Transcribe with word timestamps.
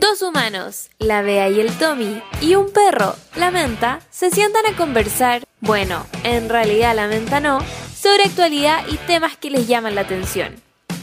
Dos 0.00 0.22
humanos, 0.22 0.88
la 0.98 1.20
Bea 1.20 1.50
y 1.50 1.60
el 1.60 1.76
Tommy, 1.76 2.22
y 2.40 2.54
un 2.54 2.72
perro, 2.72 3.14
la 3.36 3.50
Menta, 3.50 4.00
se 4.08 4.30
sientan 4.30 4.64
a 4.64 4.74
conversar, 4.74 5.42
bueno, 5.60 6.06
en 6.24 6.48
realidad 6.48 6.96
la 6.96 7.06
Menta 7.06 7.38
no, 7.38 7.58
sobre 7.94 8.22
actualidad 8.24 8.82
y 8.88 8.96
temas 8.96 9.36
que 9.36 9.50
les 9.50 9.68
llaman 9.68 9.94
la 9.94 10.00
atención. 10.00 10.54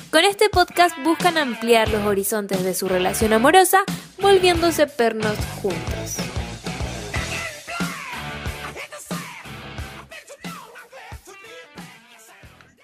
Con 0.10 0.24
este 0.24 0.50
podcast 0.50 0.98
buscan 1.04 1.38
ampliar 1.38 1.90
los 1.90 2.08
horizontes 2.08 2.64
de 2.64 2.74
su 2.74 2.88
relación 2.88 3.34
amorosa, 3.34 3.84
volviéndose 4.20 4.88
pernos 4.88 5.38
juntos. 5.62 6.18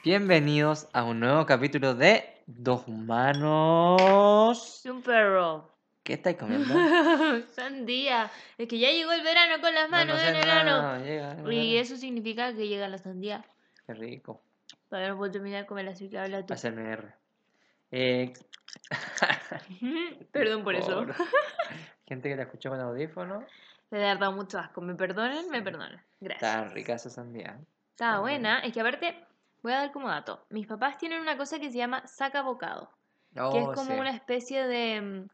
Bienvenidos 0.04 0.88
a 0.94 1.06
un 1.06 1.22
nuevo 1.22 1.48
capítulo 1.48 1.96
de 1.96 2.44
Dos 2.46 2.84
Humanos. 2.86 4.82
Y 4.86 4.90
un 4.90 5.02
perro. 5.02 5.73
¿Qué 6.04 6.14
estáis 6.14 6.38
comiendo? 6.38 6.74
sandía. 7.56 8.30
Es 8.58 8.68
que 8.68 8.78
ya 8.78 8.90
llegó 8.92 9.12
el 9.14 9.24
verano 9.24 9.62
con 9.62 9.74
las 9.74 9.90
manos 9.90 10.16
No, 10.18 10.22
no 10.22 10.28
en 10.30 10.36
sé, 10.44 10.50
el 10.60 10.66
no, 10.66 11.00
llega, 11.44 11.54
Y 11.54 11.78
eso 11.78 11.96
significa 11.96 12.54
que 12.54 12.68
llega 12.68 12.88
la 12.90 12.98
sandía. 12.98 13.46
Qué 13.88 13.94
rico. 13.94 14.42
Todavía 14.90 15.10
no 15.10 15.18
puedo 15.18 15.32
terminar 15.32 15.62
de 15.62 15.68
comer 15.68 15.88
así 15.88 16.10
que 16.10 16.20
habla 16.20 16.46
tú. 16.46 16.54
Hacerme 16.54 16.92
R. 16.92 17.14
Eh, 17.92 18.34
Perdón 20.32 20.64
por 20.64 20.76
eso. 20.76 21.06
por- 21.06 21.16
Gente 22.08 22.30
que 22.30 22.36
la 22.36 22.44
escuchó 22.44 22.70
con 22.70 22.80
audífono. 22.80 23.46
Le 23.92 24.06
ha 24.10 24.16
dado 24.16 24.32
mucho 24.34 24.60
asco. 24.60 24.82
¿Me 24.82 24.96
perdonen? 24.96 25.50
Me 25.50 25.62
perdonen. 25.62 26.02
Gracias. 26.20 26.54
Está 26.54 26.74
rica 26.74 26.94
esa 26.96 27.10
sandía. 27.10 27.58
Está 27.92 28.20
buena. 28.20 28.60
Es 28.60 28.74
que 28.74 28.82
aparte, 28.82 29.16
voy 29.62 29.72
a 29.74 29.78
dar 29.78 29.92
como 29.92 30.10
dato. 30.10 30.46
Mis 30.50 30.68
papás 30.68 30.98
tienen 30.98 31.22
una 31.22 31.38
cosa 31.38 31.60
que 31.60 31.72
se 31.72 31.78
llama 31.78 32.06
saca 32.08 32.42
bocado. 32.42 32.90
que 33.34 33.40
es 33.40 33.66
Oh, 33.68 33.74
como 33.74 33.94
sí. 33.94 34.00
una 34.00 34.12
especie 34.12 34.66
de... 34.68 35.28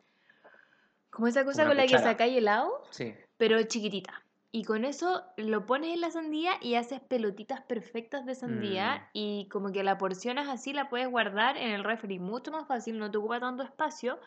Como 1.10 1.28
esa 1.28 1.44
cosa 1.46 1.66
con 1.66 1.76
la 1.78 1.86
que 1.88 1.98
sacáis 2.00 2.38
helado, 2.38 2.84
Sí. 2.92 3.14
pero 3.38 3.62
chiquitita. 3.64 4.24
Y 4.52 4.64
con 4.64 4.84
eso 4.84 5.24
lo 5.38 5.66
pones 5.68 5.94
en 5.94 6.02
la 6.02 6.10
sandía 6.10 6.54
y 6.62 6.74
haces 6.76 7.02
pelotitas 7.02 7.62
perfectas 7.62 8.26
de 8.26 8.34
sandía 8.34 8.98
Mm. 8.98 9.10
y 9.14 9.48
como 9.50 9.72
que 9.72 9.84
la 9.84 9.98
porcionas 10.00 10.48
así, 10.50 10.74
la 10.74 10.90
puedes 10.90 11.08
guardar 11.08 11.56
en 11.58 11.70
el 11.72 11.84
refri. 11.84 12.18
Mucho 12.20 12.52
más 12.52 12.68
fácil, 12.68 12.98
no 12.98 13.12
te 13.12 13.18
ocupa 13.20 13.40
tanto 13.40 13.62
espacio. 13.64 14.20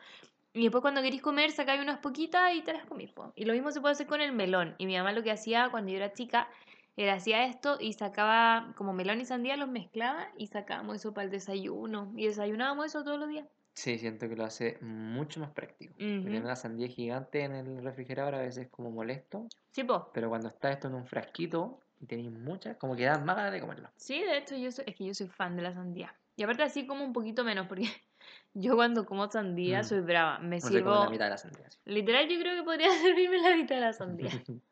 Y 0.55 0.63
después 0.63 0.83
cuando 0.83 1.03
queréis 1.03 1.23
comer, 1.23 1.51
sacáis 1.51 1.81
unas 1.83 1.99
poquitas 1.99 2.55
y 2.55 2.63
te 2.63 2.73
las 2.73 2.85
comís. 2.85 3.11
po. 3.11 3.33
Y 3.35 3.47
lo 3.47 3.53
mismo 3.53 3.71
se 3.73 3.81
puede 3.81 3.93
hacer 3.93 4.07
con 4.07 4.21
el 4.21 4.33
melón. 4.33 4.75
Y 4.79 4.87
mi 4.87 4.97
mamá 4.97 5.11
lo 5.13 5.23
que 5.25 5.31
hacía 5.33 5.71
cuando 5.71 5.91
yo 5.91 5.97
era 5.97 6.13
chica, 6.13 6.49
era 6.97 7.15
hacía 7.15 7.47
esto 7.47 7.79
y 7.81 7.95
sacaba 7.95 8.75
como 8.77 8.93
melón 8.93 9.21
y 9.21 9.25
sandía, 9.25 9.57
los 9.57 9.71
mezclaba 9.71 10.29
y 10.37 10.47
sacábamos 10.49 10.97
eso 10.97 11.15
para 11.15 11.25
el 11.25 11.31
desayuno. 11.31 12.13
Y 12.17 12.27
desayunábamos 12.27 12.87
eso 12.87 13.03
todos 13.03 13.19
los 13.19 13.29
días. 13.29 13.49
Sí, 13.75 13.99
siento 13.99 14.29
que 14.29 14.37
lo 14.37 14.45
hace 14.45 14.79
mucho 14.81 15.41
más 15.41 15.51
práctico. 15.51 15.95
Tener 15.97 16.39
Ujú. 16.39 16.45
una 16.45 16.57
sandía 16.57 16.89
gigante 16.89 17.43
en 17.43 17.53
el 17.55 17.83
refrigerador 17.83 18.35
a 18.35 18.39
veces 18.41 18.67
es 18.67 18.71
como 18.71 18.91
molesto. 18.91 19.49
Sí, 19.71 19.83
po. 19.85 20.11
Pero 20.13 20.29
cuando 20.29 20.49
está 20.49 20.71
esto 20.71 20.89
en 20.89 20.95
un 20.95 21.07
frasquito 21.07 21.81
y 22.01 22.07
tenéis 22.07 22.31
muchas, 22.31 22.77
como 22.77 22.95
que 22.95 23.05
dan 23.05 23.25
más 23.25 23.37
ganas 23.37 23.53
de 23.53 23.61
comerlo. 23.61 23.89
Sí, 23.97 24.21
de 24.23 24.37
hecho, 24.39 24.57
yo 24.57 24.71
soy, 24.71 24.85
es 24.89 24.95
que 24.95 25.05
yo 25.07 25.15
soy 25.15 25.29
fan 25.29 25.57
de 25.57 25.63
la 25.63 25.73
sandía. 25.73 26.15
Y 26.37 26.43
aparte 26.43 26.63
así 26.63 26.87
como 26.87 27.05
un 27.05 27.13
poquito 27.13 27.45
menos, 27.45 27.67
porque 27.67 27.85
yo 28.55 28.75
cuando 28.77 29.07
como 29.07 29.31
sandía 29.31 29.81
Mm. 29.81 29.85
soy 29.85 30.01
brava. 30.01 30.39
Me 30.39 30.61
No 30.61 30.69
sirvo... 30.69 30.91
la 30.91 31.11
mitad 31.11 31.25
de 31.27 31.31
la 31.31 31.39
sandía. 31.39 31.71
sí. 31.71 31.79
Literal, 31.87 32.29
yo 32.29 32.39
creo 32.41 32.57
que 32.57 32.63
podría 32.63 32.89
servirme 33.03 33.39
la 33.39 33.57
mitad 33.57 33.77
de 33.77 33.81
la 33.81 33.93
sandía. 33.93 34.31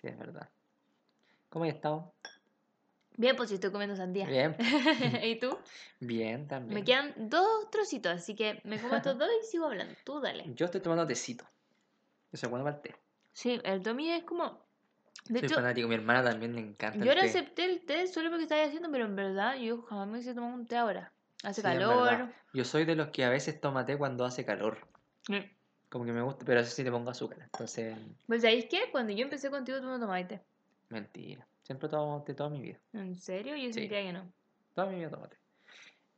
Sí, 0.00 0.08
es 0.08 0.18
verdad. 0.18 0.48
¿Cómo 1.48 1.64
has 1.64 1.74
estado? 1.74 2.12
Bien, 3.16 3.36
pues 3.36 3.48
si 3.50 3.56
estoy 3.56 3.70
comiendo 3.70 3.94
sandía. 3.96 4.26
Bien. 4.26 4.56
¿Y 5.22 5.36
tú? 5.36 5.56
Bien, 6.00 6.48
también. 6.48 6.74
Me 6.74 6.84
quedan 6.84 7.12
dos 7.16 7.70
trocitos, 7.70 8.12
así 8.12 8.34
que 8.34 8.60
me 8.64 8.78
como 8.80 8.96
estos 8.96 9.18
dos 9.18 9.28
y 9.42 9.46
sigo 9.46 9.66
hablando. 9.66 9.94
Tú 10.04 10.20
dale. 10.20 10.44
Yo 10.54 10.66
estoy 10.66 10.80
tomando 10.80 11.06
tecito. 11.06 11.44
Es 12.32 12.40
bueno 12.48 12.64
para 12.64 12.76
el 12.76 12.82
té. 12.82 12.96
Sí, 13.32 13.60
el 13.64 13.82
Tommy 13.82 14.10
es 14.10 14.24
como... 14.24 14.62
De 15.26 15.38
Soy 15.38 15.46
hecho, 15.46 15.54
fanático, 15.56 15.86
mi 15.88 15.94
hermana 15.94 16.24
también 16.24 16.54
le 16.54 16.60
encanta 16.62 16.96
yo 16.98 17.04
el 17.04 17.08
ahora 17.10 17.20
té. 17.22 17.28
acepté 17.28 17.64
el 17.66 17.80
té 17.86 18.06
solo 18.08 18.28
porque 18.30 18.42
estaba 18.44 18.64
haciendo, 18.64 18.90
pero 18.90 19.04
en 19.04 19.14
verdad 19.14 19.56
yo 19.56 19.82
jamás 19.82 20.08
me 20.08 20.18
hice 20.18 20.34
tomar 20.34 20.52
un 20.52 20.66
té 20.66 20.76
ahora. 20.76 21.12
Hace 21.44 21.60
Sí, 21.60 21.62
calor. 21.62 22.32
Yo 22.52 22.64
soy 22.64 22.84
de 22.84 22.96
los 22.96 23.08
que 23.08 23.24
a 23.24 23.28
veces 23.30 23.60
toma 23.60 23.84
té 23.86 23.96
cuando 23.96 24.24
hace 24.24 24.44
calor. 24.44 24.78
Mm. 25.28 25.38
Como 25.90 26.04
que 26.06 26.12
me 26.12 26.22
gusta, 26.22 26.44
pero 26.44 26.60
eso 26.60 26.70
sí 26.74 26.82
le 26.82 26.90
pongo 26.90 27.10
azúcar. 27.10 27.38
Entonces, 27.42 27.96
Pues 28.26 28.42
¿sabéis 28.42 28.66
qué? 28.68 28.88
Cuando 28.90 29.12
yo 29.12 29.22
empecé 29.22 29.50
contigo 29.50 29.78
tú 29.78 29.86
no 29.86 30.00
tomabas 30.00 30.26
té. 30.26 30.40
mentira. 30.88 31.46
Siempre 31.62 31.88
tomo 31.88 32.24
toda 32.24 32.50
mi 32.50 32.60
vida. 32.60 32.78
¿En 32.92 33.14
serio? 33.16 33.56
Yo 33.56 33.68
Sí. 33.68 33.74
sentía 33.74 34.02
que 34.02 34.12
no. 34.12 34.32
Toda 34.74 34.88
mi 34.88 34.96
vida 34.96 35.10
tomo 35.10 35.28
té. 35.28 35.36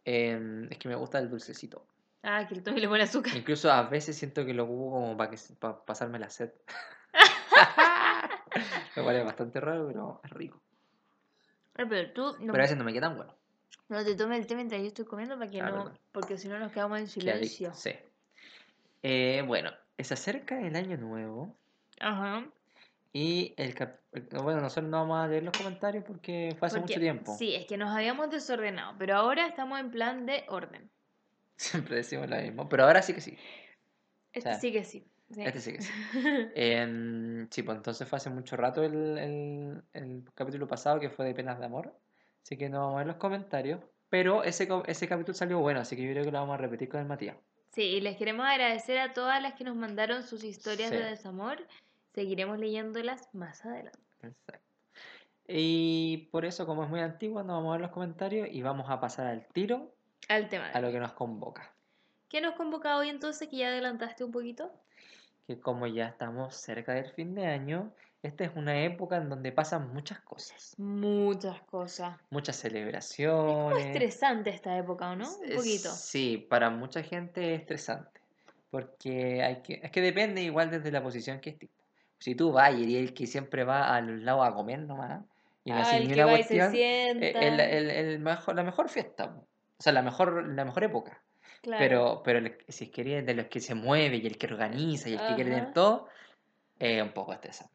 Em, 0.04 0.70
es 0.70 0.78
que 0.78 0.88
me 0.88 0.94
gusta 0.94 1.18
el 1.18 1.28
dulcecito. 1.30 1.86
Ah, 2.22 2.46
que 2.48 2.54
le 2.54 2.88
pone 2.88 3.02
azúcar. 3.02 3.36
Incluso 3.36 3.70
a 3.70 3.82
veces 3.82 4.16
siento 4.16 4.46
que 4.46 4.54
lo 4.54 4.64
ocupo 4.64 4.92
como 4.92 5.16
para 5.16 5.30
que, 5.30 5.36
para 5.58 5.84
pasarme 5.84 6.18
la 6.18 6.30
sed. 6.30 6.50
me 8.96 9.02
parece 9.02 9.24
bastante 9.24 9.60
raro, 9.60 9.86
pero 9.86 10.20
es 10.24 10.30
rico. 10.30 10.60
Ay, 11.74 11.86
pero 11.88 12.12
tú 12.12 12.22
no, 12.40 12.52
Pero 12.52 12.54
a 12.54 12.66
veces 12.66 12.76
no 12.76 12.84
me 12.84 12.92
queda 12.92 13.08
tan 13.08 13.16
bueno. 13.16 13.34
no 13.88 14.04
te 14.04 14.14
tomes 14.14 14.38
el 14.40 14.46
té 14.46 14.54
mientras 14.54 14.80
yo 14.80 14.86
estoy 14.88 15.04
comiendo 15.04 15.36
para 15.38 15.50
que 15.50 15.60
Ah, 15.60 15.70
no, 15.70 15.92
porque 16.12 16.38
si 16.38 16.48
no 16.48 16.58
nos 16.58 16.72
quedamos 16.72 16.98
en 16.98 17.08
silencio. 17.08 17.74
Sí. 17.74 17.90
Eh, 19.02 19.42
bueno, 19.46 19.70
se 19.98 20.14
acerca 20.14 20.60
el 20.60 20.76
año 20.76 20.96
nuevo. 20.96 21.54
Ajá. 22.00 22.46
Y 23.16 23.54
el 23.56 23.74
cap- 23.76 24.00
bueno, 24.42 24.60
nosotros 24.60 24.90
no 24.90 24.98
vamos 24.98 25.24
a 25.24 25.28
leer 25.28 25.44
los 25.44 25.56
comentarios 25.56 26.02
porque 26.04 26.54
fue 26.58 26.66
hace 26.66 26.78
Porque- 26.80 26.94
mucho 26.94 27.00
tiempo. 27.00 27.36
Sí, 27.38 27.54
es 27.54 27.64
que 27.64 27.76
nos 27.76 27.94
habíamos 27.94 28.28
desordenado, 28.28 28.96
pero 28.98 29.14
ahora 29.16 29.46
estamos 29.46 29.78
en 29.78 29.92
plan 29.92 30.26
de 30.26 30.44
orden. 30.48 30.90
Siempre 31.56 31.94
decimos 31.96 32.28
lo 32.28 32.36
mismo. 32.36 32.68
Pero 32.68 32.84
ahora 32.84 33.02
sí 33.02 33.14
que 33.14 33.20
sí. 33.20 33.38
Este 34.32 34.50
sea, 34.50 34.58
sí 34.60 34.72
que 34.72 34.82
sí. 34.82 35.06
sí. 35.30 35.42
Este 35.44 35.60
sí 35.60 35.72
que 35.74 35.80
sí. 35.82 35.92
Em, 36.56 37.48
sí, 37.50 37.62
pues 37.62 37.76
entonces 37.76 38.08
fue 38.08 38.16
hace 38.16 38.30
mucho 38.30 38.56
rato 38.56 38.82
el, 38.82 39.16
el- 39.16 39.82
el 39.92 40.24
capítulo 40.34 40.66
pasado 40.66 40.98
que 40.98 41.08
fue 41.08 41.24
de 41.24 41.34
penas 41.34 41.60
de 41.60 41.66
amor. 41.66 41.96
Así 42.42 42.56
que 42.56 42.68
no 42.68 42.80
vamos 42.80 42.94
a 42.96 42.98
ver 42.98 43.06
los 43.06 43.16
comentarios. 43.16 43.80
Pero 44.08 44.42
ese, 44.42 44.68
ese 44.86 45.06
capítulo 45.08 45.34
salió 45.34 45.60
bueno, 45.60 45.78
así 45.80 45.94
que 45.94 46.02
yo 46.02 46.10
creo 46.10 46.24
que 46.24 46.32
lo 46.32 46.40
vamos 46.40 46.54
a 46.54 46.58
repetir 46.58 46.88
con 46.88 46.98
el 47.00 47.06
Matías. 47.06 47.36
Sí, 47.72 47.82
y 47.82 48.00
les 48.00 48.16
queremos 48.16 48.44
agradecer 48.46 48.98
a 48.98 49.12
todas 49.12 49.40
las 49.40 49.54
que 49.54 49.62
nos 49.64 49.76
mandaron 49.76 50.24
sus 50.24 50.42
historias 50.44 50.90
Sí. 50.90 50.96
de 50.96 51.04
desamor. 51.04 51.64
Seguiremos 52.14 52.58
leyéndolas 52.58 53.28
más 53.34 53.64
adelante. 53.64 53.98
Exacto. 54.22 54.60
Y 55.46 56.28
por 56.32 56.44
eso, 56.44 56.64
como 56.66 56.84
es 56.84 56.90
muy 56.90 57.00
antiguo, 57.00 57.42
no 57.42 57.54
vamos 57.54 57.70
a 57.70 57.72
ver 57.72 57.80
los 57.82 57.90
comentarios 57.90 58.48
y 58.50 58.62
vamos 58.62 58.88
a 58.88 59.00
pasar 59.00 59.26
al 59.26 59.46
tiro 59.48 59.92
Al 60.28 60.48
tema. 60.48 60.68
a 60.70 60.80
lo 60.80 60.90
que 60.90 60.98
nos 61.00 61.12
convoca. 61.12 61.72
¿Qué 62.28 62.40
nos 62.40 62.54
convoca 62.54 62.96
hoy 62.96 63.10
entonces 63.10 63.48
que 63.48 63.58
ya 63.58 63.68
adelantaste 63.68 64.24
un 64.24 64.32
poquito? 64.32 64.72
Que 65.46 65.60
como 65.60 65.86
ya 65.86 66.06
estamos 66.06 66.54
cerca 66.56 66.94
del 66.94 67.10
fin 67.12 67.34
de 67.34 67.46
año, 67.46 67.92
esta 68.22 68.44
es 68.44 68.52
una 68.56 68.82
época 68.84 69.16
en 69.18 69.28
donde 69.28 69.52
pasan 69.52 69.92
muchas 69.92 70.20
cosas. 70.20 70.74
Muchas 70.78 71.60
cosas. 71.64 72.16
Muchas 72.30 72.56
Como 72.62 72.70
celebraciones. 72.70 73.86
estresante 73.86 74.48
esta 74.50 74.78
época, 74.78 75.10
¿o 75.10 75.16
no? 75.16 75.30
Un 75.36 75.44
Es- 75.44 75.56
poquito. 75.56 75.90
Sí, 75.90 76.38
para 76.48 76.70
mucha 76.70 77.02
gente 77.02 77.54
es 77.54 77.60
estresante. 77.60 78.20
Porque 78.70 79.42
hay 79.42 79.60
que, 79.62 79.80
es 79.82 79.90
que 79.90 80.00
depende 80.00 80.40
igual 80.42 80.70
desde 80.70 80.90
la 80.90 81.02
posición 81.02 81.38
que 81.40 81.50
estés. 81.50 81.68
Si 82.24 82.34
tú 82.34 82.52
vas 82.52 82.74
y 82.74 82.96
el 82.96 83.12
que 83.12 83.26
siempre 83.26 83.64
va 83.64 83.94
a 83.94 84.00
los 84.00 84.18
lados 84.22 84.48
a 84.48 84.54
comer 84.54 84.78
nomás 84.78 85.22
y 85.62 85.72
no 85.72 85.76
Ah, 85.84 85.96
el 85.98 86.10
que 86.10 86.24
va 86.24 86.32
y 86.38 86.42
se 86.42 86.48
cuestión, 86.56 86.70
sienta. 86.72 87.26
eh, 87.26 87.34
el- 87.48 87.60
el- 87.60 87.90
el 87.90 88.18
mejor, 88.18 88.54
la 88.56 88.62
mejor 88.62 88.88
fiesta. 88.88 89.36
O 89.76 89.82
sea, 89.82 89.92
la 89.92 90.00
mejor, 90.00 90.48
la 90.48 90.64
mejor 90.64 90.84
época. 90.84 91.22
Claro. 91.60 91.82
Pero, 91.84 92.22
pero 92.24 92.38
el- 92.38 92.56
si 92.66 92.84
es 92.84 92.90
que 92.90 93.02
eres 93.02 93.26
de 93.26 93.34
los 93.34 93.46
que 93.48 93.60
se 93.60 93.74
mueve 93.74 94.16
y 94.16 94.26
el 94.26 94.38
que 94.38 94.46
organiza 94.46 95.10
y 95.10 95.12
el 95.12 95.18
que 95.18 95.34
quiere 95.34 95.50
tener 95.50 95.74
todo, 95.74 96.08
es 96.78 97.02
un 97.02 97.12
poco 97.12 97.34
estresante. 97.34 97.74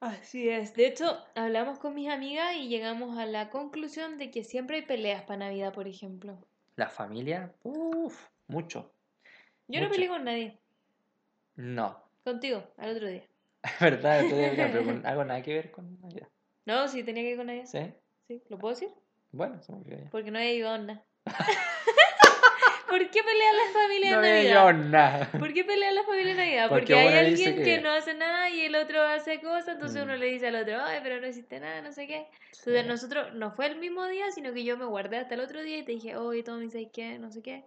Así 0.00 0.48
es. 0.48 0.72
De 0.72 0.86
hecho, 0.86 1.22
hablamos 1.34 1.78
con 1.78 1.94
mis 1.94 2.08
amigas 2.08 2.54
y 2.56 2.68
llegamos 2.68 3.18
a 3.18 3.26
la 3.26 3.50
conclusión 3.50 4.16
de 4.16 4.30
que 4.30 4.42
siempre 4.42 4.76
hay 4.76 4.82
peleas 4.86 5.22
para 5.24 5.40
Navidad, 5.40 5.74
por 5.74 5.86
ejemplo. 5.86 6.38
La 6.76 6.88
familia, 6.88 7.52
uff, 7.62 8.26
mucho. 8.46 8.90
Yo 9.68 9.80
no 9.80 9.86
Mucho. 9.88 9.90
peleé 9.96 10.08
con 10.08 10.24
nadie. 10.24 10.58
No, 11.56 12.02
Contigo, 12.24 12.64
al 12.78 12.96
otro 12.96 13.06
día. 13.08 13.24
verdad, 13.80 14.22
debe- 14.24 15.02
no, 15.02 15.24
nada 15.24 15.42
que 15.42 15.54
ver 15.54 15.70
con 15.70 16.00
Navidad. 16.00 16.28
No, 16.64 16.88
sí, 16.88 17.02
tenía 17.04 17.22
que 17.22 17.30
ir 17.30 17.36
con 17.36 17.46
nadie. 17.46 17.66
¿Sí? 17.66 17.78
Sí, 18.28 18.42
¿lo 18.48 18.58
puedo 18.58 18.74
decir? 18.74 18.88
Bueno, 19.32 19.62
se 19.62 19.72
me 19.72 19.78
olvidó 19.78 19.98
ya. 19.98 20.10
Porque 20.10 20.30
no 20.30 20.38
había 20.38 20.52
ido 20.54 20.72
onda. 20.72 21.04
¿Por 22.88 23.10
qué 23.10 23.20
pelean 23.22 23.56
las 23.56 23.72
familias 23.72 24.12
No 24.12 24.24
en 24.24 24.34
Navidad? 24.34 24.74
nada. 24.74 25.30
¿Por 25.38 25.52
qué 25.52 25.64
pelean 25.64 25.94
las 25.94 26.06
familias 26.06 26.30
en 26.32 26.36
Navidad? 26.38 26.68
Porque 26.68 26.94
Porque, 26.94 26.94
hay 26.94 27.26
alguien 27.26 27.56
que... 27.56 27.62
que- 27.62 27.80
no 27.80 27.90
hace 27.90 28.14
nada 28.14 28.48
y 28.48 28.60
el 28.62 28.74
otro 28.76 29.02
hace 29.02 29.40
cosas, 29.40 29.68
entonces 29.74 30.00
Mm. 30.00 30.04
uno 30.04 30.16
le 30.16 30.26
dice 30.26 30.46
al 30.48 30.56
otro, 30.56 30.80
ay, 30.80 31.00
pero 31.02 31.20
no 31.20 31.26
hiciste 31.26 31.60
nada, 31.60 31.82
no 31.82 31.92
sé 31.92 32.06
qué. 32.06 32.26
Entonces 32.58 32.82
Sí. 32.82 32.88
nosotros, 32.88 33.34
no 33.34 33.50
fue 33.52 33.66
el 33.66 33.76
mismo 33.76 34.06
día, 34.06 34.30
sino 34.30 34.52
que 34.52 34.64
yo 34.64 34.76
me 34.78 34.84
guardé 34.86 35.18
hasta 35.18 35.34
el 35.34 35.40
otro 35.40 35.62
día 35.62 35.78
y 35.78 35.84
te 35.84 35.92
dije, 35.92 36.16
oye, 36.16 36.42
Tommy, 36.42 36.70
¿sabes 36.70 36.88
qué? 36.92 37.18
No 37.18 37.30
sé 37.30 37.42
qué. 37.42 37.64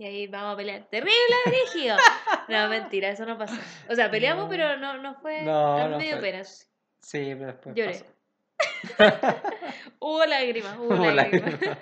Y 0.00 0.04
ahí 0.06 0.26
vamos 0.28 0.54
a 0.54 0.56
pelear. 0.56 0.84
¡Terrible, 0.90 1.12
rígido! 1.44 1.94
no, 2.48 2.68
mentira, 2.70 3.10
eso 3.10 3.26
no 3.26 3.36
pasó. 3.36 3.54
O 3.90 3.94
sea, 3.94 4.10
peleamos, 4.10 4.44
No. 4.44 4.48
pero 4.50 4.78
no, 4.78 4.96
no 4.96 5.14
fue... 5.16 5.42
No, 5.42 5.76
mí 5.76 5.90
no 5.90 5.98
me 5.98 6.04
dio 6.04 6.12
fue. 6.14 6.22
pena. 6.22 6.38
eso 6.40 6.64
sí. 7.02 7.34
Pero 7.34 7.46
después 7.48 7.74
Lloré. 7.76 7.92
pasó. 7.92 9.36
Hubo 10.00 10.24
lágrimas, 10.24 10.78
hubo 10.78 10.86
Hubo 10.94 11.10
lágrimas. 11.10 11.52
lágrimas. 11.52 11.78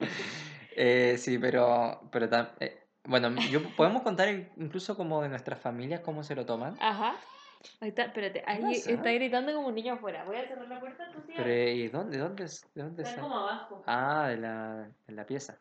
Eh, 0.80 1.16
sí, 1.18 1.38
pero, 1.38 2.08
pero 2.12 2.30
tam- 2.30 2.52
eh, 2.60 2.84
Bueno, 3.04 3.34
yo 3.50 3.60
podemos 3.76 4.02
contar 4.02 4.28
incluso 4.28 4.96
como 4.96 5.20
de 5.22 5.28
nuestras 5.28 5.60
familias 5.60 6.00
cómo 6.00 6.22
se 6.22 6.36
lo 6.36 6.46
toman. 6.46 6.76
Ajá. 6.80 7.16
Ahí 7.80 7.88
está, 7.88 8.04
espérate. 8.04 8.44
Ahí 8.46 8.62
pasa? 8.62 8.92
está 8.92 9.10
gritando 9.10 9.52
como 9.52 9.66
un 9.68 9.74
niño 9.74 9.94
afuera. 9.94 10.22
Voy 10.24 10.36
a 10.36 10.46
cerrar 10.46 10.68
la 10.68 10.78
puerta, 10.78 11.10
tú 11.12 11.20
sí. 11.26 11.32
Pero 11.36 11.52
¿y 11.52 11.88
dónde, 11.88 12.16
dónde, 12.18 12.46
dónde 12.76 13.02
Están 13.02 13.06
está? 13.06 13.20
como 13.20 13.38
abajo. 13.40 13.82
Ah, 13.86 14.28
de 14.28 14.36
la, 14.36 14.88
de 15.08 15.12
la 15.14 15.26
pieza. 15.26 15.58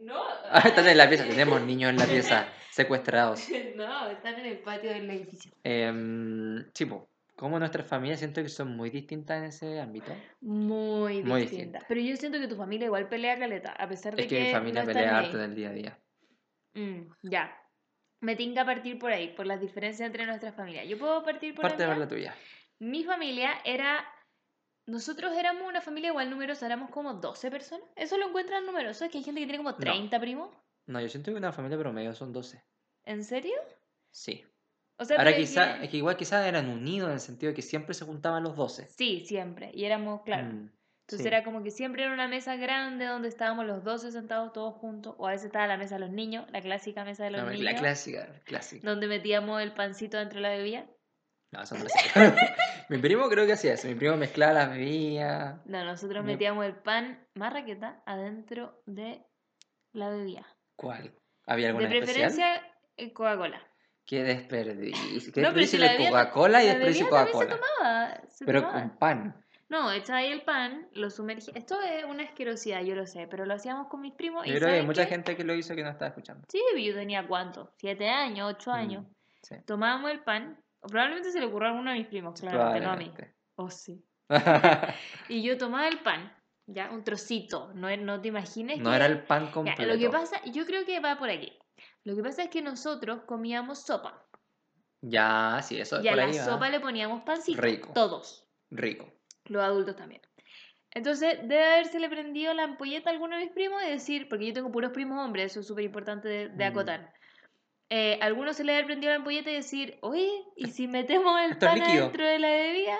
No. 0.00 0.22
Ah, 0.50 0.62
están 0.66 0.86
en 0.88 0.96
la 0.98 1.08
pieza. 1.08 1.24
Tenemos 1.26 1.60
niños 1.62 1.90
en 1.90 1.96
la 1.98 2.06
pieza 2.06 2.48
secuestrados. 2.70 3.46
No, 3.76 4.08
están 4.10 4.34
en 4.40 4.46
el 4.46 4.58
patio 4.58 4.90
del 4.90 5.08
edificio. 5.10 5.52
Eh, 5.64 6.64
sí, 6.74 6.86
po, 6.86 7.08
como 7.36 7.58
nuestras 7.58 7.86
familias 7.86 8.18
siento 8.18 8.42
que 8.42 8.48
son 8.48 8.76
muy 8.76 8.90
distintas 8.90 9.38
en 9.38 9.44
ese 9.44 9.80
ámbito. 9.80 10.12
Muy, 10.40 11.22
Muy 11.22 11.42
distinta. 11.42 11.78
distinta. 11.78 11.78
Pero 11.88 12.00
yo 12.00 12.16
siento 12.16 12.38
que 12.38 12.48
tu 12.48 12.56
familia 12.56 12.86
igual 12.86 13.08
pelea 13.08 13.38
caleta, 13.38 13.72
a 13.72 13.88
pesar 13.88 14.14
de 14.16 14.22
Es 14.22 14.28
que 14.28 14.44
mi 14.44 14.52
familia 14.52 14.82
no 14.82 14.86
pelea 14.86 15.18
harto 15.18 15.36
en 15.38 15.44
el 15.50 15.54
día 15.54 15.68
a 15.70 15.72
día. 15.72 15.98
Mm, 16.74 17.00
ya. 17.30 17.56
Me 18.20 18.36
tinca 18.36 18.64
partir 18.66 18.98
por 18.98 19.10
ahí, 19.12 19.28
por 19.34 19.46
las 19.46 19.60
diferencias 19.60 20.06
entre 20.06 20.26
nuestras 20.26 20.54
familias. 20.54 20.86
Yo 20.86 20.98
puedo 20.98 21.22
partir 21.24 21.54
por 21.54 21.62
Parte 21.62 21.82
la 21.84 21.88
de 21.88 21.94
mía? 21.94 22.04
la 22.04 22.08
tuya. 22.08 22.34
Mi 22.78 23.04
familia 23.04 23.52
era. 23.64 24.06
Nosotros 24.86 25.32
éramos 25.36 25.68
una 25.68 25.80
familia 25.80 26.08
igual 26.10 26.30
numerosa, 26.30 26.66
éramos 26.66 26.90
como 26.90 27.14
12 27.14 27.50
personas. 27.50 27.86
¿Eso 27.96 28.16
lo 28.18 28.28
encuentran 28.28 28.66
numeroso? 28.66 29.04
¿Es 29.04 29.10
que 29.10 29.18
hay 29.18 29.24
gente 29.24 29.40
que 29.40 29.46
tiene 29.46 29.58
como 29.62 29.74
30 29.76 30.18
primos? 30.20 30.50
No, 30.86 31.00
yo 31.00 31.08
siento 31.08 31.30
que 31.30 31.36
una 31.38 31.52
familia 31.52 31.78
promedio 31.78 32.14
son 32.14 32.32
12. 32.32 32.62
¿En 33.04 33.22
serio? 33.24 33.54
Sí. 34.10 34.44
O 34.96 35.04
sea, 35.04 35.16
Ahora 35.18 35.34
quizá, 35.36 35.78
que- 35.78 35.84
es 35.84 35.90
que 35.90 35.96
igual 35.98 36.16
quizás 36.16 36.44
eran 36.46 36.68
unidos 36.68 37.08
en 37.08 37.14
el 37.14 37.20
sentido 37.20 37.50
de 37.50 37.54
que 37.56 37.62
siempre 37.62 37.94
se 37.94 38.04
juntaban 38.04 38.42
los 38.42 38.56
12. 38.56 38.86
Sí, 38.88 39.24
siempre. 39.26 39.70
Y 39.72 39.84
éramos, 39.84 40.22
claro. 40.22 40.48
Mm, 40.48 40.70
Entonces 41.02 41.22
sí. 41.22 41.26
era 41.28 41.42
como 41.44 41.62
que 41.62 41.70
siempre 41.70 42.02
era 42.04 42.12
una 42.12 42.28
mesa 42.28 42.56
grande 42.56 43.04
donde 43.06 43.28
estábamos 43.28 43.66
los 43.66 43.82
12 43.82 44.12
sentados 44.12 44.52
todos 44.52 44.74
juntos. 44.74 45.14
O 45.18 45.26
a 45.26 45.30
veces 45.32 45.46
estaba 45.46 45.66
la 45.66 45.76
mesa 45.76 45.94
de 45.96 46.00
los 46.02 46.10
niños, 46.10 46.46
la 46.52 46.60
clásica 46.60 47.04
mesa 47.04 47.24
de 47.24 47.30
los 47.30 47.40
La, 47.40 47.46
la 47.46 47.52
niños. 47.52 47.80
clásica, 47.80 48.28
clásica. 48.44 48.86
Donde 48.88 49.06
metíamos 49.06 49.60
el 49.62 49.72
pancito 49.72 50.18
dentro 50.18 50.36
de 50.38 50.42
la 50.42 50.50
bebida. 50.50 50.86
No, 51.52 51.62
eso 51.62 51.74
no 51.76 51.84
lo. 51.84 52.32
Mi 52.88 52.98
primo 52.98 53.28
creo 53.28 53.44
que 53.46 53.54
hacía 53.54 53.74
eso. 53.74 53.88
Mi 53.88 53.94
primo 53.96 54.16
mezclaba 54.16 54.52
las 54.52 54.70
bebidas. 54.70 55.60
No, 55.66 55.84
nosotros 55.84 56.24
Mi- 56.24 56.32
metíamos 56.32 56.64
el 56.64 56.74
pan 56.76 57.26
marraqueta 57.34 58.02
adentro 58.06 58.82
de 58.86 59.24
la 59.92 60.10
bebida. 60.10 60.46
¿Cuál? 60.76 61.12
¿Había 61.46 61.66
De 61.66 61.70
alguna 61.70 61.88
especial? 61.88 62.04
preferencia 62.32 62.72
eh, 62.96 63.12
Coca-Cola. 63.12 63.60
Qué 64.06 64.22
desperdicio. 64.22 65.32
Qué 65.32 65.40
No, 65.40 65.52
pero 65.52 65.66
si 65.66 65.76
desperdicio 65.76 65.78
la 65.80 65.86
de 65.92 65.98
bebida- 65.98 66.10
Coca-Cola 66.10 66.62
y 66.62 66.66
la 66.66 66.72
desperdicio 66.74 67.04
bebida 67.06 67.18
también 67.18 67.48
Coca-Cola. 67.48 67.56
Se 67.56 67.74
tomaba, 67.78 68.28
se 68.28 68.44
Pero 68.44 68.60
tomaba. 68.62 68.80
con 68.80 68.98
pan. 68.98 69.44
No, 69.68 69.92
echaba 69.92 70.18
ahí 70.18 70.32
el 70.32 70.42
pan, 70.42 70.88
lo 70.94 71.10
sumergía. 71.10 71.54
Esto 71.56 71.80
es 71.80 72.04
una 72.04 72.24
asquerosidad, 72.24 72.82
yo 72.82 72.96
lo 72.96 73.06
sé, 73.06 73.28
pero 73.30 73.46
lo 73.46 73.54
hacíamos 73.54 73.86
con 73.86 74.00
mis 74.00 74.12
primos. 74.14 74.44
Yo 74.46 74.52
y 74.54 74.56
creo 74.56 74.66
que 74.66 74.72
hay 74.72 74.78
¿saben 74.78 74.86
mucha 74.86 75.04
qué? 75.04 75.10
gente 75.10 75.36
que 75.36 75.44
lo 75.44 75.54
hizo 75.54 75.76
que 75.76 75.84
no 75.84 75.90
estaba 75.90 76.08
escuchando. 76.08 76.44
Sí, 76.48 76.60
yo 76.84 76.92
tenía 76.94 77.26
cuánto, 77.28 77.72
siete 77.78 78.08
años, 78.08 78.52
ocho 78.52 78.70
Mm, 78.72 78.74
años. 78.74 79.06
sí. 79.42 79.54
Tomábamos 79.66 80.10
el 80.10 80.20
pan, 80.24 80.60
probablemente 80.88 81.30
se 81.32 81.40
le 81.40 81.46
ocurrió 81.46 81.68
a 81.68 81.70
alguno 81.72 81.90
de 81.90 81.98
mis 81.98 82.06
primos, 82.08 82.40
claramente, 82.40 82.80
no 82.80 82.90
a 82.92 82.96
mí. 82.96 83.12
Oh, 83.56 83.70
sí. 83.70 84.04
Y 85.28 85.42
yo 85.42 85.58
tomaba 85.58 85.88
el 85.88 85.98
pan, 86.00 86.32
ya, 86.66 86.90
un 86.90 87.04
trocito, 87.04 87.72
no, 87.74 87.94
no 87.96 88.20
te 88.20 88.28
imagines 88.28 88.78
no 88.78 88.90
que- 88.90 88.96
era 88.96 89.06
el 89.06 89.22
pan 89.24 89.46
Ya, 89.46 89.52
completo. 89.52 89.82
lo 89.84 89.98
que 89.98 90.08
pasa, 90.10 90.40
yo 90.46 90.64
creo 90.66 90.84
que 90.84 91.00
va 91.00 91.18
por 91.18 91.30
aquí. 91.30 91.52
Lo 92.04 92.14
que 92.16 92.22
pasa 92.22 92.42
es 92.44 92.50
que 92.50 92.62
nosotros 92.62 93.22
comíamos 93.26 93.82
sopa. 93.84 94.26
Ya, 95.02 95.60
sí, 95.62 95.80
eso 95.80 96.02
Y 96.02 96.08
a 96.08 96.12
por 96.12 96.18
la 96.18 96.24
ahí 96.26 96.36
va. 96.38 96.44
sopa 96.44 96.68
le 96.68 96.80
poníamos 96.80 97.22
pancito. 97.22 97.60
Rico. 97.60 97.92
Todos. 97.94 98.46
Rico. 98.70 99.12
Los 99.46 99.62
adultos 99.62 99.96
también. 99.96 100.20
Entonces, 100.92 101.38
debe 101.42 101.64
haberse 101.64 102.00
le 102.00 102.08
prendido 102.08 102.52
la 102.52 102.64
ampolleta 102.64 103.10
a 103.10 103.12
alguno 103.12 103.36
de 103.36 103.44
mis 103.44 103.52
primos 103.52 103.82
y 103.82 103.90
decir, 103.90 104.28
porque 104.28 104.46
yo 104.48 104.52
tengo 104.52 104.70
puros 104.72 104.90
primos 104.92 105.24
hombres, 105.24 105.52
eso 105.52 105.60
es 105.60 105.66
súper 105.66 105.84
importante 105.84 106.28
de, 106.28 106.48
de 106.48 106.64
Mm. 106.64 106.68
acotar. 106.72 107.14
Eh, 107.90 108.18
a 108.22 108.26
alguno 108.26 108.52
se 108.52 108.62
le 108.62 108.72
debe 108.72 108.78
haber 108.78 108.86
prendido 108.86 109.10
la 109.12 109.16
ampolleta 109.18 109.50
y 109.50 109.54
decir, 109.54 109.98
oye, 110.02 110.30
¿y 110.56 110.68
si 110.68 110.86
metemos 110.86 111.40
el 111.40 111.52
Esto 111.52 111.66
pan 111.66 111.82
adentro 111.82 112.24
de 112.24 112.38
la 112.38 112.48
bebida? 112.50 112.96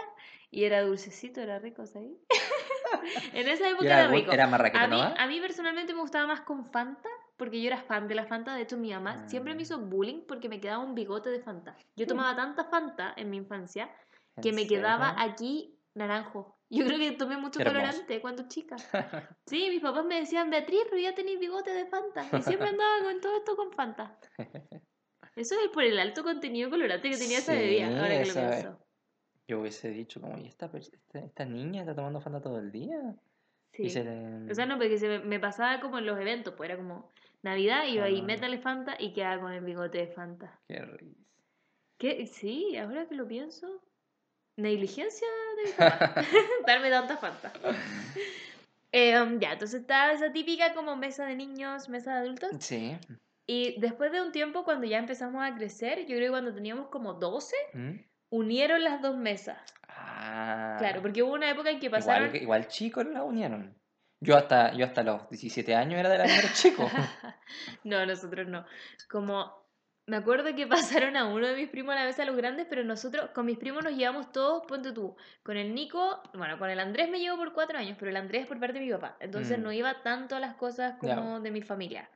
Y 0.50 0.64
era 0.64 0.82
dulcecito, 0.82 1.40
era 1.40 1.60
rico, 1.60 1.86
¿sabes? 1.86 2.10
en 3.34 3.48
esa 3.48 3.68
época 3.70 3.84
era, 3.86 4.00
era, 4.00 4.08
rico. 4.10 4.32
era 4.32 4.44
A 4.44 4.46
marraqueta, 4.48 4.88
mí, 4.88 5.00
a 5.16 5.26
mí 5.28 5.40
personalmente 5.40 5.94
me 5.94 6.00
gustaba 6.00 6.26
más 6.26 6.40
con 6.40 6.70
Fanta, 6.72 7.08
porque 7.36 7.60
yo 7.62 7.68
era 7.68 7.78
fan 7.78 8.08
de 8.08 8.16
la 8.16 8.26
Fanta. 8.26 8.54
De 8.56 8.62
hecho, 8.62 8.76
mi 8.76 8.90
mamá 8.90 9.28
siempre 9.28 9.54
me 9.54 9.60
Ah. 9.60 9.62
hizo 9.62 9.78
bullying 9.78 10.22
porque 10.26 10.48
me 10.48 10.60
quedaba 10.60 10.82
un 10.82 10.96
bigote 10.96 11.30
de 11.30 11.40
Fanta. 11.40 11.76
Yo 11.94 12.06
tomaba 12.06 12.34
tanta 12.34 12.64
Fanta 12.64 13.14
en 13.16 13.30
mi 13.30 13.36
infancia 13.36 13.90
¿En 14.36 14.42
que 14.42 14.52
me 14.52 14.66
quedaba 14.66 15.14
aquí 15.22 15.78
naranjo. 15.94 16.58
Yo 16.72 16.86
creo 16.86 16.98
que 16.98 17.12
tomé 17.12 17.36
mucho 17.36 17.60
hermoso. 17.60 17.76
colorante 17.80 18.20
cuando 18.20 18.46
chica. 18.48 18.76
Sí, 19.46 19.66
mis 19.70 19.80
papás 19.82 20.04
me 20.04 20.20
decían, 20.20 20.48
Beatriz, 20.50 20.82
pero 20.88 21.02
ya 21.02 21.14
tenéis 21.14 21.40
bigote 21.40 21.72
de 21.72 21.86
Fanta. 21.86 22.24
Y 22.38 22.42
siempre 22.42 22.68
andaba 22.68 23.02
con 23.02 23.20
todo 23.20 23.36
esto 23.36 23.56
con 23.56 23.72
Fanta. 23.72 24.18
Eso 25.34 25.54
es 25.60 25.68
por 25.72 25.82
el 25.84 25.98
alto 25.98 26.22
contenido 26.22 26.70
colorante 26.70 27.10
que 27.10 27.16
tenía 27.16 27.38
esa 27.38 27.52
Sí, 27.54 27.58
bebida, 27.58 27.86
ahora 27.88 28.08
que 28.08 28.14
lo 28.16 28.20
eso 28.22 28.40
es. 28.40 28.48
pienso. 28.60 28.86
Yo 29.48 29.60
hubiese 29.60 29.90
dicho 29.90 30.20
como, 30.20 30.38
¿y 30.38 30.46
esta, 30.46 30.70
esta, 30.74 31.18
esta 31.18 31.44
niña 31.44 31.80
está 31.80 31.94
tomando 31.96 32.20
Fanta 32.20 32.40
todo 32.40 32.58
el 32.58 32.70
día? 32.70 33.16
Sí. 33.72 33.84
Y 33.84 33.90
se 33.90 34.04
le- 34.04 34.50
O 34.50 34.54
sea, 34.54 34.66
no, 34.66 34.76
porque 34.78 34.96
se 34.98 35.08
me, 35.08 35.18
me 35.20 35.40
pasaba 35.40 35.80
como 35.80 35.98
en 35.98 36.06
los 36.06 36.18
eventos, 36.20 36.54
pues 36.56 36.70
era 36.70 36.76
como 36.78 37.10
Navidad, 37.42 37.84
iba 37.86 38.04
ahí, 38.04 38.20
Ah. 38.20 38.24
métale 38.24 38.58
Fanta 38.58 38.94
y 38.98 39.12
quedaba 39.12 39.40
con 39.42 39.52
el 39.52 39.64
bigote 39.64 39.98
de 39.98 40.06
Fanta. 40.08 40.60
Qué 40.68 40.80
risa. 40.82 41.24
¿Qué? 41.98 42.26
Sí, 42.26 42.76
ahora 42.76 43.06
que 43.08 43.14
lo 43.16 43.26
pienso. 43.26 43.82
Negligencia 44.56 45.26
de 45.56 45.62
mi 45.64 45.72
papá. 45.72 46.14
Darme 46.66 46.90
tanta 46.90 47.16
Fanta. 47.16 47.52
Eh, 48.92 49.20
um, 49.20 49.38
ya, 49.38 49.52
entonces 49.52 49.82
estaba 49.82 50.10
esa 50.10 50.32
típica 50.32 50.74
como 50.74 50.96
mesa 50.96 51.24
de 51.24 51.36
niños, 51.36 51.88
mesa 51.88 52.14
de 52.14 52.20
adultos. 52.22 52.50
Sí. 52.58 52.98
Y 53.46 53.80
después 53.80 54.10
de 54.10 54.20
un 54.20 54.32
tiempo, 54.32 54.64
cuando 54.64 54.84
ya 54.84 54.98
empezamos 54.98 55.44
a 55.44 55.54
crecer, 55.54 56.00
yo 56.00 56.16
creo 56.16 56.22
que 56.22 56.30
cuando 56.30 56.52
teníamos 56.52 56.88
como 56.88 57.14
12, 57.14 57.54
¿Mm? 57.72 57.90
unieron 58.30 58.82
las 58.82 59.00
dos 59.00 59.16
mesas. 59.16 59.58
Ah. 59.86 60.74
Claro, 60.80 61.02
porque 61.02 61.22
hubo 61.22 61.34
una 61.34 61.48
época 61.48 61.70
en 61.70 61.78
que 61.78 61.88
pasaron. 61.88 62.30
Igual, 62.30 62.42
igual 62.42 62.66
chicos 62.66 63.06
la 63.06 63.22
unieron. 63.22 63.80
Yo 64.20 64.36
hasta, 64.36 64.74
yo 64.74 64.84
hasta 64.84 65.02
los 65.02 65.30
17 65.30 65.74
años 65.74 65.98
era 65.98 66.08
de 66.10 66.18
la 66.18 66.26
número 66.26 66.48
chico. 66.52 66.90
no, 67.84 68.04
nosotros 68.04 68.48
no. 68.48 68.66
Como 69.08 69.59
me 70.06 70.16
acuerdo 70.16 70.54
que 70.54 70.66
pasaron 71.06 71.16
a 71.16 71.26
uno 71.26 71.46
de 71.46 71.54
mis 71.56 71.68
primos 71.68 71.92
a 71.94 71.98
la 72.00 72.04
mesa 72.04 72.22
de 72.22 72.26
los 72.26 72.36
grandes, 72.36 72.66
pero 72.68 72.82
nosotros 72.84 73.30
con 73.30 73.46
mis 73.46 73.58
primos 73.58 73.84
nos 73.84 73.94
llevamos 73.96 74.32
todos, 74.32 74.64
ponte 74.66 74.92
tú, 74.92 75.16
con 75.42 75.56
el 75.56 75.74
Nico, 75.74 76.20
bueno, 76.34 76.58
con 76.58 76.68
el 76.70 76.80
Andrés 76.80 77.08
me 77.08 77.20
llevo 77.20 77.36
por 77.36 77.52
cuatro 77.52 77.78
años, 77.78 77.96
pero 77.98 78.10
el 78.10 78.16
Andrés 78.16 78.46
por 78.46 78.58
parte 78.58 78.78
de 78.78 78.84
mi 78.86 78.90
papá, 78.92 79.16
entonces 79.20 79.58
Mm. 79.58 79.62
no 79.62 79.72
iba 79.72 80.02
tanto 80.02 80.36
a 80.36 80.40
las 80.40 80.54
cosas 80.56 80.96
como 80.98 81.40
de 81.40 81.50
mi 81.50 81.62
familia. 81.62 82.08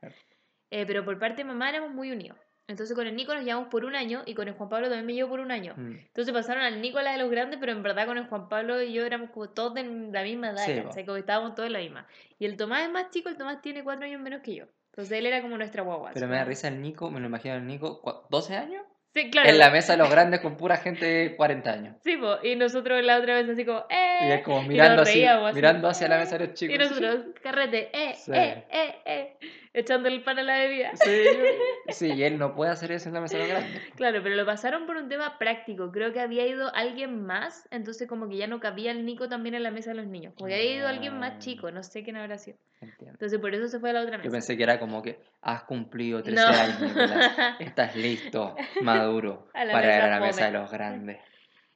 Eh, 0.71 0.85
pero 0.85 1.05
por 1.05 1.17
parte 1.19 1.37
de 1.37 1.45
mamá 1.45 1.69
éramos 1.69 1.91
muy 1.91 2.11
unidos. 2.11 2.37
Entonces 2.67 2.95
con 2.95 3.05
el 3.05 3.15
Nico 3.15 3.31
nos 3.35 3.43
llevamos 3.45 3.67
por 3.69 3.85
un 3.85 3.95
año 3.95 4.23
y 4.25 4.33
con 4.33 4.47
el 4.47 4.55
Juan 4.55 4.69
Pablo 4.69 4.87
también 4.87 5.05
me 5.05 5.13
llevo 5.13 5.29
por 5.29 5.39
un 5.39 5.51
año. 5.51 5.75
Mm. 5.77 5.91
Entonces 6.07 6.33
pasaron 6.33 6.63
al 6.63 6.81
Nico 6.81 6.97
a 6.97 7.03
la 7.03 7.11
de 7.11 7.19
los 7.19 7.29
grandes, 7.29 7.59
pero 7.59 7.71
en 7.71 7.83
verdad 7.83 8.07
con 8.07 8.17
el 8.17 8.25
Juan 8.25 8.49
Pablo 8.49 8.81
y 8.81 8.91
yo 8.91 9.05
éramos 9.05 9.29
como 9.29 9.49
todos 9.49 9.75
de 9.75 9.83
la 9.83 10.23
misma 10.23 10.49
edad, 10.49 10.65
Sí, 10.65 10.73
¿cachai? 10.81 11.05
Como 11.05 11.13
que 11.13 11.19
estábamos 11.19 11.53
todos 11.53 11.67
en 11.67 11.73
la 11.73 11.79
misma. 11.79 12.07
Y 12.39 12.45
el 12.45 12.57
Tomás 12.57 12.81
es 12.81 12.91
más 12.91 13.11
chico, 13.11 13.29
el 13.29 13.37
Tomás 13.37 13.61
tiene 13.61 13.83
cuatro 13.83 14.05
años 14.05 14.19
menos 14.19 14.41
que 14.41 14.55
yo. 14.55 14.65
Entonces 14.95 15.17
él 15.19 15.25
era 15.25 15.41
como 15.41 15.57
nuestra 15.57 15.83
guagua. 15.83 16.11
Pero 16.13 16.25
me 16.29 16.37
da 16.37 16.45
risa 16.45 16.69
el 16.69 16.81
Nico, 16.81 17.11
me 17.11 17.19
lo 17.19 17.25
imagino 17.25 17.55
el 17.55 17.67
Nico, 17.67 18.01
¿cu- 18.01 18.13
¿12 18.29 18.55
años? 18.55 18.81
Sí, 19.13 19.29
claro. 19.29 19.49
En 19.49 19.57
la 19.57 19.69
mesa 19.69 19.91
de 19.93 19.97
los 19.97 20.09
grandes 20.09 20.39
con 20.39 20.55
pura 20.55 20.77
gente 20.77 21.05
de 21.05 21.35
40 21.35 21.71
años. 21.73 21.95
Sí, 22.01 22.15
po, 22.15 22.37
y 22.43 22.55
nosotros 22.55 23.03
la 23.03 23.17
otra 23.17 23.35
vez 23.35 23.49
así 23.49 23.65
como, 23.65 23.85
¡eh! 23.89 24.19
Y 24.27 24.31
es 24.31 24.41
como 24.43 24.61
mirando, 24.63 25.01
así, 25.01 25.25
mirando 25.53 25.89
hacia 25.89 26.07
la 26.07 26.17
mesa 26.17 26.37
de 26.37 26.45
los 26.47 26.53
chicos. 26.53 26.75
Y 26.75 26.77
nosotros, 26.77 27.25
carrete, 27.43 27.89
¡eh! 27.93 28.13
Sí. 28.15 28.31
¡eh! 28.33 28.63
¡eh! 28.69 28.95
¡eh! 29.05 29.37
Echando 29.77 30.07
el 30.07 30.23
pan 30.23 30.39
a 30.39 30.43
la 30.43 30.57
bebida. 30.57 30.91
Sí, 30.95 31.11
sí, 31.89 32.13
y 32.13 32.23
él 32.23 32.37
no 32.39 32.55
puede 32.55 32.71
hacer 32.71 32.91
eso 32.93 33.09
en 33.09 33.15
la 33.15 33.21
mesa 33.21 33.37
de 33.37 33.43
los 33.43 33.49
grandes. 33.51 33.81
Claro, 33.95 34.23
pero 34.23 34.35
lo 34.35 34.45
pasaron 34.45 34.85
por 34.85 34.95
un 34.95 35.09
tema 35.09 35.37
práctico. 35.37 35.91
Creo 35.91 36.13
que 36.13 36.21
había 36.21 36.47
ido 36.47 36.73
alguien 36.73 37.25
más, 37.25 37.67
entonces 37.71 38.07
como 38.07 38.29
que 38.29 38.37
ya 38.37 38.47
no 38.47 38.61
cabía 38.61 38.91
el 38.91 39.05
Nico 39.05 39.27
también 39.27 39.53
en 39.55 39.63
la 39.63 39.71
mesa 39.71 39.89
de 39.89 39.97
los 39.97 40.07
niños. 40.07 40.33
Como 40.35 40.47
que 40.47 40.55
había 40.55 40.75
ido 40.77 40.87
alguien 40.87 41.19
más 41.19 41.33
Ah. 41.35 41.39
chico, 41.39 41.71
no 41.71 41.83
sé 41.83 42.03
quién 42.03 42.15
habrá 42.15 42.37
sido. 42.37 42.57
Entiendo. 42.79 43.11
Entonces 43.13 43.37
por 43.39 43.53
eso 43.53 43.67
se 43.67 43.79
fue 43.79 43.89
a 43.89 43.93
la 43.93 44.01
otra 44.01 44.13
Yo 44.13 44.19
mesa. 44.19 44.31
pensé 44.31 44.55
que 44.57 44.63
era 44.63 44.79
como 44.79 45.01
que 45.01 45.19
has 45.41 45.63
cumplido 45.63 46.23
13 46.23 46.41
No. 46.41 46.47
años, 46.47 46.79
Nicolás. 46.81 47.31
Estás 47.59 47.95
listo, 47.97 48.55
maduro, 48.81 49.49
para 49.53 49.85
ir 49.97 50.01
a 50.03 50.07
la 50.07 50.19
mesa 50.25 50.45
de 50.45 50.51
los 50.51 50.71
grandes. 50.71 51.17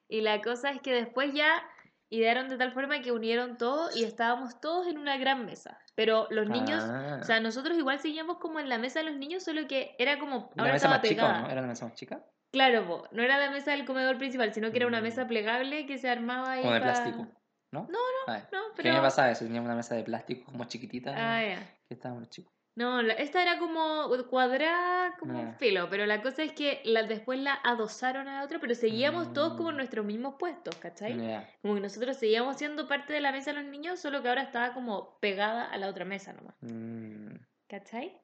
Y 0.07 0.21
la 0.21 0.41
cosa 0.41 0.71
es 0.71 0.81
que 0.81 0.93
después 0.93 1.33
ya 1.33 1.61
idearon 2.09 2.47
de 2.49 2.57
tal 2.57 2.71
forma 2.71 3.01
que 3.01 3.11
unieron 3.11 3.57
todo 3.57 3.89
y 3.95 4.03
estábamos 4.03 4.59
todos 4.61 4.87
en 4.87 4.97
una 4.97 5.17
gran 5.17 5.45
mesa. 5.45 5.77
Pero 5.99 6.27
los 6.29 6.47
niños, 6.47 6.81
Ah, 6.87 7.17
o 7.21 7.25
sea, 7.25 7.41
nosotros 7.41 7.77
igual 7.77 7.99
seguíamos 7.99 8.37
como 8.37 8.61
en 8.61 8.69
la 8.69 8.77
mesa 8.77 8.99
de 8.99 9.05
los 9.09 9.17
niños, 9.17 9.43
solo 9.43 9.67
que 9.67 9.97
era 9.99 10.17
como, 10.17 10.49
la 10.55 10.63
ahora 10.63 10.71
mesa 10.71 10.75
estaba 10.87 10.93
más 10.99 11.01
chica, 11.09 11.21
pegada. 11.23 11.41
¿no? 11.41 11.49
¿Era 11.51 11.61
la 11.61 11.67
mesa 11.67 11.85
más 11.85 11.93
chica? 11.95 12.23
Claro, 12.53 12.87
po, 12.87 13.07
no 13.11 13.21
era 13.21 13.37
la 13.37 13.51
mesa 13.51 13.71
del 13.71 13.83
comedor 13.83 14.17
principal, 14.17 14.53
sino 14.53 14.71
que 14.71 14.77
era 14.77 14.87
una 14.87 15.01
Mm. 15.01 15.03
mesa 15.03 15.27
plegable 15.27 15.85
que 15.85 15.97
se 15.97 16.09
armaba 16.09 16.53
ahí 16.53 16.61
Como 16.61 16.73
de 16.73 16.79
plástico, 16.79 17.27
¿no? 17.73 17.81
No, 17.81 17.99
no. 18.27 18.33
No, 18.33 18.39
¿Qué 18.77 18.81
pero... 18.83 18.93
me 18.93 19.01
pasaba 19.01 19.29
eso? 19.29 19.43
Teníamos 19.43 19.67
una 19.67 19.75
mesa 19.75 19.95
de 19.95 20.03
plástico 20.03 20.45
como 20.49 20.63
chiquitita. 20.63 21.11
Ah, 21.17 21.43
ya. 21.43 21.59
Que 21.89 21.95
estábamos 21.95 22.29
chicos. 22.29 22.53
No, 22.79 23.01
esta 23.01 23.41
era 23.41 23.59
como 23.59 24.07
cuadrada, 24.29 25.17
como 25.19 25.37
un 25.37 25.47
Ah. 25.47 25.55
filo, 25.59 25.89
pero 25.89 26.05
la 26.05 26.21
cosa 26.21 26.43
es 26.43 26.53
que 26.53 26.81
la, 26.85 27.03
después 27.03 27.37
la 27.37 27.59
adosaron 27.63 28.29
a 28.29 28.37
la 28.39 28.45
otra, 28.45 28.59
pero 28.59 28.73
seguíamos 28.73 29.33
todos 29.33 29.55
como 29.57 29.69
en 29.69 29.75
Mm. 29.75 29.77
nuestros 29.79 30.05
mismos 30.05 30.35
puestos, 30.39 30.75
¿cachai? 30.77 31.17
Como 31.61 31.75
que 31.75 31.81
nosotros 31.81 32.15
seguíamos 32.15 32.55
siendo 32.57 32.87
parte 32.87 33.11
de 33.11 33.19
la 33.19 33.33
mesa 33.33 33.51
de 33.51 33.61
los 33.61 33.69
niños, 33.69 33.99
solo 33.99 34.21
que 34.21 34.29
ahora 34.29 34.43
estaba 34.43 34.73
como 34.73 35.19
pegada 35.19 35.65
a 35.65 35.77
la 35.77 35.89
otra 35.89 36.05
mesa 36.05 36.31
nomás, 36.31 36.55
Mm, 36.61 37.35
¿cachai? 37.67 38.21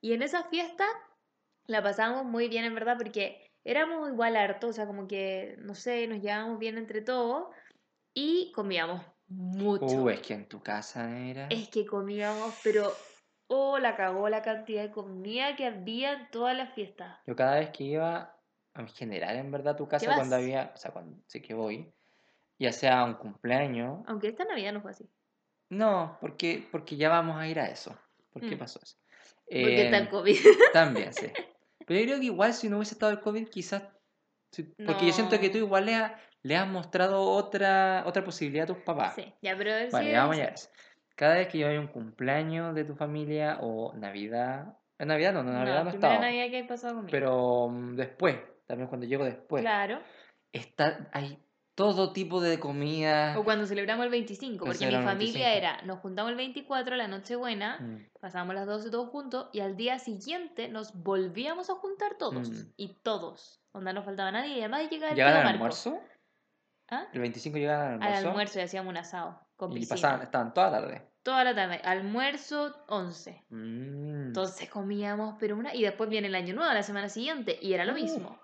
Y 0.00 0.12
en 0.12 0.22
esa 0.22 0.44
fiesta 0.44 0.84
la 1.66 1.82
pasábamos 1.82 2.26
muy 2.26 2.48
bien, 2.48 2.64
en 2.64 2.74
verdad, 2.74 2.96
porque 2.96 3.50
éramos 3.64 4.08
igual 4.08 4.36
hartos, 4.36 4.70
o 4.70 4.72
sea, 4.72 4.86
como 4.86 5.08
que, 5.08 5.56
no 5.58 5.74
sé, 5.74 6.06
nos 6.06 6.20
llevábamos 6.22 6.60
bien 6.60 6.78
entre 6.78 7.02
todos 7.02 7.48
y 8.14 8.52
comíamos 8.54 9.02
mucho. 9.26 10.04
Uh, 10.04 10.10
es 10.10 10.20
que 10.20 10.34
en 10.34 10.46
tu 10.48 10.62
casa 10.62 11.10
era. 11.18 11.48
Es 11.48 11.68
que 11.70 11.84
comíamos, 11.84 12.54
pero, 12.62 12.96
oh, 13.48 13.78
la 13.78 13.96
cagó 13.96 14.28
la 14.28 14.42
cantidad 14.42 14.82
de 14.82 14.90
comida 14.90 15.56
que 15.56 15.66
había 15.66 16.12
en 16.12 16.30
todas 16.30 16.56
las 16.56 16.72
fiestas. 16.74 17.18
Yo 17.26 17.36
cada 17.36 17.56
vez 17.56 17.70
que 17.70 17.84
iba, 17.84 18.36
en 18.74 18.88
general, 18.88 19.36
en 19.36 19.50
verdad, 19.50 19.74
a 19.74 19.76
tu 19.76 19.88
casa, 19.88 20.14
cuando 20.14 20.36
había, 20.36 20.72
o 20.74 20.76
sea, 20.76 20.90
cuando 20.92 21.16
sí 21.26 21.40
que 21.40 21.54
voy, 21.54 21.92
ya 22.58 22.72
sea 22.72 23.04
un 23.04 23.14
cumpleaños, 23.14 24.02
Aunque 24.06 24.28
esta 24.28 24.44
Navidad 24.44 24.72
no 24.72 24.80
fue 24.80 24.90
así. 24.92 25.08
no, 25.68 26.16
porque, 26.20 26.66
porque 26.70 26.96
ya 26.96 27.08
vamos 27.08 27.36
a 27.36 27.46
ir 27.48 27.58
a 27.60 27.68
eso. 27.68 27.96
¿Por 28.32 28.42
qué 28.42 28.56
Mm. 28.56 28.58
pasó 28.58 28.80
eso? 28.82 28.96
Porque 29.46 29.82
está 29.82 29.96
el 29.98 30.04
Em, 30.04 30.10
COVID. 30.10 30.36
También, 30.74 31.12
sí. 31.14 31.26
Pero 31.86 32.00
yo 32.00 32.06
creo 32.06 32.18
que 32.20 32.26
igual 32.26 32.52
si 32.54 32.68
no 32.68 32.76
hubiese 32.76 32.94
estado 32.94 33.12
el 33.12 33.20
COVID, 33.20 33.48
quizás... 33.48 33.82
Porque 34.86 35.06
yo 35.06 35.12
siento 35.12 35.38
que 35.38 35.50
tú 35.50 35.58
igual 35.58 35.86
le, 35.86 35.94
ha- 35.96 36.18
le 36.42 36.56
has 36.56 36.66
mostrado 36.68 37.20
otra, 37.22 38.04
otra 38.06 38.24
posibilidad 38.24 38.64
a 38.64 38.74
tus 38.74 38.82
papás. 38.84 39.14
Sí, 39.14 39.32
ya, 39.42 39.54
pero 39.56 39.70
Bueno, 39.90 40.06
sí 40.06 40.10
ya 40.12 40.20
vamos 40.20 40.30
a 40.30 40.34
es- 40.34 40.38
llegar 40.38 40.52
a 40.52 40.54
eso. 40.54 40.70
Cada 41.16 41.34
vez 41.34 41.48
que 41.48 41.58
yo 41.58 41.66
hay 41.68 41.78
un 41.78 41.88
cumpleaños 41.88 42.74
de 42.74 42.84
tu 42.84 42.94
familia 42.94 43.58
o 43.60 43.92
Navidad... 43.94 44.76
En 44.98 45.08
Navidad 45.08 45.32
no, 45.32 45.42
no, 45.42 45.50
No, 45.52 45.58
Navidad 45.58 45.84
no, 45.84 45.90
primera 45.90 46.12
estaba. 46.14 46.26
Navidad 46.26 46.50
que 46.50 46.56
hay 46.58 46.62
pasado 46.68 46.94
conmigo. 46.94 47.10
Pero 47.10 47.68
mm, 47.68 47.96
después, 47.96 48.36
también 48.66 48.88
cuando 48.88 49.06
llego 49.06 49.24
después, 49.24 49.62
Claro. 49.62 50.00
está, 50.52 51.08
hay 51.12 51.38
todo 51.74 52.12
tipo 52.14 52.40
de 52.40 52.58
comida. 52.58 53.38
O 53.38 53.44
cuando 53.44 53.66
celebramos 53.66 54.04
el 54.06 54.10
25, 54.10 54.64
Cuando 54.64 54.78
porque 54.78 54.86
mi 54.96 55.02
familia 55.04 55.48
25. 55.50 55.58
era, 55.58 55.82
nos 55.82 55.98
juntamos 56.00 56.30
el 56.30 56.36
24, 56.36 56.96
la 56.96 57.08
Nochebuena, 57.08 57.78
Mm, 57.80 58.06
pasábamos 58.20 58.54
las 58.54 58.66
12 58.66 58.90
todos 58.90 59.10
juntos, 59.10 59.48
y 59.52 59.60
al 59.60 59.76
día 59.76 59.98
siguiente 59.98 60.68
nos 60.68 60.94
volvíamos 60.94 61.68
a 61.68 61.74
juntar 61.74 62.16
todos. 62.18 62.48
Mm. 62.50 62.72
Y 62.78 62.94
todos. 63.02 63.60
Onda, 63.72 63.92
no 63.92 64.02
faltaba 64.02 64.32
nadie, 64.32 64.54
y 64.56 64.60
además 64.60 64.88
llegaba 64.90 65.10
el 65.10 65.16
¿Llegaban 65.16 65.46
al 65.46 65.52
almuerzo? 65.54 65.98
¿Ah? 66.88 67.06
¿El 67.12 67.20
25 67.20 67.58
llegaban 67.58 67.86
al 67.86 67.94
Al 67.94 68.02
almuerzo? 68.02 68.28
almuerzo 68.28 68.58
y 68.58 68.62
hacíamos 68.62 68.90
un 68.90 68.96
asado 68.96 69.45
con 69.56 69.72
Y 69.72 69.76
piscina. 69.80 69.94
pasaban, 69.96 70.22
estaban 70.22 70.54
toda 70.54 70.70
la 70.70 70.80
tarde. 70.80 71.02
Toda 71.22 71.44
la 71.44 71.54
tarde. 71.54 71.80
Almuerzo 71.84 72.74
11. 72.88 73.44
Mm. 73.50 74.26
Entonces 74.28 74.68
comíamos, 74.70 75.36
pero 75.40 75.56
una. 75.56 75.74
Y 75.74 75.82
después 75.82 76.08
viene 76.08 76.28
el 76.28 76.34
año 76.34 76.54
nuevo, 76.54 76.72
la 76.72 76.82
semana 76.82 77.08
siguiente, 77.08 77.58
y 77.60 77.72
era 77.72 77.84
lo 77.84 77.92
Uh, 77.92 77.96
mismo. 77.96 78.38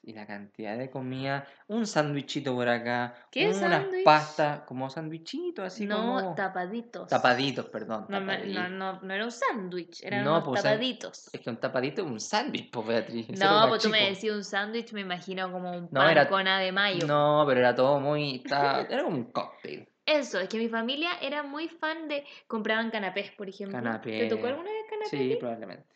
Y 0.00 0.12
la 0.12 0.26
cantidad 0.26 0.78
de 0.78 0.88
comida, 0.88 1.44
un 1.66 1.84
sándwichito 1.86 2.54
por 2.54 2.68
acá, 2.68 3.14
¿Qué 3.32 3.50
unas 3.50 3.84
pastas, 4.04 4.60
como 4.60 4.88
sándwichitos, 4.88 5.66
así 5.66 5.84
no 5.86 5.96
como... 5.98 6.34
tapaditos. 6.36 7.08
Tapaditos, 7.08 7.66
perdón. 7.66 8.06
No, 8.08 8.20
tapaditos. 8.20 8.62
no, 8.62 8.68
no, 8.70 9.00
no 9.02 9.12
era 9.14 9.24
un 9.24 9.32
sándwich, 9.32 10.02
eran 10.04 10.24
No, 10.24 10.34
unos 10.36 10.44
pues, 10.44 10.62
tapaditos. 10.62 11.28
Es 11.34 11.40
que 11.40 11.50
un 11.50 11.56
tapadito 11.58 12.02
es 12.02 12.08
un 12.10 12.20
sándwich, 12.20 12.70
pues 12.70 12.86
Beatriz. 12.86 13.28
No, 13.38 13.66
pues 13.68 13.82
tú 13.82 13.88
me 13.90 14.08
decías 14.10 14.36
un 14.36 14.44
sándwich, 14.44 14.92
me 14.92 15.00
imagino 15.00 15.50
como 15.50 15.72
un 15.72 15.88
No, 15.90 16.00
pan 16.00 16.10
era- 16.10 16.28
con 16.28 16.44
de 16.44 16.72
mayo. 16.72 17.06
No, 17.06 17.44
pero 17.46 17.60
era 17.60 17.74
todo 17.74 17.98
muy... 18.00 18.36
estaba- 18.36 18.82
Era 18.82 19.02
como 19.02 19.16
un 19.16 19.24
cóctel. 19.32 19.88
Eso, 20.08 20.40
es 20.40 20.48
que 20.48 20.56
mi 20.58 20.68
familia 20.68 21.10
era 21.20 21.42
muy 21.42 21.68
fan 21.68 22.08
de. 22.08 22.24
Compraban 22.46 22.90
canapés, 22.90 23.30
por 23.32 23.48
ejemplo. 23.48 23.78
¿Te 23.78 24.26
tocó 24.28 24.42
Canapé. 24.42 24.48
alguna 24.48 24.70
vez 24.70 24.84
canapé? 24.88 25.08
Sí, 25.10 25.36
probablemente. 25.38 25.86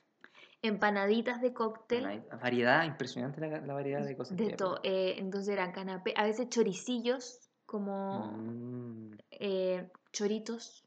Empanaditas 0.61 1.41
de 1.41 1.53
cóctel. 1.53 2.23
Variedad, 2.41 2.85
impresionante 2.85 3.41
la, 3.41 3.61
la 3.63 3.75
variedad 3.75 4.05
de 4.05 4.17
cosas. 4.17 4.37
que 4.37 4.45
De 4.45 4.53
todo. 4.53 4.81
eh, 4.85 5.15
entonces 5.19 5.49
eran 5.53 5.73
canapés, 5.73 6.15
a 6.17 6.25
veces 6.25 6.49
choricillos, 6.51 7.41
como 7.67 8.27
Mm, 8.27 9.15
eh, 9.31 9.89
choritos. 10.13 10.85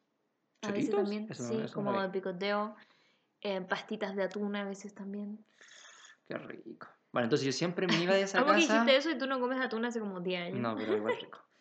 A 0.62 0.72
veces 0.72 0.96
también, 0.96 1.27
Eso 1.29 1.44
sí, 1.44 1.60
eso 1.63 1.74
como 1.74 2.00
de 2.01 2.10
picoteo. 2.10 2.75
eh, 3.41 3.62
pastitas 3.62 4.15
de 4.15 4.24
atún 4.24 4.55
a 4.55 4.63
veces 4.65 4.94
también. 4.96 5.44
Qué 6.27 6.38
rico. 6.38 6.88
Bueno, 7.12 7.25
entonces 7.25 7.46
yo 7.46 7.51
siempre 7.51 7.86
me 7.88 7.96
iba 8.01 8.13
de 8.13 8.24
esa 8.24 8.39
¿Cómo 8.44 8.53
que 8.53 8.62
casa. 8.62 8.74
dijiste 8.74 8.96
eso 8.96 9.10
y 9.12 9.17
tú 9.17 9.27
no 9.27 9.39
comes 9.39 9.60
atún 9.62 9.86
hace 9.86 10.00
como 10.00 10.20
10 10.22 10.41
años? 10.41 10.60
No, 10.60 10.75
pero 10.75 10.96
igual 10.96 11.15
rico. 11.20 11.39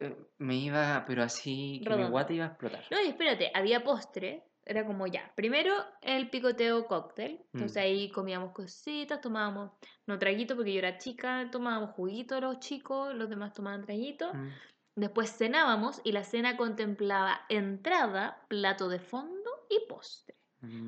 Eh, 0.00 0.16
Me 0.38 0.56
iba, 0.56 1.04
pero 1.06 1.22
así 1.22 1.80
que 1.86 1.94
mi 1.94 2.04
guata 2.04 2.32
iba 2.32 2.44
a 2.44 2.48
explotar. 2.48 2.84
No, 2.90 3.00
y 3.02 3.08
espérate, 3.08 3.50
había 3.54 3.82
postre. 3.84 4.44
Era 4.66 4.86
como 4.86 5.06
ya. 5.06 5.30
Primero 5.34 5.74
el 6.00 6.30
picoteo 6.30 6.86
cóctel. 6.86 7.38
Entonces 7.52 7.76
Mm. 7.76 7.84
ahí 7.84 8.10
comíamos 8.10 8.52
cositas, 8.52 9.20
tomábamos, 9.20 9.72
no 10.06 10.18
traguito 10.18 10.56
porque 10.56 10.72
yo 10.72 10.78
era 10.78 10.96
chica, 10.96 11.48
tomábamos 11.52 11.90
juguito 11.90 12.40
los 12.40 12.60
chicos, 12.60 13.14
los 13.14 13.28
demás 13.28 13.52
tomaban 13.52 13.82
traguito. 13.84 14.32
Mm. 14.32 14.48
Después 14.96 15.36
cenábamos 15.36 16.00
y 16.02 16.12
la 16.12 16.24
cena 16.24 16.56
contemplaba 16.56 17.42
entrada, 17.50 18.42
plato 18.48 18.88
de 18.88 19.00
fondo 19.00 19.50
y 19.68 19.86
postre. 19.88 20.34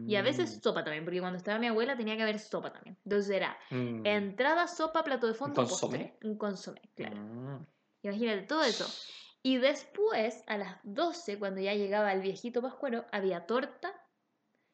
Y 0.07 0.17
a 0.17 0.23
veces 0.23 0.59
sopa 0.63 0.83
también, 0.85 1.05
porque 1.05 1.21
cuando 1.21 1.37
estaba 1.37 1.59
mi 1.59 1.67
abuela 1.67 1.99
tenía 1.99 2.17
que 2.17 2.23
haber 2.23 2.39
sopa 2.39 2.73
también. 2.73 2.97
Entonces 3.05 3.31
era 3.37 3.59
Mm. 3.71 4.07
entrada, 4.07 4.69
sopa, 4.69 5.05
plato 5.05 5.27
de 5.27 5.35
fondo, 5.35 5.67
postre. 5.67 6.17
Un 6.25 6.39
consomé, 6.39 6.81
claro. 6.95 7.67
Imagínate 8.07 8.43
todo 8.43 8.63
eso. 8.63 8.87
Y 9.43 9.59
después, 9.59 10.43
a 10.47 10.59
las 10.59 10.79
12, 10.85 11.39
cuando 11.39 11.61
ya 11.61 11.75
llegaba 11.75 12.13
el 12.13 12.21
viejito 12.21 12.63
pascuero, 12.63 13.05
había 13.13 13.47
torta 13.47 13.93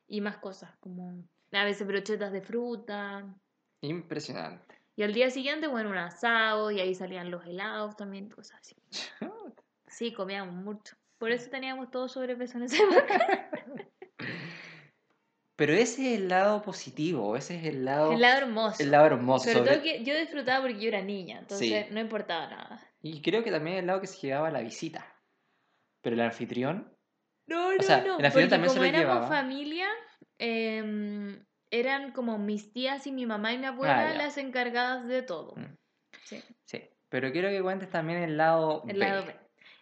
y 0.07 0.21
más 0.21 0.39
cosas, 0.39 0.71
como 0.81 1.25
a 1.53 1.65
veces 1.65 1.87
brochetas 1.87 2.33
de 2.33 2.43
fruta. 2.43 3.35
Impresionante. 3.83 4.79
Y 4.97 5.03
al 5.03 5.15
día 5.15 5.31
siguiente, 5.31 5.67
bueno, 5.67 5.91
un 5.91 5.97
asado, 5.97 6.71
y 6.71 6.81
ahí 6.81 6.95
salían 6.95 7.31
los 7.31 7.45
helados 7.47 7.97
también, 7.97 8.29
cosas 8.29 8.61
así. 8.61 8.77
Sí, 9.87 10.12
comíamos 10.12 10.55
mucho. 10.55 10.97
Por 11.19 11.31
eso 11.33 11.49
teníamos 11.51 11.91
todo 11.91 12.09
sobrepeso 12.09 12.59
en 12.59 12.65
esa 12.65 12.77
época. 12.83 13.51
Pero 15.57 15.75
ese 15.75 16.15
es 16.15 16.19
el 16.21 16.29
lado 16.29 16.62
positivo, 16.62 17.37
ese 17.37 17.57
es 17.57 17.65
el 17.65 17.85
lado, 17.85 18.12
El 18.12 18.21
lado 18.23 18.39
hermoso. 18.39 18.83
el 18.83 18.91
lado 18.91 19.07
hermoso. 19.07 19.45
Sobre 19.45 19.59
sobre- 19.59 19.71
todo 19.75 19.83
que 19.83 20.05
yo 20.05 20.19
disfrutaba 20.19 20.62
porque 20.62 20.81
yo 20.81 20.89
era 20.89 21.03
niña, 21.03 21.39
entonces 21.41 21.91
no 21.91 22.01
importaba 22.01 22.49
nada. 22.49 22.89
Y 23.03 23.21
creo 23.23 23.43
que 23.43 23.51
también 23.51 23.77
el 23.79 23.87
lado 23.87 24.01
que 24.01 24.07
se 24.07 24.25
llevaba 24.27 24.51
la 24.51 24.61
visita. 24.61 25.07
Pero 26.03 26.15
el 26.15 26.23
anfitrión, 26.23 26.97
No, 27.47 27.75
no, 27.75 27.83
sea, 27.83 28.03
no. 28.05 28.19
el 28.19 28.25
anfitrión 28.25 28.51
también 28.51 28.71
se 28.71 28.77
como 28.79 28.91
lo 28.91 28.97
éramos 28.99 29.15
llevaba. 29.17 29.29
familia, 29.29 29.89
em, 30.39 31.45
eran 31.71 32.13
como 32.13 32.39
mis 32.39 32.73
tías 32.73 33.07
y 33.07 33.13
mi 33.13 33.27
mamá 33.27 33.53
y 33.53 33.59
mi 33.59 33.67
abuela 33.67 34.11
Ah, 34.11 34.15
las 34.15 34.37
encargadas 34.39 35.07
de 35.07 35.23
todo. 35.23 35.55
Mm. 35.57 35.77
Sí, 36.25 36.43
sí. 36.65 36.83
Pero 37.09 37.33
quiero 37.33 37.49
que 37.49 37.63
cuentes 37.63 37.91
también 37.91 38.23
el 38.23 38.37
lado 38.37 38.83
el 38.89 38.99
B. 38.99 39.07
lado 39.09 39.27
B. 39.27 39.37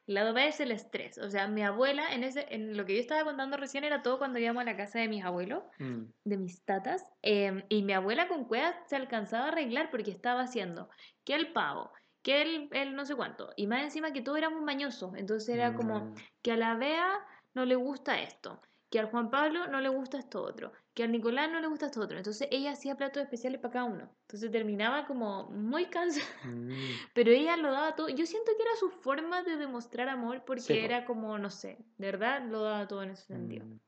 El 0.07 0.15
lado 0.15 0.35
B 0.35 0.49
es 0.49 0.59
el 0.61 0.73
estrés. 0.73 1.19
O 1.19 1.31
sea, 1.31 1.47
mi 1.47 1.63
abuela, 1.63 2.13
en 2.15 2.25
ese, 2.25 2.47
en 2.53 2.77
lo 2.77 2.85
que 2.85 2.95
yo 2.95 3.01
estaba 3.01 3.23
contando 3.25 3.57
recién, 3.57 3.85
era 3.85 4.03
todo 4.03 4.19
cuando 4.19 4.39
íbamos 4.41 4.63
a 4.63 4.65
la 4.65 4.77
casa 4.77 4.99
de 4.99 5.07
mis 5.09 5.25
abuelos, 5.25 5.63
Mm. 5.79 6.05
de 6.25 6.37
mis 6.37 6.65
tatas. 6.65 7.05
em, 7.23 7.63
y 7.69 7.83
mi 7.83 7.93
abuela 7.93 8.27
con 8.29 8.45
cuevas 8.47 8.75
se 8.87 8.97
alcanzaba 8.97 9.45
a 9.47 9.49
arreglar 9.49 9.91
porque 9.91 10.11
estaba 10.11 10.41
haciendo 10.43 10.89
que 11.25 11.35
el 11.35 11.53
pavo, 11.53 11.93
que 12.23 12.43
el, 12.43 12.69
el 12.73 12.95
no 12.95 13.05
sé 13.07 13.15
cuánto. 13.17 13.53
Y 13.57 13.67
más 13.67 13.83
encima 13.83 14.13
que 14.13 14.23
todo 14.23 14.37
era 14.37 14.51
muy 14.51 14.63
mañoso. 14.63 15.13
Entonces 15.17 15.49
era 15.51 15.75
como, 15.75 16.01
Mm. 16.01 16.15
que 16.43 16.53
a 16.53 16.57
la 16.57 16.75
Bea 16.77 17.19
no 17.55 17.65
le 17.65 17.75
gusta 17.77 18.21
esto, 18.21 18.61
que 18.91 18.99
al 19.01 19.07
Juan 19.11 19.31
Pablo 19.31 19.67
no 19.69 19.81
le 19.81 19.89
gusta 19.89 20.19
esto 20.19 20.43
otro, 20.43 20.73
que 20.95 21.05
al 21.05 21.13
Nicolás 21.13 21.51
no 21.51 21.61
le 21.61 21.67
gusta 21.69 21.87
esto 21.87 22.01
otro. 22.01 22.19
Entonces 22.19 22.49
ella 22.51 22.73
hacía 22.73 22.97
platos 22.97 23.23
especiales 23.23 23.61
para 23.61 23.73
cada 23.73 23.85
uno. 23.85 24.11
Entonces 24.23 24.51
terminaba 24.51 25.07
como 25.07 25.49
muy 25.51 25.87
cansada, 25.87 26.27
Mm. 26.45 26.71
pero 27.15 27.31
ella 27.31 27.57
lo 27.57 27.71
daba 27.73 27.95
todo. 27.97 28.09
Yo 28.09 28.27
siento 28.27 28.53
que 28.57 28.63
era 28.63 28.77
su 28.77 28.91
forma 28.91 29.43
de 29.43 29.57
demostrar 29.57 30.09
amor 30.09 30.45
porque 30.45 30.63
Sí, 30.63 30.79
era 30.79 31.05
como, 31.05 31.39
no 31.39 31.51
sé, 31.51 31.79
de 31.99 32.07
verdad 32.13 32.43
lo 32.47 32.63
daba 32.63 32.87
todo 32.89 33.03
en 33.03 33.11
ese 33.11 33.27
sentido. 33.27 33.65
Mm. 33.67 33.81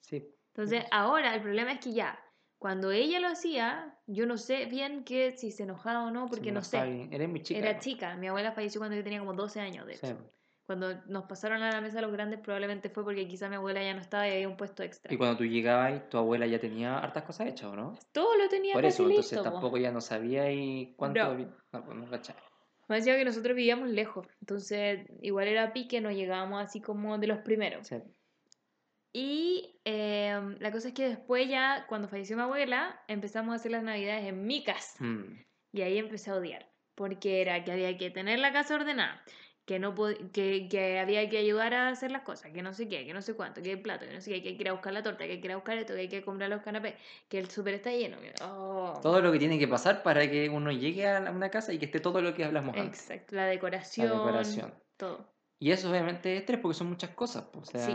Sí. 0.00 0.34
Entonces 0.54 0.84
ahora 0.90 1.34
el 1.34 1.42
problema 1.42 1.72
es 1.72 1.80
que 1.80 1.92
ya, 1.92 2.18
cuando 2.58 2.90
ella 2.90 3.20
lo 3.20 3.28
hacía, 3.28 3.96
yo 4.06 4.26
no 4.26 4.36
sé 4.36 4.66
bien 4.66 5.04
que 5.04 5.32
si 5.32 5.50
se 5.52 5.62
enojaba 5.62 6.04
o 6.04 6.10
no, 6.10 6.24
sí, 6.24 6.30
porque 6.30 6.52
no 6.52 6.62
sé. 6.62 7.08
Eres 7.10 7.28
muy 7.28 7.42
chica. 7.42 7.60
Era 7.60 7.72
¿no? 7.74 7.78
chica, 7.80 8.16
mi 8.16 8.26
abuela 8.28 8.52
falleció 8.52 8.80
cuando 8.80 8.96
yo 8.96 9.04
tenía 9.04 9.20
como 9.20 9.32
12 9.34 9.60
años, 9.60 9.86
de 9.86 9.94
Sí. 9.96 10.06
hecho. 10.06 10.30
Cuando 10.66 11.02
nos 11.06 11.24
pasaron 11.24 11.62
a 11.62 11.70
la 11.72 11.80
mesa 11.80 12.02
los 12.02 12.12
grandes 12.12 12.40
probablemente 12.40 12.90
fue 12.90 13.02
porque 13.02 13.26
quizá 13.26 13.48
mi 13.48 13.54
abuela 13.56 13.82
ya 13.82 13.94
no 13.94 14.00
estaba 14.02 14.28
y 14.28 14.32
había 14.32 14.48
un 14.48 14.56
puesto 14.58 14.82
extra. 14.82 15.10
Y 15.14 15.16
cuando 15.16 15.38
tú 15.38 15.44
llegabas, 15.46 16.10
tu 16.10 16.18
abuela 16.18 16.46
ya 16.46 16.58
tenía 16.58 16.98
hartas 16.98 17.22
cosas 17.22 17.46
hechas, 17.46 17.70
¿o 17.70 17.76
no? 17.76 17.94
Todo 18.12 18.36
lo 18.36 18.48
tenía 18.50 18.74
Por 18.74 18.82
casi 18.82 18.96
eso, 19.02 19.08
entonces 19.08 19.32
listo, 19.32 19.44
po. 19.44 19.50
tampoco 19.50 19.78
ya 19.78 19.90
no 19.92 20.02
sabía 20.02 20.52
y 20.52 20.92
cuánto... 20.96 21.20
No. 21.34 21.54
No, 21.72 21.84
pues 21.84 21.96
no 21.96 22.10
cachaba. 22.10 22.42
Me 22.86 22.96
decía 22.96 23.16
que 23.16 23.24
nosotros 23.24 23.54
vivíamos 23.56 23.88
lejos, 23.88 24.26
entonces 24.40 25.06
igual 25.22 25.48
era 25.48 25.72
pique, 25.72 26.00
no 26.02 26.10
llegábamos 26.10 26.62
así 26.62 26.80
como 26.82 27.16
de 27.18 27.26
los 27.28 27.38
primeros. 27.38 27.86
Sí. 27.86 27.96
Y 29.20 29.80
em, 29.84 30.56
la 30.60 30.70
cosa 30.70 30.86
es 30.88 30.94
que 30.94 31.08
después 31.08 31.48
ya, 31.48 31.86
cuando 31.88 32.06
falleció 32.06 32.36
mi 32.36 32.42
abuela, 32.44 33.02
empezamos 33.08 33.52
a 33.52 33.56
hacer 33.56 33.72
las 33.72 33.82
navidades 33.82 34.24
en 34.28 34.46
mi 34.46 34.62
casa. 34.62 35.02
Mm. 35.02 35.42
Y 35.72 35.82
ahí 35.82 35.98
empecé 35.98 36.30
a 36.30 36.36
odiar, 36.36 36.70
porque 36.94 37.40
era 37.40 37.64
que 37.64 37.72
había 37.72 37.98
que 37.98 38.10
tener 38.10 38.38
la 38.38 38.52
casa 38.52 38.76
ordenada, 38.76 39.20
que, 39.64 39.80
no 39.80 39.92
que, 40.32 40.68
que 40.70 41.00
había 41.00 41.28
que 41.28 41.38
ayudar 41.38 41.74
a 41.74 41.88
hacer 41.88 42.12
las 42.12 42.22
cosas, 42.22 42.52
que 42.52 42.62
no 42.62 42.72
sé 42.72 42.88
qué, 42.88 43.04
que 43.06 43.12
no 43.12 43.20
sé 43.20 43.34
cuánto, 43.34 43.60
que 43.60 43.72
el 43.72 43.82
plato, 43.82 44.06
que 44.06 44.12
no 44.14 44.20
sé 44.20 44.30
qué, 44.30 44.40
que 44.40 44.48
hay 44.50 44.56
que 44.56 44.62
ir 44.62 44.68
a 44.68 44.72
buscar 44.74 44.92
la 44.92 45.02
torta, 45.02 45.24
que 45.26 45.32
hay 45.32 45.40
que 45.40 45.46
ir 45.48 45.52
a 45.52 45.56
buscar 45.56 45.76
esto, 45.78 45.94
que 45.94 46.00
hay 46.02 46.08
que 46.08 46.22
comprar 46.22 46.48
los 46.48 46.62
canapés, 46.62 46.94
que 47.28 47.38
el 47.40 47.50
súper 47.50 47.74
está 47.74 47.90
lleno. 47.90 48.20
que- 48.20 48.32
oh. 48.44 49.00
Todo 49.02 49.20
lo 49.20 49.32
que 49.32 49.40
tiene 49.40 49.58
que 49.58 49.66
pasar 49.66 50.04
para 50.04 50.30
que 50.30 50.48
uno 50.48 50.70
llegue 50.70 51.08
a 51.08 51.28
una 51.32 51.50
casa 51.50 51.72
y 51.72 51.78
que 51.80 51.86
esté 51.86 51.98
todo 51.98 52.22
lo 52.22 52.34
que 52.34 52.44
hablamos 52.44 52.76
antes. 52.76 53.00
Exacto, 53.10 53.34
la 53.34 53.46
decoración, 53.46 54.10
La 54.10 54.14
decoración. 54.14 54.74
todo. 54.96 55.28
Y 55.58 55.70
eso 55.72 55.90
obviamente 55.90 56.34
es 56.34 56.40
estrés 56.40 56.60
porque 56.60 56.76
son 56.78 56.88
muchas 56.88 57.10
cosas. 57.10 57.44
O 57.54 57.64
sea, 57.64 57.84
Sí. 57.84 57.94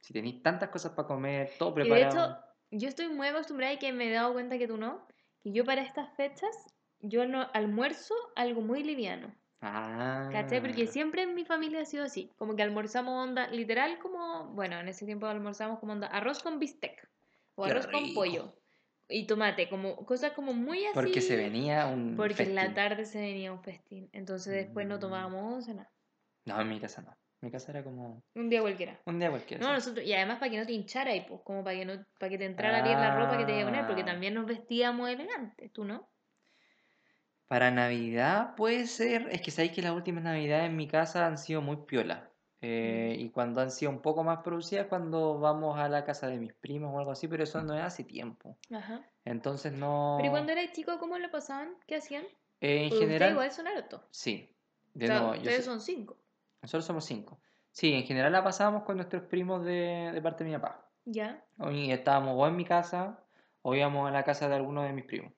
si 0.00 0.12
tenéis 0.12 0.42
tantas 0.42 0.68
cosas 0.70 0.92
para 0.92 1.08
comer, 1.08 1.50
todo 1.58 1.70
Y 1.70 1.72
de 1.72 1.74
preparado. 1.88 2.08
hecho, 2.08 2.36
yo 2.70 2.88
estoy 2.88 3.08
muy 3.08 3.26
acostumbrada 3.28 3.72
y 3.72 3.78
que 3.78 3.92
me 3.92 4.08
he 4.08 4.12
dado 4.12 4.32
cuenta 4.32 4.58
que 4.58 4.68
tú 4.68 4.76
no, 4.76 5.06
que 5.42 5.52
yo 5.52 5.64
para 5.64 5.82
estas 5.82 6.14
fechas, 6.16 6.54
yo 7.00 7.26
no 7.26 7.48
almuerzo 7.52 8.14
algo 8.36 8.60
muy 8.60 8.84
liviano. 8.84 9.34
Ah. 9.60 10.28
¿Cachai? 10.32 10.60
Porque 10.60 10.86
siempre 10.86 11.22
en 11.22 11.34
mi 11.34 11.44
familia 11.44 11.80
ha 11.82 11.84
sido 11.84 12.04
así. 12.04 12.30
Como 12.36 12.54
que 12.56 12.62
almorzamos 12.62 13.12
onda, 13.28 13.48
literal 13.48 13.98
como, 13.98 14.46
bueno, 14.54 14.78
en 14.78 14.88
ese 14.88 15.04
tiempo 15.04 15.26
almorzamos 15.26 15.80
como 15.80 15.92
onda 15.92 16.06
arroz 16.06 16.42
con 16.42 16.58
bistec. 16.58 17.08
O 17.56 17.64
Qué 17.64 17.70
arroz 17.72 17.88
con 17.88 18.14
pollo. 18.14 18.54
Y 19.08 19.26
tomate, 19.26 19.68
como 19.68 19.96
cosas 20.06 20.32
como 20.32 20.52
muy 20.52 20.84
así. 20.84 20.94
Porque 20.94 21.20
se 21.20 21.36
venía 21.36 21.86
un 21.88 22.14
Porque 22.16 22.44
en 22.44 22.54
la 22.54 22.72
tarde 22.72 23.04
se 23.04 23.20
venía 23.20 23.52
un 23.52 23.60
festín. 23.62 24.08
Entonces 24.12 24.54
después 24.54 24.86
no 24.86 24.96
Mm. 24.96 25.00
tomábamos 25.00 25.66
nada. 25.68 25.90
No, 26.46 26.60
en 26.60 26.68
mi 26.68 26.80
casa 26.80 27.02
no. 27.02 27.16
Mi 27.42 27.50
casa 27.50 27.72
era 27.72 27.82
como 27.84 28.22
Un 28.34 28.50
día 28.50 28.60
cualquiera. 28.60 29.00
un 29.06 29.18
día 29.18 29.30
cualquiera. 29.30 29.62
No, 29.62 29.68
sí. 29.70 29.74
nosotros, 29.74 30.04
y 30.06 30.12
además 30.12 30.38
para 30.38 30.50
que 30.50 30.58
no 30.58 30.66
te 30.66 30.72
hinchara 30.72 31.14
y 31.16 31.22
pues, 31.22 31.40
como 31.44 31.64
para 31.64 31.76
que 31.76 31.84
no, 31.86 32.04
para 32.18 32.30
que 32.30 32.38
te 32.38 32.44
entrara 32.44 32.82
bien 32.82 33.00
la 33.00 33.16
ropa 33.16 33.38
que 33.38 33.44
te 33.46 33.52
iba 33.52 33.62
a 33.62 33.64
poner, 33.64 33.86
porque 33.86 34.02
Ah. 34.02 34.06
también 34.06 34.34
nos 34.34 34.46
vestíamos 34.46 35.08
elegantes, 35.08 35.72
¿tú 35.72 35.84
no? 35.84 36.10
Para 37.48 37.70
Navidad 37.72 38.54
puede 38.56 38.86
ser, 38.86 39.28
es 39.32 39.42
que 39.42 39.50
sabéis 39.50 39.72
que 39.72 39.82
las 39.82 39.92
últimas 39.92 40.22
Navidades 40.22 40.66
en 40.66 40.76
mi 40.76 40.86
casa 40.86 41.26
han 41.26 41.36
sido 41.38 41.60
muy 41.62 41.78
piola. 41.86 42.30
Eh, 42.62 43.16
Mm. 43.16 43.20
y 43.22 43.30
cuando 43.30 43.60
han 43.62 43.70
sido 43.70 43.90
un 43.90 44.02
poco 44.02 44.22
más 44.22 44.40
producidas, 44.42 44.86
cuando 44.88 45.38
vamos 45.40 45.78
a 45.78 45.88
la 45.88 46.04
casa 46.04 46.28
de 46.28 46.38
mis 46.38 46.52
primos 46.52 46.92
o 46.94 46.98
algo 46.98 47.10
así, 47.10 47.26
pero 47.26 47.42
eso 47.42 47.62
no 47.62 47.74
es 47.74 47.82
hace 47.82 48.04
tiempo. 48.04 48.58
Ajá. 48.70 49.10
Entonces 49.24 49.72
no. 49.72 50.16
Pero 50.18 50.28
¿y 50.28 50.30
cuando 50.30 50.52
eras 50.52 50.70
chico, 50.72 50.98
¿cómo 50.98 51.18
lo 51.18 51.30
pasaban? 51.30 51.74
¿Qué 51.86 51.96
hacían? 51.96 52.24
Eh, 52.60 52.84
en 52.84 52.90
general, 52.92 53.32
igual 53.32 53.50
son 53.50 53.66
harto. 53.66 54.06
sí. 54.10 54.54
O 54.94 54.98
De 54.98 55.06
sea, 55.06 55.20
nuevo, 55.20 55.36
ustedes 55.38 55.64
son 55.64 55.80
cinco. 55.80 56.19
Nosotros 56.62 56.84
somos 56.84 57.04
cinco. 57.04 57.40
Sí, 57.72 57.92
en 57.92 58.02
general 58.04 58.32
la 58.32 58.42
pasábamos 58.44 58.82
con 58.82 58.96
nuestros 58.96 59.22
primos 59.24 59.64
de, 59.64 60.10
de 60.12 60.22
parte 60.22 60.44
de 60.44 60.50
mi 60.50 60.56
papá. 60.56 60.90
¿Ya? 61.04 61.44
Hoy 61.58 61.90
estábamos 61.90 62.34
o 62.36 62.46
en 62.46 62.56
mi 62.56 62.64
casa 62.64 63.24
o 63.62 63.74
íbamos 63.74 64.08
a 64.08 64.12
la 64.12 64.24
casa 64.24 64.48
de 64.48 64.56
alguno 64.56 64.82
de 64.82 64.92
mis 64.92 65.04
primos. 65.04 65.32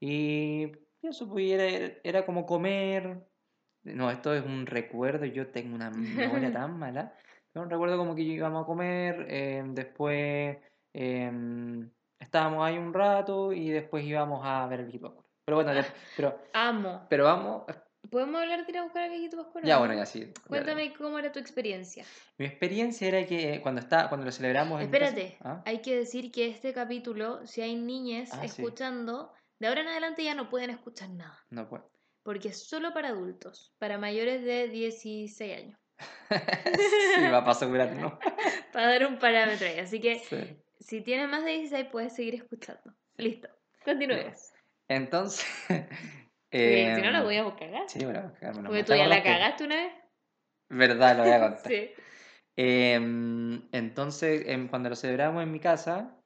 Y 0.00 0.72
eso 1.02 1.28
pues, 1.28 1.50
era, 1.50 1.98
era 2.02 2.26
como 2.26 2.46
comer. 2.46 3.26
No, 3.84 4.10
esto 4.10 4.34
es 4.34 4.44
un 4.44 4.66
recuerdo, 4.66 5.24
yo 5.26 5.48
tengo 5.48 5.74
una 5.74 5.90
memoria 5.90 6.52
tan 6.52 6.78
mala. 6.78 7.14
Recuerdo 7.54 7.98
como 7.98 8.14
que 8.14 8.22
íbamos 8.22 8.62
a 8.62 8.66
comer, 8.66 9.26
eh, 9.28 9.62
después 9.66 10.56
em, 10.94 11.90
estábamos 12.18 12.64
ahí 12.64 12.78
un 12.78 12.94
rato 12.94 13.52
y 13.52 13.68
después 13.68 14.04
íbamos 14.04 14.40
a 14.44 14.66
ver 14.68 14.80
el. 14.80 15.00
Pero 15.44 15.56
bueno, 15.56 15.72
pero, 16.16 16.38
Amo. 16.54 17.06
pero 17.10 17.24
vamos. 17.24 17.64
¿Podemos 18.10 18.40
hablar 18.42 18.64
de 18.66 18.70
ir 18.72 18.78
a 18.78 18.82
buscar 18.82 19.02
al 19.04 19.10
viejito 19.10 19.36
Pascuero? 19.36 19.66
Ya 19.66 19.74
no? 19.74 19.80
bueno, 19.80 19.94
ya 19.94 20.06
sí. 20.06 20.20
ya. 20.20 20.42
Cuéntame 20.48 20.92
cómo 20.94 21.18
era 21.18 21.30
tu 21.32 21.38
experiencia. 21.38 22.04
Mi 22.36 22.46
experiencia 22.46 23.08
era 23.08 23.26
que 23.26 23.60
cuando, 23.62 23.80
está, 23.80 24.08
cuando 24.08 24.24
lo 24.26 24.32
celebramos 24.32 24.80
en 24.80 24.86
Espérate, 24.86 25.36
¿Ah? 25.40 25.62
hay 25.64 25.80
que 25.80 25.96
decir 25.96 26.30
que 26.32 26.48
este 26.48 26.72
capítulo, 26.72 27.46
si 27.46 27.62
hay 27.62 27.76
niñas 27.76 28.30
Ah, 28.32 28.40
sí. 28.40 28.46
escuchando, 28.46 29.32
de 29.60 29.68
ahora 29.68 29.82
en 29.82 29.88
adelante 29.88 30.24
ya 30.24 30.34
no 30.34 30.48
pueden 30.50 30.70
escuchar 30.70 31.10
nada. 31.10 31.38
No 31.50 31.68
puedo. 31.68 31.90
Porque 32.24 32.48
es 32.48 32.62
solo 32.68 32.92
para 32.92 33.08
adultos, 33.08 33.72
para 33.78 33.98
mayores 33.98 34.44
de 34.44 34.68
16 34.68 35.58
años. 35.58 35.78
sí, 36.30 37.22
va 37.32 37.40
para 37.40 37.52
asegurar, 37.52 37.92
¿no? 37.94 38.18
Para 38.72 38.86
dar 38.88 39.06
un 39.06 39.18
parámetro 39.18 39.66
ahí. 39.68 39.78
Así 39.78 40.00
que 40.00 40.18
Sí. 40.20 40.56
si 40.80 41.00
tienes 41.02 41.28
más 41.28 41.44
de 41.44 41.50
16 41.52 41.86
puedes 41.92 42.14
seguir 42.14 42.34
escuchando. 42.36 42.94
Listo. 43.16 43.48
Continuemos. 43.84 44.50
Entonces. 44.88 45.44
Si 46.52 47.02
no 47.02 47.10
la 47.10 47.18
em, 47.18 47.24
podíamos 47.24 47.54
cagar. 47.54 47.82
Sí, 47.88 48.00
cagar, 48.00 48.32
menos 48.40 48.66
Porque 48.66 48.84
tú 48.84 48.92
¿Te 48.92 48.98
ya 48.98 49.06
la 49.06 49.22
cagaste 49.22 49.64
una 49.64 49.76
vez. 49.76 49.92
Verdad, 50.70 51.16
lo 51.16 51.22
voy 51.24 51.32
a 51.32 51.40
contar. 51.40 51.62
Sí. 51.72 51.90
Em, 52.56 53.62
entonces, 53.72 54.44
em, 54.46 54.68
cuando 54.68 54.90
lo 54.90 54.96
celebramos 54.96 55.42
en 55.42 55.50
mi 55.50 55.58
casa, 55.58 56.18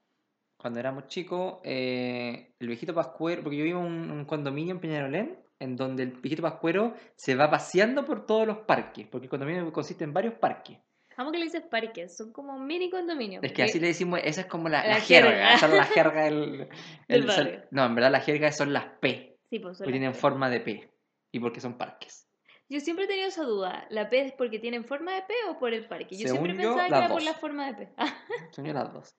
cuando 0.60 0.80
éramos 0.80 1.06
chicos, 1.06 1.60
eh, 1.62 2.50
el 2.58 2.66
viejito 2.66 2.92
Pascuero, 2.94 3.42
porque 3.42 3.56
yo 3.58 3.64
vivo 3.64 3.80
en 3.80 3.86
un, 3.86 4.10
un 4.10 4.24
condominio 4.24 4.74
en 4.74 4.80
Peñarolén, 4.80 5.38
en 5.60 5.76
donde 5.76 6.02
el 6.02 6.10
viejito 6.10 6.42
Pascuero 6.42 6.94
se 7.16 7.36
va 7.36 7.48
paseando 7.50 8.04
por 8.04 8.26
todos 8.26 8.46
los 8.46 8.58
parques, 8.58 9.06
porque 9.06 9.26
el 9.26 9.30
condominio 9.30 9.72
consiste 9.72 10.02
en 10.04 10.12
varios 10.12 10.34
parques. 10.34 10.78
Vamos 11.16 11.32
que 11.32 11.38
le 11.38 11.44
dices 11.44 11.62
parques, 11.70 12.14
son 12.16 12.30
como 12.32 12.58
mini 12.58 12.90
condominios. 12.90 13.42
Es 13.42 13.52
que 13.52 13.62
así 13.62 13.80
le 13.80 13.86
decimos, 13.86 14.20
esa 14.22 14.42
es 14.42 14.46
como 14.48 14.68
la, 14.68 14.82
La 14.82 14.88
la 14.94 15.00
jerga, 15.00 15.30
jerga. 15.30 15.54
esa 15.54 15.66
es 15.68 15.72
la 15.72 15.84
jerga 15.84 16.24
del, 16.24 16.68
Del 17.08 17.22
el- 17.22 17.30
son-. 17.30 17.64
No, 17.70 17.86
en 17.86 17.94
verdad 17.94 18.10
la 18.10 18.20
jerga 18.20 18.52
son 18.52 18.72
las 18.74 18.84
P, 19.00 19.35
Sí, 19.50 19.58
pues 19.58 19.78
porque 19.78 19.92
tienen 19.92 20.12
P. 20.12 20.18
forma 20.18 20.50
de 20.50 20.60
P, 20.60 20.90
y 21.32 21.40
porque 21.40 21.60
son 21.60 21.78
parques. 21.78 22.28
Yo 22.68 22.80
siempre 22.80 23.04
he 23.04 23.08
tenido 23.08 23.28
esa 23.28 23.44
duda. 23.44 23.86
¿La 23.90 24.10
P 24.10 24.20
es 24.20 24.32
porque 24.32 24.58
tienen 24.58 24.84
forma 24.84 25.14
de 25.14 25.22
P 25.22 25.34
o 25.48 25.58
por 25.58 25.72
el 25.72 25.86
parque? 25.86 26.16
Yo 26.16 26.28
siempre 26.28 26.52
yo, 26.54 26.74
pensaba 26.74 26.88
que 26.88 26.94
era 27.04 27.08
por 27.08 27.22
la 27.22 27.34
forma 27.34 27.66
de 27.66 27.74
P. 27.74 27.94
Son 28.52 28.66
las 28.66 28.92
dos. 28.92 29.16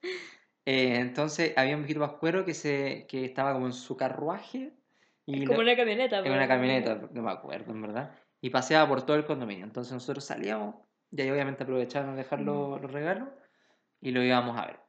Eh, 0.66 0.98
entonces 0.98 1.54
había 1.56 1.76
un 1.76 1.84
viejito 1.84 2.02
pascuero 2.02 2.44
que, 2.44 2.54
se, 2.54 3.06
que 3.08 3.24
estaba 3.24 3.54
como 3.54 3.68
en 3.68 3.74
su 3.74 3.96
carruaje. 3.96 4.74
Y 5.26 5.46
como 5.46 5.60
lo- 5.60 5.64
una 5.64 5.78
camioneta. 5.78 6.20
en 6.20 6.32
una 6.32 6.48
camioneta, 6.48 6.96
no 7.12 7.22
me 7.22 7.32
acuerdo 7.32 7.72
en 7.72 7.82
verdad. 7.82 8.16
Y 8.42 8.50
paseaba 8.50 8.88
por 8.88 9.06
todo 9.06 9.16
el 9.16 9.26
condominio. 9.26 9.64
Entonces 9.64 9.94
nosotros 9.94 10.26
salíamos, 10.26 10.76
y 11.12 11.22
ahí 11.22 11.32
obviamente 11.32 11.64
aprovechábamos 11.64 12.18
de 12.18 12.24
dejar 12.24 12.42
los, 12.42 12.82
los 12.82 12.92
regalos, 12.92 13.30
y 14.02 14.12
lo 14.12 14.22
íbamos 14.22 14.58
a 14.58 14.66
ver. 14.66 14.80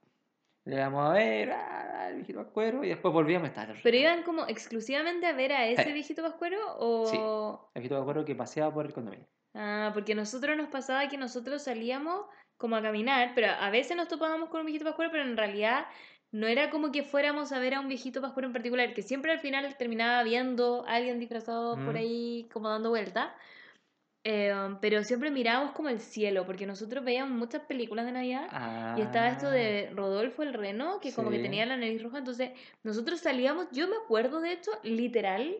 Lo 0.69 0.77
íbamos 0.77 1.09
a 1.09 1.15
ver, 1.15 1.51
ah, 1.51 2.09
el 2.11 2.17
viejito 2.17 2.45
pascuero, 2.45 2.85
y 2.85 2.89
después 2.91 3.15
volvíamos 3.15 3.47
a 3.47 3.49
estar. 3.49 3.75
¿Pero 3.83 3.97
iban 3.97 4.23
como 4.23 4.47
exclusivamente 4.47 5.27
a 5.27 5.33
ver 5.33 5.53
a 5.55 5.67
ese 5.67 5.83
Sí. 5.85 5.93
viejito 5.95 6.23
pascuero 6.23 6.59
o...? 6.79 7.71
El 7.75 7.81
viejito 7.81 7.97
pascuero 7.97 8.23
que 8.27 8.35
paseaba 8.35 8.75
por 8.75 8.85
el 8.85 8.93
condominio. 8.93 9.27
Ah, 9.55 9.93
porque 9.95 10.13
a 10.13 10.17
nosotros 10.17 10.59
nos 10.59 10.69
pasaba 10.69 11.09
que 11.09 11.17
nosotros 11.17 11.63
salíamos 11.65 12.27
como 12.59 12.77
a 12.77 12.83
caminar, 12.83 13.33
pero 13.35 13.49
a 13.51 13.71
veces 13.71 13.97
nos 13.97 14.09
topábamos 14.09 14.51
con 14.51 14.61
un 14.61 14.67
viejito 14.67 14.85
pascuero, 14.85 15.11
pero 15.11 15.23
en 15.25 15.39
realidad 15.39 15.87
no 16.33 16.47
era 16.47 16.69
como 16.69 16.93
que 16.93 17.03
fuéramos 17.03 17.51
a 17.53 17.59
ver 17.61 17.73
a 17.73 17.81
un 17.81 17.89
viejito 17.89 18.21
pascuero 18.21 18.49
en 18.49 18.53
particular, 18.53 18.93
que 18.93 19.01
siempre 19.01 19.33
al 19.33 19.39
final 19.39 19.75
terminaba 19.79 20.23
viendo 20.23 20.85
a 20.87 20.97
alguien 20.97 21.19
disfrazado 21.19 21.77
por 21.77 21.95
Mm. 21.95 21.97
ahí 21.97 22.49
como 22.53 22.69
dando 22.69 22.91
vuelta. 22.91 23.35
Eh, 24.31 24.53
pero 24.83 25.03
siempre 25.05 25.31
mirábamos 25.31 25.73
como 25.73 25.89
el 25.89 26.01
cielo, 26.01 26.45
porque 26.45 26.67
nosotros 26.67 27.03
veíamos 27.03 27.35
muchas 27.35 27.63
películas 27.63 28.05
de 28.05 28.13
Navidad 28.13 28.47
Ah, 28.51 28.95
y 28.99 29.01
estaba 29.01 29.29
esto 29.29 29.49
de 29.49 29.91
Rodolfo 29.95 30.43
el 30.43 30.53
Reno, 30.53 31.01
que 31.01 31.15
como 31.15 31.31
que 31.31 31.39
tenía 31.39 31.65
la 31.65 31.79
nariz 31.79 32.03
roja, 32.03 32.19
entonces 32.19 32.51
nosotros 32.83 33.21
salíamos, 33.21 33.69
yo 33.73 33.89
me 33.89 33.97
acuerdo 33.97 34.43
de 34.43 34.53
hecho, 34.53 34.71
literal, 34.83 35.57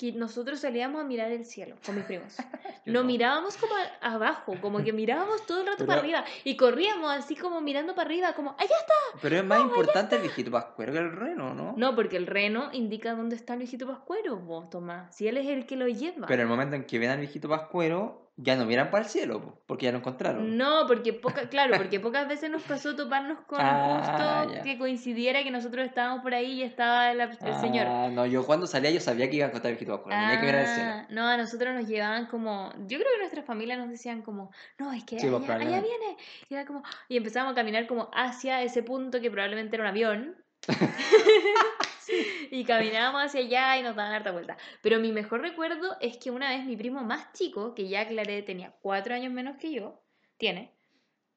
que 0.00 0.12
nosotros 0.12 0.58
salíamos 0.60 1.02
a 1.02 1.04
mirar 1.04 1.30
el 1.30 1.44
cielo 1.44 1.76
con 1.84 1.94
mis 1.94 2.04
primos. 2.04 2.34
No 2.86 3.00
no. 3.00 3.04
mirábamos 3.04 3.58
como 3.58 3.74
abajo, 4.00 4.54
como 4.62 4.82
que 4.82 4.92
mirábamos 4.94 5.44
todo 5.44 5.60
el 5.60 5.66
rato 5.66 5.76
Pero- 5.80 5.88
para 5.88 6.00
arriba 6.00 6.24
y 6.44 6.56
corríamos 6.56 7.10
así 7.10 7.36
como 7.36 7.60
mirando 7.60 7.94
para 7.94 8.06
arriba, 8.08 8.32
como 8.32 8.52
allá 8.58 8.74
está. 8.74 9.18
Pero 9.20 9.36
es 9.36 9.44
más 9.44 9.60
importante 9.60 10.16
el 10.16 10.22
viejito 10.22 10.50
pascuero 10.50 10.90
que 10.92 10.98
el 10.98 11.12
reno, 11.12 11.54
¿no? 11.54 11.74
No, 11.76 11.94
porque 11.94 12.16
el 12.16 12.26
reno 12.26 12.70
indica 12.72 13.14
dónde 13.14 13.36
está 13.36 13.52
el 13.52 13.58
viejito 13.58 13.86
pascuero, 13.86 14.36
vos, 14.38 14.70
Tomás. 14.70 15.14
Si 15.14 15.28
él 15.28 15.36
es 15.36 15.46
el 15.46 15.66
que 15.66 15.76
lo 15.76 15.88
lleva. 15.88 16.26
Pero 16.26 16.40
el 16.42 16.48
momento 16.48 16.74
en 16.74 16.84
que 16.84 16.98
ven 16.98 17.10
al 17.10 17.18
viejito 17.18 17.48
pascuero, 17.50 18.29
ya 18.42 18.56
no 18.56 18.64
miran 18.64 18.90
para 18.90 19.04
el 19.04 19.10
cielo, 19.10 19.40
po, 19.40 19.60
porque 19.66 19.84
ya 19.86 19.92
lo 19.92 19.98
encontraron. 19.98 20.56
No, 20.56 20.86
porque 20.86 21.12
poca, 21.12 21.48
claro, 21.48 21.76
porque 21.76 22.00
pocas 22.00 22.26
veces 22.26 22.50
nos 22.50 22.62
pasó 22.62 22.96
toparnos 22.96 23.40
con 23.46 23.58
Ah, 23.60 24.00
justo 24.44 24.54
ya. 24.54 24.62
que 24.62 24.78
coincidiera 24.78 25.42
que 25.44 25.50
nosotros 25.50 25.86
estábamos 25.86 26.22
por 26.22 26.32
ahí 26.34 26.52
y 26.52 26.62
estaba 26.62 27.12
la- 27.14 27.24
el 27.24 27.54
señor. 27.60 27.86
Ah, 27.86 28.08
no, 28.10 28.24
yo 28.26 28.44
cuando 28.46 28.66
salía 28.66 28.90
yo 28.90 29.00
sabía 29.00 29.28
que 29.28 29.36
iba 29.36 29.46
a 29.46 29.48
encontrar 29.48 29.72
el 29.72 29.78
tenía 29.78 30.40
que 30.40 30.46
mirar 30.46 30.60
al 30.60 30.66
cielo. 30.66 30.90
Ah, 30.92 31.06
No, 31.10 31.26
a 31.28 31.36
nosotros 31.36 31.74
nos 31.74 31.86
llevaban 31.86 32.26
como. 32.26 32.72
Yo 32.86 32.98
creo 32.98 33.10
que 33.14 33.18
nuestra 33.18 33.42
familia 33.42 33.76
nos 33.76 33.88
decían 33.90 34.22
como, 34.22 34.50
no, 34.78 34.92
es 34.92 35.04
que 35.04 35.18
Sí, 35.20 35.26
pues, 35.28 35.48
allá, 35.50 35.80
viene. 35.80 36.16
Y 36.48 36.54
era 36.54 36.64
como. 36.64 36.82
Y 37.08 37.16
empezábamos 37.16 37.52
a 37.52 37.56
caminar 37.56 37.86
como 37.86 38.10
hacia 38.14 38.62
ese 38.62 38.82
punto 38.82 39.20
que 39.20 39.30
probablemente 39.30 39.76
era 39.76 39.84
un 39.84 39.88
avión. 39.90 40.36
y 42.50 42.64
caminábamos 42.64 43.22
hacia 43.22 43.40
allá 43.40 43.78
y 43.78 43.82
nos 43.82 43.96
daban 43.96 44.12
harta 44.12 44.32
vuelta. 44.32 44.56
Pero 44.82 45.00
mi 45.00 45.12
mejor 45.12 45.40
recuerdo 45.40 45.96
es 46.00 46.16
que 46.18 46.30
una 46.30 46.50
vez 46.50 46.64
mi 46.64 46.76
primo 46.76 47.02
más 47.02 47.32
chico, 47.32 47.74
que 47.74 47.88
ya 47.88 48.02
aclaré 48.02 48.42
tenía 48.42 48.74
cuatro 48.80 49.14
años 49.14 49.32
menos 49.32 49.56
que 49.56 49.72
yo, 49.72 50.02
tiene, 50.36 50.72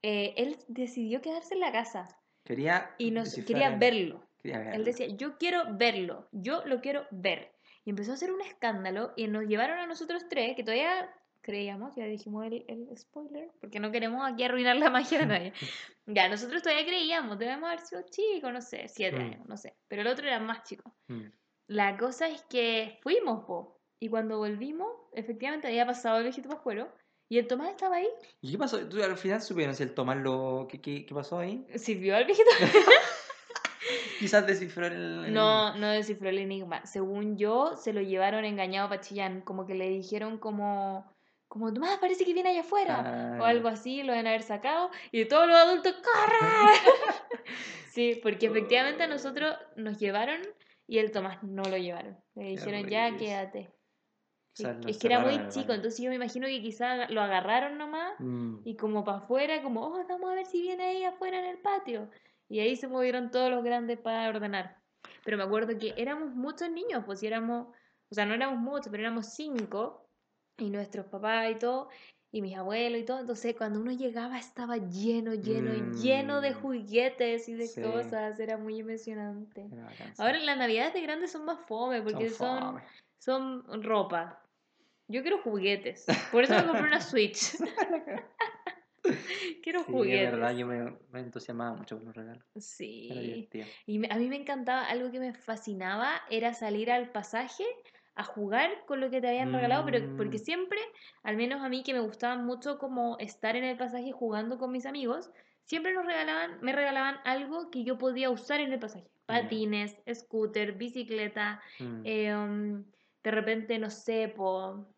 eh, 0.01 0.33
él 0.37 0.57
decidió 0.67 1.21
quedarse 1.21 1.53
en 1.53 1.61
la 1.61 1.71
casa 1.71 2.07
Quería 2.43 2.93
y 2.97 3.11
nos 3.11 3.33
quería 3.33 3.69
verlo. 3.77 4.27
quería 4.41 4.57
Él 4.57 4.65
verlo. 4.65 4.85
decía, 4.85 5.07
yo 5.07 5.37
quiero 5.37 5.63
verlo, 5.77 6.27
yo 6.31 6.65
lo 6.65 6.81
quiero 6.81 7.07
ver. 7.11 7.53
Y 7.85 7.89
empezó 7.89 8.11
a 8.11 8.15
hacer 8.15 8.31
un 8.31 8.41
escándalo 8.41 9.13
y 9.15 9.27
nos 9.27 9.45
llevaron 9.45 9.79
a 9.79 9.87
nosotros 9.87 10.25
tres, 10.29 10.55
que 10.55 10.63
todavía 10.63 11.09
creíamos, 11.43 11.93
ya 11.95 12.05
dijimos 12.05 12.45
el, 12.47 12.65
el 12.67 12.97
spoiler, 12.97 13.51
porque 13.61 13.79
no 13.79 13.91
queremos 13.91 14.27
aquí 14.27 14.43
arruinar 14.43 14.77
la 14.77 14.89
magia 14.89 15.19
de 15.19 15.25
nadie. 15.27 15.53
ya, 16.07 16.27
nosotros 16.29 16.63
todavía 16.63 16.85
creíamos, 16.85 17.37
debemos 17.37 17.67
haber 17.69 17.81
sido 17.81 18.01
chicos, 18.09 18.51
no 18.51 18.61
sé, 18.61 18.87
siete 18.87 19.17
Mm. 19.17 19.21
años, 19.21 19.45
no 19.47 19.57
sé. 19.57 19.75
Pero 19.87 20.01
el 20.01 20.07
otro 20.07 20.25
era 20.25 20.39
más 20.39 20.63
chico. 20.63 20.91
Mm. 21.07 21.25
La 21.67 21.97
cosa 21.97 22.27
es 22.27 22.41
que 22.49 22.97
fuimos, 23.03 23.45
po. 23.45 23.79
Y 23.99 24.09
cuando 24.09 24.37
volvimos, 24.39 24.89
efectivamente 25.13 25.67
había 25.67 25.85
pasado 25.85 26.17
el 26.17 26.23
viejito 26.23 26.49
pascuero 26.49 26.91
y 27.29 27.37
el 27.37 27.47
Tomás 27.47 27.69
estaba 27.69 27.97
ahí. 27.97 28.07
¿Y 28.41 28.51
qué 28.51 28.57
pasó? 28.57 28.79
¿Tú 28.89 29.01
al 29.01 29.15
final 29.17 29.41
supieron 29.41 29.75
si 29.75 29.83
el 29.83 29.93
Tomás 29.93 30.17
lo... 30.17 30.67
¿Qué, 30.69 30.81
qué, 30.81 31.05
qué 31.05 31.13
pasó 31.15 31.39
ahí? 31.39 31.65
¿Sirvió 31.75 32.15
al 32.17 32.25
viejito? 32.25 32.49
Quizás 34.19 34.45
descifró 34.45 34.87
el... 34.87 35.25
el- 35.25 35.33
No, 35.33 35.75
no 35.77 35.87
descifró 35.89 36.29
el 36.29 36.39
enigma. 36.39 36.85
Según 36.85 37.37
yo, 37.37 37.75
se 37.77 37.93
lo 37.93 38.01
llevaron 38.01 38.45
engañado 38.45 38.87
a 38.87 38.89
Pachillán. 38.89 39.41
Como 39.41 39.65
que 39.65 39.73
le 39.75 39.89
dijeron 39.89 40.37
como, 40.37 41.12
como, 41.53 41.71
Tomás, 41.71 41.97
parece 41.99 42.25
que 42.25 42.33
viene 42.33 42.49
allá 42.49 42.61
afuera. 42.61 43.03
Ah, 43.05 43.37
O 43.39 43.45
algo 43.45 43.67
así, 43.67 44.01
lo 44.01 44.11
deben 44.13 44.25
haber 44.25 44.41
sacado. 44.41 44.89
Y 45.11 45.25
todos 45.25 45.45
los 45.47 45.55
adultos, 45.55 45.93
¡corre! 45.93 46.73
Sí, 47.91 48.19
porque 48.23 48.47
efectivamente 48.47 49.03
a 49.03 49.07
nosotros 49.07 49.55
nos 49.75 49.99
llevaron 49.99 50.41
y 50.87 50.97
el 50.97 51.11
Tomás 51.11 51.43
no 51.43 51.61
lo 51.61 51.77
llevaron. 51.77 52.17
Le 52.33 52.45
dijeron, 52.45 52.89
ya, 52.89 53.15
quédate. 53.17 53.69
O 53.71 54.55
sea, 54.55 54.79
Es- 54.87 54.97
que 54.97 55.05
era 55.07 55.19
muy 55.19 55.47
chico, 55.49 55.73
entonces 55.73 56.01
yo 56.01 56.09
me 56.09 56.15
imagino 56.15 56.47
que 56.47 56.59
quizás 56.59 57.07
lo 57.11 57.21
agarraron 57.21 57.77
nomás 57.77 58.13
Mm. 58.17 58.61
y 58.65 58.75
como 58.77 59.03
para 59.03 59.19
afuera, 59.19 59.61
como, 59.61 59.81
oh, 59.85 60.03
vamos 60.09 60.31
a 60.31 60.33
ver 60.33 60.45
si 60.47 60.59
viene 60.63 60.83
ahí 60.83 61.03
afuera 61.03 61.37
en 61.37 61.45
el 61.45 61.59
patio. 61.59 62.09
Y 62.49 62.61
ahí 62.61 62.75
se 62.75 62.87
movieron 62.87 63.29
todos 63.29 63.51
los 63.51 63.63
grandes 63.63 63.99
para 63.99 64.27
ordenar. 64.27 64.77
Pero 65.23 65.37
me 65.37 65.43
acuerdo 65.43 65.77
que 65.77 65.93
éramos 65.95 66.33
muchos 66.33 66.71
niños, 66.71 67.03
pues 67.05 67.19
si 67.19 67.27
éramos, 67.27 67.67
o 68.09 68.15
sea, 68.15 68.25
no 68.25 68.33
éramos 68.33 68.57
muchos, 68.59 68.87
pero 68.89 69.03
éramos 69.03 69.33
cinco, 69.35 70.02
y 70.63 70.69
nuestros 70.69 71.05
papás 71.07 71.51
y 71.51 71.55
todo, 71.55 71.89
y 72.31 72.41
mis 72.41 72.55
abuelos 72.57 73.01
y 73.01 73.05
todo. 73.05 73.19
Entonces, 73.19 73.55
cuando 73.55 73.79
uno 73.79 73.91
llegaba 73.91 74.39
estaba 74.39 74.77
lleno, 74.77 75.33
lleno, 75.35 75.93
lleno 75.93 76.41
de 76.41 76.51
Mm. 76.51 76.61
juguetes 76.61 77.47
y 77.49 77.53
de 77.53 77.67
Sí. 77.67 77.81
cosas. 77.81 78.39
Era 78.39 78.57
muy 78.57 78.79
emocionante. 78.79 79.67
Era. 79.71 79.89
Ahora 80.17 80.39
las 80.39 80.57
navidades 80.57 80.93
de 80.93 81.01
grandes 81.01 81.31
son 81.31 81.45
más 81.45 81.59
fome 81.67 82.01
porque 82.01 82.29
son, 82.29 82.59
fome. 82.59 82.81
son 83.19 83.83
ropa. 83.83 84.39
Yo 85.07 85.21
quiero 85.21 85.39
juguetes. 85.43 86.05
Por 86.31 86.43
eso 86.45 86.55
me 86.55 86.65
compré 86.65 86.87
una 86.87 87.01
Switch. 87.01 87.57
quiero 89.61 89.81
Sí, 89.83 89.91
juguetes. 89.91 90.31
verdad, 90.31 90.55
yo 90.55 90.65
me, 90.65 90.97
me 91.11 91.19
entusiasmaba 91.19 91.75
mucho 91.75 91.97
con 91.97 92.05
los 92.05 92.15
regalos. 92.15 92.43
Sí. 92.57 93.49
Y 93.85 93.99
me- 93.99 94.07
a 94.09 94.15
mí 94.17 94.27
me 94.29 94.37
encantaba, 94.37 94.87
algo 94.87 95.11
que 95.11 95.19
me 95.19 95.33
fascinaba 95.33 96.21
era 96.29 96.53
salir 96.53 96.89
al 96.91 97.11
pasaje 97.11 97.65
a 98.15 98.23
jugar 98.23 98.85
con 98.85 98.99
lo 99.01 99.09
que 99.09 99.21
te 99.21 99.27
habían 99.29 99.53
regalado, 99.53 99.85
pero 99.85 100.15
porque 100.15 100.37
Mm. 100.37 100.41
siempre, 100.41 100.79
al 101.23 101.35
menos 101.37 101.61
a 101.61 101.69
mí 101.69 101.83
que 101.83 101.93
me 101.93 101.99
gustaba 102.01 102.35
mucho 102.37 102.77
como 102.77 103.17
estar 103.19 103.55
en 103.55 103.63
el 103.63 103.77
pasaje 103.77 104.11
jugando 104.11 104.57
con 104.57 104.71
mis 104.71 104.85
amigos, 104.85 105.31
siempre 105.63 105.93
nos 105.93 106.05
regalaban, 106.05 106.59
me 106.61 106.73
regalaban 106.73 107.17
algo 107.25 107.69
que 107.71 107.83
yo 107.83 107.97
podía 107.97 108.29
usar 108.29 108.59
en 108.59 108.71
el 108.73 108.79
pasaje. 108.79 109.09
Patines, 109.25 110.01
scooter, 110.13 110.73
bicicleta, 110.73 111.61
Mm. 111.79 112.01
eh, 112.05 112.35
um, 112.35 112.83
de 113.23 113.31
repente, 113.31 113.79
no 113.79 113.89
sé, 113.89 114.27
po, 114.35 114.93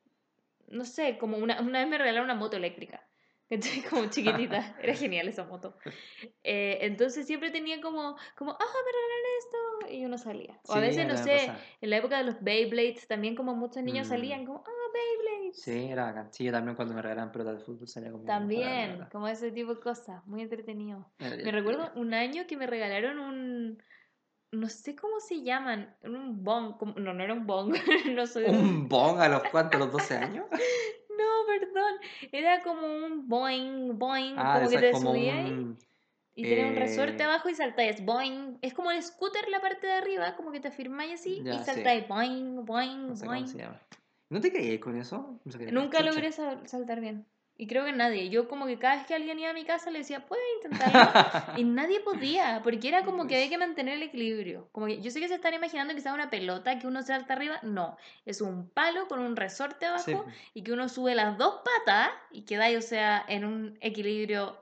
no 0.68 0.86
sé, 0.86 1.18
como 1.18 1.38
una, 1.38 1.62
una 1.62 1.80
vez 1.80 1.88
me 1.88 1.98
regalaron 1.98 2.26
una 2.26 2.36
moto 2.36 2.58
eléctrica. 2.58 3.08
¿Cachai? 3.50 3.82
Como 3.90 4.06
chiquitita, 4.10 4.76
era 4.82 4.94
genial 4.96 5.28
esa 5.28 5.44
moto. 5.46 5.76
Eh, 6.44 6.80
entonces 6.82 7.26
siempre 7.28 7.52
tenía 7.52 7.82
como, 7.82 8.16
como, 8.38 8.52
ah, 8.52 8.58
me 8.60 8.92
regalaron 8.92 9.26
esto, 9.40 9.94
y 9.94 10.06
uno 10.06 10.18
salía. 10.18 10.60
O 10.68 10.74
a 10.74 10.76
Sí, 10.76 10.82
veces, 10.82 11.06
no 11.08 11.14
era 11.14 11.24
sé, 11.24 11.32
pasada. 11.48 11.60
en 11.82 11.90
la 11.90 11.98
época 11.98 12.18
de 12.18 12.24
los 12.24 12.42
Beyblades, 12.42 13.08
también 13.08 13.36
como 13.36 13.56
muchos 13.56 13.84
niños 13.84 14.08
Mm. 14.08 14.10
salían, 14.10 14.46
como, 14.46 14.64
ah, 14.66 14.72
Beyblades. 14.94 15.62
Sí, 15.62 15.88
era 15.92 16.06
bacán. 16.06 16.34
Sí, 16.34 16.44
yo 16.46 16.52
también 16.52 16.76
cuando 16.76 16.94
me 16.94 17.02
regalaban 17.02 17.32
pelotas 17.32 17.60
de 17.60 17.64
fútbol 17.66 17.88
salía 17.88 18.12
conmigo. 18.12 18.28
También, 18.28 19.06
como 19.12 19.28
ese 19.28 19.52
tipo 19.52 19.76
de 19.76 19.80
cosas, 19.82 20.26
muy 20.26 20.42
entretenido. 20.42 21.12
Me 21.20 21.52
recuerdo 21.52 21.92
un 21.96 22.14
año 22.14 22.46
que 22.48 22.58
me 22.58 22.68
regalaron 22.68 23.20
un, 23.20 23.84
no 24.52 24.70
sé 24.70 24.96
cómo 24.96 25.20
se 25.20 25.44
llaman, 25.44 25.98
un 26.04 26.44
bong, 26.44 26.78
como- 26.78 26.94
no, 26.96 27.14
no 27.14 27.24
era 27.24 27.34
un 27.34 27.46
bong, 27.46 27.74
no 28.16 28.26
soy... 28.28 28.46
¿Un 28.46 28.88
bong 28.88 29.20
a 29.20 29.28
los 29.30 29.44
cuantos, 29.50 29.76
a 29.76 29.84
los 29.86 29.92
12 29.92 30.16
años? 30.18 30.46
Perdón, 31.60 31.94
era 32.32 32.62
como 32.62 32.88
un 32.88 33.28
boing, 33.28 33.98
boing, 33.98 34.36
Ah, 34.38 34.56
como 34.58 34.70
que 34.70 34.78
te 34.80 34.92
como 34.92 35.12
subías 35.12 35.46
un... 35.46 35.78
y 36.36 36.44
tenía 36.44 36.68
un 36.68 36.76
resorte 36.76 37.24
eh, 37.24 37.26
abajo 37.26 37.50
y 37.50 37.56
saltáis 37.56 38.04
boing. 38.04 38.58
Es 38.62 38.74
como 38.74 38.92
el 38.92 39.02
scooter 39.02 39.48
la 39.50 39.62
parte 39.62 39.88
de 39.88 39.94
arriba, 39.94 40.36
como 40.36 40.52
que 40.52 40.60
te 40.60 40.72
firmáis 40.72 41.14
así 41.14 41.42
Ya, 41.44 41.54
y 41.56 41.58
sí. 41.60 41.64
saltáis 41.66 42.08
boing, 42.08 42.66
boing, 42.66 43.08
No 43.08 43.16
sé 43.16 43.26
boing. 43.26 43.46
¿No 44.30 44.42
te 44.42 44.52
caías 44.52 44.80
con 44.80 44.98
eso? 44.98 45.40
No 45.44 45.52
sé 45.52 45.60
qué 45.60 45.72
Nunca 45.72 46.02
logré 46.02 46.32
sal- 46.32 46.68
saltar 46.68 47.00
bien. 47.00 47.26
Y 47.58 47.68
creo 47.68 47.86
que 47.86 47.94
nadie. 47.94 48.30
Yo 48.30 48.50
como 48.50 48.66
que 48.66 48.78
cada 48.78 48.98
vez 48.98 49.06
que 49.06 49.16
alguien 49.16 49.40
iba 49.40 49.50
a 49.50 49.54
mi 49.54 49.64
casa 49.64 49.90
le 49.90 50.00
decía, 50.00 50.26
¿puedes 50.26 50.44
intentarlo? 50.62 51.24
y 51.58 51.64
nadie 51.64 52.02
podía, 52.02 52.60
porque 52.64 52.90
era 52.90 53.04
como 53.06 53.28
que 53.28 53.36
había 53.36 53.50
que 53.50 53.58
mantener 53.58 53.96
el 53.96 54.04
equilibrio. 54.04 54.68
Como 54.74 54.88
que 54.88 55.00
yo 55.02 55.10
sé 55.10 55.22
que 55.22 55.28
se 55.30 55.36
están 55.36 55.54
imaginando 55.54 55.94
que 55.96 56.02
sea 56.02 56.14
una 56.14 56.30
pelota 56.30 56.78
que 56.80 56.88
uno 56.88 57.02
salta 57.02 57.34
arriba. 57.34 57.60
No, 57.64 57.98
es 58.26 58.42
un 58.42 58.70
palo 58.70 59.08
con 59.08 59.20
un 59.20 59.36
resorte 59.38 59.86
abajo 59.86 60.04
Sí. 60.04 60.50
y 60.54 60.64
que 60.64 60.74
uno 60.74 60.90
sube 60.90 61.16
las 61.16 61.38
dos 61.38 61.62
patas 61.64 62.10
y 62.32 62.44
quedáis, 62.44 62.78
o 62.78 62.82
sea, 62.82 63.24
en 63.28 63.46
un 63.46 63.78
equilibrio 63.80 64.62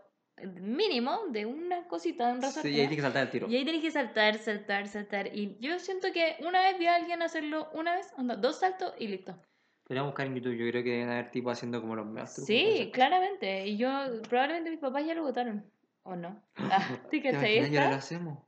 mínimo 0.62 1.21
de 1.29 1.45
una 1.45 1.88
cosita, 1.88 2.27
de 2.27 2.34
un 2.34 2.41
resorte. 2.41 2.69
Sí, 2.69 2.75
y 2.75 2.79
ahí 2.79 2.88
tienes 2.88 2.95
que 2.97 3.01
saltar 3.01 3.23
el 3.23 3.29
tiro. 3.29 3.47
Y 3.49 3.56
ahí 3.56 3.65
tenés 3.65 3.82
que 3.82 3.91
saltar, 3.91 4.38
saltar, 4.38 4.88
saltar. 4.88 5.27
Y 5.36 5.58
yo 5.60 5.79
siento 5.79 6.12
que 6.12 6.38
una 6.45 6.62
vez 6.62 6.77
vi 6.77 6.88
a 6.88 6.95
alguien 6.95 7.21
hacerlo 7.21 7.69
una 7.73 7.95
vez, 7.95 8.12
onda, 8.17 8.36
dos 8.36 8.60
saltos 8.60 8.93
y 8.99 9.08
listo. 9.08 9.36
Podríamos 9.84 10.12
buscar 10.12 10.28
en 10.28 10.36
YouTube, 10.36 10.56
yo 10.56 10.69
creo 10.69 10.84
que 10.84 10.91
deben 10.91 11.10
haber 11.10 11.32
tipos 11.32 11.54
haciendo 11.54 11.82
como 11.82 11.96
los 11.96 12.06
trucos. 12.06 12.46
Sí, 12.46 12.89
claramente. 12.93 13.67
Y 13.67 13.78
yo, 13.78 13.89
probablemente 14.30 14.72
mis 14.72 14.80
papás 14.80 15.06
ya 15.06 15.13
lo 15.13 15.24
votaron. 15.24 15.65
¿O 16.04 16.15
no? 16.15 16.41
Ah, 16.56 17.00
¿te 17.12 17.19
¿Te 17.19 17.32
cachai 17.32 17.58
imaginas? 17.58 17.72
Y 17.72 17.78
ahora 17.78 17.89
lo 17.89 17.96
hacemos. 17.98 18.39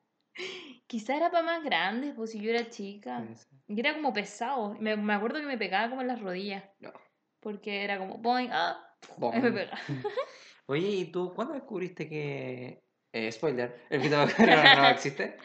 Quizá 0.87 1.17
era 1.17 1.31
para 1.31 1.43
más 1.43 1.63
grandes, 1.63 2.13
pues 2.15 2.31
si 2.31 2.39
yo 2.39 2.51
era 2.51 2.69
chica. 2.69 3.25
Y 3.67 3.79
era 3.79 3.93
como 3.93 4.13
pesado. 4.13 4.75
Me, 4.79 4.95
me 4.95 5.13
acuerdo 5.13 5.39
que 5.39 5.45
me 5.45 5.57
pegaba 5.57 5.89
como 5.89 6.01
en 6.01 6.07
las 6.07 6.21
rodillas. 6.21 6.63
No. 6.79 6.91
Porque 7.39 7.83
era 7.83 7.97
como, 7.97 8.17
boing, 8.17 8.49
ah, 8.51 8.77
ahí 9.33 9.41
me 9.41 9.51
pega. 9.51 9.77
Oye, 10.67 10.87
¿y 10.87 11.05
tú 11.11 11.33
cuándo 11.33 11.53
descubriste 11.53 12.07
que... 12.09 12.83
Eh, 13.13 13.31
spoiler, 13.31 13.83
el 13.89 14.01
Vita 14.01 14.25
no, 14.25 14.81
no 14.81 14.87
existe? 14.89 15.37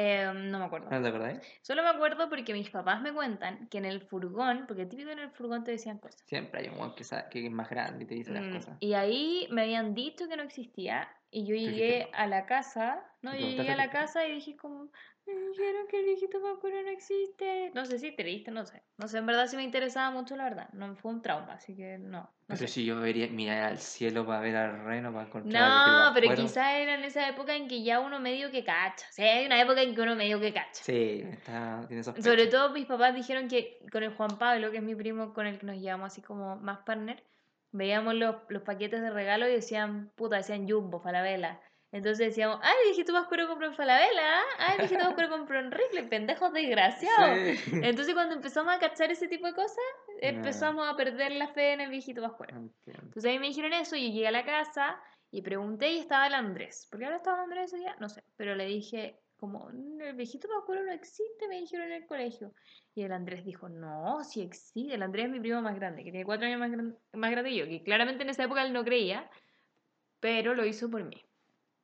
Eh, 0.00 0.32
no 0.32 0.58
me 0.60 0.64
acuerdo. 0.64 0.90
¿No 0.90 1.02
te 1.02 1.08
acordáis? 1.08 1.40
Solo 1.62 1.82
me 1.82 1.88
acuerdo 1.88 2.28
porque 2.28 2.52
mis 2.52 2.70
papás 2.70 3.00
me 3.02 3.12
cuentan 3.12 3.68
que 3.68 3.78
en 3.78 3.84
el 3.84 4.00
furgón, 4.00 4.64
porque 4.68 4.86
típico 4.86 5.10
en 5.10 5.18
el 5.18 5.30
furgón 5.30 5.64
te 5.64 5.72
decían 5.72 5.98
cosas. 5.98 6.22
Siempre 6.26 6.60
hay 6.60 6.68
un 6.68 6.78
weón 6.78 6.94
que, 6.94 7.04
que 7.30 7.46
es 7.46 7.50
más 7.52 7.68
grande 7.68 8.04
y 8.04 8.06
te 8.06 8.14
dice 8.14 8.32
las 8.32 8.44
Mm, 8.44 8.56
cosas. 8.56 8.76
Y 8.80 8.94
ahí 8.94 9.48
me 9.50 9.62
habían 9.62 9.94
dicho 9.94 10.28
que 10.28 10.36
no 10.36 10.44
existía 10.44 11.08
y 11.30 11.46
yo 11.46 11.54
llegué 11.54 12.08
a 12.12 12.26
la 12.26 12.46
casa, 12.46 13.04
no, 13.22 13.32
¿Le 13.32 13.40
yo 13.40 13.48
llegué 13.48 13.72
a 13.72 13.76
la 13.76 13.90
casa 13.90 14.26
y 14.26 14.34
dije 14.34 14.56
como, 14.56 14.90
me 15.34 15.48
dijeron 15.48 15.86
que 15.88 15.98
el 16.00 16.04
viejito 16.04 16.40
Pascuero 16.40 16.82
no 16.82 16.88
existe. 16.90 17.70
No 17.74 17.84
sé 17.84 17.98
si 17.98 18.14
creíste, 18.14 18.50
no 18.50 18.64
sé. 18.64 18.82
No 18.96 19.08
sé, 19.08 19.18
en 19.18 19.26
verdad 19.26 19.46
si 19.46 19.56
me 19.56 19.62
interesaba 19.62 20.10
mucho, 20.10 20.36
la 20.36 20.44
verdad. 20.44 20.68
No 20.72 20.94
fue 20.96 21.12
un 21.12 21.22
trauma, 21.22 21.54
así 21.54 21.76
que 21.76 21.98
no. 21.98 22.22
no 22.22 22.30
Pero 22.46 22.58
sé. 22.58 22.68
si 22.68 22.84
yo 22.84 23.00
vería, 23.00 23.28
mirar 23.28 23.64
al 23.64 23.78
cielo 23.78 24.26
para 24.26 24.40
ver 24.40 24.56
al 24.56 24.84
reno, 24.84 25.12
para 25.12 25.26
encontrar 25.26 25.62
No, 26.08 26.14
pero 26.14 26.34
quizás 26.34 26.74
era 26.76 26.94
en 26.94 27.04
esa 27.04 27.28
época 27.28 27.54
en 27.54 27.68
que 27.68 27.82
ya 27.82 28.00
uno 28.00 28.20
medio 28.20 28.50
que 28.50 28.64
cacha. 28.64 29.06
O 29.08 29.12
sea, 29.12 29.36
hay 29.36 29.46
una 29.46 29.60
época 29.60 29.82
en 29.82 29.94
que 29.94 30.00
uno 30.00 30.16
medio 30.16 30.40
que 30.40 30.52
cacha. 30.52 30.82
Sí, 30.82 31.24
está, 31.30 31.84
tiene 31.88 32.02
sospecha. 32.02 32.28
Sobre 32.28 32.46
todo 32.46 32.70
mis 32.70 32.86
papás 32.86 33.14
dijeron 33.14 33.48
que 33.48 33.80
con 33.92 34.02
el 34.02 34.14
Juan 34.14 34.38
Pablo, 34.38 34.70
que 34.70 34.78
es 34.78 34.82
mi 34.82 34.94
primo 34.94 35.34
con 35.34 35.46
el 35.46 35.58
que 35.58 35.66
nos 35.66 35.76
llevamos 35.76 36.12
así 36.12 36.22
como 36.22 36.56
más 36.56 36.78
partner, 36.78 37.22
veíamos 37.72 38.14
los, 38.14 38.36
los 38.48 38.62
paquetes 38.62 39.00
de 39.00 39.10
regalo 39.10 39.46
y 39.46 39.52
decían, 39.52 40.10
puta, 40.16 40.36
decían 40.36 40.68
Jumbo, 40.68 41.00
Falabella. 41.00 41.60
Entonces 41.90 42.18
decíamos, 42.28 42.58
ay, 42.62 42.74
el 42.82 42.88
viejito 42.90 43.12
Pascuero 43.14 43.48
compró 43.48 43.66
en 43.68 43.74
Falabella, 43.74 44.40
¿ah? 44.40 44.42
ay, 44.58 44.72
el 44.72 44.78
viejito 44.80 45.04
Pascuero 45.04 45.30
compró 45.30 45.58
en 45.58 45.70
Rifle, 45.70 46.02
pendejos 46.04 46.52
desgraciados. 46.52 47.38
Sí. 47.58 47.70
Entonces 47.82 48.14
cuando 48.14 48.34
empezamos 48.34 48.74
a 48.74 48.78
cachar 48.78 49.10
ese 49.10 49.26
tipo 49.26 49.46
de 49.46 49.54
cosas, 49.54 49.78
empezamos 50.20 50.86
a 50.86 50.96
perder 50.96 51.32
la 51.32 51.48
fe 51.48 51.72
en 51.72 51.80
el 51.80 51.88
viejito 51.90 52.20
Pascuero. 52.20 52.56
Entiendo. 52.56 53.02
Entonces 53.04 53.24
a 53.24 53.32
mí 53.32 53.38
me 53.38 53.46
dijeron 53.48 53.72
eso 53.72 53.96
y 53.96 54.08
yo 54.08 54.14
llegué 54.14 54.28
a 54.28 54.32
la 54.32 54.44
casa 54.44 55.00
y 55.30 55.40
pregunté 55.42 55.92
y 55.92 55.98
estaba 55.98 56.26
el 56.26 56.34
Andrés. 56.34 56.86
¿Por 56.90 56.98
qué 57.00 57.06
ahora 57.06 57.16
estaba 57.18 57.38
el 57.38 57.44
Andrés 57.44 57.72
ese 57.72 57.78
día? 57.78 57.96
No 58.00 58.08
sé. 58.10 58.22
Pero 58.36 58.54
le 58.54 58.66
dije, 58.66 59.18
como, 59.38 59.70
"Mm, 59.72 60.00
el 60.02 60.14
viejito 60.16 60.46
Pascuero 60.48 60.84
no 60.84 60.92
existe, 60.92 61.48
me 61.48 61.58
dijeron 61.60 61.86
en 61.86 62.02
el 62.02 62.06
colegio. 62.06 62.52
Y 62.94 63.02
el 63.02 63.12
Andrés 63.12 63.44
dijo, 63.46 63.68
no, 63.68 64.22
sí 64.24 64.42
existe. 64.42 64.92
El 64.94 65.02
Andrés 65.02 65.26
es 65.26 65.30
mi 65.30 65.40
primo 65.40 65.62
más 65.62 65.74
grande, 65.76 66.02
que 66.04 66.10
tiene 66.10 66.26
cuatro 66.26 66.46
años 66.46 66.58
más, 66.60 66.70
gran- 66.70 66.98
más 67.14 67.30
grande 67.30 67.50
que 67.50 67.56
yo, 67.56 67.64
que 67.66 67.82
claramente 67.82 68.24
en 68.24 68.30
esa 68.30 68.44
época 68.44 68.62
él 68.62 68.72
no 68.72 68.84
creía, 68.84 69.30
pero 70.20 70.54
lo 70.54 70.66
hizo 70.66 70.90
por 70.90 71.04
mí. 71.04 71.22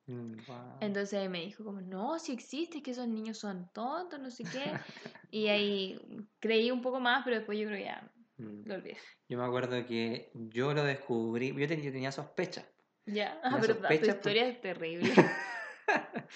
Mm. 0.07 0.33
Entonces 0.81 1.19
ahí 1.19 1.29
me 1.29 1.41
dijo 1.41 1.63
como, 1.63 1.81
no, 1.81 2.19
sí 2.19 2.31
existe, 2.33 2.77
es 2.77 2.83
que 2.83 2.91
esos 2.91 3.07
niños 3.07 3.37
son 3.39 3.69
tontos, 3.73 4.19
no 4.19 4.29
sé 4.29 4.43
qué. 4.43 4.71
y 5.31 5.47
ahí 5.47 5.99
creí 6.39 6.69
un 6.71 6.81
poco 6.81 6.99
más, 6.99 7.23
pero 7.23 7.37
después 7.37 7.57
yo 7.57 7.65
creo 7.67 7.77
que 7.79 7.85
ya 7.85 8.11
Mm. 8.37 8.63
lo 8.67 8.75
olvidé. 8.75 8.97
Yo 9.29 9.37
me 9.37 9.45
acuerdo 9.45 9.85
que 9.85 10.29
yo 10.33 10.73
lo 10.73 10.83
descubrí, 10.83 11.55
yo, 11.57 11.67
ten- 11.69 11.81
yo 11.81 11.91
tenía 11.91 12.11
sospecha. 12.11 12.65
Ya, 13.05 13.39
ah, 13.43 13.57
tu 13.61 13.67
sospecha 13.67 13.99
por- 14.07 14.15
historia 14.15 14.47
es 14.49 14.59
terrible. 14.61 15.09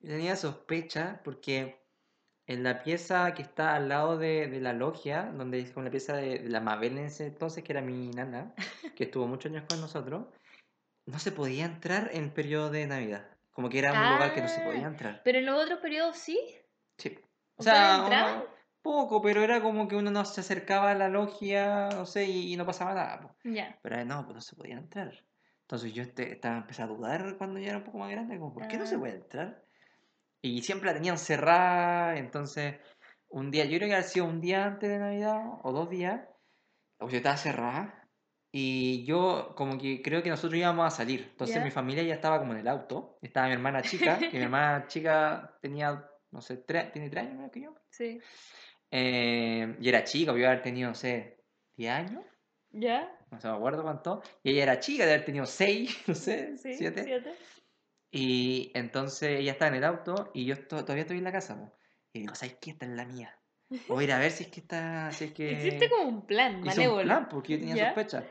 Yo 0.00 0.10
tenía 0.10 0.36
sospecha 0.36 1.20
porque 1.24 1.82
en 2.46 2.62
la 2.62 2.82
pieza 2.82 3.32
que 3.34 3.42
está 3.42 3.74
al 3.74 3.88
lado 3.88 4.18
de, 4.18 4.46
de 4.48 4.60
la 4.60 4.72
logia, 4.72 5.32
donde 5.34 5.60
es 5.60 5.70
como 5.72 5.84
la 5.84 5.90
pieza 5.90 6.14
de, 6.16 6.38
de 6.40 6.48
la 6.50 6.60
Mabel 6.60 6.98
en 6.98 7.06
ese 7.06 7.26
entonces, 7.26 7.64
que 7.64 7.72
era 7.72 7.80
mi 7.80 8.10
nana, 8.10 8.54
que 8.94 9.04
estuvo 9.04 9.26
muchos 9.26 9.50
años 9.50 9.64
con 9.68 9.80
nosotros, 9.80 10.26
no 11.06 11.18
se 11.18 11.32
podía 11.32 11.64
entrar 11.64 12.10
en 12.12 12.30
periodo 12.32 12.70
de 12.70 12.86
Navidad. 12.86 13.26
Como 13.52 13.68
que 13.70 13.78
era 13.78 13.92
un 13.92 14.12
lugar 14.14 14.34
que 14.34 14.42
no 14.42 14.48
se 14.48 14.60
podía 14.60 14.84
Ah, 14.86 14.90
entrar. 14.90 15.22
Pero 15.24 15.38
en 15.38 15.46
los 15.46 15.62
otros 15.62 15.78
periodos 15.80 16.16
sí. 16.18 16.38
Sí. 16.98 17.18
O 17.56 17.62
¿Ustedes 17.62 17.78
sea, 17.78 17.96
entraban? 18.02 18.44
poco, 18.82 19.22
pero 19.22 19.42
era 19.42 19.62
como 19.62 19.88
que 19.88 19.96
uno 19.96 20.10
no 20.10 20.24
se 20.24 20.40
acercaba 20.40 20.90
a 20.90 20.94
la 20.94 21.08
logia, 21.08 21.88
no 21.88 22.04
sé, 22.06 22.24
y, 22.26 22.52
y 22.52 22.56
no 22.56 22.66
pasaba 22.66 22.94
nada. 22.94 23.36
Pero 23.82 24.04
no, 24.04 24.24
pues 24.24 24.34
no 24.34 24.40
se 24.40 24.56
podía 24.56 24.76
entrar. 24.76 25.12
Entonces 25.62 25.92
yo 25.94 26.02
este, 26.02 26.32
estaba 26.32 26.58
empecé 26.58 26.82
a 26.82 26.86
dudar 26.86 27.36
cuando 27.38 27.58
ya 27.58 27.70
era 27.70 27.78
un 27.78 27.84
poco 27.84 27.98
más 27.98 28.10
grande, 28.10 28.38
como, 28.38 28.52
¿por 28.54 28.68
qué 28.68 28.76
no 28.76 28.86
se 28.86 28.96
Ah. 28.96 28.98
puede 28.98 29.14
entrar? 29.16 29.64
Y 30.42 30.62
siempre 30.62 30.88
la 30.90 30.94
tenían 30.94 31.18
cerrada, 31.18 32.16
entonces 32.18 32.76
un 33.28 33.50
día, 33.50 33.64
yo 33.64 33.78
creo 33.78 33.88
que 33.88 33.94
había 33.96 34.06
sido 34.08 34.26
un 34.26 34.40
día 34.40 34.64
antes 34.66 34.88
de 34.88 34.98
Navidad 34.98 35.40
o 35.62 35.72
dos 35.72 35.90
días, 35.90 36.20
la 36.20 36.28
cuestión 36.98 37.18
estaba 37.20 37.36
cerrada 37.36 38.05
Y 38.58 39.04
yo 39.04 39.52
como 39.54 39.76
que 39.76 40.00
creo 40.00 40.22
que 40.22 40.30
nosotros 40.30 40.58
íbamos 40.58 40.86
a 40.86 40.96
salir. 40.96 41.26
Entonces 41.30 41.62
mi 41.62 41.70
familia 41.70 42.02
ya 42.04 42.14
estaba 42.14 42.38
como 42.38 42.52
en 42.54 42.60
el 42.60 42.68
auto. 42.68 43.18
Estaba 43.20 43.48
mi 43.48 43.52
hermana 43.52 43.82
chica, 43.82 44.18
que 44.18 44.30
mi 44.38 44.44
hermana 44.48 44.86
chica 44.86 45.58
tenía, 45.60 46.08
no 46.30 46.40
sé, 46.40 46.56
tres, 46.56 46.90
tiene 46.90 47.10
tres 47.10 47.24
años 47.24 47.34
menos 47.36 47.50
que 47.50 47.60
yo. 47.60 47.74
Sí. 47.90 48.18
Eh, 48.90 49.76
y 49.78 49.88
era 49.90 50.04
chica, 50.04 50.34
yo 50.34 50.46
haber 50.46 50.62
tenido, 50.62 50.88
no 50.88 50.94
sé, 50.94 51.44
10 51.76 51.92
años. 51.92 52.24
¿Ya? 52.70 53.14
No 53.30 53.38
sé, 53.38 53.48
me 53.48 53.56
acuerdo 53.56 53.82
cuánto. 53.82 54.22
Y 54.42 54.52
ella 54.52 54.62
era 54.62 54.80
chica, 54.80 55.04
de 55.04 55.12
haber 55.12 55.26
tenido 55.26 55.44
6, 55.44 55.98
no 56.08 56.14
sé, 56.14 56.56
Sí. 56.56 56.72
7. 56.78 57.04
Siete. 57.04 57.34
Y 58.10 58.70
entonces 58.74 59.38
ella 59.40 59.52
estaba 59.52 59.68
en 59.68 59.74
el 59.74 59.84
auto 59.84 60.30
y 60.32 60.46
yo 60.46 60.54
esto- 60.54 60.82
todavía 60.82 61.02
estoy 61.02 61.18
en 61.18 61.24
la 61.24 61.32
casa. 61.32 61.58
po. 61.60 61.76
Y 62.14 62.20
digo, 62.20 62.34
¿sabes 62.34 62.56
qué? 62.58 62.70
Esta 62.70 62.86
es 62.86 62.92
la 62.92 63.04
mía. 63.04 63.38
Voy 63.88 64.02
a 64.02 64.04
ir 64.04 64.12
a 64.12 64.18
ver 64.18 64.30
si 64.30 64.44
es 64.44 64.50
que 64.50 64.60
está, 64.60 65.10
si 65.12 65.24
es 65.24 65.32
que... 65.34 65.52
Hiciste 65.52 65.90
como 65.90 66.08
un 66.08 66.26
plan 66.26 66.64
Hice 66.64 66.88
un 66.88 67.02
plan 67.02 67.28
porque 67.28 67.54
yo 67.54 67.58
tenía 67.60 67.76
¿Ya? 67.76 67.86
sospechas. 67.86 68.24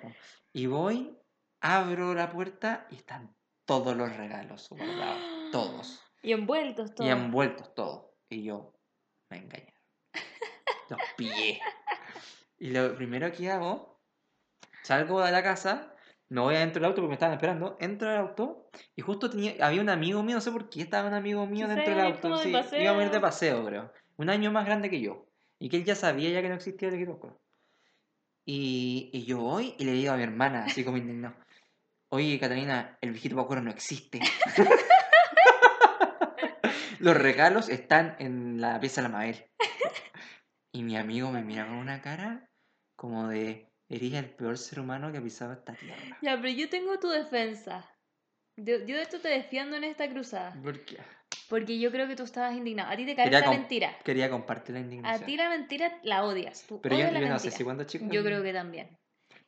Y 0.54 0.68
voy, 0.68 1.18
abro 1.62 2.14
la 2.14 2.32
puerta 2.32 2.88
y 2.90 2.96
están 2.96 3.36
todos 3.66 3.96
los 3.96 4.16
regalos 4.16 4.70
guardados. 4.70 5.52
Todos. 5.52 6.02
Y 6.26 6.32
envueltos 6.32 6.96
todos. 6.96 7.08
Y 7.08 7.12
envueltos 7.12 7.76
todos. 7.76 8.08
Y 8.30 8.42
yo, 8.42 8.74
me 9.30 9.38
engañaron. 9.38 9.76
Los 10.90 11.00
pillé. 11.16 11.62
Y 12.58 12.72
lo 12.72 12.96
primero 12.96 13.32
que 13.32 13.52
hago, 13.52 14.02
salgo 14.82 15.22
de 15.22 15.32
la 15.32 15.44
casa, 15.44 15.94
me 16.30 16.42
voy 16.42 16.56
adentro 16.56 16.80
del 16.80 16.86
auto 16.86 17.02
porque 17.02 17.10
me 17.10 17.14
estaban 17.14 17.36
esperando, 17.36 17.78
entro 17.80 18.10
al 18.10 18.18
auto 18.18 18.70
y 18.96 19.02
justo 19.02 19.30
tenía, 19.30 19.54
había 19.66 19.82
un 19.82 19.90
amigo 19.90 20.24
mío, 20.24 20.36
no 20.36 20.42
sé 20.42 20.52
por 20.52 20.70
qué 20.70 20.82
estaba 20.82 21.08
un 21.08 21.14
amigo 21.14 21.46
mío 21.46 21.68
dentro 21.68 21.96
del 21.96 22.06
auto. 22.06 22.38
de 22.38 22.44
Sí, 22.44 22.78
íbamos 22.78 23.04
a 23.04 23.06
ir 23.06 23.12
de 23.12 23.20
paseo, 23.20 23.64
creo. 23.64 23.94
Un 24.18 24.30
año 24.30 24.52
más 24.52 24.66
grande 24.66 24.90
que 24.90 25.02
yo. 25.02 25.25
Y 25.66 25.70
que 25.70 25.78
él 25.78 25.84
ya 25.84 25.96
sabía 25.96 26.30
ya 26.30 26.44
que 26.44 26.50
no 26.50 26.54
existía 26.54 26.90
el 26.90 26.94
equivoco. 26.94 27.42
Y, 28.46 29.10
y 29.12 29.26
yo 29.26 29.40
voy 29.40 29.74
y 29.80 29.86
le 29.86 29.94
digo 29.94 30.14
a 30.14 30.16
mi 30.16 30.22
hermana, 30.22 30.66
así 30.66 30.86
como 30.86 30.98
indignado, 30.98 31.36
oye 32.10 32.40
Catalina, 32.40 33.00
el 33.02 33.10
viejito 33.10 33.36
Pacuero 33.36 33.64
no 33.64 33.72
existe. 33.72 34.20
Los 37.00 37.18
regalos 37.18 37.70
están 37.70 38.16
en 38.20 38.62
la 38.62 38.80
pieza 38.80 39.02
de 39.02 39.08
la 39.08 39.18
Mabel. 39.18 39.44
Y 40.72 40.84
mi 40.84 40.98
amigo 40.98 41.32
me 41.32 41.42
mira 41.42 41.66
con 41.66 41.78
una 41.78 42.00
cara 42.00 42.48
como 42.96 43.28
de, 43.28 43.72
eres 43.90 44.14
el 44.14 44.36
peor 44.36 44.60
ser 44.60 44.82
humano 44.82 45.12
que 45.12 45.18
ha 45.18 45.24
pisado 45.24 45.54
esta 45.54 45.74
tierra. 45.74 46.20
Ya, 46.22 46.40
pero 46.40 46.50
yo 46.50 46.70
tengo 46.70 47.00
tu 47.00 47.10
defensa. 47.10 47.92
Yo, 48.56 48.86
yo 48.86 48.98
de 48.98 49.02
esto 49.02 49.20
te 49.20 49.30
defiendo 49.30 49.78
en 49.78 49.86
esta 49.86 50.08
cruzada. 50.08 50.56
Porque 50.62 51.00
Porque 51.50 51.78
yo 51.80 51.92
creo 51.92 52.08
que 52.08 52.16
tú 52.16 52.24
estabas 52.24 52.56
indignado. 52.56 52.92
A 52.92 52.96
ti 52.96 53.06
te 53.06 53.16
cae 53.16 53.30
la 53.30 53.50
mentira. 53.50 53.98
quería 54.04 54.30
compartir 54.30 54.74
la 54.74 54.80
A 54.80 54.84
indignación. 54.84 55.26
ti 55.26 55.38
la 55.38 55.50
mentira 55.50 56.00
la 56.04 56.24
odias. 56.24 56.66
Tú 56.68 56.82
Pero 56.82 56.96
yo, 56.96 57.02
odias 57.02 57.14
la 57.14 57.20
yo 57.22 57.28
no 57.30 57.40
sé 57.40 57.52
si 57.52 57.64
cuando 57.64 57.84
chico... 57.84 58.06
Yo 58.10 58.24
creo 58.24 58.42
que 58.44 58.52
también. 58.54 58.98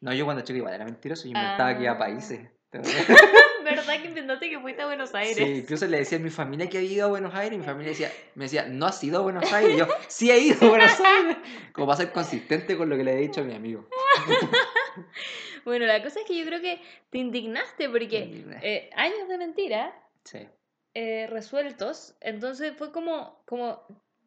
No, 0.01 0.13
yo 0.13 0.25
cuando 0.25 0.43
chico 0.43 0.57
igual 0.57 0.73
era 0.75 0.85
mentiroso, 0.85 1.23
yo 1.23 1.29
inventaba 1.29 1.75
que 1.75 1.83
iba 1.83 1.91
a 1.93 1.95
Ah. 1.95 1.97
países. 1.99 2.49
¿Verdad 3.63 4.01
que 4.01 4.07
inventaste 4.07 4.49
que 4.49 4.59
fuiste 4.59 4.81
a 4.81 4.85
Buenos 4.85 5.13
Aires? 5.15 5.35
Sí, 5.35 5.43
incluso 5.43 5.87
le 5.87 5.97
decía 5.97 6.17
a 6.17 6.21
mi 6.21 6.29
familia 6.29 6.69
que 6.69 6.77
había 6.77 6.91
ido 6.91 7.05
a 7.05 7.09
Buenos 7.09 7.33
Aires 7.33 7.55
y 7.55 7.59
mi 7.59 7.65
familia 7.65 7.89
decía, 7.89 8.11
me 8.35 8.43
decía, 8.45 8.65
no 8.67 8.85
has 8.85 9.03
ido 9.03 9.19
a 9.19 9.21
Buenos 9.23 9.51
Aires. 9.51 9.73
Y 9.75 9.79
yo, 9.79 9.87
sí 10.07 10.29
he 10.31 10.37
ido 10.39 10.57
a 10.61 10.69
Buenos 10.69 10.99
Aires. 10.99 11.37
Como 11.73 11.87
para 11.87 11.97
ser 11.97 12.11
consistente 12.11 12.77
con 12.77 12.89
lo 12.89 12.95
que 12.97 13.03
le 13.03 13.13
he 13.13 13.17
dicho 13.17 13.41
a 13.41 13.43
mi 13.43 13.53
amigo. 13.55 13.87
Bueno, 15.65 15.85
la 15.85 16.01
cosa 16.03 16.19
es 16.21 16.25
que 16.25 16.37
yo 16.37 16.45
creo 16.45 16.61
que 16.61 16.79
te 17.09 17.17
indignaste 17.17 17.89
porque 17.89 18.45
eh, 18.61 18.89
años 18.95 19.27
de 19.27 19.37
mentira 19.37 19.93
Sí. 20.23 20.39
Eh, 21.01 21.27
resueltos, 21.27 22.17
entonces 22.21 22.75
fue 22.77 22.91
como, 22.91 23.43
como, 23.45 23.63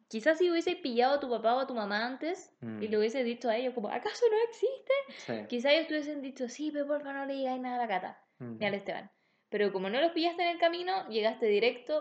quizás 0.07 0.37
si 0.37 0.49
hubiese 0.51 0.75
pillado 0.75 1.15
a 1.15 1.19
tu 1.19 1.29
papá 1.29 1.55
o 1.55 1.59
a 1.59 1.67
tu 1.67 1.75
mamá 1.75 2.05
antes 2.05 2.37
y 2.79 2.87
Mm, 2.87 2.91
le 2.91 2.97
hubiese 2.97 3.23
dicho 3.23 3.49
a 3.49 3.57
ellos 3.57 3.73
como, 3.75 3.89
¿acaso 3.89 4.25
no 4.31 4.37
existe? 4.49 4.93
sí. 5.15 5.33
Quizás 5.47 5.73
ellos 5.73 5.87
te 5.87 5.93
hubiesen 5.95 6.21
dicho, 6.21 6.47
sí, 6.49 6.71
pero 6.71 6.87
porfa 6.87 7.13
no 7.13 7.25
le 7.25 7.33
digáis 7.33 7.61
nada 7.61 7.75
a 7.77 7.79
la 7.79 7.87
Cata, 7.87 8.11
Mm. 8.39 8.57
ni 8.59 8.65
al 8.67 8.73
Esteban. 8.75 9.11
Pero 9.49 9.71
como 9.73 9.89
no 9.89 9.99
los 10.01 10.11
pillaste 10.13 10.43
en 10.43 10.49
el 10.49 10.59
camino, 10.59 11.07
llegaste 11.09 11.45
directo 11.47 11.93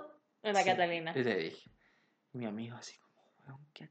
a 0.42 0.52
la 0.52 0.61
Sí, 0.62 0.70
Catalina. 0.70 1.12
Y 1.12 1.22
le 1.24 1.37
dije, 1.37 1.70
mi 2.33 2.46
amigo 2.46 2.76
así 2.76 2.98
como, 2.98 3.16
weón, 3.46 3.66
¿qué 3.74 3.88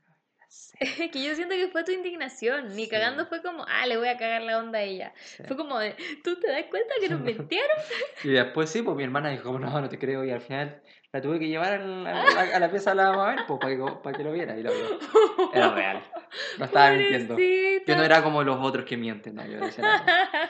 hacer? 0.49 0.79
que 1.11 1.23
yo 1.23 1.35
siento 1.35 1.55
que 1.55 1.67
fue 1.69 1.83
tu 1.83 1.91
indignación, 1.91 2.75
ni 2.75 2.83
Sí. 2.85 2.89
cagando 2.89 3.25
fue 3.27 3.41
como, 3.41 3.65
ah, 3.67 3.85
le 3.87 3.97
voy 3.97 4.07
a 4.09 4.17
cagar 4.17 4.41
la 4.41 4.57
onda 4.59 4.79
a 4.79 4.83
ella. 4.83 5.13
Sí. 5.15 5.43
Fue 5.47 5.55
como 5.55 5.79
¿tú 6.23 6.39
te 6.39 6.51
das 6.51 6.65
cuenta 6.69 6.93
que 6.99 7.09
nos 7.09 7.21
mintieron? 7.21 7.77
Y 8.23 8.29
después 8.29 8.69
sí, 8.69 8.81
pues 8.81 8.97
mi 8.97 9.03
hermana 9.03 9.29
dijo, 9.29 9.43
como, 9.43 9.59
no, 9.59 9.79
no 9.81 9.87
te 9.89 9.97
creo. 9.99 10.23
Y 10.25 10.31
al 10.31 10.41
final 10.41 10.81
la 11.11 11.21
tuve 11.21 11.39
que 11.39 11.47
llevar 11.47 11.73
al- 11.73 12.05
a 12.07 12.13
la, 12.23 12.41
a 12.55 12.59
la 12.59 12.69
pieza 12.69 12.91
de 12.91 12.97
la 12.97 13.11
mamá 13.11 13.45
pues, 13.47 13.59
para 13.59 13.75
que, 13.75 13.83
para 14.03 14.17
que 14.17 14.23
lo 14.23 14.31
viera. 14.31 14.57
Y 14.57 14.63
lo 14.63 14.71
vio. 14.71 14.99
Era 15.53 15.73
real. 15.73 16.03
No 16.59 16.65
estaba 16.65 16.91
mintiendo. 16.91 17.37
Yo 17.37 17.95
no 17.95 18.03
era 18.03 18.21
como 18.23 18.43
los 18.43 18.57
otros 18.61 18.85
que 18.85 18.95
mienten, 18.97 19.35
no, 19.35 19.45
yo 19.45 19.59
decía 19.59 19.83
la 19.83 19.99
verdad. 19.99 20.49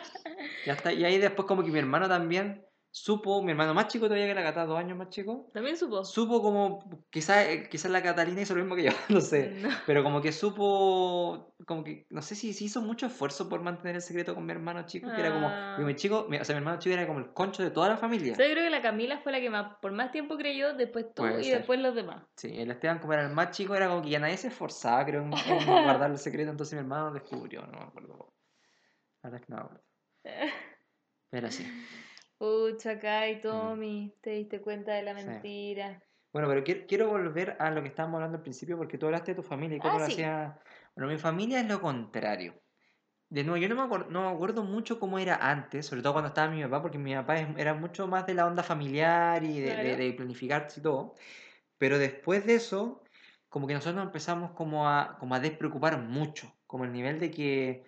Ya 0.66 0.74
está. 0.74 0.92
Y 0.92 1.06
ahí 1.06 1.18
después 1.18 1.48
como 1.48 1.64
que 1.64 1.72
mi 1.72 1.80
hermano 1.80 2.10
también 2.10 2.66
supo, 2.92 3.42
mi 3.44 3.52
hermano 3.52 3.74
más 3.74 3.88
chico 3.88 4.06
todavía 4.08 4.28
que 4.28 4.34
la 4.34 4.44
Cata, 4.44 4.66
dos 4.66 4.78
años 4.80 4.98
más 4.98 5.10
chico, 5.10 5.50
También 5.54 5.78
supo. 5.78 6.04
supo 6.04 6.42
como, 6.42 7.06
quizás 7.10 7.46
quizás 7.70 7.92
la 7.92 8.02
Catalina 8.02 8.42
hizo 8.42 8.56
lo 8.56 8.62
mismo 8.62 8.76
que 8.76 8.84
yo, 8.84 8.92
no 9.10 9.22
sé. 9.22 9.52
No. 9.62 9.70
Pero 9.86 10.04
como 10.04 10.22
que 10.22 10.32
supo, 10.32 11.54
como 11.66 11.84
que, 11.84 12.08
no 12.10 12.22
sé 12.22 12.36
si, 12.36 12.54
si 12.54 12.66
hizo 12.66 12.82
mucho 12.82 13.06
esfuerzo 13.06 13.48
por 13.48 13.62
mantener 13.62 13.96
el 13.96 14.02
secreto 14.02 14.34
con 14.34 14.46
mi 14.46 14.52
hermano 14.52 14.86
chico, 14.86 15.10
que 15.14 15.22
era 15.22 15.32
como, 15.34 15.48
Ah. 15.50 15.78
mi 15.80 15.96
chico, 15.96 16.26
mi- 16.30 16.38
o 16.38 16.44
sea, 16.46 16.56
mi 16.56 16.60
hermano 16.60 16.80
chico 16.80 16.94
era 16.94 17.06
como 17.08 17.20
el 17.20 17.32
concho 17.34 17.62
de 17.64 17.72
toda 17.72 17.90
la 17.90 17.98
familia. 17.98 18.32
Yo 18.34 18.38
creo 18.38 18.64
que 18.64 18.70
la 18.70 18.82
Camila 18.82 19.20
fue 19.20 19.32
la 19.32 19.40
que 19.40 19.50
más, 19.50 19.76
por 19.82 19.92
más 19.92 20.12
tiempo 20.12 20.38
creyó, 20.38 20.74
después 20.74 21.06
tú 21.14 21.22
Puede 21.24 21.42
y 21.42 21.46
ser. 21.46 21.58
después 21.60 21.80
los 21.80 21.94
demás. 21.96 22.24
Sí, 22.38 22.52
el 22.58 22.72
Esteban 22.72 23.00
como 23.00 23.14
era 23.14 23.24
el 23.28 23.34
más 23.34 23.52
chico, 23.52 23.76
era 23.76 23.88
como 23.88 24.02
que 24.02 24.10
ya 24.10 24.20
nadie 24.20 24.38
se 24.38 24.48
esforzaba, 24.48 25.06
creo, 25.06 25.22
en, 25.22 25.32
en 25.34 25.34
guardar 26.04 26.10
el 26.12 26.18
secreto, 26.18 26.50
entonces 26.52 26.74
mi 26.74 26.80
hermano 26.80 27.12
descubrió, 27.14 27.62
no 27.68 27.80
me 27.80 27.86
acuerdo. 27.86 28.34
La 29.22 29.30
verdad 29.30 29.42
es 29.42 29.46
que 29.46 29.54
no 29.54 29.58
me 29.58 29.64
acuerdo. 29.64 29.84
Pero 31.32 31.52
sí. 31.52 31.64
Pucha, 32.40 32.98
Kai, 33.00 33.42
Tommy, 33.42 34.16
te 34.22 34.32
diste 34.32 34.62
cuenta 34.62 34.94
de 34.94 35.04
la 35.04 35.14
Mm. 35.14 35.18
Sí. 35.20 35.26
mentira. 35.28 36.04
Bueno, 36.32 36.48
pero 36.48 36.64
quiero, 36.64 36.86
quiero 36.88 37.10
volver 37.10 37.58
a 37.60 37.72
lo 37.72 37.82
que 37.82 37.90
estábamos 37.90 38.16
hablando 38.18 38.38
al 38.38 38.44
principio, 38.44 38.78
porque 38.78 38.98
tú 38.98 39.08
hablaste 39.08 39.32
de 39.32 39.36
tu 39.36 39.44
familia 39.44 39.78
y 39.78 39.80
cómo 39.82 39.96
Ah, 39.96 40.00
lo 40.00 40.06
sí. 40.06 40.14
hacía. 40.14 40.60
Bueno, 40.96 41.12
mi 41.12 41.18
familia 41.20 41.60
es 41.62 41.68
lo 41.68 41.82
contrario. 41.82 42.62
De 43.30 43.44
nuevo, 43.44 43.58
yo 43.58 43.70
no 43.70 43.76
me, 43.76 43.84
acuer- 43.84 44.08
no 44.10 44.24
me 44.24 44.30
acuerdo 44.36 44.64
mucho 44.64 45.00
cómo 45.00 45.20
era 45.20 45.38
antes, 45.38 45.88
sobre 45.88 46.02
todo 46.04 46.14
cuando 46.14 46.30
estaba 46.30 46.52
mi 46.54 46.64
papá, 46.64 46.82
porque 46.84 46.98
mi 47.00 47.16
papá 47.16 47.40
era 47.40 47.76
mucho 47.76 48.08
más 48.08 48.28
de 48.28 48.36
la 48.36 48.48
onda 48.48 48.64
familiar 48.64 49.44
y 49.44 49.60
de, 49.62 49.76
Claro. 49.76 49.98
de 49.98 50.14
planificarse 50.14 50.82
y 50.82 50.84
todo. 50.84 51.16
Pero 51.78 52.00
después 52.00 52.46
de 52.46 52.56
eso, 52.56 53.04
como 53.50 53.68
que 53.68 53.74
nosotros 53.76 53.96
nos 53.96 54.06
empezamos 54.08 54.52
como 54.52 54.88
a, 54.90 55.18
como 55.20 55.36
a 55.36 55.40
despreocupar 55.40 56.00
mucho, 56.02 56.54
como 56.68 56.86
el 56.86 56.94
nivel 56.94 57.20
de 57.20 57.32
que 57.32 57.86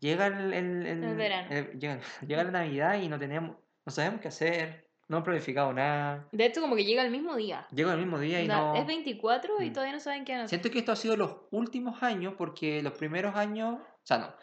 llega 0.00 0.26
el, 0.28 0.52
el, 0.54 0.86
El 0.86 1.16
verano. 1.16 1.48
llega, 1.78 2.00
llega 2.26 2.44
la 2.44 2.50
Navidad 2.52 3.00
y 3.00 3.08
no 3.08 3.18
tenemos, 3.18 3.58
no 3.86 3.92
sabemos 3.92 4.20
qué 4.20 4.28
hacer, 4.28 4.88
no 5.08 5.16
hemos 5.18 5.24
planificado 5.24 5.72
nada. 5.72 6.28
De 6.32 6.46
hecho, 6.46 6.60
como 6.60 6.76
que 6.76 6.84
llega 6.84 7.02
el 7.04 7.10
mismo 7.10 7.36
día. 7.36 7.66
Llega 7.72 7.92
el 7.92 7.98
mismo 7.98 8.18
día 8.18 8.42
y 8.42 8.48
no... 8.48 8.74
Es 8.74 8.86
24 8.86 9.60
y 9.62 9.70
Mm. 9.70 9.72
todavía 9.72 9.92
no 9.94 10.00
saben 10.00 10.24
qué 10.24 10.32
van 10.32 10.40
a 10.42 10.44
hacer. 10.44 10.58
Siento 10.58 10.72
que 10.72 10.78
esto 10.78 10.92
ha 10.92 10.96
sido 10.96 11.16
los 11.16 11.36
últimos 11.50 12.02
años, 12.02 12.34
porque 12.38 12.82
los 12.82 12.94
primeros 12.94 13.34
años, 13.36 13.74
o 13.80 13.86
sea, 14.02 14.18
no, 14.18 14.34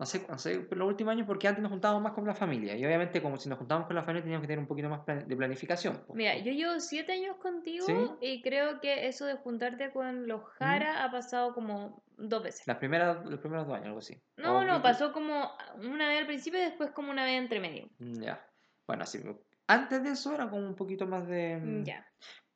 no 0.00 0.06
sé, 0.06 0.26
no 0.28 0.38
sé, 0.38 0.60
pero 0.60 0.80
los 0.80 0.88
últimos 0.88 1.12
años 1.12 1.26
porque 1.26 1.46
antes 1.46 1.62
nos 1.62 1.70
juntábamos 1.70 2.02
más 2.02 2.12
con 2.12 2.26
la 2.26 2.34
familia. 2.34 2.74
Y 2.74 2.84
obviamente 2.86 3.20
como 3.22 3.36
si 3.36 3.48
nos 3.48 3.58
juntábamos 3.58 3.86
con 3.86 3.94
la 3.94 4.02
familia 4.02 4.22
teníamos 4.22 4.42
que 4.42 4.48
tener 4.48 4.58
un 4.58 4.66
poquito 4.66 4.88
más 4.88 5.00
plan- 5.04 5.28
de 5.28 5.36
planificación. 5.36 6.02
Mira, 6.14 6.36
yo 6.38 6.50
llevo 6.52 6.80
7 6.80 7.12
años 7.12 7.36
contigo 7.36 7.86
¿Sí? 7.86 7.94
y 8.22 8.42
creo 8.42 8.80
que 8.80 9.06
eso 9.06 9.26
de 9.26 9.34
juntarte 9.36 9.92
con 9.92 10.26
los 10.26 10.42
Jara 10.58 11.04
ha 11.04 11.10
pasado 11.12 11.54
como 11.54 12.02
dos 12.16 12.42
veces. 12.42 12.66
Las 12.66 12.78
primeras, 12.78 13.24
los 13.26 13.38
primeros 13.40 13.66
dos 13.66 13.74
años, 13.76 13.86
algo 13.88 13.98
así. 13.98 14.20
No, 14.38 14.58
O 14.58 14.64
no, 14.64 14.82
pasó 14.82 15.12
como 15.12 15.52
una 15.78 16.08
vez 16.08 16.18
al 16.20 16.26
principio 16.26 16.58
y 16.58 16.62
después 16.64 16.90
como 16.92 17.10
una 17.12 17.24
vez 17.24 17.38
entre 17.38 17.60
medio. 17.60 17.88
Mm, 17.98 18.22
Ya. 18.22 18.44
Bueno, 18.90 19.04
así. 19.04 19.20
Antes 19.68 20.02
de 20.02 20.10
eso 20.10 20.34
era 20.34 20.50
como 20.50 20.66
un 20.66 20.74
poquito 20.74 21.06
más 21.06 21.26
de... 21.28 21.56
mm, 21.56 21.84
Ya. 21.84 22.06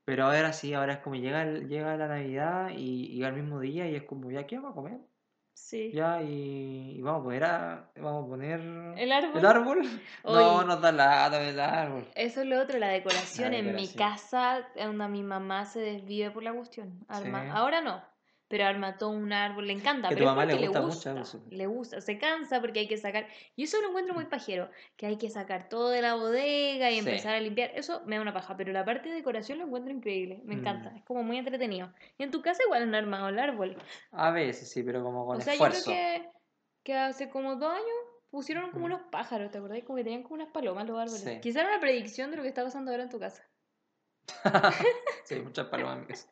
Pero 0.04 0.24
ahora 0.26 0.52
sí, 0.52 0.74
ahora 0.74 0.94
es 0.94 0.98
como 0.98 1.16
llega, 1.16 1.44
llega 1.46 1.96
la 1.96 2.08
Navidad 2.08 2.70
y, 2.76 3.06
y 3.06 3.22
al 3.24 3.32
mismo 3.32 3.58
día 3.60 3.88
y 3.88 3.94
es 3.94 4.02
como, 4.02 4.30
¿ya 4.30 4.46
qué 4.46 4.56
vamos 4.56 4.72
a 4.72 4.74
comer? 4.74 4.98
Sí. 5.54 5.92
Ya, 5.94 6.20
y, 6.22 6.96
y 6.98 7.00
vamos 7.02 7.20
a 7.20 7.24
poner 7.24 7.44
a, 7.44 7.90
vamos 7.96 8.24
a 8.26 8.28
poner 8.28 8.60
El 8.98 9.12
árbol. 9.12 9.38
¿El 9.38 9.46
árbol? 9.46 9.78
No, 10.24 10.56
Oye. 10.58 10.66
nos 10.66 10.80
da 10.82 10.92
lata 10.92 11.40
el 11.40 11.58
árbol. 11.60 12.06
Eso 12.16 12.40
es 12.42 12.46
lo 12.46 12.60
otro, 12.60 12.78
la 12.78 12.88
decoración. 12.88 13.52
La 13.52 13.58
En 13.58 13.66
mi 13.66 13.86
decoración. 13.86 13.98
casa, 14.10 14.68
donde 14.76 15.08
mi 15.08 15.22
mamá 15.22 15.64
se 15.64 15.80
desvive 15.80 16.30
por 16.32 16.42
la 16.42 16.52
cuestión. 16.52 16.98
Arma- 17.08 17.44
Sí. 17.44 17.48
Ahora 17.52 17.80
no, 17.80 18.02
pero 18.56 18.94
todo 18.98 19.10
un 19.10 19.32
árbol, 19.32 19.66
le 19.66 19.72
encanta. 19.72 20.08
Que 20.08 20.14
tu 20.14 20.18
pero 20.20 20.30
es 20.30 20.36
mamá 20.36 20.44
le 20.46 20.52
porque 20.52 20.68
gusta 20.68 20.82
mucho 21.12 21.20
eso. 21.22 21.44
Le 21.50 21.66
gusta, 21.66 22.00
se 22.00 22.18
cansa 22.18 22.60
porque 22.60 22.80
hay 22.80 22.88
que 22.88 22.96
sacar. 22.96 23.26
Y 23.56 23.64
eso 23.64 23.80
lo 23.80 23.88
encuentro 23.88 24.14
muy 24.14 24.26
pajero, 24.26 24.70
que 24.96 25.06
hay 25.06 25.16
que 25.18 25.28
sacar 25.30 25.68
todo 25.68 25.90
de 25.90 26.02
la 26.02 26.14
bodega 26.14 26.90
y 26.90 26.94
Sí. 26.94 26.98
empezar 27.00 27.34
a 27.34 27.40
limpiar. 27.40 27.72
Eso 27.74 28.02
me 28.06 28.16
da 28.16 28.22
una 28.22 28.32
paja, 28.32 28.56
pero 28.56 28.72
la 28.72 28.84
parte 28.84 29.08
de 29.08 29.16
decoración 29.16 29.58
lo 29.58 29.64
encuentro 29.64 29.92
increíble. 29.92 30.40
Me 30.44 30.54
encanta, 30.54 30.90
Mm. 30.90 30.96
es 30.96 31.02
como 31.04 31.22
muy 31.22 31.38
entretenido. 31.38 31.92
Y 32.18 32.22
en 32.22 32.30
tu 32.30 32.42
casa 32.42 32.62
igual 32.64 32.82
han 32.84 32.94
armado 32.94 33.28
el 33.28 33.38
árbol. 33.38 33.76
A 34.12 34.30
veces 34.30 34.70
sí, 34.70 34.82
pero 34.82 35.02
como 35.02 35.26
con 35.26 35.38
o 35.38 35.40
sea, 35.40 35.54
esfuerzo. 35.54 35.90
yo 35.90 35.96
creo 35.96 36.22
que, 36.22 36.28
que 36.84 36.94
hace 36.94 37.28
como 37.30 37.56
dos 37.56 37.72
años 37.72 37.86
pusieron 38.30 38.70
como 38.70 38.82
Mm. 38.82 38.92
unos 38.92 39.00
pájaros, 39.10 39.50
¿te 39.50 39.58
acordás? 39.58 39.78
Como 39.84 39.96
que 39.96 40.04
tenían 40.04 40.22
como 40.22 40.34
unas 40.34 40.48
palomas 40.52 40.86
los 40.86 40.98
árboles. 40.98 41.20
Sí. 41.22 41.40
Quizá 41.40 41.60
era 41.60 41.70
una 41.70 41.80
predicción 41.80 42.30
de 42.30 42.36
lo 42.36 42.42
que 42.42 42.48
está 42.48 42.62
pasando 42.64 42.90
ahora 42.90 43.04
en 43.04 43.08
tu 43.10 43.18
casa. 43.18 43.42
Sí, 45.24 45.36
muchas 45.36 45.66
palomas 45.66 45.96
en 45.96 46.00
mi 46.02 46.06
casa. 46.08 46.28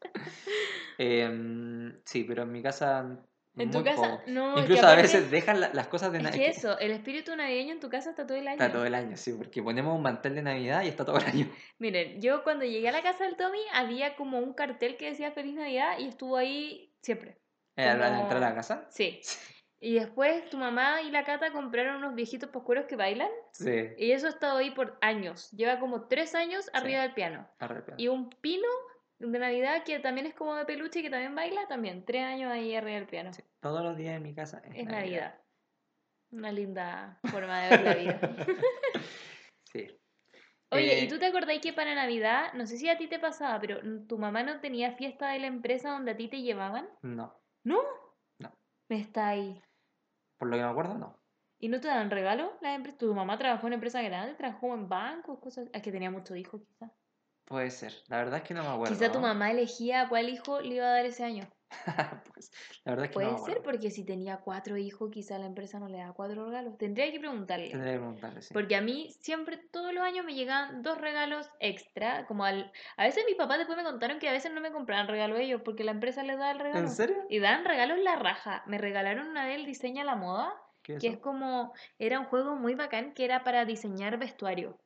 Em, 0.99 2.01
sí, 2.05 2.25
pero 2.25 2.43
en 2.43 2.53
mi 2.53 2.63
casa 2.63 3.19
En 3.57 3.71
tu 3.71 3.83
casa, 3.85 3.97
poco. 4.03 4.23
no, 4.27 4.51
es 4.51 4.55
que 4.55 4.61
Incluso 4.73 4.87
a 4.87 4.95
veces 4.95 5.31
dejan 5.31 5.61
la- 5.61 5.71
las 5.73 5.89
cosas 5.89 6.13
de 6.13 6.19
Es 6.19 6.25
Navidad. 6.25 6.45
que 6.45 6.51
eso, 6.51 6.79
el 6.79 6.91
espíritu 6.93 7.35
navideño 7.37 7.73
en 7.73 7.81
tu 7.81 7.89
casa 7.91 8.11
está 8.11 8.27
todo 8.27 8.37
el 8.39 8.47
año. 8.49 8.55
Está 8.63 8.73
todo 8.73 8.85
el 8.87 8.95
año, 8.95 9.17
sí, 9.17 9.33
porque 9.33 9.63
ponemos 9.63 9.95
un 9.95 10.03
mantel 10.03 10.35
de 10.35 10.43
Navidad 10.43 10.83
y 10.85 10.89
está 10.89 11.05
todo 11.05 11.19
el 11.19 11.25
año. 11.25 11.51
Miren, 11.79 12.21
yo 12.21 12.43
cuando 12.45 12.65
llegué 12.65 12.89
a 12.89 12.93
la 12.93 13.03
casa 13.03 13.25
del 13.25 13.37
Tommy 13.37 13.61
había 13.75 14.17
como 14.17 14.39
un 14.39 14.53
cartel 14.55 14.97
que 14.97 15.07
decía 15.11 15.33
Feliz 15.33 15.55
Navidad 15.55 15.99
y 15.99 16.09
estuvo 16.09 16.37
ahí 16.37 16.93
siempre. 17.03 17.37
Al 17.77 18.01
entrar 18.21 18.37
a 18.37 18.41
la 18.51 18.55
casa. 18.55 18.87
Sí. 18.91 19.21
Y 19.85 19.95
después 19.95 20.49
tu 20.49 20.59
mamá 20.59 21.03
y 21.03 21.11
la 21.11 21.25
Cata 21.25 21.51
compraron 21.51 21.97
unos 21.97 22.15
viejitos 22.15 22.49
poscueros 22.51 22.85
que 22.87 22.95
bailan 22.95 23.29
Sí. 23.53 23.89
y 23.99 24.13
eso 24.13 24.29
ha 24.29 24.31
estado 24.31 24.59
ahí 24.59 24.71
por 24.71 24.97
años. 25.01 25.51
Lleva 25.51 25.81
como 25.81 26.07
tres 26.07 26.37
años 26.37 26.71
arriba 26.73 27.03
del 27.03 27.15
piano. 27.15 27.49
Arre, 27.59 27.83
Y 27.97 28.07
un 28.07 28.31
pino 28.31 28.69
de 29.19 29.39
Navidad 29.41 29.83
que 29.85 29.99
también 29.99 30.27
es 30.29 30.35
como 30.35 30.55
de 30.55 30.65
peluche 30.67 31.01
y 31.01 31.03
que 31.03 31.11
también 31.11 31.35
baila, 31.35 31.67
también. 31.67 32.05
Tres 32.05 32.23
años 32.23 32.53
ahí 32.53 32.77
arriba 32.77 32.97
del 32.99 33.09
piano. 33.09 33.33
sí, 33.33 33.43
Todos 33.61 33.83
los 33.83 33.97
días 33.97 34.17
en 34.17 34.23
mi 34.23 34.35
casa 34.37 34.63
es, 34.67 34.77
Es 34.77 34.87
Navidad. 34.87 35.35
Una 36.31 36.53
linda 36.53 37.19
forma 37.31 37.63
de 37.63 37.71
ver 37.71 37.83
la 37.83 37.95
vida. 37.95 38.21
Sí. 39.65 39.89
Oye, 40.71 41.01
Eh, 41.01 41.05
¿y 41.05 41.09
tú 41.09 41.19
te 41.19 41.27
acordáis 41.27 41.61
que 41.61 41.73
para 41.73 41.95
Navidad, 41.95 42.53
no 42.55 42.67
sé 42.67 42.77
si 42.77 42.89
a 42.89 42.97
ti 42.99 43.09
te 43.09 43.19
pasaba, 43.19 43.59
pero 43.61 43.81
tu 44.07 44.19
mamá 44.19 44.43
no 44.43 44.61
tenía 44.61 44.93
fiesta 44.93 45.31
de 45.31 45.39
la 45.41 45.47
empresa 45.47 45.91
donde 45.91 46.13
a 46.13 46.17
ti 46.17 46.29
te 46.29 46.43
llevaban? 46.43 46.89
No, 47.03 47.35
¿No? 47.65 47.81
No. 48.39 48.53
Me 48.89 49.01
está 49.01 49.29
ahí. 49.29 49.61
Por 50.43 50.49
lo 50.49 50.57
que 50.57 50.63
me 50.65 50.71
acuerdo, 50.71 50.99
no. 50.99 51.17
¿Y 51.61 51.69
no 51.69 51.81
te 51.81 51.87
dan 51.87 52.11
regalo 52.11 52.59
la 52.63 52.75
empresa? 52.75 52.99
¿Tu 52.99 53.15
mamá 53.15 53.39
trabajó 53.39 53.69
en 53.69 53.75
empresa 53.75 54.03
grande? 54.03 54.35
¿Trabajó 54.35 54.75
en 54.75 54.89
bancos? 54.89 55.39
Cosas... 55.39 55.69
Es 55.73 55.83
que 55.83 55.93
tenía 55.93 56.11
muchos 56.11 56.37
hijos, 56.37 56.63
quizás. 56.67 56.91
Puede 57.45 57.71
ser. 57.71 57.95
La 58.09 58.17
verdad 58.17 58.39
es 58.39 58.43
que 58.43 58.53
no 58.53 58.65
me 58.65 58.69
acuerdo. 58.71 58.93
Quizá 58.93 59.13
tu 59.13 59.21
mamá 59.21 59.53
elegía 59.53 60.01
a 60.01 60.09
cuál 60.09 60.29
hijo 60.29 60.61
le 60.61 60.75
iba 60.75 60.87
a 60.87 60.91
dar 60.95 61.07
ese 61.07 61.23
año. 61.23 61.49
pues, 62.35 62.53
la 62.85 62.93
verdad 62.93 63.05
es 63.07 63.11
que 63.11 63.15
Puede 63.15 63.33
no 63.33 63.45
ser, 63.45 63.63
porque 63.63 63.91
si 63.91 64.05
tenía 64.05 64.39
cuatro 64.39 64.77
hijos, 64.77 65.11
quizá 65.11 65.39
la 65.39 65.47
empresa 65.47 65.79
no 65.79 65.89
le 65.89 65.99
da 65.99 66.13
cuatro 66.13 66.47
regalos. 66.47 66.77
Tendría 66.79 67.11
que 67.11 67.19
preguntarle. 67.19 67.71
Tendría 67.71 67.95
que 67.95 67.99
preguntarle, 67.99 68.43
sí. 68.43 68.55
Porque 68.55 68.77
a 68.77 68.81
mí 68.81 69.11
siempre, 69.21 69.57
todos 69.57 69.93
los 69.93 70.03
años 70.03 70.25
me 70.25 70.35
llegaban 70.35 70.83
dos 70.83 70.99
regalos 70.99 71.49
extra, 71.61 72.27
como 72.27 72.45
al... 72.45 72.73
A 72.97 73.05
veces 73.05 73.25
mis 73.27 73.37
papás 73.37 73.59
después 73.59 73.77
me 73.77 73.85
contaron 73.85 74.19
que 74.19 74.29
a 74.29 74.33
veces 74.33 74.53
no 74.53 74.61
me 74.61 74.73
compraban 74.73 75.09
regalo 75.09 75.37
ellos 75.37 75.63
porque 75.65 75.85
la 75.85 75.93
empresa 75.93 76.23
les 76.23 76.39
da 76.39 76.51
el 76.51 76.59
regalo. 76.59 76.87
¿En 76.87 76.91
serio? 76.91 77.17
Y 77.29 77.39
dan 77.39 77.65
regalos 77.65 77.99
la 77.99 78.17
raja. 78.17 78.63
Me 78.67 78.79
regalaron 78.79 79.29
una 79.29 79.47
vez 79.47 79.59
el 79.59 79.67
diseño 79.67 80.03
a 80.03 80.05
la 80.05 80.17
moda, 80.17 80.55
¿Qué 80.83 80.99
que 80.99 81.09
es 81.09 81.19
como... 81.19 81.73
Era 81.99 82.19
un 82.19 82.27
juego 82.27 82.57
muy 82.57 82.75
bacán 82.75 83.15
que 83.15 83.25
era 83.25 83.45
para 83.45 83.65
diseñar 83.65 84.19
vestuario. 84.19 84.79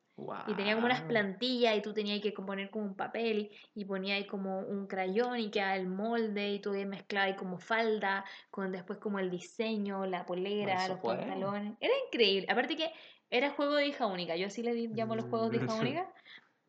Y 0.46 0.54
tenía 0.54 0.74
como 0.74 0.86
unas 0.86 1.02
plantillas 1.02 1.76
y 1.76 1.82
tú 1.82 1.92
tenías 1.92 2.20
que 2.22 2.32
poner 2.32 2.70
como 2.70 2.86
un 2.86 2.94
papel 2.96 3.50
y 3.74 3.84
ponías 3.84 4.16
ahí 4.16 4.26
como 4.26 4.60
un 4.60 4.86
crayón 4.86 5.38
y 5.38 5.50
quedaba 5.50 5.76
el 5.76 5.88
molde 5.88 6.52
y 6.54 6.60
tú 6.60 6.70
mezclabas 6.72 7.28
ahí 7.32 7.36
como 7.36 7.58
falda 7.58 8.24
con 8.50 8.72
después 8.72 8.98
como 8.98 9.18
el 9.18 9.30
diseño, 9.30 10.06
la 10.06 10.24
polera, 10.24 10.84
Eso 10.84 10.94
los 10.94 11.00
pantalones. 11.02 11.74
Era 11.80 11.92
increíble. 12.06 12.46
Aparte 12.50 12.76
que 12.76 12.92
era 13.28 13.50
juego 13.50 13.74
de 13.74 13.86
hija 13.88 14.06
única. 14.06 14.36
Yo 14.36 14.46
así 14.46 14.62
le 14.62 14.74
llamo 14.88 15.16
los 15.16 15.26
juegos 15.26 15.50
de 15.50 15.58
hija 15.58 15.74
Mm. 15.74 15.80
única. 15.80 16.12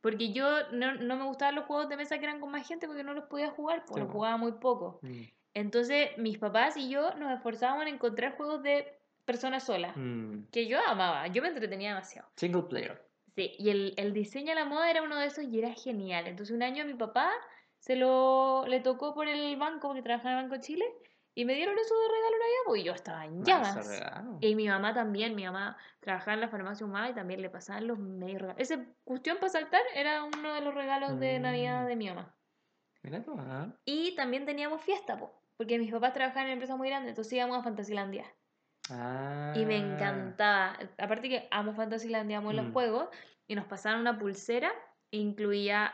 Porque 0.02 0.32
yo 0.32 0.70
no, 0.74 0.96
no 0.96 1.16
me 1.16 1.24
gustaban 1.26 1.56
los 1.56 1.66
juegos 1.66 1.90
de 1.90 1.98
mesa 1.98 2.18
que 2.20 2.26
eran 2.26 2.40
con 2.40 2.52
más 2.52 2.68
gente 2.68 2.86
porque 2.88 3.04
no 3.04 3.14
los 3.14 3.26
podía 3.26 3.50
jugar, 3.50 3.84
porque 3.86 4.02
Sí, 4.02 4.06
los 4.06 4.12
jugaba 4.12 4.38
muy 4.38 4.54
poco. 4.54 5.00
Mm, 5.02 5.24
Entonces 5.54 6.18
mis 6.18 6.38
papás 6.38 6.78
y 6.78 6.90
yo 6.90 7.14
nos 7.16 7.32
esforzábamos 7.34 7.84
en 7.88 7.96
encontrar 7.96 8.36
juegos 8.38 8.62
de 8.62 9.00
personas 9.26 9.64
solas, 9.64 9.94
mm. 9.96 10.50
que 10.52 10.68
yo 10.68 10.80
amaba. 10.86 11.28
Yo 11.28 11.42
me 11.42 11.48
entretenía 11.48 11.90
demasiado. 11.90 12.30
Single 12.36 12.64
player. 12.64 13.07
Sí, 13.38 13.54
y 13.60 13.70
el, 13.70 13.94
el 13.98 14.14
diseño 14.14 14.52
a 14.54 14.56
la 14.56 14.66
moda 14.66 14.90
era 14.90 15.04
uno 15.04 15.16
de 15.16 15.28
esos 15.28 15.44
y 15.46 15.60
era 15.60 15.72
genial. 15.72 16.26
Entonces 16.26 16.56
un 16.56 16.64
año 16.64 16.82
a 16.82 16.88
mi 16.88 16.96
papá 16.96 17.32
se 17.78 17.96
lo 17.96 18.66
le 18.68 18.80
tocó 18.80 19.14
por 19.14 19.28
el 19.28 19.56
banco, 19.58 19.90
porque 19.90 20.02
trabajaba 20.02 20.32
en 20.32 20.38
el 20.38 20.44
Banco 20.46 20.56
de 20.56 20.62
Chile, 20.62 20.86
y 21.36 21.46
me 21.46 21.54
dieron 21.54 21.78
eso 21.78 21.94
de 21.94 22.08
regalo 22.08 22.32
Navidad, 22.40 22.64
pues 22.66 22.84
yo 22.84 22.94
estaba 22.94 23.26
en 23.26 23.36
Manso 23.36 23.46
llamas. 23.52 24.02
Y 24.42 24.56
mi 24.56 24.68
mamá 24.68 24.96
también, 24.96 25.36
mi 25.36 25.46
mamá 25.46 25.78
trabajaba 26.00 26.34
en 26.34 26.42
la 26.42 26.50
farmacia 26.50 26.84
humana 26.84 27.12
y 27.12 27.14
también 27.14 27.44
le 27.44 27.52
pasaban 27.52 27.86
los 27.86 28.00
medios 28.00 28.42
regalos. 28.42 28.60
Esa 28.60 28.84
cuestión 29.04 29.38
para 29.38 29.50
saltar 29.50 29.82
era 29.94 30.24
uno 30.24 30.56
de 30.56 30.62
los 30.62 30.74
regalos 30.74 31.20
de 31.20 31.38
Navidad 31.40 31.84
Mm. 31.84 31.88
de 31.90 31.96
mi 31.96 32.08
mamá. 32.10 32.36
Mira 33.04 33.22
tú, 33.22 33.36
¿ah? 33.38 33.72
Y 33.86 34.16
también 34.16 34.48
teníamos 34.48 34.82
fiesta, 34.82 35.16
po, 35.20 35.44
porque 35.58 35.78
mis 35.78 35.92
papás 35.92 36.14
trabajaban 36.14 36.48
en 36.48 36.54
empresas 36.54 36.76
muy 36.76 36.90
grandes, 36.90 37.10
entonces 37.12 37.34
íbamos 37.34 37.60
a 37.60 37.62
Fantasilandia. 37.62 38.26
Ah. 38.92 39.54
Y 39.56 39.66
me 39.66 39.78
encantaba. 39.78 40.78
Aparte 40.98 41.30
que 41.30 41.48
amo 41.52 41.74
Fantasylandia, 41.74 42.38
amo 42.40 42.54
los 42.54 42.68
Mm. 42.68 42.74
juegos. 42.74 43.10
Y 43.48 43.56
nos 43.56 43.66
pasaban 43.66 44.02
una 44.02 44.18
pulsera. 44.18 44.72
e 45.12 45.18
Incluía 45.18 45.94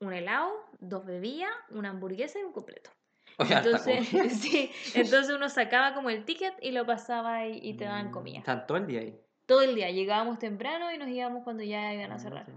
un 0.00 0.12
helado, 0.12 0.52
dos 0.80 1.04
bebidas, 1.06 1.50
una 1.70 1.90
hamburguesa 1.90 2.40
y 2.40 2.42
un 2.42 2.52
completo. 2.52 2.90
Oye, 3.38 3.54
Entonces, 3.54 4.08
sí, 4.42 4.70
entonces 4.94 5.30
uno 5.34 5.48
sacaba 5.48 5.94
como 5.94 6.10
el 6.10 6.24
ticket 6.24 6.54
y 6.60 6.72
lo 6.72 6.84
pasaba 6.84 7.46
y, 7.46 7.58
y 7.62 7.74
te 7.74 7.84
daban 7.84 8.08
Mm, 8.08 8.12
comida. 8.12 8.38
Están 8.40 8.66
todo 8.66 8.78
el 8.78 8.86
día 8.88 9.00
ahí. 9.00 9.18
Todo 9.46 9.62
el 9.62 9.74
día. 9.74 9.90
Llegábamos 9.90 10.38
temprano 10.38 10.92
y 10.92 10.98
nos 10.98 11.08
íbamos 11.08 11.44
cuando 11.44 11.62
ya 11.62 11.94
iban 11.94 12.10
a 12.10 12.16
Ah, 12.16 12.18
cerrar. 12.18 12.46
sí. 12.46 12.52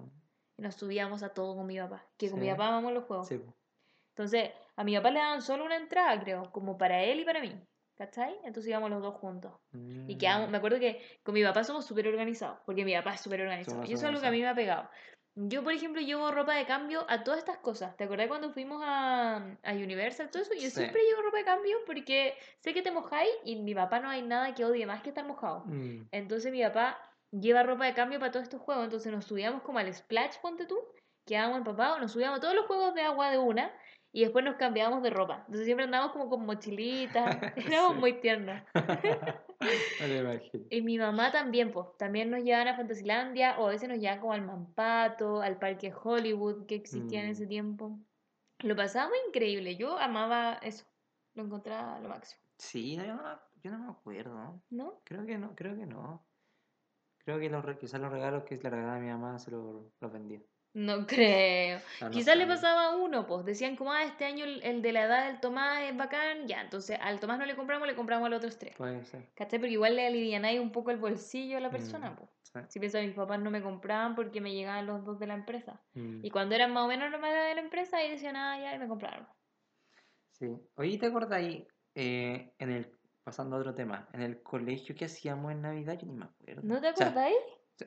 Y 0.58 0.62
nos 0.64 0.76
subíamos 0.76 1.22
a 1.24 1.30
todo 1.30 1.56
con 1.56 1.66
mi 1.68 1.78
papá. 1.78 2.04
Que 2.18 2.30
con 2.32 2.40
mi 2.40 2.50
papá 2.50 2.68
amamos 2.70 2.94
los 2.94 3.04
juegos. 3.06 3.30
Entonces, 4.10 4.52
a 4.76 4.84
mi 4.84 4.96
papá 4.96 5.12
le 5.12 5.20
daban 5.20 5.42
solo 5.42 5.66
una 5.66 5.76
entrada, 5.76 6.20
creo, 6.22 6.52
como 6.52 6.78
para 6.78 7.04
él 7.04 7.20
y 7.20 7.26
para 7.26 7.42
mí. 7.42 7.52
¿Cachai? 7.96 8.36
Entonces 8.44 8.70
íbamos 8.70 8.90
los 8.90 9.02
dos 9.02 9.16
juntos. 9.16 9.54
Y 10.08 10.18
quedamos, 10.18 10.50
Mm. 10.50 10.52
me 10.52 10.58
acuerdo 10.58 10.80
que 10.80 11.02
con 11.24 11.34
mi 11.34 11.44
papá 11.44 11.64
somos 11.64 11.86
súper 11.86 12.08
organizados, 12.08 12.60
porque 12.66 12.84
mi 12.84 12.94
papá 12.94 13.14
es 13.14 13.22
súper 13.22 13.42
organizado. 13.42 13.78
Somos 13.78 13.90
Y 13.90 13.94
eso 13.94 14.04
es 14.04 14.10
algo 14.10 14.22
que 14.22 14.28
a 14.28 14.32
mí 14.32 14.42
me 14.42 14.48
ha 14.50 14.56
pegado. 14.56 14.90
Yo, 15.38 15.64
por 15.64 15.74
ejemplo, 15.74 16.02
llevo 16.02 16.32
ropa 16.32 16.56
de 16.56 16.66
cambio 16.66 17.06
a 17.10 17.24
todas 17.24 17.40
estas 17.40 17.58
cosas. 17.58 17.96
¿Te 17.98 18.06
acordás 18.06 18.28
cuando 18.28 18.52
fuimos 18.52 18.82
a, 18.86 19.38
a 19.64 19.72
Universal? 19.74 20.30
Todo 20.30 20.44
eso. 20.44 20.54
Yo 20.54 20.62
Sí. 20.62 20.72
siempre 20.72 21.02
llevo 21.04 21.22
ropa 21.24 21.38
de 21.38 21.44
cambio 21.46 21.78
porque 21.86 22.36
sé 22.60 22.74
que 22.74 22.82
te 22.82 22.92
mojáis 22.92 23.30
y 23.44 23.58
mi 23.58 23.76
papá 23.76 24.00
no 24.00 24.10
hay 24.10 24.22
nada 24.22 24.54
que 24.54 24.64
odie 24.64 24.86
más 24.86 25.02
que 25.02 25.10
estar 25.10 25.26
mojado. 25.26 25.64
Mm. 25.66 26.08
Entonces 26.12 26.52
mi 26.54 26.62
papá 26.64 26.98
lleva 27.32 27.64
ropa 27.64 27.86
de 27.86 27.94
cambio 27.94 28.20
para 28.20 28.32
todos 28.32 28.44
estos 28.44 28.62
juegos. 28.62 28.86
Entonces 28.86 29.12
nos 29.12 29.26
subíamos 29.26 29.62
como 29.64 29.80
al 29.80 29.94
Splash, 29.94 30.38
ponte 30.42 30.66
tú, 30.66 30.78
quedábamos 31.26 31.58
empapados, 31.60 32.00
nos 32.00 32.14
subíamos 32.14 32.38
a 32.38 32.42
todos 32.42 32.56
los 32.56 32.66
juegos 32.66 32.94
de 32.94 33.02
agua 33.02 33.30
de 33.30 33.38
una 33.38 33.74
y 34.16 34.22
después 34.22 34.46
nos 34.46 34.56
cambiábamos 34.56 35.04
de 35.04 35.10
ropa. 35.10 35.40
Entonces 35.40 35.66
siempre 35.66 35.84
andábamos 35.84 36.14
como 36.14 36.30
con 36.30 36.46
mochilitas. 36.46 37.38
Éramos 37.58 37.94
Sí. 37.96 38.00
muy 38.00 38.14
tiernos. 38.22 38.62
Y 40.70 40.82
mi 40.82 40.98
mamá 40.98 41.32
también, 41.32 41.72
pues, 41.72 41.88
también 41.98 42.30
nos 42.30 42.44
llevaban 42.44 42.68
a 42.68 42.76
Fantasilandia 42.76 43.58
o 43.60 43.68
a 43.68 43.72
veces 43.72 43.90
nos 43.90 43.98
llevaban 44.00 44.20
como 44.22 44.34
al 44.34 44.42
Mampato, 44.46 45.42
al 45.42 45.58
Parque 45.58 45.92
Hollywood 45.94 46.66
que 46.66 46.76
existía 46.76 47.22
en 47.22 47.28
Mm. 47.28 47.32
ese 47.32 47.48
tiempo. 47.48 47.98
Lo 48.60 48.76
pasábamos 48.76 49.18
increíble, 49.28 49.76
yo 49.76 49.98
amaba 49.98 50.54
eso, 50.62 50.86
lo 51.34 51.44
encontraba 51.44 52.00
lo 52.00 52.10
máximo, 52.10 52.42
Sí, 52.58 52.96
no, 52.96 53.06
yo, 53.06 53.16
no, 53.16 53.40
yo 53.64 53.72
no 53.72 53.80
me 53.80 53.92
acuerdo. 53.92 54.62
¿no? 54.70 55.02
Creo 55.04 55.26
que 55.26 55.38
no, 55.38 55.56
creo 55.56 55.76
que 55.76 55.86
no. 55.86 56.26
Creo 57.20 57.40
que 57.40 57.50
los, 57.50 57.66
quizás 57.78 58.00
los 58.00 58.12
regalos 58.12 58.44
que 58.44 58.58
le 58.58 58.70
regalaba 58.70 58.96
a 58.98 59.00
mi 59.00 59.10
mamá 59.10 59.40
se 59.40 59.52
los, 59.52 59.86
los 60.00 60.12
vendía. 60.12 60.42
No 60.76 61.08
creo. 61.08 61.80
No, 62.02 62.08
no 62.08 62.12
Quizás 62.12 62.36
le 62.36 62.46
pasaba 62.46 62.88
a 62.88 62.96
uno, 62.98 63.26
pues, 63.26 63.46
decían 63.46 63.78
como, 63.78 63.94
ah, 63.94 64.04
este 64.04 64.26
año 64.26 64.44
el, 64.44 64.62
el 64.62 64.82
de 64.82 64.92
la 64.92 65.06
edad 65.06 65.28
del 65.28 65.40
Tomás 65.40 65.84
es 65.84 65.96
bacán, 65.96 66.48
ya, 66.48 66.62
entonces 66.62 66.98
al 67.02 67.22
Tomás 67.22 67.40
no 67.40 67.46
le 67.46 67.56
compramos, 67.56 67.88
le 67.88 67.96
compramos 67.96 68.28
a 68.28 68.30
los 68.30 68.38
otros 68.40 68.58
tres. 68.60 68.76
Puede 68.76 69.06
ser. 69.06 69.24
¿Cachai? 69.36 69.60
Porque 69.60 69.72
igual 69.72 69.96
le 69.96 70.06
alivianáis 70.06 70.60
un 70.60 70.74
poco 70.74 70.92
el 70.92 70.98
bolsillo 70.98 71.58
a 71.58 71.62
la 71.62 71.70
persona, 71.72 72.12
Mm, 72.12 72.16
pues. 72.18 72.30
sí. 72.44 72.60
Si 72.68 72.80
piensas, 72.80 73.06
mis 73.06 73.16
papás 73.16 73.40
no 73.40 73.52
me 73.52 73.62
compraban 73.62 74.16
porque 74.16 74.42
me 74.42 74.54
llegaban 74.54 74.86
los 74.86 75.06
dos 75.06 75.18
de 75.18 75.28
la 75.28 75.36
empresa. 75.36 75.82
Mm, 75.94 76.26
Y 76.26 76.30
cuando 76.30 76.56
eran 76.56 76.74
más 76.74 76.84
o 76.84 76.88
menos 76.90 77.10
nomás 77.10 77.32
de 77.34 77.56
la 77.56 77.62
empresa, 77.62 77.98
ahí 77.98 78.12
decían, 78.12 78.36
ah, 78.36 78.60
ya, 78.60 78.76
y 78.76 78.80
me 78.80 78.88
compraron. 78.90 79.26
Sí. 80.32 80.48
Oye, 80.76 80.98
¿te 80.98 81.10
ahí, 81.34 81.66
eh, 81.96 82.52
en 82.60 82.72
el, 82.72 82.92
pasando 83.24 83.56
a 83.56 83.60
otro 83.60 83.74
tema, 83.74 84.10
en 84.12 84.22
el 84.22 84.44
colegio 84.44 84.94
que 84.94 85.06
hacíamos 85.06 85.54
en 85.54 85.62
Navidad? 85.62 85.98
Yo 85.98 86.06
ni 86.08 86.14
me 86.14 86.26
acuerdo. 86.26 86.62
¿No 86.64 86.82
te 86.82 86.90
O 86.90 86.96
sea, 86.96 87.08
acordáis? 87.08 87.38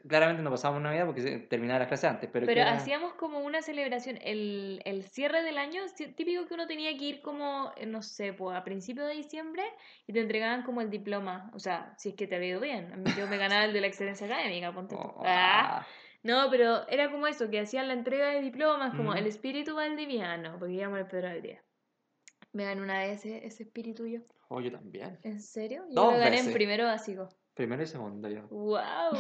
Claramente 0.07 0.43
no 0.43 0.51
pasábamos 0.51 0.83
Navidad 0.83 1.07
porque 1.07 1.23
terminaba 1.49 1.81
la 1.81 1.87
clase 1.89 2.07
antes, 2.07 2.29
pero, 2.33 2.47
Pero 2.47 2.61
era- 2.61 2.73
hacíamos 2.73 3.15
como 3.15 3.41
una 3.41 3.63
celebración, 3.63 4.19
el, 4.23 4.81
el 4.85 5.05
cierre 5.05 5.43
del 5.43 5.59
año, 5.59 5.83
típico 6.17 6.47
que 6.47 6.55
uno 6.55 6.67
tenía 6.67 6.97
que 6.97 7.05
ir 7.05 7.23
como, 7.23 7.73
eh, 7.77 7.87
no 7.87 8.03
sé, 8.03 8.33
pues 8.33 8.57
a 8.57 8.65
principios 8.65 9.07
de 9.09 9.15
diciembre 9.15 9.63
y 10.07 10.13
te 10.13 10.21
entregaban 10.21 10.63
como 10.63 10.81
el 10.81 10.91
diploma, 10.91 11.51
o 11.55 11.59
sea, 11.59 11.95
si 11.97 12.11
es 12.11 12.15
que 12.15 12.27
te 12.27 12.37
había 12.37 12.49
ido 12.51 12.61
bien. 12.61 12.93
A 12.93 12.97
mí 12.97 13.05
yo 13.17 13.27
me 13.27 13.37
ganaba 13.39 13.65
el 13.65 13.73
de 13.73 13.81
la 13.81 13.87
excelencia 13.87 14.27
académica, 14.27 14.73
ponte. 14.73 14.95
Oh, 14.95 15.23
Ah, 15.25 15.79
ah, 15.81 15.87
No, 16.23 16.49
pero 16.51 16.87
era 16.89 17.11
como 17.11 17.27
eso, 17.27 17.49
que 17.49 17.61
hacían 17.61 17.89
la 17.89 17.95
entrega 17.95 18.29
de 18.31 18.41
diplomas, 18.43 18.95
como 18.95 19.13
Mm. 19.13 19.17
el 19.19 19.27
espíritu 19.27 19.75
valdiviano, 19.77 20.59
porque 20.59 20.75
íbamos 20.75 20.99
al 20.99 21.07
Pedro 21.09 21.41
Día. 21.41 21.63
Me 22.53 22.65
gané 22.65 22.83
una 22.83 22.99
vez 23.01 23.25
ese, 23.25 23.47
ese 23.47 23.63
espíritu 23.63 24.07
yo. 24.07 24.21
oh, 24.49 24.61
yo 24.61 24.73
también. 24.73 25.19
¿En 25.23 25.41
serio? 25.41 25.85
Yo 25.89 25.95
Dos 25.95 26.13
lo 26.15 26.19
gané 26.19 26.39
en 26.39 26.45
veces. 26.47 26.53
primero 26.55 26.85
básico. 26.85 27.29
Primero 27.59 27.83
y 27.83 27.87
segundo 27.87 28.29
yo. 28.29 28.47
wow, 28.51 28.79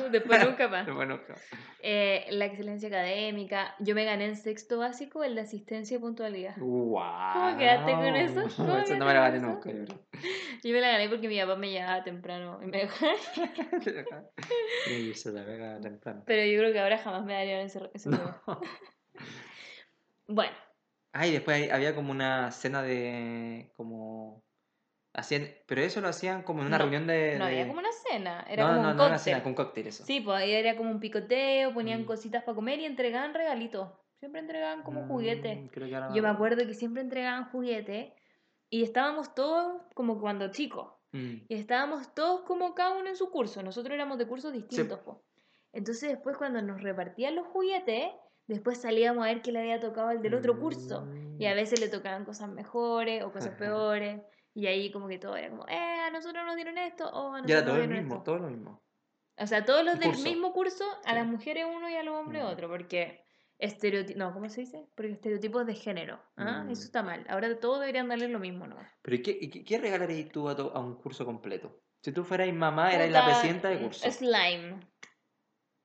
después 0.12 0.47
nunca 0.47 0.68
más. 0.68 0.86
Bueno, 0.95 1.20
claro. 1.26 1.41
Eh, 1.82 2.24
la 2.30 2.45
excelencia 2.45 2.89
académica. 2.89 3.74
Yo 3.80 3.97
me 3.97 4.05
gané 4.05 4.26
en 4.26 4.36
sexto 4.36 4.78
básico 4.78 5.24
el 5.24 5.34
de 5.34 5.41
asistencia 5.41 5.97
y 5.97 5.99
puntualidad. 5.99 6.55
Guau. 6.57 7.59
quedaste 7.59 7.91
con 7.91 8.14
eso? 8.14 8.43
¿Cómo 8.57 8.78
Eso 8.78 8.97
no 8.97 9.07
me 9.07 9.12
lo 9.14 9.20
con 9.20 9.30
gané 9.32 9.41
nunca, 9.41 9.72
yo 9.72 9.84
creo. 9.84 9.99
Yo 10.62 10.72
me 10.72 10.80
la 10.80 10.93
gané 10.93 11.09
porque 11.09 11.26
mi 11.26 11.41
papá 11.41 11.57
me 11.57 11.70
llevaba 11.72 12.05
temprano 12.05 12.61
y 12.62 12.66
me 12.66 12.78
dejaba. 12.78 13.12
Y 14.89 15.14
se 15.14 15.32
la 15.32 15.45
pega 15.45 15.80
temprano. 15.80 16.22
Pero 16.24 16.45
yo 16.45 16.61
creo 16.61 16.72
que 16.72 16.78
ahora 16.78 16.99
jamás 16.99 17.24
me 17.24 17.32
darían 17.34 17.62
ese, 17.62 17.91
ese. 17.93 18.09
No. 18.11 18.41
Bueno, 20.28 20.53
Ah, 21.12 21.26
y 21.26 21.32
después 21.32 21.72
había 21.72 21.95
como 21.97 22.12
una 22.12 22.53
cena 22.53 22.82
de. 22.82 23.72
como. 23.76 24.45
Hacían, 25.18 25.48
pero 25.66 25.80
eso 25.80 26.00
lo 26.00 26.08
hacían 26.08 26.42
como 26.42 26.60
en 26.60 26.68
una 26.68 26.78
No, 26.78 26.84
reunión 26.84 27.06
de... 27.08 27.36
No 27.38 27.46
había 27.46 27.62
de- 27.62 27.66
como 27.66 27.80
una 27.80 27.90
cena, 27.92 28.46
era 28.48 28.62
no, 28.62 28.68
como 28.68 28.82
no, 28.82 28.90
un 28.90 28.96
no 28.96 29.02
una 29.06 29.14
cóctel. 29.16 29.18
cena, 29.32 29.42
con 29.42 29.54
cóctel 29.54 29.86
eso. 29.88 30.04
Sí, 30.04 30.20
pues 30.20 30.38
ahí 30.40 30.52
era 30.52 30.76
como 30.76 30.90
un 30.92 31.00
picoteo, 31.00 31.74
ponían 31.74 32.02
Mm. 32.02 32.06
cositas 32.06 32.44
para 32.44 32.54
comer 32.54 32.78
y 32.78 32.84
entregaban 32.84 33.34
regalitos. 33.34 33.90
Siempre 34.20 34.40
entregaban 34.40 34.82
como 34.84 35.06
juguetes. 35.08 35.58
Mm, 35.58 35.66
creo 35.66 35.88
que 35.88 35.94
ahora 35.96 36.14
Yo 36.14 36.22
me 36.22 36.28
acuerdo 36.28 36.64
que 36.66 36.74
siempre 36.74 37.02
entregaban 37.02 37.46
juguetes 37.50 38.12
y 38.70 38.82
estábamos 38.84 39.34
todos 39.34 39.82
como 39.94 40.20
cuando 40.20 40.50
chicos. 40.52 40.92
Mm. 41.12 41.34
Y 41.48 41.54
estábamos 41.54 42.14
todos 42.14 42.42
como 42.42 42.74
cada 42.74 42.96
uno 42.96 43.08
en 43.08 43.16
su 43.16 43.30
curso. 43.30 43.62
Nosotros 43.62 43.94
éramos 43.94 44.18
de 44.18 44.26
cursos 44.26 44.52
distintos. 44.52 45.00
po. 45.00 45.24
Entonces 45.72 46.10
después 46.10 46.36
cuando 46.36 46.62
nos 46.62 46.80
repartían 46.82 47.34
los 47.34 47.46
juguetes, 47.48 48.08
después 48.46 48.78
salíamos 48.80 49.24
a 49.24 49.28
ver 49.28 49.42
qué 49.42 49.50
le 49.52 49.58
había 49.60 49.80
tocado 49.80 50.08
al 50.08 50.22
del 50.22 50.34
otro 50.34 50.58
curso. 50.60 51.08
Y 51.40 51.46
a 51.46 51.52
Mm. 51.52 51.56
veces 51.56 51.80
le 51.80 51.88
tocaban 51.88 52.24
cosas 52.24 52.48
mejores 52.50 53.22
o 53.24 53.32
cosas 53.32 53.54
peores. 53.56 54.20
Y 54.55 54.66
ahí 54.66 54.90
como 54.90 55.09
que 55.09 55.18
todo 55.18 55.36
era 55.36 55.51
como, 55.51 55.66
eh, 55.68 55.76
a 55.76 56.11
nosotros 56.11 56.44
nos 56.44 56.57
dieron 56.57 56.78
esto 56.78 57.09
o 57.09 57.34
a 57.34 57.38
Y 57.38 57.42
nosotros 57.42 57.51
era 57.51 57.61
nos 57.61 57.66
todo 57.66 57.76
el 57.76 57.88
dieron 57.88 57.99
mismo, 58.05 58.14
esto. 58.16 58.24
todo 58.24 58.38
lo 58.38 58.49
mismo. 58.49 58.82
O 59.40 59.46
sea, 59.46 59.64
todos 59.64 59.84
los 59.84 59.94
El 59.94 60.01
del 60.01 60.09
curso. 60.11 60.24
mismo 60.24 60.53
curso, 60.53 60.84
a 61.05 61.11
Sí. 61.11 61.14
las 61.14 61.26
mujeres 61.26 61.64
uno 61.72 61.88
y 61.88 61.94
a 61.94 62.03
los 62.03 62.14
hombres 62.16 62.42
otro, 62.44 62.68
porque 62.68 63.24
estereotipos, 63.59 64.16
no, 64.18 64.32
¿cómo 64.32 64.49
se 64.49 64.62
dice? 64.62 64.88
Porque 64.96 65.12
estereotipos 65.12 65.64
de 65.66 65.74
género, 65.74 66.20
¿ah? 66.36 66.64
Mm. 66.64 66.70
Eso 66.70 66.82
está 66.82 67.03
mal. 67.03 67.24
Ahora 67.28 67.59
todos 67.61 67.80
deberían 67.80 68.09
darle 68.09 68.28
lo 68.28 68.38
mismo, 68.40 68.66
¿no? 68.66 68.76
Pero 69.03 69.16
¿y 69.16 69.22
qué, 69.22 69.38
y 69.40 69.49
qué, 69.51 69.64
qué 69.64 69.78
regalarías 69.78 70.28
tú 70.30 70.49
a, 70.49 70.57
to- 70.57 70.72
a 70.74 70.80
un 70.80 70.96
curso 70.96 71.24
completo? 71.24 71.80
Si 72.03 72.12
tú 72.12 72.24
fueras 72.24 72.53
mamá, 72.53 72.92
eras 72.94 73.11
la 73.11 73.24
presidenta 73.24 73.68
del 73.68 73.80
mm, 73.80 73.82
curso. 73.84 74.11
Slime. 74.11 74.80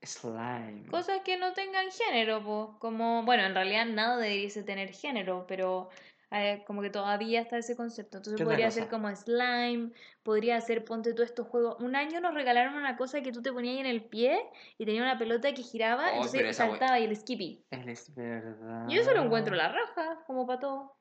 Slime. 0.01 0.88
Cosas 0.89 1.22
que 1.24 1.38
no 1.38 1.53
tengan 1.53 1.89
género, 1.91 2.43
pues, 2.43 2.78
como, 2.80 3.24
bueno, 3.24 3.43
en 3.43 3.53
realidad 3.55 3.86
nada 3.86 4.18
debería 4.18 4.66
tener 4.66 4.89
género, 4.93 5.45
pero 5.47 5.89
eh, 6.34 6.63
como 6.65 6.81
que 6.81 6.89
todavía 6.89 7.41
está 7.41 7.57
ese 7.57 7.75
concepto. 7.75 8.17
Entonces 8.17 8.38
¿Qué 8.38 8.43
otra 8.43 8.55
podría 8.55 8.71
ser 8.71 8.89
como 8.89 9.13
slime, 9.15 9.91
podría 10.23 10.59
ser, 10.61 10.84
ponte 10.84 11.13
tú 11.13 11.21
estos 11.21 11.47
juegos. 11.47 11.77
Un 11.79 11.95
año 11.95 12.19
nos 12.19 12.34
regalaron 12.34 12.75
una 12.75 12.97
cosa 12.97 13.21
que 13.21 13.31
tú 13.31 13.41
te 13.41 13.51
ponías 13.51 13.75
ahí 13.75 13.79
en 13.81 13.86
el 13.86 14.03
pie 14.03 14.39
y 14.77 14.86
tenía 14.86 15.01
una 15.01 15.17
pelota 15.17 15.53
que 15.53 15.61
giraba, 15.61 16.11
Oh, 16.13 16.25
entonces 16.25 16.55
saltaba 16.55 16.99
y 16.99 17.05
el 17.05 17.15
skippy. 17.15 17.65
Es 17.69 18.13
verdad. 18.15 18.88
Yo 18.89 19.01
eso 19.01 19.13
lo 19.13 19.23
encuentro 19.23 19.55
la 19.55 19.69
raja, 19.69 20.23
como 20.25 20.47
para 20.47 20.59
todo. 20.59 20.97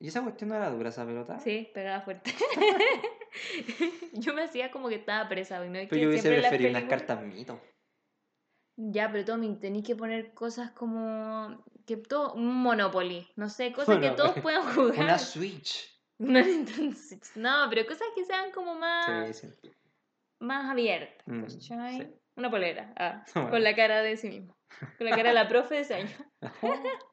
¿Y 0.00 0.08
esa 0.08 0.22
cuestión 0.22 0.50
no 0.50 0.56
era 0.56 0.70
dura, 0.70 0.90
esa 0.90 1.04
pelota? 1.04 1.40
Sí, 1.40 1.70
pegaba 1.74 2.00
fuerte. 2.02 2.32
yo 4.12 4.34
me 4.34 4.42
hacía 4.42 4.70
como 4.70 4.88
que 4.88 4.96
estaba 4.96 5.28
presa, 5.28 5.64
y 5.64 5.70
no 5.70 5.78
es 5.78 5.88
Pero 5.88 5.98
que 5.98 6.02
yo 6.02 6.08
hubiese 6.08 6.28
preferido 6.28 6.70
unas 6.70 6.84
cartas 6.84 7.22
mito. 7.22 7.60
Ya, 8.80 9.10
pero 9.10 9.24
Tommy, 9.24 9.56
tenéis 9.58 9.84
que 9.84 9.96
poner 9.96 10.32
cosas 10.34 10.70
como 10.70 11.64
que 11.84 11.96
todo 11.96 12.34
un 12.34 12.54
Monopoly, 12.62 13.26
no 13.34 13.48
sé, 13.48 13.72
cosas 13.72 13.98
que 13.98 14.10
todos 14.10 14.32
puedan 14.42 14.62
jugar. 14.74 15.00
Una 15.00 15.18
Switch. 15.18 16.00
Una 16.18 16.42
Nintendo 16.42 16.96
Switch. 16.96 17.34
No, 17.34 17.66
pero 17.70 17.84
cosas 17.86 18.06
que 18.14 18.24
sean 18.24 18.52
como 18.52 18.74
más, 18.76 19.36
Sí, 19.36 19.48
sí. 19.62 19.70
más 20.40 20.70
abiertas, 20.70 21.26
Mm, 21.26 21.42
¿cachai? 21.42 21.98
sí. 22.02 22.06
Una 22.36 22.50
polera, 22.50 22.92
ah, 22.96 23.24
Bueno. 23.34 23.50
con 23.50 23.64
la 23.64 23.74
cara 23.74 24.00
de 24.02 24.16
sí 24.16 24.28
mismo, 24.28 24.56
con 24.96 25.06
la 25.08 25.16
cara 25.16 25.30
de 25.30 25.34
la 25.34 25.48
profe 25.48 25.74
de 25.74 25.80
ese 25.80 25.94
año. 25.94 26.16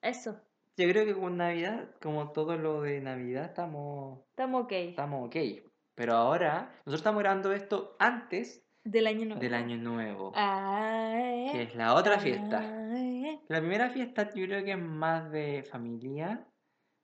Eso, 0.00 0.40
Yo 0.76 0.88
creo 0.88 1.04
que 1.04 1.14
con 1.14 1.36
Navidad, 1.36 1.90
como 2.00 2.32
todo 2.32 2.56
lo 2.56 2.82
de 2.82 3.00
Navidad, 3.00 3.44
estamos, 3.46 4.20
estamos 4.30 4.64
ok. 4.64 4.72
estamos 4.72 5.26
ok. 5.26 5.36
Pero 5.94 6.14
ahora, 6.14 6.70
nosotros 6.86 7.00
estamos 7.00 7.20
grabando 7.22 7.52
esto 7.52 7.96
antes 7.98 8.64
Del 8.84 9.06
año 9.06 9.24
nuevo. 9.26 9.40
del 9.40 9.54
Año 9.54 9.76
Nuevo, 9.76 10.32
Ay, 10.34 11.50
que 11.52 11.62
es 11.62 11.74
la 11.76 11.94
otra 11.94 12.18
fiesta. 12.18 12.58
ay. 12.58 13.40
La 13.48 13.60
primera 13.60 13.90
fiesta 13.90 14.32
yo 14.34 14.44
creo 14.46 14.64
que 14.64 14.72
es 14.72 14.78
más 14.78 15.30
de 15.30 15.62
familia. 15.70 16.46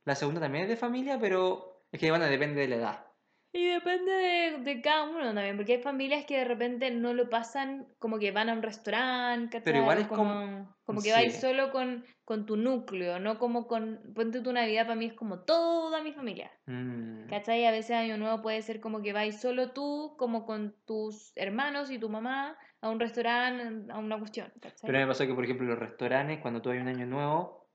La 0.05 0.15
segunda 0.15 0.41
también 0.41 0.65
es 0.65 0.71
de 0.71 0.77
familia, 0.77 1.19
pero 1.21 1.85
es 1.93 2.01
que 2.01 2.11
bueno, 2.11 2.25
depende 2.25 2.63
de 2.63 2.69
la 2.69 2.77
edad. 2.77 3.07
Y 3.51 3.67
depende 3.67 4.13
de, 4.13 4.59
de 4.59 4.83
cada 4.83 5.05
uno 5.05 5.25
también, 5.33 5.57
porque 5.57 5.75
hay 5.77 5.83
familias 5.83 6.27
que 6.27 6.37
de 6.37 6.45
repente 6.45 6.91
no 6.91 7.15
lo 7.15 7.31
pasan 7.31 7.89
como 7.99 8.19
que 8.19 8.31
van 8.31 8.51
a 8.51 8.53
un 8.53 8.63
restaurante, 8.63 9.63
Pero 9.63 9.79
igual 9.79 9.99
es 9.99 10.07
como- 10.07 10.25
como, 10.35 10.77
como 10.85 11.01
que 11.03 11.13
vais 11.13 11.33
sí. 11.35 11.41
solo 11.41 11.71
con, 11.73 12.05
con 12.25 12.45
tu 12.45 12.57
núcleo, 12.59 13.19
no 13.19 13.39
como 13.39 13.67
con, 13.67 14.13
ponte 14.15 14.43
tu 14.43 14.53
Navidad 14.53 14.85
para 14.85 14.97
mí 14.97 15.07
es 15.07 15.15
como 15.15 15.41
toda 15.45 16.03
mi 16.03 16.13
familia, 16.13 16.51
Mm. 16.67 17.29
¿cachai? 17.31 17.65
A 17.65 17.71
veces 17.71 17.93
Año 17.97 18.19
Nuevo 18.19 18.43
puede 18.43 18.61
ser 18.61 18.81
como 18.81 19.01
que 19.01 19.15
vais 19.15 19.41
solo 19.41 19.73
tú, 19.73 20.15
como 20.19 20.45
con 20.45 20.77
tus 20.85 21.33
hermanos 21.35 21.91
y 21.91 21.99
tu 21.99 22.11
mamá 22.11 22.59
a 22.83 22.91
un 22.91 23.01
restaurante, 23.01 23.91
a 23.91 23.99
una 23.99 24.19
cuestión, 24.19 24.53
¿cachai? 24.61 24.87
Pero 24.87 24.99
me 24.99 25.07
pasó 25.07 25.27
que, 25.27 25.35
por 25.35 25.45
ejemplo, 25.45 25.67
los 25.67 25.79
restaurantes, 25.79 26.41
cuando 26.41 26.61
tú 26.61 26.69
hay 26.71 26.79
un 26.81 26.89
año 26.89 27.07
nuevo, 27.07 27.67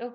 Oh, 0.00 0.14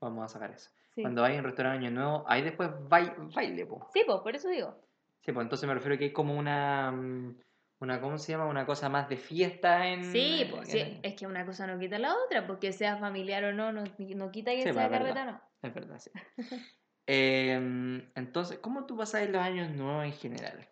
vamos 0.00 0.24
a 0.24 0.28
sacar 0.28 0.52
eso. 0.52 0.70
Sí. 0.94 1.02
Cuando 1.02 1.24
hay 1.24 1.38
un 1.38 1.44
restaurante 1.44 1.86
año 1.86 1.94
nuevo, 1.94 2.24
ahí 2.28 2.42
después 2.42 2.70
baile, 2.88 3.12
baile 3.34 3.66
po. 3.66 3.88
Sí, 3.92 4.02
pues, 4.06 4.20
por 4.20 4.34
eso 4.34 4.48
digo. 4.48 4.76
Sí, 5.24 5.32
pues 5.32 5.44
entonces 5.44 5.66
me 5.66 5.74
refiero 5.74 5.96
que 5.98 6.04
hay 6.04 6.12
como 6.12 6.36
una, 6.36 6.92
mm, 6.92 7.40
una, 7.80 8.00
¿cómo 8.00 8.18
se 8.18 8.32
llama? 8.32 8.46
Una 8.46 8.66
cosa 8.66 8.88
más 8.88 9.08
de 9.08 9.16
fiesta 9.16 9.88
en... 9.88 10.04
Sí, 10.04 10.46
pues, 10.50 10.68
sí, 10.68 11.00
es 11.02 11.14
que 11.14 11.26
una 11.26 11.46
cosa 11.46 11.66
no 11.66 11.78
quita 11.78 11.98
la 11.98 12.14
otra, 12.14 12.46
porque 12.46 12.72
sea 12.72 12.96
familiar 12.98 13.44
o 13.44 13.52
no, 13.52 13.72
no, 13.72 13.84
no 13.98 14.30
quita 14.30 14.52
que 14.52 14.62
Sí, 14.62 14.72
sea 14.72 14.90
carreta 14.90 15.22
o 15.22 15.26
no. 15.32 15.40
Es 15.62 15.74
verdad, 15.74 15.98
sí. 15.98 16.10
Em, 17.06 18.10
entonces, 18.14 18.58
¿cómo 18.60 18.86
tú 18.86 18.96
pasas 18.96 19.28
los 19.28 19.42
años 19.42 19.70
nuevos 19.70 20.06
en 20.06 20.12
general? 20.12 20.66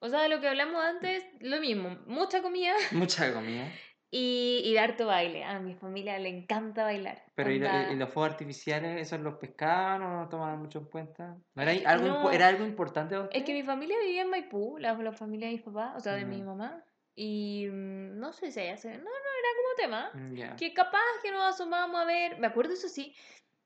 O 0.00 0.08
sea, 0.08 0.22
de 0.22 0.30
lo 0.30 0.40
que 0.40 0.48
hablamos 0.48 0.82
antes, 0.82 1.22
lo 1.40 1.60
mismo, 1.60 1.98
mucha 2.06 2.40
comida 2.40 2.74
Mucha 2.92 3.32
comida. 3.32 3.70
Y, 4.16 4.62
y 4.64 4.72
de 4.74 4.78
harto 4.78 5.06
baile. 5.06 5.42
A 5.42 5.58
mi 5.58 5.74
familia 5.74 6.16
le 6.20 6.28
encanta 6.28 6.84
bailar. 6.84 7.24
Pero 7.34 7.50
¿y, 7.50 7.58
lo- 7.58 7.92
y 7.92 7.96
los 7.96 8.10
fuegos 8.10 8.30
artificiales, 8.32 9.00
esos 9.02 9.18
los 9.20 9.34
pescaban 9.38 10.02
o 10.02 10.20
no 10.20 10.28
tomaban 10.28 10.60
mucho 10.60 10.78
en 10.78 10.84
cuenta? 10.84 11.36
¿No 11.54 11.62
era, 11.62 11.72
algo, 11.90 12.06
No. 12.06 12.30
¿Era 12.30 12.46
algo 12.46 12.64
importante 12.64 13.16
Es 13.32 13.42
que 13.42 13.52
mi 13.52 13.64
familia 13.64 13.96
vivía 13.98 14.22
en 14.22 14.30
Maipú, 14.30 14.78
la, 14.78 14.94
la 14.94 15.12
familia 15.12 15.48
de 15.48 15.54
mis 15.54 15.62
papás, 15.62 15.94
o 15.96 16.00
sea, 16.00 16.14
de 16.14 16.24
mi 16.24 16.42
Mm. 16.42 16.46
mamá. 16.46 16.84
Y 17.16 17.66
mm, 17.68 18.18
no 18.20 18.32
sé 18.32 18.52
si 18.52 18.60
allá 18.60 18.76
se... 18.76 18.88
No, 18.90 19.02
no, 19.02 19.10
era 19.10 19.48
como 19.56 19.74
tema. 19.76 20.10
Mm. 20.14 20.56
Que 20.56 20.72
capaz 20.72 21.00
que 21.22 21.32
nos 21.32 21.42
asomábamos 21.54 22.00
a 22.00 22.04
ver... 22.04 22.38
Me 22.38 22.46
acuerdo, 22.46 22.72
eso 22.74 22.88
sí, 22.88 23.14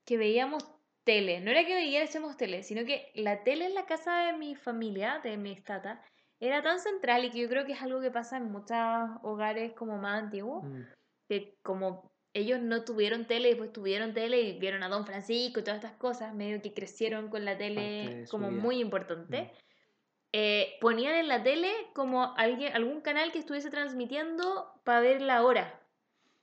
que 0.05 0.17
veíamos 0.17 0.65
tele. 1.03 1.41
No 1.41 1.51
era 1.51 1.63
que 1.65 1.75
veíamos 1.75 2.37
tele, 2.37 2.63
sino 2.63 2.85
que 2.85 3.11
la 3.13 3.43
tele 3.43 3.65
en 3.67 3.75
la 3.75 3.85
casa 3.85 4.25
de 4.25 4.33
mi 4.33 4.55
familia, 4.55 5.19
de 5.23 5.37
mi 5.37 5.55
tata, 5.61 6.01
era 6.39 6.61
tan 6.61 6.79
central 6.79 7.25
y 7.25 7.31
que 7.31 7.39
yo 7.39 7.49
creo 7.49 7.65
que 7.65 7.73
es 7.73 7.81
algo 7.81 7.99
que 8.01 8.11
pasa 8.11 8.37
en 8.37 8.51
muchos 8.51 8.77
hogares 9.23 9.73
como 9.73 9.97
más 9.97 10.23
antiguos. 10.23 10.63
Mm, 10.63 10.81
que 11.27 11.55
como 11.61 12.11
ellos 12.33 12.59
no 12.59 12.83
tuvieron 12.83 13.25
tele 13.25 13.47
y 13.49 13.51
después 13.51 13.73
tuvieron 13.73 14.13
tele 14.13 14.41
y 14.41 14.59
vieron 14.59 14.83
a 14.83 14.89
Don 14.89 15.05
Francisco 15.05 15.59
y 15.59 15.63
todas 15.63 15.77
estas 15.83 15.97
cosas, 15.97 16.33
medio 16.33 16.61
que 16.61 16.73
crecieron 16.73 17.29
con 17.29 17.43
la 17.45 17.57
tele 17.57 18.25
como 18.29 18.49
vida. 18.49 18.61
muy 18.61 18.79
importante. 18.79 19.41
Mm. 19.43 19.57
eh, 20.31 20.77
ponían 20.79 21.15
en 21.15 21.27
la 21.27 21.41
tele 21.41 21.71
como 21.93 22.35
alguien, 22.37 22.73
algún 22.75 23.01
canal 23.01 23.31
que 23.31 23.39
estuviese 23.39 23.71
transmitiendo 23.71 24.71
para 24.83 24.99
ver 25.01 25.21
la 25.23 25.43
hora, 25.43 25.79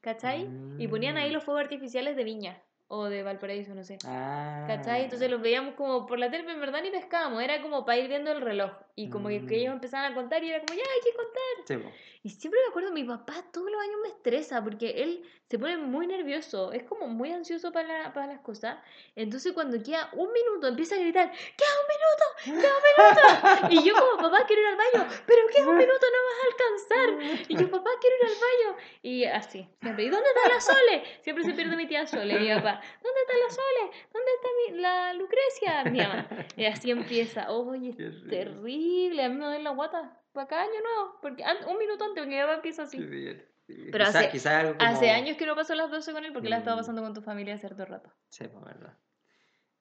¿cachai? 0.00 0.48
Y 0.78 0.88
ponían 0.88 1.16
ahí 1.16 1.30
Mm. 1.30 1.34
los 1.34 1.44
fuegos 1.44 1.62
artificiales 1.62 2.16
de 2.16 2.24
Viña 2.24 2.62
o 2.88 3.04
de 3.04 3.22
Valparaíso, 3.22 3.74
no 3.76 3.84
sé. 3.84 3.98
Ah. 4.04 4.64
¿Cachai? 4.66 5.04
Entonces 5.04 5.30
los 5.30 5.40
veíamos 5.40 5.74
como 5.74 6.06
por 6.06 6.18
la 6.18 6.30
tele, 6.30 6.42
pero 6.44 6.54
en 6.54 6.60
verdad 6.60 6.82
ni 6.82 6.90
pescábamos, 6.90 7.42
era 7.42 7.62
como 7.62 7.84
para 7.84 7.98
ir 7.98 8.08
viendo 8.08 8.32
el 8.32 8.40
reloj. 8.40 8.72
Y 8.98 9.10
como 9.10 9.28
que, 9.28 9.44
que 9.46 9.56
ellos 9.56 9.72
Mm. 9.72 9.76
empezaban 9.76 10.10
a 10.12 10.14
contar 10.14 10.42
y 10.42 10.48
era 10.50 10.60
como, 10.64 10.72
ya 10.74 10.84
hay 10.90 11.00
que 11.00 11.14
contar. 11.14 11.92
Sí. 11.92 12.00
Y 12.22 12.30
siempre 12.30 12.58
me 12.62 12.68
acuerdo, 12.70 12.90
mi 12.92 13.04
papá 13.04 13.44
todos 13.52 13.70
los 13.70 13.80
años 13.80 13.96
me 14.02 14.08
estresa 14.08 14.64
porque 14.64 15.02
él 15.02 15.22
se 15.48 15.58
pone 15.60 15.76
muy 15.76 16.06
nervioso, 16.08 16.72
es 16.72 16.82
como 16.82 17.06
muy 17.06 17.30
ansioso 17.30 17.70
para, 17.70 17.86
la- 18.04 18.12
para 18.12 18.26
las 18.26 18.40
cosas. 18.40 18.78
Entonces 19.14 19.52
cuando 19.52 19.80
queda 19.82 20.08
un 20.14 20.32
minuto 20.32 20.66
empieza 20.66 20.96
a 20.96 20.98
gritar, 20.98 21.30
¡queda 21.30 21.74
un 21.82 21.86
minuto! 21.94 22.60
¡queda 22.66 22.72
un 22.74 22.82
minuto! 22.88 23.76
Y 23.82 23.86
yo 23.86 23.94
como, 23.94 24.22
papá, 24.22 24.44
quiero 24.46 24.62
ir 24.62 24.68
al 24.68 24.76
baño, 24.76 25.08
pero 25.26 25.42
queda 25.54 25.68
un 25.68 25.76
minuto, 25.78 26.06
no 26.10 26.18
vas 26.26 26.38
a 26.40 26.46
alcanzar. 26.50 27.44
Y 27.48 27.56
yo, 27.56 27.70
papá, 27.70 27.90
quiero 28.00 28.16
ir 28.16 28.22
al 28.24 28.34
baño. 28.34 28.78
Y 29.02 29.24
así, 29.24 29.68
siempre. 29.82 30.04
¿Y 30.04 30.08
dónde 30.08 30.28
está 30.34 30.48
la 30.48 30.60
Sole? 30.60 31.02
Siempre 31.20 31.44
se 31.44 31.52
pierde 31.52 31.76
mi 31.76 31.86
tía 31.86 32.06
Sole, 32.06 32.40
mi 32.40 32.48
papá. 32.48 32.80
¿Dónde 33.02 33.20
está 33.20 33.34
la 33.36 33.50
Sole? 33.50 33.96
¿Dónde 34.12 34.30
está 34.34 34.48
mi, 34.72 34.78
la 34.80 35.12
Lucrecia? 35.12 35.84
Mi 35.84 35.98
mamá. 36.00 36.26
Y 36.56 36.64
así 36.64 36.90
empieza. 36.90 37.52
Oye, 37.52 37.94
Qué 37.96 38.06
es 38.06 38.14
risa. 38.14 38.28
Terrible. 38.86 39.24
A 39.24 39.28
mí 39.28 39.34
me 39.36 39.44
duele 39.46 39.62
la 39.64 39.70
guata. 39.70 40.20
Para 40.32 40.46
cada 40.48 40.62
año 40.62 40.80
nuevo. 40.82 41.18
Porque 41.22 41.44
un 41.68 41.78
minuto 41.78 42.04
antes, 42.04 42.22
porque 42.24 42.40
papá 42.40 42.54
empieza 42.54 42.82
así. 42.82 42.98
Divertido. 42.98 43.46
Pero 43.90 44.04
Quizá- 44.04 44.18
hace- 44.20 44.30
quizá 44.30 44.60
algo 44.60 44.78
como... 44.78 44.90
Hace 44.90 45.10
años 45.10 45.36
que 45.36 45.44
no 45.46 45.56
paso 45.56 45.74
las 45.74 45.90
12 45.90 46.12
con 46.12 46.24
él 46.24 46.32
porque 46.32 46.48
la 46.48 46.58
estaba 46.58 46.76
Mm. 46.76 46.78
pasando 46.80 47.02
con 47.02 47.14
tu 47.14 47.20
familia 47.22 47.58
cierto 47.58 47.84
rato. 47.84 48.12
Sí, 48.28 48.46
pues 48.46 48.64
verdad. 48.64 48.96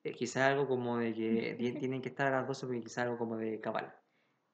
Eh, 0.03 0.13
quizá 0.13 0.47
algo 0.47 0.67
como 0.67 0.97
de 0.97 1.13
que 1.13 1.55
ti- 1.59 1.73
tienen 1.79 2.01
que 2.01 2.09
estar 2.09 2.33
a 2.33 2.37
las 2.39 2.47
12 2.47 2.65
porque 2.65 2.81
quizá 2.81 3.03
algo 3.03 3.17
como 3.17 3.37
de 3.37 3.59
cabal. 3.61 3.93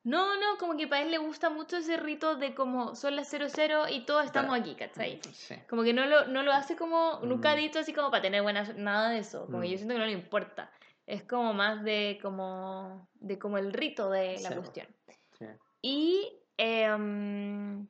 No, 0.04 0.36
no, 0.40 0.58
como 0.58 0.76
que 0.76 0.88
para 0.88 1.04
él 1.04 1.12
le 1.12 1.20
gusta 1.20 1.50
mucho 1.52 1.78
ese 1.78 1.96
rito 1.96 2.36
de 2.36 2.56
como 2.56 2.96
son 2.96 3.16
las 3.16 3.30
00 3.30 3.88
y 3.88 4.04
todos 4.06 4.26
estamos 4.26 4.60
aquí, 4.60 4.74
¿cachai? 4.76 5.20
Sí. 5.32 5.56
Como 5.70 5.84
que 5.84 5.94
no 5.94 6.06
lo, 6.08 6.26
no 6.28 6.42
lo 6.42 6.52
hace 6.52 6.76
como, 6.76 7.20
nunca 7.24 7.52
ha 7.52 7.56
Mm. 7.56 7.60
dicho 7.60 7.80
así 7.80 7.94
como 7.94 8.10
para 8.10 8.24
tener 8.24 8.42
buena, 8.42 8.64
nada 8.78 9.12
de 9.12 9.20
eso, 9.20 9.46
como 9.46 9.62
que 9.62 9.70
yo 9.70 9.76
Mm. 9.76 9.78
siento 9.78 9.94
que 9.94 10.00
no 10.00 10.06
le 10.08 10.12
importa. 10.14 10.72
Es 11.12 11.24
como 11.24 11.54
más 11.54 11.84
de 11.84 12.20
como, 12.22 13.10
de 13.16 13.38
como 13.38 13.58
el 13.58 13.74
rito 13.74 14.10
de 14.10 14.40
la 14.42 14.50
Sí, 14.50 14.56
cuestión. 14.56 14.88
Sí. 15.38 15.46
Y 15.82 16.44
em, 16.58 17.88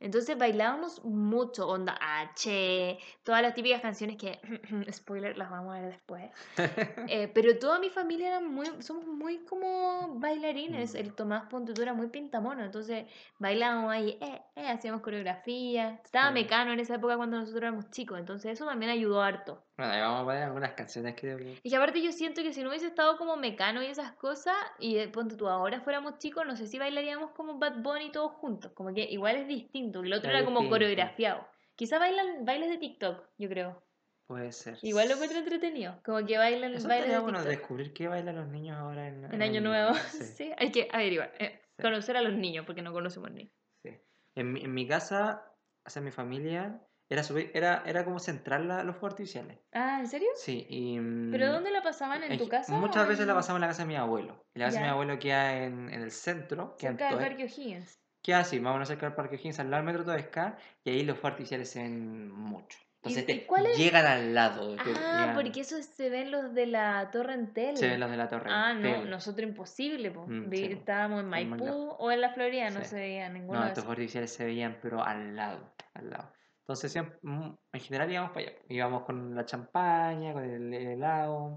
Entonces 0.00 0.36
bailábamos 0.38 1.02
mucho, 1.04 1.66
onda 1.66 1.98
H, 2.00 2.98
todas 3.24 3.42
las 3.42 3.54
típicas 3.54 3.80
canciones 3.80 4.16
que, 4.16 4.38
spoiler, 4.92 5.36
las 5.38 5.50
vamos 5.50 5.74
a 5.74 5.80
ver 5.80 5.90
después. 5.92 6.30
Eh, 7.10 7.28
pero 7.34 7.58
toda 7.58 7.78
mi 7.80 7.90
familia 7.90 8.28
era 8.28 8.40
muy, 8.40 8.66
somos 8.82 9.06
muy 9.06 9.38
como 9.46 10.18
bailarines. 10.20 10.92
Mm. 10.94 10.96
El 10.98 11.14
Tomás 11.14 11.44
Ponte 11.48 11.72
era 11.80 11.94
muy 11.94 12.08
pintamono, 12.08 12.62
entonces 12.64 13.06
bailábamos 13.38 13.90
ahí, 13.92 14.18
eh, 14.20 14.42
eh, 14.56 14.68
hacíamos 14.68 15.00
coreografía. 15.00 16.00
Estaba 16.04 16.28
Sí. 16.28 16.34
mecano 16.34 16.72
en 16.72 16.80
esa 16.80 16.96
época 16.96 17.16
cuando 17.16 17.38
nosotros 17.38 17.62
éramos 17.62 17.90
chicos, 17.90 18.18
entonces 18.18 18.52
eso 18.52 18.66
también 18.66 18.90
ayudó 18.92 19.22
harto. 19.22 19.67
Bueno, 19.78 19.92
ahí 19.92 20.00
vamos 20.00 20.22
a 20.22 20.24
poner 20.24 20.42
algunas 20.42 20.72
canciones 20.72 21.14
que... 21.14 21.56
Y 21.62 21.70
que 21.70 21.76
aparte 21.76 22.02
yo 22.02 22.10
siento 22.10 22.42
que 22.42 22.52
si 22.52 22.62
no 22.62 22.68
hubiese 22.68 22.88
estado 22.88 23.16
como 23.16 23.36
mecano 23.36 23.80
y 23.80 23.86
esas 23.86 24.10
cosas, 24.14 24.56
y 24.80 24.96
de- 24.96 25.06
ponte 25.08 25.36
tú 25.36 25.46
ahora 25.48 25.80
fuéramos 25.82 26.18
chicos, 26.18 26.44
no 26.44 26.56
sé 26.56 26.66
si 26.66 26.78
bailaríamos 26.80 27.30
como 27.30 27.58
Bad 27.60 27.80
Bunny 27.80 28.10
todos 28.10 28.32
juntos, 28.32 28.72
como 28.74 28.92
que 28.92 29.02
igual 29.04 29.36
es 29.36 29.46
distinto, 29.46 30.00
el 30.00 30.12
otro 30.12 30.30
Es 30.30 30.36
era 30.36 30.44
como 30.44 30.68
coreografiado. 30.68 31.46
Quizá 31.76 32.00
bailan 32.00 32.44
bailes 32.44 32.70
de 32.70 32.78
TikTok, 32.78 33.24
yo 33.38 33.48
creo. 33.48 33.82
Puede 34.26 34.50
ser. 34.50 34.78
Igual 34.82 35.08
lo 35.08 35.14
encuentro 35.14 35.38
entretenido, 35.38 36.00
como 36.04 36.26
que 36.26 36.36
bailan 36.36 36.74
Eso 36.74 36.88
bailes 36.88 37.10
de 37.10 37.18
bueno 37.20 37.38
TikTok. 37.38 37.56
descubrir 37.58 37.92
qué 37.94 38.08
bailan 38.08 38.34
los 38.34 38.48
niños 38.48 38.76
ahora 38.76 39.06
en, 39.06 39.32
En 39.32 39.42
Año 39.42 39.60
Nuevo, 39.60 39.94
Sí, 40.10 40.24
sí, 40.24 40.52
hay 40.58 40.72
que 40.72 40.88
averiguar, 40.92 41.32
eh, 41.38 41.62
Sí. 41.76 41.82
conocer 41.84 42.16
a 42.16 42.22
los 42.22 42.34
niños, 42.34 42.66
porque 42.66 42.82
no 42.82 42.92
conocemos 42.92 43.30
niños. 43.30 43.52
sí. 43.84 43.90
En, 44.34 44.52
mi, 44.52 44.62
en 44.64 44.74
mi 44.74 44.88
casa, 44.88 45.44
o 45.86 45.90
sea, 45.90 46.02
mi 46.02 46.10
familia, 46.10 46.80
era, 47.10 47.22
era, 47.54 47.82
era 47.86 48.04
como 48.04 48.18
central 48.18 48.68
la- 48.68 48.84
los 48.84 48.96
fuegos 48.96 49.12
artificiales. 49.14 49.58
Ah, 49.72 49.98
¿en 50.00 50.06
serio? 50.08 50.28
Sí, 50.36 50.66
y... 50.68 50.96
¿Pero 51.30 51.48
mm, 51.48 51.52
dónde 51.52 51.70
la 51.70 51.82
pasaban? 51.82 52.22
¿En 52.22 52.32
es 52.32 52.38
tu 52.38 52.48
casa? 52.48 52.72
Muchas 52.74 53.08
veces 53.08 53.26
la 53.26 53.32
en- 53.32 53.38
pasamos 53.38 53.56
en 53.58 53.60
la 53.62 53.66
casa 53.68 53.82
de 53.82 53.88
mi 53.88 53.96
abuelo. 53.96 54.44
Y 54.54 54.58
la 54.58 54.66
casa 54.66 54.76
de 54.78 54.82
mi 54.82 54.88
Ya. 54.88 54.92
abuelo 54.92 55.18
queda 55.18 55.56
en, 55.64 55.92
en 55.92 56.02
el 56.02 56.10
centro, 56.10 56.74
en 56.78 56.88
Cerca 56.88 57.08
del 57.10 57.18
Parque 57.18 57.44
O'Higgins. 57.44 57.98
queda 58.22 58.40
así, 58.40 58.60
más 58.60 58.70
o 58.70 58.74
menos 58.74 58.88
cerca 58.88 59.06
del 59.06 59.14
Parque 59.14 59.36
O'Higgins, 59.36 59.58
al 59.60 59.70
lado 59.70 59.84
del 59.84 59.94
metro 59.94 60.04
Toesca, 60.04 60.56
y 60.84 60.90
ahí 60.90 61.02
los 61.04 61.16
fuegos 61.18 61.32
artificiales 61.32 61.70
se 61.70 61.82
ven 61.82 62.30
mucho. 62.30 62.78
Entonces 63.00 63.22
¿Y- 63.22 63.26
te 63.26 63.32
y 63.32 63.40
cuál 63.46 63.64
es? 63.66 63.78
llegan 63.78 64.04
al 64.06 64.34
lado. 64.34 64.74
Ah, 64.78 64.84
llegan- 64.84 65.34
porque 65.36 65.60
eso 65.60 65.80
se 65.82 66.10
ven 66.10 66.32
los 66.32 66.52
de 66.52 66.66
la 66.66 67.10
Torre 67.12 67.34
Entel. 67.34 67.76
se 67.76 67.86
ven 67.88 68.00
los 68.00 68.10
de 68.10 68.16
la 68.16 68.28
torre. 68.28 68.50
Ah, 68.52 68.74
no, 68.74 68.88
Entel. 68.88 69.08
nosotros 69.10 69.48
imposible, 69.48 70.10
po. 70.10 70.26
Mm, 70.26 70.50
sí, 70.50 70.64
estábamos 70.64 71.20
en 71.20 71.28
Maipú 71.28 71.54
lejos. 71.64 71.94
o 72.00 72.10
en 72.10 72.20
la 72.20 72.30
Florida, 72.30 72.68
no 72.70 72.80
Sí. 72.80 72.86
se 72.88 72.96
veía 72.96 73.28
ninguno 73.28 73.60
No, 73.60 73.66
estos 73.66 73.86
artificiales 73.86 74.32
se 74.32 74.44
veían, 74.44 74.78
pero 74.82 75.02
al 75.04 75.36
lado, 75.36 75.72
al 75.94 76.10
lado. 76.10 76.32
Entonces, 76.68 76.92
siempre, 76.92 77.18
mm, 77.22 77.50
en 77.72 77.80
general 77.80 78.12
íbamos 78.12 78.32
para 78.32 78.46
allá. 78.46 78.58
Íbamos 78.68 79.04
con 79.04 79.34
la 79.34 79.46
champaña, 79.46 80.34
con 80.34 80.44
el 80.44 80.74
helado, 80.74 81.56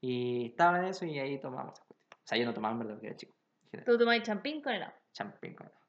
y 0.00 0.50
estaba 0.50 0.78
en 0.78 0.84
eso 0.84 1.04
y 1.04 1.18
ahí 1.18 1.40
tomábamos. 1.40 1.80
O 1.80 2.20
sea, 2.22 2.38
yo 2.38 2.44
no 2.46 2.54
tomaba 2.54 2.72
en 2.74 2.78
verdad 2.78 2.94
porque 2.94 3.08
era 3.08 3.16
chico. 3.16 3.34
Tú 3.84 3.98
tomás 3.98 4.22
champín 4.22 4.62
con 4.62 4.72
helado. 4.72 4.92
Champagne 5.12 5.56
con 5.56 5.66
helado. 5.66 5.82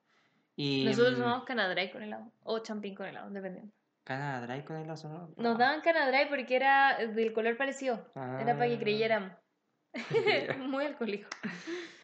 Y 0.56 0.86
Nosotros 0.86 1.14
mm, 1.14 1.22
tomamos 1.22 1.44
Canadry 1.44 1.92
con 1.92 2.02
helado. 2.02 2.32
O 2.46 2.60
champín 2.60 2.96
con 2.96 3.06
helado, 3.06 3.30
dependiendo. 3.30 3.72
Canadá 4.04 4.48
Dry 4.48 4.66
con 4.66 4.78
helado 4.78 4.98
sonoro. 4.98 5.30
Nos 5.38 5.56
daban 5.60 5.82
Canadry 5.82 6.28
porque 6.28 6.56
era 6.56 6.98
del 6.98 7.32
color 7.32 7.56
parecido. 7.58 8.12
Era 8.16 8.58
para 8.58 8.68
que 8.70 8.74
Ah, 8.74 8.80
creyéramos. 8.80 9.32
Muy 10.58 10.86
alcohólico. 10.86 11.30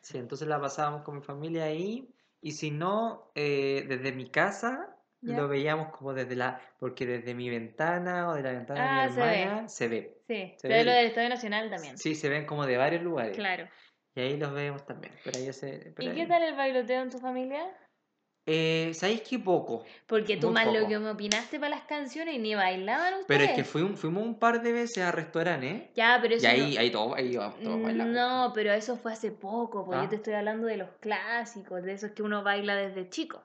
Sí, 0.02 0.20
entonces 0.20 0.48
la 0.48 0.62
pasábamos 0.62 1.02
con 1.02 1.16
mi 1.16 1.24
familia 1.24 1.64
ahí. 1.64 2.08
Y 2.42 2.52
si 2.52 2.70
no, 2.70 3.32
eh, 3.34 3.86
desde 3.88 4.12
mi 4.12 4.30
casa 4.30 4.96
¿Ya? 5.22 5.36
lo 5.38 5.48
veíamos 5.48 5.90
como 5.90 6.14
desde 6.14 6.36
la. 6.36 6.62
Porque 6.80 7.06
desde 7.06 7.34
mi 7.34 7.50
ventana 7.50 8.30
o 8.30 8.36
de 8.36 8.42
la 8.44 8.52
ventana 8.52 9.02
Ah, 9.02 9.04
de 9.04 9.10
mi 9.10 9.14
se 9.16 9.22
ve. 9.22 9.42
hermana 9.42 9.68
se 9.70 9.88
ve. 9.88 10.22
Sí, 10.28 10.54
Se 10.56 10.60
se 10.60 10.68
ve 10.70 10.74
ve 10.76 10.84
lo 10.86 10.92
el- 10.92 10.98
del 10.98 11.06
Estadio 11.08 11.30
Nacional 11.30 11.70
también. 11.70 11.98
Sí, 11.98 12.16
se 12.16 12.30
ven 12.30 12.46
como 12.46 12.66
de 12.66 12.78
varios 12.78 13.04
lugares. 13.04 13.36
Claro. 13.36 13.68
Y 14.16 14.22
ahí 14.22 14.38
los 14.38 14.54
vemos 14.54 14.86
también. 14.86 15.14
Pero 15.24 15.38
ahí 15.40 15.50
pero 15.96 16.12
¿Y 16.12 16.16
qué 16.16 16.26
tal 16.26 16.44
el 16.44 16.56
bailoteo 16.56 17.02
en 17.02 17.10
tu 17.10 17.20
familia? 17.20 17.66
Eh, 18.52 18.92
¿Sabéis 18.96 19.22
qué 19.22 19.38
poco? 19.38 19.84
Porque 20.08 20.38
tú 20.38 20.48
Muy 20.48 20.56
más 20.56 20.68
lo 20.74 20.88
que 20.88 20.98
me 20.98 21.12
opinaste 21.12 21.60
para 21.60 21.70
las 21.76 21.84
canciones 21.84 22.34
y 22.34 22.40
ni 22.40 22.56
bailaban 22.56 23.14
ustedes. 23.20 23.26
Pero 23.28 23.44
es 23.44 23.52
que 23.52 23.64
fuimos, 23.64 24.00
fuimos 24.00 24.24
un 24.26 24.40
par 24.40 24.64
de 24.64 24.72
veces 24.72 25.04
a 25.04 25.12
restaurantes. 25.12 25.84
Ya, 25.96 26.18
pero 26.20 26.34
eso 26.36 26.46
Y 26.46 26.50
ahí, 26.50 26.74
no... 26.74 26.80
ahí 26.80 26.90
todo, 26.92 27.16
ahí 27.16 27.34
íbamos 27.34 27.60
todos 27.60 27.82
bailando. 27.84 28.20
No, 28.20 28.52
pero 28.56 28.72
eso 28.74 28.98
fue 28.98 29.14
hace 29.14 29.32
poco, 29.32 29.86
porque 29.86 30.00
Ah. 30.00 30.04
yo 30.06 30.10
te 30.10 30.16
estoy 30.16 30.34
hablando 30.34 30.66
de 30.66 30.78
los 30.78 30.90
clásicos, 31.00 31.84
de 31.84 31.94
esos 31.94 32.12
que 32.12 32.24
uno 32.24 32.42
baila 32.42 32.76
desde 32.76 33.08
chico. 33.10 33.44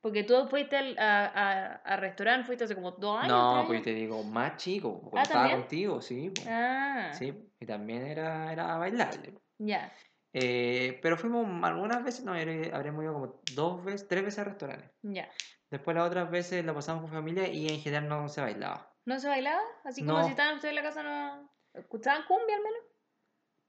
Porque 0.00 0.22
tú 0.22 0.46
fuiste 0.48 0.76
al, 0.76 0.96
a, 0.98 1.26
a, 1.26 1.66
a 1.76 1.96
restaurante, 1.96 2.46
fuiste 2.46 2.64
hace 2.64 2.74
como 2.74 2.92
dos 2.92 3.18
años. 3.18 3.28
No, 3.32 3.64
pues 3.66 3.80
yo 3.80 3.84
te 3.84 3.94
digo, 3.94 4.22
más 4.22 4.56
chico. 4.56 5.00
Cuando 5.00 5.18
Ah, 5.18 5.22
estaba 5.22 5.40
¿también? 5.42 5.60
contigo, 5.60 6.00
sí. 6.00 6.30
pues. 6.34 6.46
Ah, 6.48 7.10
Sí, 7.12 7.34
y 7.58 7.66
también 7.66 8.06
era, 8.06 8.52
era 8.52 8.76
bailable. 8.78 9.34
ya. 9.58 9.92
Eh, 10.34 10.98
pero 11.02 11.16
fuimos 11.16 11.46
algunas 11.64 12.04
veces, 12.04 12.24
no, 12.24 12.32
habremos 12.32 13.02
ido 13.02 13.12
como 13.14 13.40
dos 13.54 13.82
veces, 13.84 14.06
tres 14.08 14.24
veces 14.24 14.38
a 14.40 14.44
restaurantes. 14.44 14.90
Ya. 15.02 15.28
Después 15.70 15.96
las 15.96 16.06
otras 16.06 16.30
veces 16.30 16.64
la 16.64 16.74
pasamos 16.74 17.02
con 17.02 17.10
familia 17.10 17.48
y 17.48 17.66
en 17.68 17.80
general 17.80 18.08
no 18.08 18.28
se 18.28 18.40
bailaba. 18.40 18.94
¿No 19.04 19.18
se 19.18 19.26
bailaba? 19.28 19.62
Así 19.84 20.04
como 20.04 20.18
No. 20.18 20.24
si 20.24 20.30
estaban 20.30 20.56
ustedes 20.56 20.72
en 20.72 20.76
la 20.76 20.82
casa, 20.82 21.02
¿no? 21.02 21.50
¿Escuchaban 21.74 22.24
cumbia 22.28 22.56
al 22.56 22.62
menos? 22.62 22.80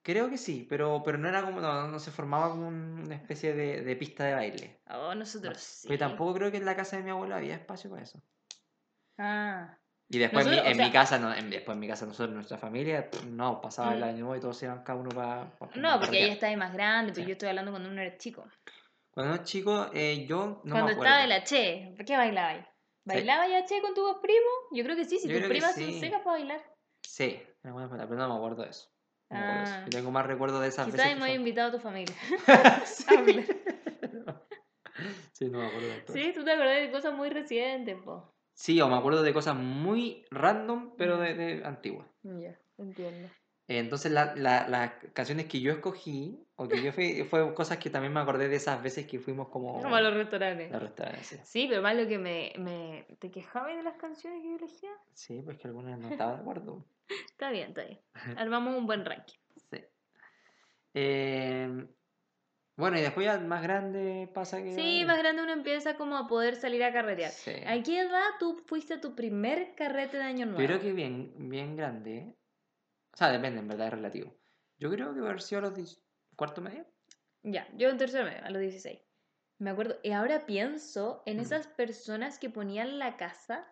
Creo 0.02 0.30
que 0.30 0.38
sí, 0.38 0.66
pero, 0.70 1.02
pero 1.04 1.18
no 1.18 1.28
era 1.28 1.43
como, 1.43 1.60
no, 1.60 1.88
no 1.88 2.00
se 2.00 2.12
formaba 2.12 2.50
como 2.50 2.68
un- 2.68 3.04
una 3.06 3.16
especie 3.16 3.54
de, 3.54 3.82
de 3.84 3.95
pista 3.95 4.24
de 4.26 4.34
baile. 4.34 4.80
Oh, 4.89 5.10
No, 5.10 5.16
nosotros 5.16 5.58
sí. 5.58 5.88
Pero 5.88 6.00
tampoco 6.00 6.34
creo 6.36 6.52
que 6.52 6.58
en 6.58 6.66
la 6.66 6.76
casa 6.76 6.97
de 6.97 7.04
mi 7.04 7.10
abuela 7.10 7.38
había 7.38 7.56
espacio 7.56 7.89
para 7.89 8.04
eso. 8.04 8.22
Ah, 9.18 9.78
Y 10.08 10.18
después 10.18 10.47
en 10.47 10.78
mi- 10.78 10.91
casa, 10.91 11.20
no, 11.20 11.34
en, 11.34 11.50
después 11.50 11.76
en 11.76 11.80
mi 11.82 11.88
casa, 11.88 12.06
nosotros, 12.06 12.34
nuestra 12.34 12.58
familia, 12.58 13.10
pff, 13.12 13.26
no, 13.26 13.62
pasaba 13.62 13.93
el 13.93 14.00
Mm. 14.00 14.04
año 14.04 14.18
nuevo 14.20 14.36
y 14.38 14.39
todos 14.39 14.58
se 14.58 14.66
iban 14.66 14.84
cada 14.84 15.00
uno 15.00 15.10
para... 15.10 15.52
no, 15.76 16.00
porque 16.00 16.24
ella 16.24 16.34
está 16.34 16.47
ahí 16.47 16.56
más 16.58 16.74
grande, 16.74 17.12
pero 17.12 17.24
Sí. 17.24 17.28
yo 17.30 17.34
estoy 17.34 17.50
hablando 17.50 17.72
cuando 17.72 17.89
uno 17.89 18.02
era 18.02 18.18
chico. 18.18 18.45
Cuando 19.12 19.34
era 19.36 19.43
chico, 19.43 19.88
eh, 19.93 20.26
yo 20.28 20.62
no 20.64 20.72
cuando 20.72 20.86
me 20.86 20.91
acuerdo. 20.93 21.04
estaba 21.14 21.24
en 21.24 21.30
la 21.30 21.43
Che, 21.43 21.95
¿qué 22.06 22.18
bailaba 22.18 22.50
ahí? 22.50 22.66
¿Bailaba 23.06 23.47
ya 23.47 23.66
Che 23.66 23.82
con 23.82 23.93
tus 23.93 24.18
primos? 24.22 24.54
Yo 24.72 24.84
creo 24.84 24.95
que 24.95 25.06
sí, 25.06 25.20
si 25.20 25.28
tus 25.28 25.41
primas 25.41 25.74
son 25.74 25.84
sí. 25.84 26.00
secas 26.00 26.22
para 26.24 26.38
bailar. 26.38 26.62
Sí, 27.04 27.41
en 27.64 27.68
alguna 27.68 27.89
parte, 27.89 28.06
pero 28.08 28.20
no 28.20 28.30
me 28.30 28.36
acuerdo 28.36 28.64
de 28.64 28.70
eso. 28.70 28.89
Me. 29.30 29.38
Ah. 29.39 29.84
Yo 29.86 29.89
tengo 29.91 30.11
más 30.11 30.25
recuerdos 30.25 30.61
de 30.61 30.67
esas 30.69 30.86
Quizás 30.86 30.97
veces. 30.97 31.11
hemos 31.13 31.27
fue- 31.27 31.36
invitado 31.36 31.69
a 31.69 31.71
tu 31.71 31.80
familia. 31.80 32.15
sí. 32.86 33.05
sí, 35.34 35.49
no 35.49 35.59
me 35.59 35.67
acuerdo 35.67 35.88
de 35.88 36.01
todo. 36.01 36.17
sí, 36.17 36.32
tú 36.34 36.43
te 36.43 36.51
acordás 36.51 36.77
de 36.82 36.91
cosas 36.91 37.13
muy 37.13 37.30
recientes, 37.30 37.97
po. 38.03 38.34
Sí, 38.53 38.82
o 38.82 38.89
me 38.89 38.97
acuerdo 38.97 39.21
de 39.23 39.34
cosas 39.34 39.55
muy 39.55 40.25
random, 40.32 40.95
pero 40.97 41.17
de, 41.17 41.34
de 41.34 41.63
antiguas. 41.65 42.07
Ya, 42.23 42.59
entiendo. 42.77 43.30
Entonces, 43.78 44.11
la- 44.11 44.34
la- 44.36 44.67
las 44.67 44.91
canciones 45.13 45.45
que 45.45 45.61
yo 45.61 45.72
escogí, 45.72 46.43
o 46.55 46.67
que 46.67 46.82
yo 46.82 46.91
fui, 46.91 47.24
fue 47.24 47.53
cosas 47.53 47.78
que 47.78 47.89
también 47.89 48.11
me 48.11 48.20
acordé 48.20 48.47
de 48.49 48.55
esas 48.55 48.82
veces 48.82 49.05
que 49.05 49.20
fuimos 49.20 49.49
como 49.49 49.80
Como 49.82 49.95
a 49.95 50.01
los 50.01 50.13
restaurantes. 50.13 50.74
a 50.74 50.80
restaurantes. 50.80 51.28
Sí. 51.28 51.38
Sí, 51.43 51.65
pero 51.70 51.82
más 51.84 51.95
lo 51.95 52.07
que 52.07 52.17
me, 52.17 52.51
me... 52.57 53.05
¿Te 53.20 53.30
quejabas 53.30 53.76
de 53.78 53.84
las 53.84 53.95
canciones 53.97 54.41
que 54.41 54.49
yo 54.49 54.55
elegía? 54.57 54.89
Sí, 55.13 55.41
pues 55.45 55.57
que 55.59 55.67
algunas 55.67 55.99
no 55.99 56.09
estaba 56.09 56.34
de 56.34 56.39
acuerdo. 56.41 56.84
Está 57.32 57.51
bien, 57.51 57.70
está 57.70 57.84
bien. 57.86 57.99
Armamos 58.38 58.76
un 58.76 58.86
buen 58.88 59.05
ranking. 59.05 59.38
Sí. 59.72 59.78
Eh, 60.93 61.86
bueno, 62.76 62.97
y 62.97 63.01
después 63.01 63.26
ya 63.26 63.38
más 63.39 63.61
grande 63.61 64.30
pasa 64.34 64.63
que. 64.63 64.74
Sí, 64.74 65.03
más 65.05 65.17
grande 65.17 65.43
uno 65.43 65.51
empieza 65.51 65.95
como 65.95 66.17
a 66.17 66.28
poder 66.28 66.55
salir 66.55 66.84
a 66.84 66.91
carretear. 66.93 67.32
Sí. 67.32 67.51
¿A 67.67 67.82
qué 67.84 67.99
edad 68.01 68.24
tú 68.39 68.61
fuiste 68.65 68.95
a 68.95 69.01
tu 69.01 69.15
primer 69.15 69.76
carrete 69.76 70.17
de 70.17 70.24
año 70.24 70.45
nuevo? 70.45 70.61
Yo 70.61 70.67
creo 70.67 70.80
que 70.80 70.93
bien, 70.93 71.34
bien 71.38 71.76
grande. 71.76 72.36
Sea, 73.20 73.30
depende, 73.30 73.59
en 73.59 73.67
verdad, 73.67 73.88
es 73.88 73.93
relativo. 73.93 74.34
Yo 74.78 74.89
creo 74.89 75.13
que 75.13 75.20
haber 75.20 75.41
sido 75.41 75.59
a 75.59 75.61
los 75.63 75.76
10 75.76 76.01
cuarto 76.36 76.61
medio. 76.61 76.86
Ya, 77.43 77.67
yo 77.76 77.89
en 77.89 77.97
tercero 77.97 78.26
medio, 78.26 78.43
a 78.45 78.49
los 78.49 78.61
16. 78.61 78.99
Me 79.59 79.70
acuerdo, 79.72 79.97
y 80.03 80.11
ahora 80.11 80.45
pienso 80.45 81.22
en 81.26 81.38
Mm. 81.38 81.41
esas 81.41 81.67
personas 81.67 82.39
que 82.39 82.49
ponían 82.49 82.97
la 82.97 83.17
casa 83.17 83.67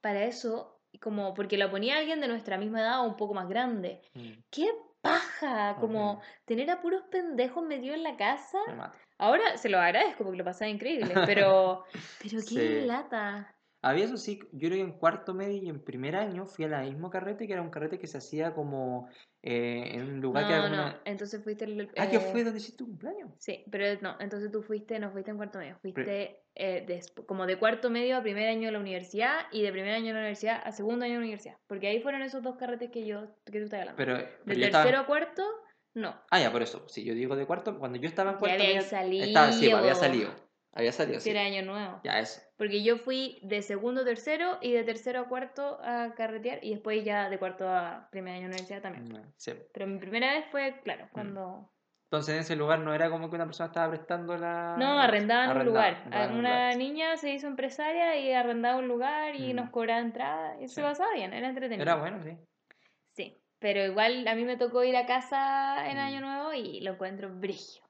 para 0.00 0.24
eso, 0.24 0.80
como 1.00 1.34
porque 1.34 1.56
la 1.58 1.70
ponía 1.70 1.98
alguien 1.98 2.20
de 2.20 2.28
nuestra 2.28 2.56
misma 2.58 2.80
edad 2.80 3.00
o 3.00 3.08
un 3.08 3.16
poco 3.16 3.34
más 3.34 3.48
grande. 3.48 4.00
Mm, 4.14 4.32
¡Qué 4.50 4.70
paja! 5.02 5.76
Como 5.80 6.22
tener 6.46 6.70
a 6.70 6.80
puros 6.80 7.02
pendejos 7.10 7.64
metidos 7.64 7.96
en 7.96 8.02
la 8.04 8.16
casa. 8.16 8.58
Ahora 9.18 9.56
se 9.58 9.68
lo 9.68 9.78
agradezco 9.78 10.24
porque 10.24 10.38
lo 10.38 10.44
pasaba 10.44 10.68
increíble, 10.70 11.14
pero, 11.26 11.84
pero 12.22 12.38
qué 12.40 12.42
Sí. 12.42 12.80
lata. 12.86 13.54
Había 13.84 14.04
eso 14.04 14.16
sí, 14.16 14.38
yo 14.52 14.68
creo 14.68 14.72
que 14.76 14.80
en 14.80 14.92
cuarto 14.92 15.34
medio 15.34 15.60
y 15.60 15.68
en 15.68 15.82
primer 15.82 16.14
año 16.14 16.46
fui 16.46 16.64
al 16.64 16.84
mismo 16.86 17.10
carrete, 17.10 17.46
que 17.48 17.52
era 17.52 17.62
un 17.62 17.70
carrete 17.70 17.98
que 17.98 18.06
se 18.06 18.18
hacía 18.18 18.54
como 18.54 19.08
eh, 19.42 19.90
en 19.94 20.02
un 20.02 20.20
lugar 20.20 20.46
que 20.46 20.52
era 20.52 20.68
no, 20.68 20.74
una- 20.74 21.00
entonces 21.04 21.42
fuiste 21.42 21.64
el... 21.64 21.90
Ah, 21.98 22.08
que 22.08 22.16
eh, 22.16 22.20
fue 22.20 22.44
donde 22.44 22.60
hiciste 22.60 22.78
tu 22.78 22.86
cumpleaños. 22.86 23.32
Sí, 23.38 23.64
pero 23.72 24.00
no, 24.00 24.16
entonces 24.20 24.52
tú 24.52 24.62
fuiste, 24.62 25.00
no 25.00 25.10
fuiste 25.10 25.32
en 25.32 25.36
cuarto 25.36 25.58
medio, 25.58 25.76
fuiste 25.82 26.44
eh, 26.54 26.86
desp- 26.86 27.26
como 27.26 27.44
de 27.46 27.58
cuarto 27.58 27.90
medio 27.90 28.16
a 28.16 28.22
primer 28.22 28.48
año 28.48 28.66
de 28.66 28.72
la 28.72 28.78
universidad 28.78 29.46
y 29.50 29.62
de 29.62 29.72
primer 29.72 29.94
año 29.94 30.06
de 30.06 30.12
la 30.12 30.20
universidad 30.20 30.60
a 30.64 30.70
segundo 30.70 31.04
año 31.04 31.14
de 31.14 31.18
la 31.18 31.24
universidad, 31.24 31.56
porque 31.66 31.88
ahí 31.88 32.00
fueron 32.00 32.22
esos 32.22 32.40
dos 32.42 32.56
carretes 32.56 32.90
que 32.92 33.04
yo, 33.04 33.34
que 33.44 33.58
tú 33.58 33.64
estás 33.64 33.80
hablando. 33.80 33.96
Pero, 33.96 34.14
de 34.16 34.64
estaba- 34.64 34.84
tercero 34.84 35.00
a 35.02 35.06
cuarto, 35.06 35.42
no. 35.94 36.14
Ah, 36.30 36.38
ya, 36.40 36.52
por 36.52 36.62
eso. 36.62 36.88
Si 36.88 37.02
yo 37.04 37.14
digo 37.14 37.34
de 37.34 37.46
cuarto, 37.46 37.78
cuando 37.80 37.98
yo 37.98 38.08
estaba 38.08 38.30
en 38.30 38.36
Ya 38.36 38.40
cuarto 38.40 38.62
medio, 38.62 38.80
estaba, 38.80 39.52
sí, 39.52 39.70
había 39.70 39.94
salido. 39.96 40.30
Había 40.74 40.92
salido, 40.92 41.20
Si 41.20 41.24
sí. 41.24 41.30
era 41.30 41.42
año 41.42 41.62
nuevo. 41.62 42.00
Ya, 42.02 42.18
eso. 42.18 42.40
Porque 42.56 42.82
yo 42.82 42.96
fui 42.96 43.38
de 43.42 43.60
segundo 43.62 44.00
a 44.00 44.04
tercero 44.04 44.58
y 44.62 44.72
de 44.72 44.84
tercero 44.84 45.20
a 45.20 45.28
cuarto 45.28 45.78
a 45.82 46.14
carretear 46.14 46.60
y 46.64 46.70
después 46.70 47.04
ya 47.04 47.28
de 47.28 47.38
cuarto 47.38 47.68
a 47.68 48.08
primer 48.10 48.32
año 48.34 48.42
de 48.42 48.46
universidad 48.48 48.80
también. 48.80 49.04
Mm, 49.12 49.32
Sí. 49.36 49.52
Pero 49.72 49.86
mi 49.86 49.98
primera 49.98 50.32
vez 50.32 50.46
fue, 50.50 50.80
claro, 50.82 51.04
Mm. 51.06 51.08
cuando 51.12 51.68
Entonces 52.04 52.34
en 52.34 52.40
ese 52.42 52.56
lugar 52.56 52.78
no 52.80 52.92
era 52.94 53.08
como 53.08 53.30
que 53.30 53.36
una 53.36 53.46
persona 53.46 53.68
estaba 53.68 53.88
prestando 53.90 54.36
la... 54.36 54.76
No, 54.78 54.98
arrendaban 54.98 55.50
un 55.50 55.56
Arrendaban, 55.56 55.66
lugar. 55.66 55.94
arrendaban 55.94 56.32
un 56.32 56.38
Una 56.40 56.48
lugar. 56.50 56.76
niña 56.76 57.16
se 57.16 57.30
hizo 57.32 57.46
empresaria 57.46 58.16
y 58.18 58.32
arrendaba 58.34 58.78
un 58.78 58.86
lugar 58.88 59.34
y 59.34 59.52
Mm. 59.52 59.56
nos 59.56 59.70
cobraba 59.70 60.00
entrada. 60.00 60.56
Y 60.60 60.68
se 60.68 60.74
Sí. 60.74 60.80
pasaba 60.82 61.10
bien, 61.14 61.32
era 61.32 61.48
entretenido. 61.48 61.82
Era 61.82 61.94
bueno, 61.96 62.22
sí. 62.22 62.36
Sí, 63.12 63.42
pero 63.58 63.82
igual 63.86 64.28
a 64.28 64.34
mí 64.34 64.44
me 64.44 64.58
tocó 64.58 64.84
ir 64.84 64.94
a 64.96 65.06
casa 65.06 65.88
en 65.90 65.96
Mm. 65.96 66.00
Año 66.00 66.20
Nuevo 66.20 66.52
y 66.52 66.80
lo 66.82 66.92
encuentro 66.92 67.30
brillo. 67.30 67.82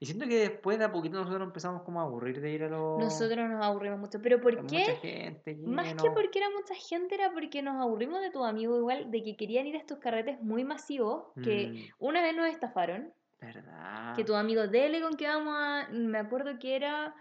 Y 0.00 0.06
siento 0.06 0.26
que 0.26 0.38
después 0.38 0.78
de 0.78 0.84
a 0.84 0.92
poquito 0.92 1.18
nosotros 1.18 1.42
empezamos 1.42 1.82
como 1.82 2.00
a 2.00 2.04
aburrir 2.04 2.40
de 2.40 2.52
ir 2.52 2.62
a 2.62 2.68
los... 2.68 3.00
Nosotros 3.00 3.48
nos 3.48 3.64
aburrimos 3.64 3.98
mucho. 3.98 4.22
¿Pero 4.22 4.40
por 4.40 4.62
Mucha 4.62 4.76
qué? 4.76 4.84
gente, 4.96 5.56
Más 5.56 5.94
que 5.94 6.10
porque 6.12 6.38
era 6.38 6.48
mucha 6.50 6.74
gente, 6.74 7.16
era 7.16 7.32
porque 7.32 7.62
nos 7.62 7.80
aburrimos 7.82 8.20
de 8.20 8.30
tu 8.30 8.44
amigo 8.44 8.78
igual, 8.78 9.10
de 9.10 9.24
que 9.24 9.36
querían 9.36 9.66
ir 9.66 9.74
a 9.74 9.80
estos 9.80 9.98
carretes 9.98 10.40
muy 10.40 10.62
masivos, 10.62 11.24
que 11.42 11.68
Mm, 11.68 12.04
una 12.06 12.22
vez 12.22 12.36
nos 12.36 12.46
estafaron, 12.46 13.12
¿Verdad? 13.40 14.14
que 14.14 14.24
tu 14.24 14.34
amigo 14.36 14.68
Dele 14.68 15.00
con 15.00 15.16
que 15.16 15.26
vamos 15.26 15.54
a... 15.56 15.88
Me 15.90 16.18
acuerdo 16.18 16.58
que 16.60 16.76
era... 16.76 17.14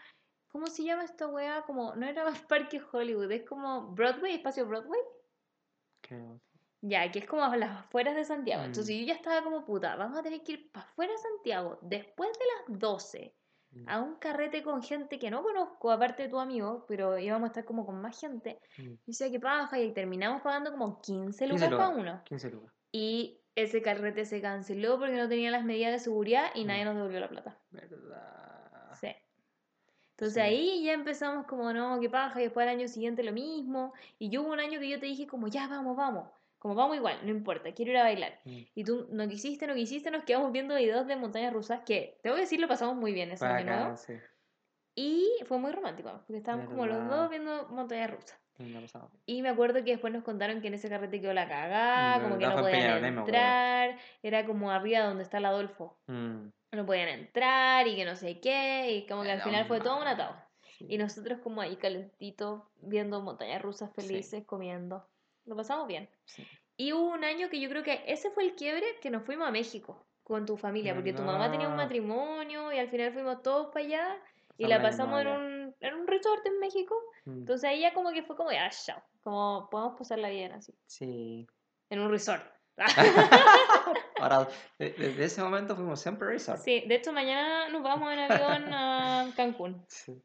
¿Cómo 0.49 0.67
se 0.67 0.83
llama 0.83 1.03
esta 1.03 1.27
weá? 1.27 1.63
Como, 1.63 1.95
no 1.95 2.05
era 2.05 2.25
Parque 2.47 2.79
Hollywood, 2.91 3.31
es 3.31 3.43
como 3.43 3.87
Broadway, 3.93 4.35
espacio 4.35 4.67
Broadway. 4.67 5.01
Creo. 6.01 6.39
Ya, 6.81 7.09
que 7.11 7.19
es 7.19 7.25
como 7.25 7.43
a 7.43 7.57
las 7.57 7.71
afueras 7.79 8.15
de 8.15 8.23
Santiago. 8.25 8.63
Entonces 8.63 8.95
Mm. 8.95 8.99
yo 8.99 9.05
ya 9.07 9.13
estaba 9.15 9.43
como 9.43 9.65
puta, 9.65 9.95
vamos 9.95 10.17
a 10.19 10.23
tener 10.23 10.43
que 10.43 10.53
ir 10.53 10.71
para 10.71 10.85
afuera 10.85 11.11
de 11.11 11.17
Santiago 11.17 11.79
después 11.81 12.29
de 12.33 12.45
las 12.73 12.79
12 12.79 13.33
Mm, 13.71 13.89
a 13.89 13.99
un 14.01 14.15
carrete 14.15 14.63
con 14.63 14.81
gente 14.81 15.19
que 15.19 15.29
no 15.29 15.43
conozco, 15.43 15.91
aparte 15.91 16.23
de 16.23 16.29
tu 16.29 16.39
amigo, 16.39 16.85
pero 16.87 17.17
íbamos 17.19 17.47
a 17.47 17.51
estar 17.51 17.65
como 17.65 17.85
con 17.85 17.99
más 17.99 18.17
gente. 18.19 18.59
mm. 18.77 18.81
Y 18.83 18.99
decía 19.07 19.29
que 19.29 19.41
paja, 19.41 19.77
y 19.79 19.91
terminamos 19.93 20.41
pagando 20.41 20.71
como 20.71 21.01
15 21.01 21.47
lucas 21.47 21.67
15 21.67 21.75
cada 21.75 21.89
lucas, 21.89 21.99
uno. 22.13 22.21
15 22.23 22.49
lucas. 22.49 22.73
Y 22.93 23.41
ese 23.55 23.81
carrete 23.81 24.23
se 24.23 24.41
canceló 24.41 24.97
porque 24.99 25.17
no 25.17 25.27
tenía 25.27 25.51
las 25.51 25.65
medidas 25.65 25.91
de 25.91 25.99
seguridad 25.99 26.51
y 26.55 26.63
Mm. 26.63 26.67
nadie 26.67 26.85
nos 26.85 26.95
devolvió 26.95 27.19
la 27.19 27.27
plata. 27.29 27.57
¿Verdad? 27.71 28.93
Sí. 28.93 29.07
Entonces 30.11 30.33
Sí. 30.35 30.39
ahí 30.39 30.83
ya 30.85 30.93
empezamos 30.93 31.45
como, 31.45 31.73
no, 31.73 31.99
qué 31.99 32.09
paja, 32.09 32.39
y 32.39 32.45
después 32.45 32.63
al 32.63 32.69
año 32.75 32.87
siguiente 32.87 33.21
lo 33.23 33.33
mismo. 33.33 33.93
Y 34.17 34.29
yo 34.29 34.43
hubo 34.43 34.53
un 34.53 34.59
año 34.61 34.79
que 34.79 34.89
yo 34.89 34.99
te 34.99 35.05
dije 35.07 35.27
como, 35.27 35.47
ya, 35.49 35.67
vamos, 35.67 35.95
vamos. 35.97 36.29
Como 36.59 36.73
vamos 36.75 36.95
igual, 36.97 37.19
no 37.23 37.29
importa, 37.29 37.71
quiero 37.73 37.91
ir 37.91 37.97
a 37.97 38.03
bailar. 38.03 38.39
Mm. 38.45 38.57
Y 38.73 38.83
tú 38.83 39.07
no 39.11 39.27
quisiste, 39.27 39.67
no 39.67 39.75
quisiste, 39.75 40.09
nos 40.11 40.23
quedamos 40.23 40.51
viendo 40.51 40.75
videos 40.75 41.05
de 41.07 41.15
montañas 41.15 41.53
rusas 41.53 41.81
que, 41.85 42.19
tengo 42.23 42.35
que 42.35 42.41
decir, 42.43 42.59
lo 42.59 42.67
pasamos 42.67 42.95
muy 42.95 43.13
bien 43.13 43.29
ese 43.31 43.45
Fue 43.45 43.47
año 43.55 43.65
nuevo. 43.67 43.83
acá, 43.85 43.97
sí. 43.97 44.13
Y 44.95 45.29
fue 45.45 45.59
muy 45.59 45.71
romántico, 45.71 46.11
porque 46.25 46.37
estábamos 46.37 46.67
como 46.69 46.87
los 46.87 47.07
dos 47.07 47.29
viendo 47.29 47.67
montañas 47.69 48.09
rusas. 48.11 48.39
Sí. 48.57 48.73
Y 49.27 49.43
me 49.43 49.49
acuerdo 49.49 49.83
que 49.83 49.91
después 49.91 50.11
nos 50.11 50.23
contaron 50.23 50.61
que 50.61 50.67
en 50.69 50.73
ese 50.73 50.89
carrete 50.89 51.21
quedó 51.21 51.31
la 51.33 51.47
cagada, 51.47 52.17
Mm, 52.17 52.23
como 52.23 52.37
que 52.39 52.47
no 52.47 52.55
podían 52.55 53.05
entrar, 53.05 53.99
era 54.23 54.45
como 54.47 54.71
arriba 54.71 55.01
donde 55.01 55.21
está 55.23 55.37
el 55.37 55.45
Adolfo. 55.45 55.99
Mm, 56.07 56.47
No 56.71 56.85
podían 56.87 57.09
entrar 57.09 57.87
y 57.87 57.95
que 57.95 58.03
no 58.03 58.15
sé 58.15 58.39
qué, 58.39 58.91
y 58.93 59.05
como 59.07 59.21
que 59.23 59.31
al 59.31 59.41
final 59.41 59.67
fue 59.67 59.79
todo 59.79 60.01
un 60.01 60.07
atado. 60.07 60.35
sí. 60.79 60.87
Y 60.89 60.97
nosotros 60.97 61.39
como 61.43 61.61
ahí 61.61 61.75
calentitos, 61.77 62.63
viendo 62.81 63.21
montañas 63.21 63.61
rusas 63.61 63.91
Sí. 63.95 64.01
felices, 64.01 64.43
comiendo. 64.45 65.07
Lo 65.47 65.55
pasamos 65.55 65.87
bien. 65.87 66.09
Sí. 66.25 66.45
Y 66.75 66.93
hubo 66.93 67.09
un 67.11 67.23
año 67.23 67.49
que 67.49 67.59
yo 67.59 67.69
creo 67.69 67.81
que 67.83 68.03
ese 68.05 68.29
fue 68.29 68.43
el 68.43 68.55
quiebre 68.55 68.85
que 69.01 69.09
nos 69.09 69.23
fuimos 69.23 69.47
a 69.47 69.51
México 69.51 70.05
con 70.23 70.45
tu 70.45 70.57
familia, 70.57 70.93
porque 70.93 71.13
tu 71.13 71.23
mamá 71.23 71.49
tenía 71.49 71.67
un 71.67 71.73
¿Verdad? 71.73 71.85
matrimonio 71.85 72.71
y 72.73 72.77
al 72.77 72.89
final 72.89 73.13
fuimos 73.13 73.41
todos 73.41 73.67
para 73.73 73.85
allá 73.85 74.21
y 74.57 74.67
la 74.67 74.81
pasamos 74.81 75.21
en 75.21 75.27
un, 75.27 75.75
en 75.79 75.93
un 75.95 76.05
resort 76.05 76.45
en 76.45 76.59
México. 76.59 76.95
Mm, 77.25 77.39
Entonces 77.39 77.69
ahí 77.69 77.79
ya 77.81 77.93
como 77.93 78.11
que 78.11 78.23
fue 78.23 78.35
como, 78.35 78.51
ya, 78.51 78.69
chao, 78.69 79.01
como 79.21 79.69
podemos 79.71 79.97
pasarla 79.97 80.29
bien 80.29 80.51
así, 80.51 80.73
Sí. 80.85 81.47
en 81.89 81.99
un 81.99 82.11
resort. 82.11 82.43
Ahora, 84.19 84.47
de- 84.79 84.91
desde 84.91 85.25
ese 85.25 85.41
momento 85.43 85.75
fuimos 85.75 85.99
siempre 85.99 86.27
resort. 86.27 86.59
Sí, 86.59 86.83
de 86.87 86.95
hecho 86.95 87.11
mañana 87.13 87.69
nos 87.69 87.83
vamos 87.83 88.11
en 88.13 88.19
avión 88.19 88.73
a 88.73 89.31
Cancún. 89.35 89.85
Sí. 89.87 90.21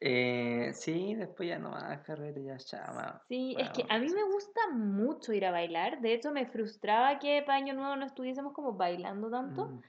Eh, 0.00 0.70
sí, 0.74 1.14
después 1.14 1.48
ya 1.48 1.58
no 1.58 1.70
más 1.70 2.00
carrete, 2.00 2.42
ya 2.42 2.56
chama. 2.56 3.22
Sí, 3.28 3.54
es 3.58 3.68
que 3.70 3.84
a 3.88 3.98
mí 3.98 4.08
me 4.08 4.22
gusta 4.24 4.60
mucho 4.72 5.32
ir 5.32 5.44
a 5.44 5.50
bailar. 5.50 6.00
De 6.00 6.14
hecho, 6.14 6.30
me 6.32 6.46
frustraba 6.46 7.18
que 7.18 7.42
para 7.42 7.58
Año 7.58 7.74
Nuevo 7.74 7.96
no 7.96 8.06
estuviésemos 8.06 8.52
como 8.52 8.72
bailando 8.74 9.30
tanto. 9.30 9.66
Mm, 9.68 9.80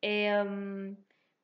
Em, 0.00 0.96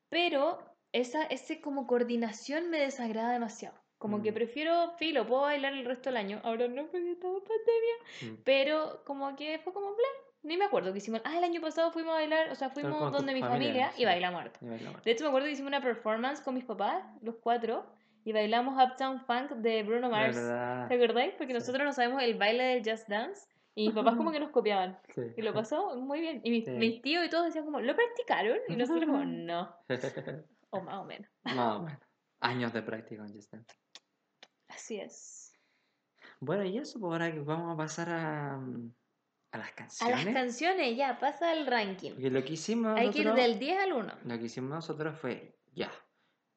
pero 0.09 0.59
esa 0.93 1.25
ese 1.25 1.61
como 1.61 1.87
coordinación 1.89 2.71
me 2.71 2.79
desagrada 2.79 3.33
demasiado. 3.33 3.77
Como 4.05 4.21
que 4.23 4.33
Mm. 4.33 4.35
prefiero, 4.35 4.91
filo, 4.99 5.27
puedo 5.27 5.43
bailar 5.43 5.73
el 5.73 5.87
resto 5.87 6.11
del 6.11 6.19
año. 6.19 6.39
Ahora 6.45 6.69
no, 6.69 6.83
porque 6.83 6.99
en 6.99 7.17
pandemia. 7.17 7.97
mm. 8.21 8.43
Pero 8.45 9.03
como 9.07 9.35
que 9.35 9.59
fue 9.61 9.73
como 9.73 9.87
plan. 9.97 10.13
Ni 10.43 10.59
me 10.59 10.67
acuerdo 10.67 10.93
que 10.93 10.99
hicimos. 10.99 11.23
Ah, 11.25 11.39
el 11.39 11.45
año 11.45 11.63
pasado 11.63 11.91
fuimos 11.91 12.11
a 12.13 12.17
bailar, 12.17 12.51
o 12.51 12.55
sea, 12.55 12.69
fuimos 12.69 13.11
donde 13.11 13.33
mi 13.33 13.41
familia, 13.41 13.49
familia 13.49 13.91
y 13.95 14.01
sí. 14.01 14.05
bailamos 14.05 14.43
harto. 14.43 14.59
Y 14.61 14.69
bailamos. 14.69 15.03
De 15.03 15.11
hecho, 15.11 15.25
me 15.25 15.29
acuerdo 15.29 15.47
que 15.47 15.53
hicimos 15.53 15.69
una 15.71 15.81
performance 15.81 16.43
con 16.43 16.53
mis 16.55 16.65
papás, 16.67 17.03
los 17.23 17.37
cuatro, 17.37 17.87
y 18.27 18.33
bailamos 18.35 18.75
Uptown 18.77 19.21
Funk 19.25 19.53
de 19.53 19.83
Bruno 19.85 20.11
Mars. 20.11 20.37
¿Verdad? 20.37 20.89
¿Te 20.89 20.95
acordáis? 21.03 21.33
Porque 21.39 21.55
Sí. 21.55 21.59
nosotros 21.61 21.83
no 21.87 21.93
sabemos 21.95 22.23
el 22.23 22.35
baile 22.35 22.63
del 22.63 22.83
Just 22.87 23.09
Dance 23.09 23.49
y 23.75 23.87
mis 23.87 23.95
papás 23.95 24.17
como 24.17 24.33
que 24.33 24.41
nos 24.41 24.51
copiaban. 24.51 24.99
Sí. 25.15 25.23
Y 25.35 25.41
lo 25.41 25.55
pasó 25.55 25.97
muy 25.97 26.21
bien. 26.21 26.43
Y 26.45 26.51
mis, 26.51 26.69
mis 26.69 27.01
tíos 27.01 27.25
y 27.25 27.31
todos 27.31 27.47
decían 27.47 27.65
como, 27.65 27.81
¿lo 27.81 27.97
practicaron? 27.97 28.59
Y 28.69 28.77
nosotros 28.77 29.07
como, 29.07 29.25
no. 29.25 29.75
O 30.69 30.81
más 30.83 30.97
o 30.99 31.05
menos. 31.05 31.31
Más 31.45 31.77
o 31.77 31.83
menos. 31.85 32.01
Años 32.41 32.73
de 32.75 32.83
práctica 32.83 33.25
en 33.25 33.33
Just 33.33 33.51
Dance. 33.51 33.75
Así 34.75 34.99
es. 34.99 35.53
Bueno, 36.41 36.65
y 36.65 36.79
eso, 36.79 36.99
pues 37.01 37.13
ahora 37.13 37.33
que 37.33 37.41
vamos 37.41 37.73
a 37.73 37.77
pasar 37.77 38.11
a, 38.11 38.55
a 39.53 39.59
las 39.59 39.69
A 39.69 39.75
canciones. 39.75 40.25
las 40.25 40.35
canciones, 40.35 40.97
ya, 40.97 41.19
pasa 41.19 41.53
el 41.53 41.67
ranking. 41.67 42.13
Porque 42.13 42.31
lo 42.31 42.45
que 42.45 42.55
hicimos 42.55 42.99
Hay 42.99 43.11
que 43.11 43.21
ir 43.21 43.33
del 43.33 43.59
10 43.59 43.83
al 43.85 43.93
1. 43.93 44.15
Lo 44.25 44.39
que 44.39 44.45
hicimos 44.45 44.71
nosotros 44.71 45.19
fue, 45.19 45.57
ya, 45.73 45.91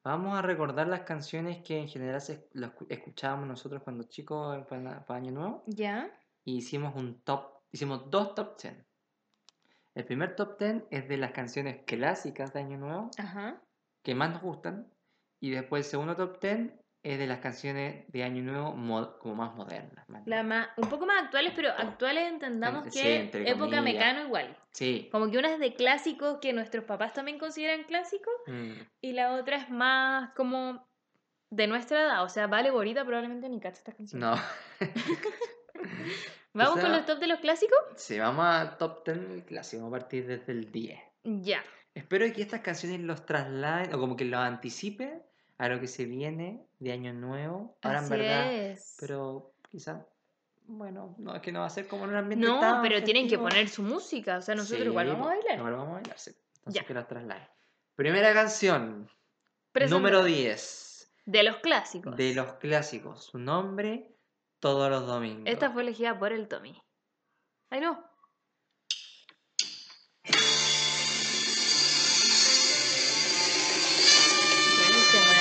vamos 0.04 0.38
a 0.38 0.42
recordar 0.42 0.88
las 0.88 1.02
canciones 1.02 1.64
que 1.64 1.78
en 1.78 1.88
general 1.88 2.22
se, 2.22 2.50
escuchábamos 2.90 3.48
nosotros 3.48 3.84
cuando 3.84 4.04
chicos 4.06 4.66
para, 4.68 5.06
para 5.06 5.20
Año 5.20 5.32
Nuevo 5.32 5.64
¿Ya? 5.68 6.10
y 6.44 6.58
hicimos 6.58 6.96
un 6.96 7.22
top, 7.22 7.62
hicimos 7.72 8.10
dos 8.10 8.34
top 8.36 8.60
10. 8.62 8.76
El 9.96 10.06
primer 10.06 10.36
top 10.36 10.60
10 10.60 10.84
es 10.92 11.08
de 11.08 11.18
las 11.18 11.32
canciones 11.32 11.84
clásicas 11.86 12.54
de 12.54 12.60
Año 12.60 12.78
Nuevo 12.78 13.12
Ajá. 13.18 13.62
que 14.04 14.16
más 14.16 14.32
nos 14.32 14.42
gustan 14.42 14.92
y 15.40 15.52
después 15.52 15.86
el 15.86 15.92
segundo 15.92 16.16
top 16.16 16.40
10 16.42 16.72
es 17.14 17.20
de 17.20 17.28
las 17.28 17.40
canciones 17.40 18.06
de 18.12 18.24
Año 18.24 18.44
Nuevo 18.44 18.74
mo- 18.74 19.18
como 19.20 19.36
más 19.36 19.56
modernas. 19.56 20.08
más 20.10 20.24
La 20.26 20.44
más, 20.44 20.68
un 20.78 20.90
poco 20.90 21.06
más 21.06 21.24
actuales, 21.24 21.54
pero 21.56 21.70
actuales 21.70 22.28
entendamos 22.32 22.86
En- 22.86 22.92
que 22.92 23.00
sí, 23.00 23.08
entre 23.08 23.42
época 23.50 23.78
comillas. 23.78 23.84
mecano 23.84 24.22
igual. 24.26 24.58
Sí. 24.72 25.08
Como 25.12 25.30
que 25.32 25.38
una 25.38 25.54
es 25.54 25.60
de 25.60 25.74
clásicos 25.76 26.40
que 26.42 26.54
nuestros 26.54 26.84
papás 26.86 27.14
también 27.14 27.40
consideran 27.40 27.84
clásicos 27.86 28.34
Mm, 28.48 28.72
y 29.02 29.14
la 29.14 29.34
otra 29.34 29.58
es 29.58 29.70
más 29.70 30.32
como 30.36 30.86
de 31.50 31.68
nuestra 31.68 32.02
edad. 32.04 32.24
O 32.24 32.30
sea, 32.30 32.48
Vale 32.48 32.72
Borita 32.72 33.06
probablemente 33.06 33.48
ni 33.50 33.60
cacha 33.60 33.78
estas 33.78 33.96
canciones. 33.96 34.30
No. 34.30 34.36
¿Vamos 36.54 36.74
sea- 36.76 36.84
con 36.84 36.92
los 36.92 37.06
top 37.06 37.20
de 37.20 37.28
los 37.28 37.40
clásicos? 37.40 37.78
Sí, 37.96 38.18
vamos 38.20 38.46
al 38.46 38.78
top 38.78 39.06
10 39.06 39.44
clásico, 39.46 39.84
vamos 39.84 39.96
a 39.96 40.00
partir 40.00 40.26
desde 40.28 40.52
el 40.52 40.72
10. 40.72 41.00
Ya. 41.24 41.64
Espero 41.94 42.26
que 42.34 42.42
estas 42.42 42.62
canciones 42.62 43.00
los 43.02 43.26
trasladen 43.26 43.94
o 43.94 44.00
como 44.00 44.16
que 44.16 44.26
los 44.26 44.40
anticipen 44.40 45.22
a 45.58 45.68
lo 45.70 45.80
que 45.80 45.88
se 45.88 46.06
viene 46.06 46.66
de 46.80 46.92
Año 46.92 47.14
Nuevo. 47.14 47.78
Ahora 47.82 48.00
Así 48.00 48.14
en 48.14 48.20
verdad, 48.20 48.54
es. 48.54 48.96
pero 49.00 49.54
quizá, 49.70 50.06
bueno, 50.66 51.16
no 51.18 51.36
es 51.36 51.42
que 51.42 51.52
no 51.52 51.62
va 51.62 51.66
a 51.66 51.70
ser 51.70 51.88
como 51.88 52.04
en 52.06 52.12
un 52.12 52.16
ambiente 52.18 52.46
No, 52.48 52.60
tan 52.60 52.82
pero 52.82 53.04
tienen 53.04 53.28
que 53.28 53.38
poner 53.38 53.68
su 53.70 53.82
música. 53.84 54.38
O 54.38 54.42
sea, 54.42 54.56
nosotros 54.56 54.82
Sí, 54.82 54.88
igual 54.88 55.08
vamos 55.08 55.28
a 55.28 55.30
bailar. 55.32 55.58
Igual 55.58 55.74
vamos 55.74 55.90
a 55.90 55.94
bailar, 55.94 56.20
sí. 56.20 56.32
Entonces 56.58 56.82
Ya. 56.82 56.86
que 56.88 56.94
los 56.94 57.08
traslade. 57.08 57.50
Primera 57.96 58.34
canción, 58.34 59.10
número 59.90 60.24
10, 60.24 61.12
De 61.26 61.42
los 61.44 61.58
clásicos. 61.58 62.16
de 62.16 62.34
los 62.36 62.54
clásicos. 62.56 63.24
Su 63.26 63.40
nombre, 63.40 64.16
todos 64.60 64.90
los 64.92 65.08
domingos. 65.08 65.44
Esta 65.48 65.72
fue 65.72 65.82
elegida 65.82 66.18
por 66.20 66.32
el 66.34 66.48
Tommy. 66.48 66.80
Ay, 67.70 67.82
no. 67.82 68.04
Se 75.08 75.18
mueve 75.22 75.38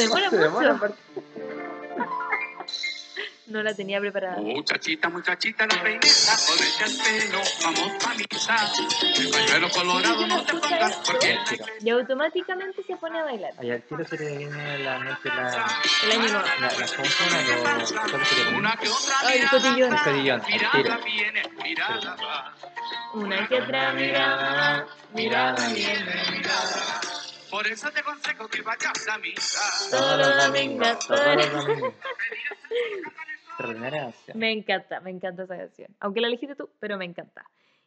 demora 0.00 0.30
Se 0.30 0.36
demora 0.36 0.74
mucho. 0.74 0.94
No 3.50 3.62
la 3.64 3.74
tenía 3.74 3.98
preparada. 4.00 4.36
Muchachita, 4.40 5.08
muchachita, 5.08 5.66
la 5.66 5.82
peineta, 5.82 6.36
ponete 6.46 6.84
al 6.84 6.92
pelo, 7.04 7.40
vamos 7.64 8.04
pa' 8.04 8.14
misa. 8.14 8.72
El 9.18 9.28
pañuelo 9.30 9.68
colorado 9.70 10.26
no 10.28 10.44
te 10.44 10.52
pongas 10.54 10.96
porque 11.04 11.36
Y 11.80 11.90
automáticamente 11.90 12.82
se 12.84 12.96
pone 12.96 13.18
a 13.18 13.24
bailar. 13.24 13.52
Ahí 13.58 13.70
al 13.72 13.82
tiro 13.82 14.04
se 14.04 14.16
le 14.18 14.36
viene 14.38 14.62
a 14.62 14.78
la 14.78 14.98
mente 15.00 15.28
la... 15.28 15.66
El 16.04 16.12
año 16.12 16.20
nuevo. 16.28 16.46
La, 16.46 16.56
la. 16.60 16.78
Los- 16.78 16.92
¿cómo 16.92 17.08
se 17.08 18.34
le 18.36 18.44
pone? 18.44 18.56
Una 18.58 18.76
que 18.76 18.88
otra 18.88 19.16
Ay, 19.22 19.38
mirada 19.40 19.50
cotillón. 19.50 19.92
va, 19.92 20.04
Cotillón, 20.04 20.40
al 20.40 20.46
tiro. 20.46 20.68
Mirada 20.72 20.96
viene, 21.04 21.42
mirada 21.62 22.16
va. 22.16 22.54
Una 23.14 23.48
que 23.48 23.54
otra 23.60 23.92
mirada, 23.94 24.86
mirada 25.12 25.68
viene. 25.70 26.42
Por 27.50 27.66
eso 27.66 27.90
te 27.90 27.98
aconsejo 27.98 28.46
que 28.46 28.62
vayas 28.62 29.08
a 29.08 29.18
misa. 29.18 29.60
Todos 29.90 30.18
los 30.18 30.46
domingos, 30.46 30.98
Todos 31.00 31.36
extraordinaria 33.60 34.02
canción. 34.02 34.38
Me 34.38 34.52
encanta, 34.52 35.00
me 35.00 35.10
encanta 35.10 35.42
esa 35.44 35.56
canción. 35.56 35.88
Aunque 36.00 36.20
la 36.20 36.28
elegiste 36.28 36.54
tú, 36.56 36.68
pero 36.78 36.96
me 36.96 37.04
encanta. 37.04 37.44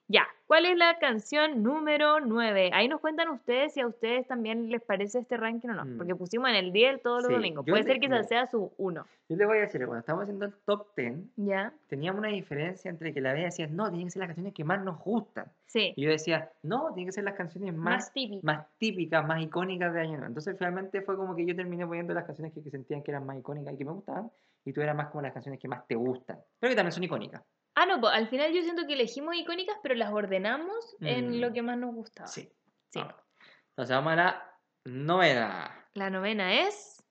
Ya, 0.10 0.28
¿cuál 0.48 0.66
es 0.66 0.78
la 0.78 1.00
canción 1.00 1.64
número 1.64 2.20
9? 2.20 2.72
Ahí 2.74 2.90
nos 2.90 3.00
cuentan 3.00 3.30
ustedes 3.30 3.74
si 3.74 3.80
a 3.80 3.88
ustedes 3.88 4.28
también 4.28 4.70
les 4.70 4.82
parece 4.82 5.20
este 5.20 5.38
ranking 5.38 5.70
o 5.70 5.74
no. 5.74 5.86
Mm. 5.86 5.98
Porque 5.98 6.14
pusimos 6.14 6.50
en 6.50 6.56
el 6.56 6.74
10 6.74 7.02
todos 7.02 7.24
los 7.24 7.30
Sí, 7.30 7.34
domingos. 7.36 7.66
Puede 7.66 7.84
ser 7.84 8.02
que 8.02 8.08
esa 8.08 8.22
sea 8.24 8.46
su 8.48 8.74
1. 8.78 9.06
Yo 9.30 9.38
le 9.38 9.46
voy 9.46 9.60
a 9.60 9.62
decir, 9.62 9.80
cuando 9.86 10.00
estábamos 10.02 10.24
haciendo 10.24 10.46
el 10.46 10.54
top 10.66 10.88
10, 10.98 11.16
¿Ya? 11.38 11.74
teníamos 11.88 12.20
una 12.20 12.28
diferencia 12.28 12.92
entre 12.92 13.14
que 13.14 13.22
la 13.22 13.32
Bea 13.32 13.46
decía, 13.46 13.66
no, 13.68 13.88
tienen 13.90 14.08
que 14.08 14.12
ser 14.12 14.20
las 14.20 14.28
canciones 14.28 14.54
que 14.54 14.66
más 14.66 14.84
nos 14.84 15.00
gustan. 15.00 15.46
Sí. 15.68 15.94
Y 15.96 16.04
yo 16.04 16.10
decía, 16.12 16.52
no, 16.64 16.88
tienen 16.94 17.06
que 17.08 17.14
ser 17.14 17.24
las 17.24 17.36
canciones 17.36 17.74
más, 17.74 17.94
Más 17.96 18.14
típico. 18.14 18.46
más 18.46 18.68
típicas, 18.78 19.26
más 19.26 19.42
icónicas 19.42 19.94
de 19.94 20.02
Año 20.02 20.12
Nuevo. 20.12 20.28
Entonces 20.28 20.58
finalmente 20.58 21.02
fue 21.02 21.16
como 21.16 21.34
que 21.34 21.46
yo 21.46 21.56
terminé 21.56 21.88
poniendo 21.88 22.14
las 22.14 22.26
canciones 22.26 22.54
que, 22.54 22.62
que 22.62 22.70
sentían 22.70 23.02
que 23.04 23.12
eran 23.12 23.26
más 23.26 23.38
icónicas 23.40 23.74
y 23.74 23.78
que 23.78 23.86
me 23.86 23.92
gustaban. 23.94 24.30
Y 24.66 24.74
tú 24.74 24.82
eras 24.82 24.96
más 24.96 25.10
como 25.10 25.22
las 25.22 25.34
canciones 25.34 25.60
que 25.60 25.68
más 25.68 25.86
te 25.88 25.96
gustan. 25.96 26.38
Pero 26.60 26.72
que 26.72 26.76
también 26.76 26.92
son 26.94 27.04
icónicas. 27.04 27.42
Ah, 27.76 27.86
no, 27.86 28.00
pues 28.00 28.14
al 28.14 28.28
final 28.30 28.54
yo 28.54 28.62
siento 28.62 28.86
que 28.88 28.94
elegimos 28.94 29.36
icónicas, 29.36 29.78
pero 29.82 29.96
las 29.96 30.12
ordenamos 30.14 30.96
en 31.02 31.42
lo 31.42 31.50
Mm. 31.50 31.54
que 31.54 31.62
más 31.64 31.78
nos 31.78 31.94
gustaba. 31.94 32.28
Sí. 32.28 32.50
Sí. 32.92 33.00
Entonces 33.00 33.96
vamos 33.96 34.14
a 34.14 34.16
la 34.16 34.58
novena. 34.86 35.88
La 35.96 36.10
novena 36.10 36.54
es. 36.68 37.04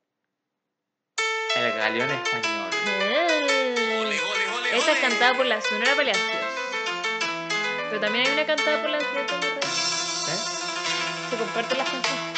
El 1.56 1.72
galeón 1.72 2.10
español. 2.10 2.70
Ole, 2.86 4.00
ole, 4.00 4.20
ole, 4.56 4.78
Esta 4.78 4.92
es 4.92 4.98
cantada 5.00 5.34
por 5.36 5.44
la 5.46 5.60
Sonora 5.60 5.94
Palacios. 5.96 6.30
Pero 7.90 8.00
también 8.00 8.26
hay 8.26 8.32
una 8.32 8.46
cantada 8.46 8.80
por 8.80 8.90
la 8.90 8.98
Tony 8.98 9.10
Rey. 9.12 9.58
¿Eh? 10.30 10.38
Se 11.30 11.36
comparten 11.36 11.78
las 11.78 11.90
canciones. 11.90 12.32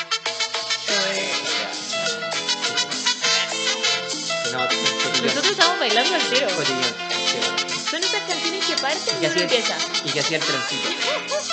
No. 4.52 5.03
Nosotros 5.24 5.52
estamos 5.52 5.78
bailando 5.78 6.14
al 6.14 6.22
tiro. 6.22 6.48
Son 6.50 8.02
esas 8.02 8.22
canciones 8.28 8.66
que 8.66 8.76
parten 8.76 9.22
Y 9.22 9.26
uno 9.26 9.40
empieza. 9.40 9.76
Y 10.04 10.10
que 10.10 10.20
hacía 10.20 10.36
el 10.36 10.44
trencito. 10.44 10.88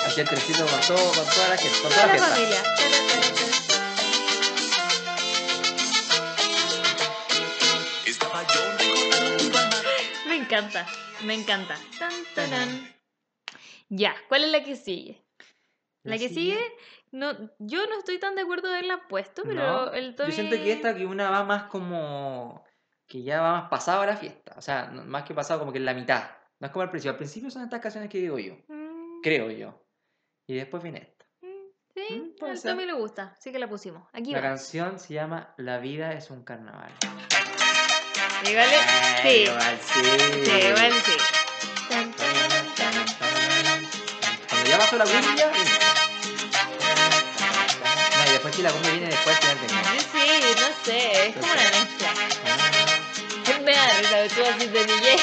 Hacía 0.06 0.24
el 0.24 0.30
trencito 0.30 0.66
con, 0.66 0.82
todo, 0.82 1.14
con 1.14 1.26
toda 1.26 1.50
la 1.50 1.58
gente, 1.58 1.80
con 1.82 1.90
toda 1.90 2.02
Toda 2.04 2.18
la 2.18 2.28
familia. 2.28 2.64
Yo. 8.54 8.60
Me 10.28 10.36
encanta, 10.36 10.86
me 11.24 11.34
encanta. 11.36 11.78
Tan, 11.98 12.12
tarán. 12.36 12.94
Ya, 13.88 14.16
¿cuál 14.28 14.44
es 14.44 14.52
la 14.52 14.64
que 14.64 14.76
sigue? 14.76 15.24
La 16.04 16.18
que 16.18 16.28
sigue, 16.28 16.60
no, 17.12 17.32
yo 17.60 17.86
no 17.88 18.00
estoy 18.00 18.20
tan 18.20 18.36
de 18.36 18.42
acuerdo 18.42 18.68
de 18.68 18.76
haberla 18.76 19.08
puesto, 19.08 19.44
pero 19.44 19.62
No, 19.62 19.94
el 19.94 20.12
Yo 20.12 20.16
Tommy... 20.16 20.32
siento 20.34 20.56
que 20.58 20.74
esta 20.74 20.96
que 20.96 21.06
una 21.06 21.30
va 21.30 21.44
más 21.44 21.64
como 21.64 22.66
que 23.12 23.22
ya 23.24 23.42
va 23.42 23.52
más 23.62 23.70
pasado 23.70 24.02
a 24.02 24.06
la 24.06 24.16
fiesta. 24.16 24.54
O 24.58 24.62
sea, 24.62 24.86
más 25.06 25.24
que 25.24 25.34
pasado 25.34 25.60
como 25.60 25.72
que 25.74 25.80
en 25.80 25.86
la 25.86 25.94
mitad. 25.94 26.30
No 26.60 26.68
es 26.68 26.72
como 26.74 26.84
al 26.84 26.90
principio. 26.90 27.12
Al 27.12 27.18
principio 27.18 27.50
son 27.52 27.64
estas 27.64 27.82
canciones 27.82 28.10
que 28.10 28.20
digo 28.20 28.40
yo. 28.40 28.56
Mm, 28.70 29.22
Creo 29.22 29.52
yo. 29.52 29.84
Y 30.48 30.56
después 30.56 30.82
viene 30.82 31.00
esta. 31.00 31.26
mm, 31.42 31.48
Sí, 31.94 32.34
Mm, 32.42 32.56
ser. 32.56 32.72
Tommy 32.72 32.86
le 32.86 32.94
gusta, 32.94 33.36
así 33.38 33.52
que 33.52 33.60
la 33.60 33.68
pusimos. 33.68 34.08
Aquí 34.14 34.32
La 34.32 34.38
va. 34.40 34.48
canción 34.48 34.98
se 35.00 35.14
llama 35.14 35.54
La 35.58 35.80
vida 35.80 36.14
es 36.14 36.30
un 36.32 36.44
carnaval. 36.44 36.92
Sí. 38.44 38.52
Igual 38.52 38.70
sí. 39.82 40.04
Sí, 40.46 40.52
igual 40.68 40.94
sí. 40.94 41.18
Tan. 41.90 42.14
Cuando 44.50 44.70
ya 44.70 44.78
pasó 44.78 44.98
la 44.98 45.04
cumbia. 45.06 45.52
No, 48.18 48.26
y 48.26 48.32
después 48.32 48.56
que 48.56 48.64
la 48.64 48.72
cumbia 48.72 48.92
viene 48.92 49.08
después 49.08 49.38
al 49.50 49.58
final 49.58 49.86
Sí, 50.00 50.06
sí, 50.12 50.56
no 50.62 50.84
sé, 50.86 51.28
es 51.28 51.36
como 51.36 51.52
una 51.52 51.62
mezcla. 51.64 52.11
Me 53.72 53.78
da 53.78 53.88
risa, 54.00 54.36
tú 54.36 54.42
así 54.44 54.68
de 54.68 54.86
DJ. 54.86 55.18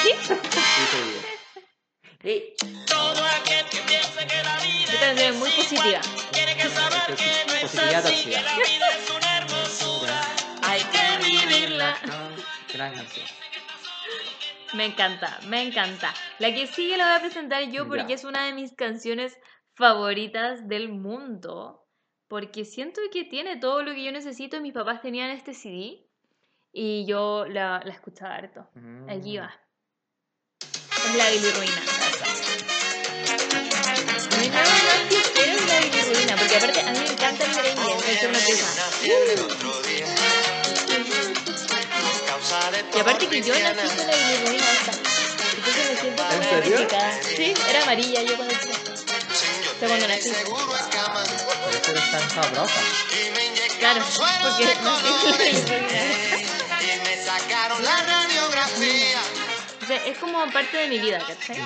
Sí, 2.21 2.53
Todo 2.87 3.23
aquel 3.25 3.65
que 3.69 3.77
piensa 3.87 4.25
que 4.27 4.43
la 4.43 4.57
vida 4.57 4.99
canción 4.99 5.33
es 5.33 5.35
muy 5.35 5.49
positiva. 5.51 6.01
tiene 6.31 6.55
que 6.57 6.67
saber 6.69 7.15
que 7.15 7.45
no 7.47 7.53
es 7.53 7.61
positividad 7.61 8.05
así, 8.05 8.23
que 8.29 8.41
la 8.41 8.55
vida 8.55 8.87
es 8.97 9.09
una 9.11 9.37
hermosura. 9.37 10.21
Hay 10.63 10.81
que 10.81 11.25
vivirla. 11.29 11.95
Gran 12.73 12.93
canción. 12.95 13.25
Me 14.73 14.85
encanta, 14.85 15.39
me 15.47 15.61
encanta. 15.63 16.13
La 16.39 16.53
que 16.53 16.65
sigue 16.67 16.97
la 16.97 17.05
voy 17.07 17.15
a 17.17 17.21
presentar 17.21 17.63
yo 17.69 17.87
porque 17.87 18.09
Ya. 18.09 18.15
es 18.15 18.23
una 18.23 18.45
de 18.45 18.53
mis 18.53 18.73
canciones 18.75 19.37
favoritas 19.75 20.67
del 20.67 20.89
mundo. 20.89 21.85
Porque 22.27 22.65
siento 22.65 22.99
que 23.13 23.23
tiene 23.25 23.57
todo 23.57 23.81
lo 23.83 23.93
que 23.93 24.03
yo 24.03 24.11
necesito. 24.11 24.59
Mis 24.61 24.73
papás 24.73 25.01
tenían 25.01 25.29
este 25.31 25.53
CD 25.53 26.08
y 26.71 27.05
yo 27.05 27.45
la, 27.47 27.81
la 27.83 27.93
escuchaba 27.93 28.35
harto. 28.35 28.67
Aquí 29.09 29.37
Mm. 29.37 29.41
va. 29.41 29.59
Es 30.61 31.15
la 31.15 31.29
bilirruina. 31.31 31.81
No. 36.27 36.35
Porque 36.37 36.55
aparte 36.57 36.79
a 36.81 36.91
mí 36.91 36.99
me 36.99 37.07
encanta 37.07 37.45
el 37.45 37.55
merengue. 37.55 37.81
Entonces 37.81 38.23
uno 38.29 38.37
empieza. 38.37 38.67
Y 42.95 42.99
aparte 42.99 43.27
que 43.27 43.41
yo 43.41 43.53
nací 43.59 43.95
con 43.95 44.07
la 44.07 44.15
bilirruina 44.15 44.71
esta. 44.71 44.91
Entonces 44.91 45.89
me 45.89 45.95
siento 46.01 46.23
como. 46.23 46.39
Sí, 47.35 47.53
era 47.69 47.81
amarilla 47.83 48.21
yo 48.23 48.35
cuando 48.37 48.53
chica. 48.55 48.75
Fue 49.79 49.87
cuando 49.87 50.07
nací. 50.07 50.31
Por 51.89 51.97
eso 51.97 51.99
eres 52.05 52.11
tan 52.11 52.29
sabrosa. 52.43 52.81
Claro, 53.79 54.01
porque 54.41 54.65
me 57.03 57.15
sacaron 57.17 57.83
la 57.83 57.95
radiografía. 58.03 59.19
O 59.81 59.85
sea, 59.85 60.05
es 60.05 60.17
como 60.17 60.45
parte 60.51 60.77
de 60.77 60.87
mi 60.89 60.99
vida, 60.99 61.19
¿cachai? 61.25 61.57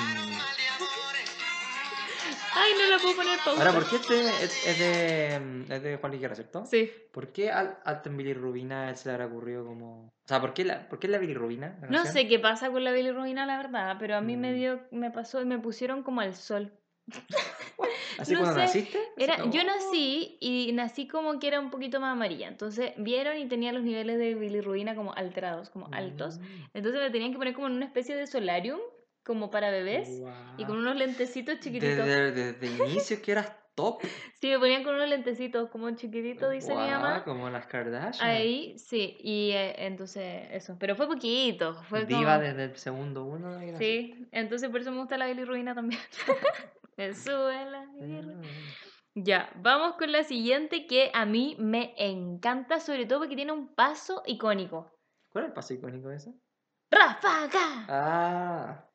Ay, 2.55 2.71
no 2.79 2.85
la 2.95 3.01
puedo 3.01 3.15
poner 3.15 3.39
pausa. 3.43 3.59
Ahora, 3.61 3.73
¿por 3.73 3.89
qué 3.89 3.95
este 3.95 4.27
es, 4.43 4.67
es 4.67 4.79
de, 4.79 5.65
es 5.75 5.83
de 5.83 5.97
Juan 5.97 6.11
Luis 6.11 6.21
Guerra, 6.21 6.35
¿cierto? 6.35 6.65
Sí. 6.67 6.91
¿Por 7.11 7.33
qué 7.33 7.51
al, 7.51 7.79
Alton 7.83 8.15
Bilirrubina 8.15 8.95
se 8.95 9.09
le 9.09 9.13
habrá 9.15 9.25
ocurrido 9.25 9.65
como... 9.65 10.05
O 10.05 10.27
sea, 10.27 10.39
¿por 10.39 10.53
qué 10.53 10.63
la, 10.63 10.87
por 10.87 10.99
qué 10.99 11.07
la 11.07 11.17
bilirrubina? 11.17 11.75
la 11.81 11.87
No 11.87 11.93
canción? 12.03 12.13
sé 12.13 12.27
qué 12.27 12.37
pasa 12.39 12.69
con 12.69 12.83
la 12.83 12.91
bilirrubina, 12.91 13.47
la 13.47 13.57
verdad, 13.57 13.95
pero 13.99 14.15
a 14.15 14.21
mí 14.21 14.37
me 14.37 14.51
Mm. 14.51 14.55
dio, 14.55 14.79
me 14.91 15.09
pasó 15.09 15.41
y 15.41 15.45
me 15.45 15.57
pusieron 15.57 16.03
como 16.03 16.21
al 16.21 16.35
sol. 16.35 16.71
¿Así 18.19 18.33
no 18.33 18.41
cuando 18.41 18.59
sé, 18.59 18.65
naciste? 18.65 18.97
Así 18.97 19.23
Era, 19.23 19.37
como- 19.37 19.51
yo 19.51 19.63
nací 19.63 20.37
y 20.39 20.71
nací 20.73 21.07
como 21.07 21.39
que 21.39 21.47
era 21.47 21.59
un 21.59 21.69
poquito 21.69 21.99
más 21.99 22.11
amarilla. 22.13 22.47
Entonces 22.47 22.93
vieron 22.97 23.37
y 23.37 23.47
tenía 23.47 23.71
los 23.73 23.83
niveles 23.83 24.17
de 24.17 24.35
bilirrubina 24.35 24.95
como 24.95 25.13
alterados, 25.13 25.69
como 25.69 25.89
altos. 25.91 26.39
Mm. 26.39 26.43
Entonces 26.75 27.01
me 27.01 27.09
tenían 27.09 27.31
que 27.31 27.37
poner 27.37 27.53
como 27.53 27.67
en 27.67 27.73
una 27.73 27.85
especie 27.85 28.15
de 28.15 28.27
solarium, 28.27 28.79
como 29.23 29.49
para 29.49 29.71
bebés, 29.71 30.21
y 30.57 30.65
con 30.65 30.77
unos 30.77 30.95
lentecitos 30.95 31.59
chiquititos. 31.59 32.05
Desde, 32.05 32.31
desde 32.31 32.67
el 32.67 32.91
inicio 32.91 33.21
que 33.21 33.31
eras 33.31 33.53
top. 33.75 34.01
Sí, 34.43 34.49
me 34.49 34.59
ponían 34.59 34.83
con 34.83 34.95
unos 34.95 35.07
lentecitos 35.07 35.69
como 35.69 35.89
chiquititos, 35.91 36.51
dice 36.51 36.75
mi 36.75 36.75
Guau, 36.75 36.89
mamá. 36.89 37.23
Como 37.23 37.49
las 37.49 37.65
Kardashian. 37.65 38.27
Ahí, 38.27 38.77
sí, 38.77 39.15
y 39.21 39.51
eh, 39.51 39.85
entonces 39.85 40.49
eso. 40.51 40.75
Pero 40.77 40.97
fue 40.97 41.07
poquito, 41.07 41.73
fue 41.73 42.05
Diva 42.05 42.35
como... 42.35 42.39
desde 42.39 42.65
el 42.65 42.75
segundo 42.75 43.23
uno. 43.23 43.57
Sí, 43.77 44.27
entonces 44.33 44.69
por 44.69 44.81
eso 44.81 44.91
me 44.91 44.97
gusta 44.97 45.17
la 45.17 45.27
bilirrubina 45.27 45.73
también. 45.73 46.01
me 46.97 47.13
sube 47.13 47.65
la. 47.71 47.85
Mm. 47.85 48.41
Ya, 49.15 49.51
vamos 49.57 49.95
con 49.97 50.11
la 50.11 50.23
siguiente 50.23 50.87
que 50.87 51.11
a 51.13 51.25
mí 51.25 51.55
me 51.59 51.93
encanta, 51.97 52.79
sobre 52.79 53.05
todo 53.05 53.19
porque 53.19 53.35
tiene 53.35 53.51
un 53.51 53.73
paso 53.75 54.23
icónico. 54.25 54.91
¿Cuál 55.29 55.45
es 55.45 55.49
el 55.49 55.53
paso 55.53 55.73
icónico 55.73 56.09
de 56.09 56.17
ese? 56.17 56.33
¡Ráfaga! 56.91 57.85
Ah. 57.89 58.85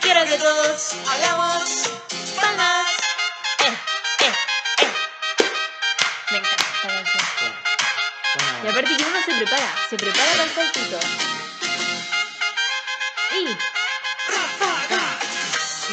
Quiero 0.00 0.24
que 0.24 0.36
todos 0.38 0.94
hagamos 1.08 1.92
palmas. 2.36 2.86
Eh, 3.60 3.72
eh, 4.20 4.32
eh. 4.80 4.92
Me 6.30 6.38
encanta 6.38 6.64
esta 6.74 6.88
canción. 6.88 7.52
Y 8.64 8.68
aparte 8.68 8.96
que 8.96 9.04
uno 9.04 9.20
se 9.24 9.32
prepara, 9.32 9.76
se 9.88 9.96
prepara 9.96 10.30
para 10.32 10.44
el 10.44 10.50
saltito. 10.50 11.43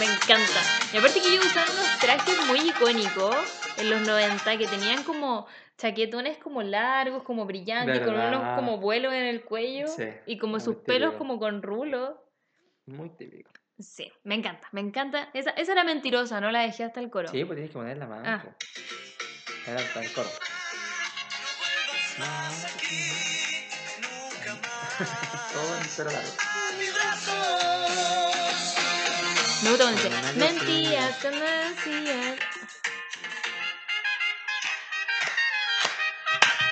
Me 0.01 0.07
encanta. 0.07 0.59
Y 0.91 0.97
aparte 0.97 1.21
que 1.21 1.27
ellos 1.27 1.45
usaban 1.45 1.69
unos 1.69 1.99
trajes 1.99 2.35
muy 2.47 2.59
icónicos 2.67 3.35
en 3.77 3.91
los 3.91 4.01
90 4.01 4.57
que 4.57 4.65
tenían 4.65 5.03
como 5.03 5.45
chaquetones 5.77 6.39
como 6.39 6.63
largos, 6.63 7.21
como 7.21 7.45
brillantes, 7.45 7.99
con 7.99 8.15
unos 8.15 8.55
como 8.55 8.79
vuelos 8.79 9.13
en 9.13 9.25
el 9.25 9.43
cuello 9.43 9.85
Sí, 9.87 10.05
y 10.25 10.39
como 10.39 10.59
sus 10.59 10.77
pelos 10.77 11.13
como 11.19 11.37
con 11.37 11.61
rulos. 11.61 12.15
Muy 12.87 13.11
típico. 13.11 13.51
Sí, 13.77 14.11
me 14.23 14.33
encanta, 14.33 14.67
me 14.71 14.81
encanta. 14.81 15.29
Esa, 15.35 15.51
esa 15.51 15.73
era 15.73 15.83
mentirosa, 15.83 16.41
no 16.41 16.49
la 16.49 16.61
dejé 16.61 16.83
hasta 16.83 16.99
el 16.99 17.11
coro. 17.11 17.27
Sí, 17.27 17.45
pues 17.45 17.57
tienes 17.57 17.69
que 17.69 17.77
poner 17.77 17.97
la 17.97 18.07
mano. 18.07 18.23
Ah. 18.25 18.41
po. 18.43 18.55
Era 19.69 19.81
hasta 19.81 20.01
el 20.01 20.11
coro. 20.13 20.29
Todo 25.53 25.77
en 25.77 25.83
cero 25.83 26.09
largo. 26.11 27.70
Me 29.61 29.69
gusta 29.69 29.83
cuando 29.83 30.01
dice, 30.01 30.09
Cuando 30.09 30.47
cuando 31.21 31.45
decías. 31.45 32.39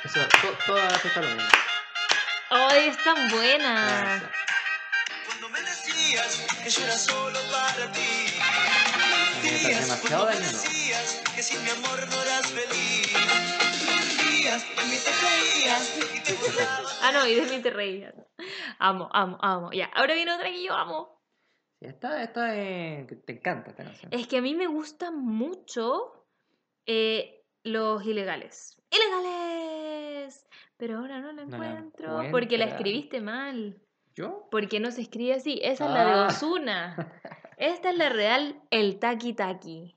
Eso, 0.06 0.20
to- 0.42 0.58
toda 0.66 0.86
la 0.86 0.98
fiesta 1.00 1.22
lo 1.22 1.28
mismo. 1.28 1.50
¡Ay, 2.50 2.88
es 2.88 3.04
tan 3.04 3.30
buena! 3.30 4.16
Esa. 4.18 4.32
días 5.96 6.48
que 6.64 6.70
yo 6.72 6.84
era 6.84 6.98
solo 6.98 7.40
para 7.52 7.92
ti. 7.92 8.26
Demasiado 9.44 10.26
cuando 10.26 10.26
me 10.26 10.40
decías 10.40 11.22
que 11.36 11.44
sin 11.44 11.64
mi 11.64 11.70
amor 11.70 12.08
no 12.08 12.24
eras 12.24 12.48
feliz. 12.48 13.14
Días 14.32 14.66
en 14.78 14.90
mí 14.90 14.98
te 14.98 15.12
creías 15.12 15.98
y 16.16 16.20
te 16.22 16.34
burlabas. 16.34 16.98
Ah, 17.04 17.12
no, 17.12 17.28
y 17.28 17.36
de 17.36 17.42
mí 17.44 17.62
te 17.62 17.70
reías. 17.70 18.16
Amo, 18.80 19.10
amo, 19.14 19.38
amo. 19.42 19.72
Ya, 19.74 19.92
ahora 19.94 20.16
viene 20.16 20.34
otra 20.34 20.50
que 20.50 20.64
yo 20.64 20.74
amo. 20.74 21.19
Sí, 21.80 21.86
Esta, 21.88 22.22
esta 22.24 22.56
es... 22.56 23.08
que 23.08 23.16
Te 23.16 23.34
encanta 23.34 23.70
esta 23.72 23.84
canción. 23.84 24.14
Es 24.14 24.28
que 24.28 24.38
a 24.38 24.42
mí 24.42 24.54
me 24.54 24.68
gustan 24.68 25.18
mucho 25.18 26.26
eh, 26.86 27.44
los 27.64 28.04
ilegales. 28.06 28.82
¡Ilegales! 28.92 30.46
Pero 30.78 31.00
ahora 31.00 31.20
no 31.20 31.32
la 31.32 31.46
No 31.46 31.58
la 31.58 31.70
encuentro. 31.80 32.22
porque 32.32 32.58
la 32.58 32.66
escribiste 32.66 33.22
mal. 33.22 33.82
¿Yo? 34.16 34.48
Porque 34.52 34.80
no 34.80 34.92
se 34.92 35.02
escribe 35.02 35.34
así. 35.36 35.60
Esa 35.64 35.86
es 35.86 35.92
la 35.92 36.06
de 36.06 36.12
Ah. 36.12 36.28
Osuna. 36.30 37.14
Esta 37.58 37.90
es 37.92 37.98
la 37.98 38.10
real, 38.10 38.62
el 38.72 39.00
Taki 39.00 39.34
Taki. 39.34 39.96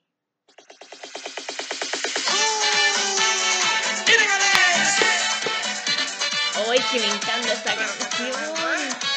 ¡Ay, 6.68 6.78
que 6.90 6.98
me 7.00 7.06
encanta 7.06 7.52
esta 7.52 7.74
canción! 7.74 8.61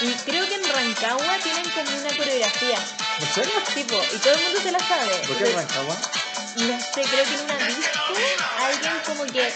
Y 0.02 0.12
creo 0.30 0.48
que 0.48 0.56
en 0.56 0.64
Rancagua 0.74 1.38
tienen 1.42 1.70
como 1.72 1.90
una 1.98 2.18
coreografía. 2.18 2.78
¿En 3.20 3.34
serio? 3.34 3.54
Tipo, 3.74 4.02
y 4.14 4.18
todo 4.18 4.34
el 4.34 4.42
mundo 4.44 4.60
se 4.62 4.72
la 4.72 4.80
sabe. 4.80 5.10
¿Por 5.28 5.38
qué 5.38 5.44
Entonces, 5.46 5.56
Rancagua? 5.56 5.98
no 6.56 6.80
sé, 6.80 7.02
creo 7.02 7.26
que 7.26 7.34
en 7.36 7.42
una 7.42 7.58
disco 7.68 8.14
alguien 8.60 8.94
como 9.06 9.26
que 9.26 9.42
eh, 9.48 9.54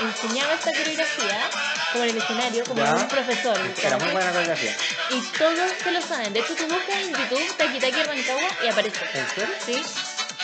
enseñaba 0.00 0.54
esta 0.54 0.72
coreografía 0.72 1.50
como 1.92 2.04
en 2.04 2.10
el 2.10 2.16
escenario, 2.18 2.64
como 2.64 2.82
Ya. 2.82 2.94
un 2.94 3.08
profesor. 3.08 3.60
Era 3.82 3.98
muy 3.98 4.10
buena 4.10 4.30
coreografía. 4.32 4.76
Y 5.10 5.20
todos 5.38 5.70
se 5.82 5.90
lo 5.90 6.00
saben. 6.02 6.32
De 6.32 6.40
hecho, 6.40 6.54
tú 6.54 6.66
buscas 6.66 6.96
en 6.96 7.10
YouTube 7.10 7.56
Taki 7.56 7.80
Taki 7.80 8.02
Rancagua 8.02 8.48
y 8.64 8.68
aparece. 8.68 9.04
¿En 9.14 9.28
serio? 9.30 9.54
¿Sí? 9.64 9.82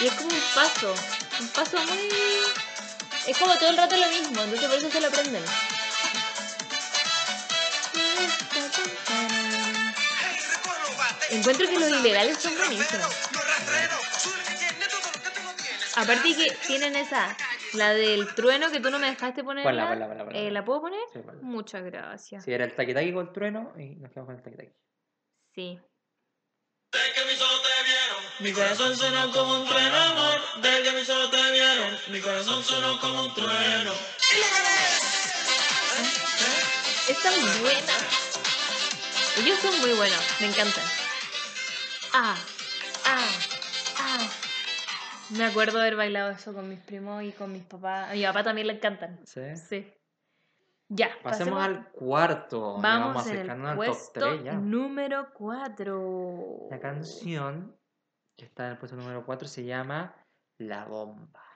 Y 0.01 0.07
es 0.07 0.13
como 0.15 0.29
un 0.29 0.43
paso. 0.55 0.95
Un 1.41 1.49
paso 1.49 1.77
muy. 1.85 2.09
Es 3.27 3.37
como 3.37 3.55
todo 3.57 3.69
el 3.71 3.77
rato 3.77 3.97
lo 3.97 4.09
mismo, 4.09 4.43
entonces 4.43 4.69
por 4.69 4.79
eso 4.79 4.91
se 4.91 5.01
lo 5.01 5.09
aprenden. 5.09 5.45
Encuentro 11.31 11.67
que 11.69 11.79
los 11.79 11.91
ilegales 11.91 12.39
son 12.39 12.57
buenísimos. 12.57 13.15
Aparte 15.97 16.35
que 16.35 16.51
tienen 16.67 16.95
esa, 16.97 17.37
la 17.75 17.91
del 17.93 18.33
trueno 18.35 18.71
que 18.71 18.81
tú 18.81 18.91
no 18.91 18.99
me 18.99 19.11
dejaste 19.11 19.43
poner. 19.43 19.65
Ponla, 19.65 19.89
ponla, 19.89 20.07
ponla, 20.09 20.25
ponla. 20.25 20.39
Eh, 20.39 20.51
¿La 20.51 20.65
puedo 20.65 20.81
poner? 20.83 21.01
Sí, 21.13 21.19
ponla. 21.19 21.43
Muchas 21.43 21.83
gracias. 21.83 22.45
Sí, 22.45 22.53
era 22.53 22.65
el 22.65 22.75
taquitaqui 22.75 23.13
con 23.13 23.27
el 23.27 23.33
trueno 23.33 23.73
y 23.77 23.97
nos 23.97 24.11
quedamos 24.11 24.29
con 24.29 24.37
el 24.37 24.43
taquitaqui. 24.43 24.73
Sí. 25.55 25.81
Desde 26.93 27.13
que 27.13 27.25
mis 27.31 27.41
ojos 27.43 27.63
te 27.63 27.85
vieron, 27.85 28.25
Mi 28.41 28.53
corazón 28.53 28.97
sonó 28.97 29.33
como 29.33 29.61
un 29.61 29.69
trueno, 29.69 29.97
amor. 29.97 30.41
desde 30.63 30.83
que 30.85 30.93
mis 30.93 31.11
ojos 31.11 31.31
te 31.31 31.51
vieron, 31.53 31.99
mi 32.09 32.21
corazón 32.21 32.65
sonó 32.65 33.01
como 33.01 33.25
un 33.25 33.35
trueno. 33.35 33.93
Está 37.09 37.31
muy 37.31 37.59
buena. 37.61 37.93
Ellos 39.39 39.59
son 39.61 39.81
muy 39.81 39.93
buenos, 39.95 40.21
me 40.41 40.47
encantan. 40.47 40.85
Ah, 42.15 42.37
ah, 43.07 43.29
ah. 44.01 44.31
Me 45.37 45.45
acuerdo 45.45 45.81
haber 45.81 45.97
bailado 45.97 46.31
eso 46.31 46.55
con 46.55 46.69
mis 46.69 46.81
primos 46.81 47.23
y 47.23 47.33
con 47.33 47.53
mis 47.53 47.65
papás. 47.65 48.11
A 48.11 48.15
mi 48.15 48.23
papá 48.23 48.43
también 48.43 48.67
le 48.67 48.75
encantan. 48.75 49.21
¿Sí? 49.25 49.57
Sí. 49.57 49.93
Ya, 50.89 51.11
Pasemos 51.23 51.63
al 51.63 51.91
cuarto. 51.91 52.79
Vamos 52.81 53.15
vamos 53.15 53.27
en 53.27 53.39
el 53.39 53.51
al 53.51 53.63
top 53.63 53.77
puesto 53.77 54.21
3 54.21 54.45
ya. 54.45 54.53
número 54.55 55.35
4. 55.35 56.69
La 56.71 56.81
canción 56.81 57.77
que 58.37 58.47
está 58.47 58.65
en 58.67 58.73
el 58.73 58.79
puesto 58.79 58.97
número 58.97 59.25
4 59.27 59.49
se 59.49 59.65
llama 59.65 60.15
La 60.57 60.87
Bomba. 60.87 61.48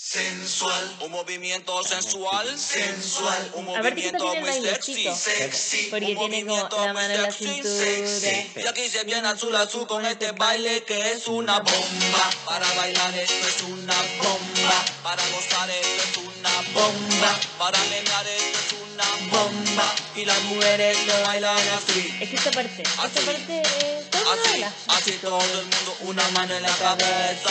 Sensual, 0.00 0.96
un 1.00 1.10
movimiento 1.10 1.82
sensual, 1.82 2.56
sensual, 2.56 3.50
un 3.54 3.64
movimiento 3.64 4.32
muy 4.36 4.52
sexy, 4.62 5.08
sexy, 5.12 5.88
Porque 5.90 6.06
un 6.14 6.18
tiene 6.18 6.46
como 6.46 6.56
movimiento 6.56 6.76
la 6.76 6.92
muy 6.92 7.02
mano 7.02 7.14
en 7.14 7.22
la 7.22 7.32
sexy, 7.32 7.54
cintura. 7.62 7.80
sexy. 7.80 8.60
Y 8.60 8.66
aquí 8.68 8.88
se 8.88 9.02
viene 9.02 9.26
azul 9.26 9.56
azul 9.56 9.88
con 9.88 10.06
este 10.06 10.30
baile 10.32 10.84
que 10.84 11.10
es 11.12 11.26
una 11.26 11.58
bomba. 11.58 12.30
Para 12.46 12.72
bailar 12.74 13.18
esto 13.18 13.48
es 13.48 13.62
una 13.64 13.94
bomba, 14.22 14.84
para 15.02 15.22
gozar 15.30 15.68
esto 15.68 16.20
es 16.20 16.26
una 16.38 16.60
bomba, 16.72 17.40
para 17.58 17.78
menear 17.90 18.26
esto 18.28 18.58
es 18.60 18.72
una 18.94 19.32
bomba. 19.32 19.94
Y 20.14 20.24
las 20.24 20.40
mujeres 20.44 21.06
lo 21.08 21.22
bailan 21.22 21.58
así. 21.70 22.16
Es 22.20 22.30
que 22.30 22.36
esta 22.36 22.52
parte, 22.52 22.82
esta 22.82 23.02
Así. 23.02 23.18
parte 23.26 23.62
es 23.62 24.10
todo 24.10 24.32
Así, 24.32 24.62
así 24.86 25.12
todo 25.20 25.40
el 25.42 25.62
mundo, 25.64 25.96
una 26.02 26.28
mano 26.30 26.54
en 26.54 26.62
la 26.62 26.76
cabeza, 26.76 27.50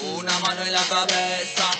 una 0.00 0.38
mano 0.40 0.62
en 0.62 0.72
la 0.72 0.82
cabeza, 0.84 1.70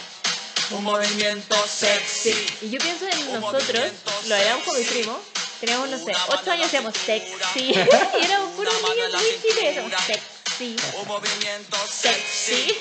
un 0.70 0.84
movimiento 0.84 1.56
sexy. 1.66 2.34
Y 2.62 2.70
yo 2.70 2.78
pienso 2.78 3.06
en 3.08 3.40
nosotros, 3.40 3.92
lo 4.26 4.34
hagamos 4.34 4.64
con 4.64 4.78
mi 4.78 4.84
primo. 4.84 5.20
Teníamos, 5.60 5.88
no 5.90 5.96
sé, 5.98 6.04
Una 6.12 6.24
8 6.26 6.36
mano 6.36 6.52
en 6.54 6.60
años 6.60 6.70
cintura. 6.70 6.92
sexy. 7.06 7.60
y 8.20 8.24
éramos 8.24 8.50
puros 8.56 8.74
niños 8.82 9.12
muy 9.12 9.40
chiles 9.42 9.72
y 9.72 9.74
cintura. 9.74 9.98
sexy. 10.06 10.76
Un 11.00 11.08
movimiento 11.08 11.76
sexy, 11.88 12.54
Sexy. 12.54 12.78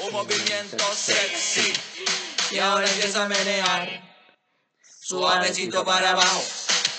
un 0.00 0.12
movimiento 0.12 0.94
sexy. 0.94 1.72
Y 2.50 2.58
ahora 2.58 2.86
empieza 2.88 3.24
a 3.24 3.28
menear, 3.28 4.02
suavecito 5.00 5.84
para 5.84 6.10
abajo, 6.10 6.44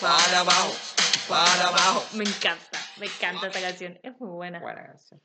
para 0.02 0.40
abajo, 0.40 0.76
para 1.28 1.68
abajo. 1.68 2.06
Me 2.14 2.24
encanta, 2.24 2.88
me 2.98 3.06
encanta 3.06 3.48
esta 3.48 3.62
canción. 3.62 4.00
Es 4.04 4.14
muy 4.20 4.30
buena. 4.30 4.60
Buena 4.60 4.84
canción. 4.88 5.22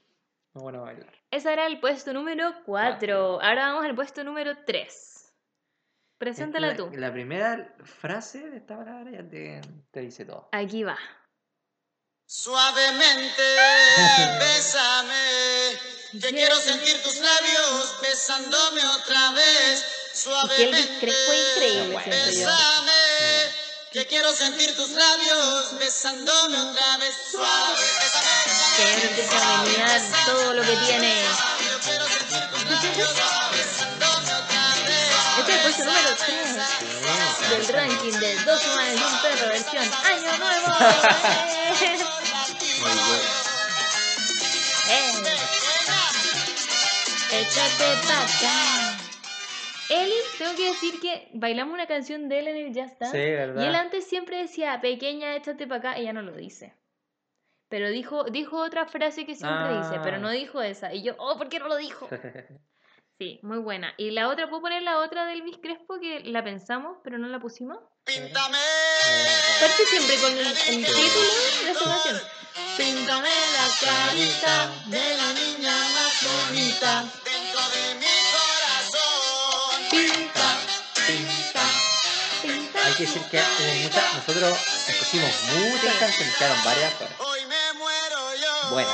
Muy 0.54 0.62
buena 0.62 0.80
bailar. 0.80 1.12
Ese 1.30 1.52
era 1.52 1.66
el 1.66 1.78
puesto 1.80 2.12
número 2.12 2.52
4. 2.64 3.40
Ahora 3.42 3.72
vamos 3.72 3.84
al 3.84 3.94
puesto 3.94 4.24
número 4.24 4.64
3. 4.64 5.34
Preséntala 6.18 6.68
la, 6.68 6.76
tú. 6.76 6.90
La 6.94 7.12
primera 7.12 7.74
frase 7.84 8.50
de 8.50 8.56
esta 8.56 8.76
palabra 8.76 9.10
ya 9.10 9.28
te, 9.28 9.60
te 9.90 10.00
dice 10.00 10.24
todo. 10.24 10.48
Aquí 10.52 10.82
va. 10.82 10.98
Suavemente, 12.26 13.42
bésame, 14.38 15.78
que 16.20 16.30
quiero 16.30 16.56
sentir 16.56 17.02
tus 17.02 17.16
labios 17.16 18.00
besándome 18.02 18.84
otra 18.84 19.32
vez. 19.32 19.98
Que 20.56 20.70
Crespo 21.00 21.32
es 21.32 21.52
increíble, 21.54 21.92
Bueno. 21.92 22.10
Bésame, 22.10 22.92
que 23.92 24.06
quiero 24.06 24.32
sentir 24.32 24.74
tus 24.74 24.90
labios 24.90 25.78
besándome 25.78 26.58
otra 26.58 26.96
vez. 26.98 27.14
Suave, 27.30 27.84
Que 28.78 28.84
él 28.94 29.00
empieza 29.10 29.36
a 29.42 29.62
menear 29.64 30.00
todo 30.24 30.54
lo 30.54 30.62
que 30.62 30.76
tiene. 30.86 31.12
Este 35.38 35.52
es 35.52 35.56
el 35.56 35.62
puesto 35.62 35.84
número 35.84 36.10
3 36.16 37.50
del 37.50 37.66
ranking 37.74 38.12
de 38.20 38.36
Dos 38.44 38.66
humanos 38.66 39.00
y 39.00 39.02
un 39.02 39.20
perro 39.20 39.48
versión 39.48 39.82
Año 39.82 40.38
Nuevo. 40.38 40.68
¡Eh! 44.90 45.12
Échate 47.32 47.88
pa' 48.06 48.22
acá. 48.22 48.56
Eli, 49.90 50.14
tengo 50.38 50.54
que 50.54 50.66
decir 50.66 51.00
que 51.00 51.28
bailamos 51.32 51.74
una 51.74 51.86
canción 51.86 52.28
de 52.28 52.38
él 52.38 52.48
en 52.48 52.56
el 52.56 52.68
Just 52.68 53.00
Dance. 53.00 53.16
Sí, 53.16 53.30
¿verdad? 53.32 53.62
Y 53.62 53.66
él 53.66 53.74
antes 53.74 54.06
siempre 54.06 54.38
decía, 54.38 54.80
pequeña, 54.80 55.34
échate 55.34 55.66
para 55.66 55.78
acá, 55.78 55.96
ella 55.96 56.12
no 56.12 56.22
lo 56.22 56.32
dice. 56.32 56.74
Pero 57.68 57.90
dijo, 57.90 58.24
dijo 58.24 58.56
otra 58.62 58.86
frase 58.86 59.26
que 59.26 59.34
siempre 59.34 59.76
dice, 59.78 60.00
pero 60.02 60.16
Ah. 60.16 60.20
no 60.20 60.30
dijo 60.30 60.62
esa. 60.62 60.92
Y 60.94 61.02
yo, 61.02 61.14
oh, 61.18 61.36
¿por 61.36 61.48
qué 61.48 61.58
no 61.58 61.68
lo 61.68 61.76
dijo? 61.76 62.08
Sí, 63.20 63.40
muy 63.42 63.58
buena. 63.58 63.92
Y 63.96 64.12
la 64.12 64.28
otra, 64.28 64.48
¿puedo 64.48 64.62
poner 64.62 64.80
la 64.84 64.98
otra 64.98 65.26
del 65.26 65.40
Elvis 65.40 65.56
Crespo 65.60 65.98
que 66.00 66.20
la 66.20 66.44
pensamos, 66.44 66.98
pero 67.02 67.18
no 67.18 67.26
la 67.26 67.40
pusimos? 67.40 67.78
Píntame, 68.04 68.56
Parte 69.60 69.84
siempre 69.86 70.14
con 70.18 70.30
el, 70.38 70.46
el 70.46 70.86
título 70.86 71.32
de 71.64 71.70
esta 71.72 71.84
canción. 71.84 72.20
Píntame 72.76 73.28
la 73.28 73.66
carita 73.84 74.70
de 74.86 75.16
la 75.16 75.32
niña 75.32 75.72
más 75.72 76.14
bonita. 76.22 77.02
dentro 77.24 77.60
de 77.74 77.94
mi 77.98 78.14
corazón. 78.30 79.82
Pinta, 79.90 80.58
pinta, 80.94 81.64
pinta. 82.40 82.84
Hay 82.86 82.92
que 82.94 83.02
decir 83.02 83.22
que 83.32 83.38
hubo 83.38 83.74
muchas. 83.82 84.14
Nosotros 84.14 84.58
escogimos 84.88 85.30
muchas 85.58 85.94
canciones, 85.96 86.36
quedaron 86.36 86.64
varias 86.64 86.94
fuera. 86.94 87.12
Buena. 88.70 88.90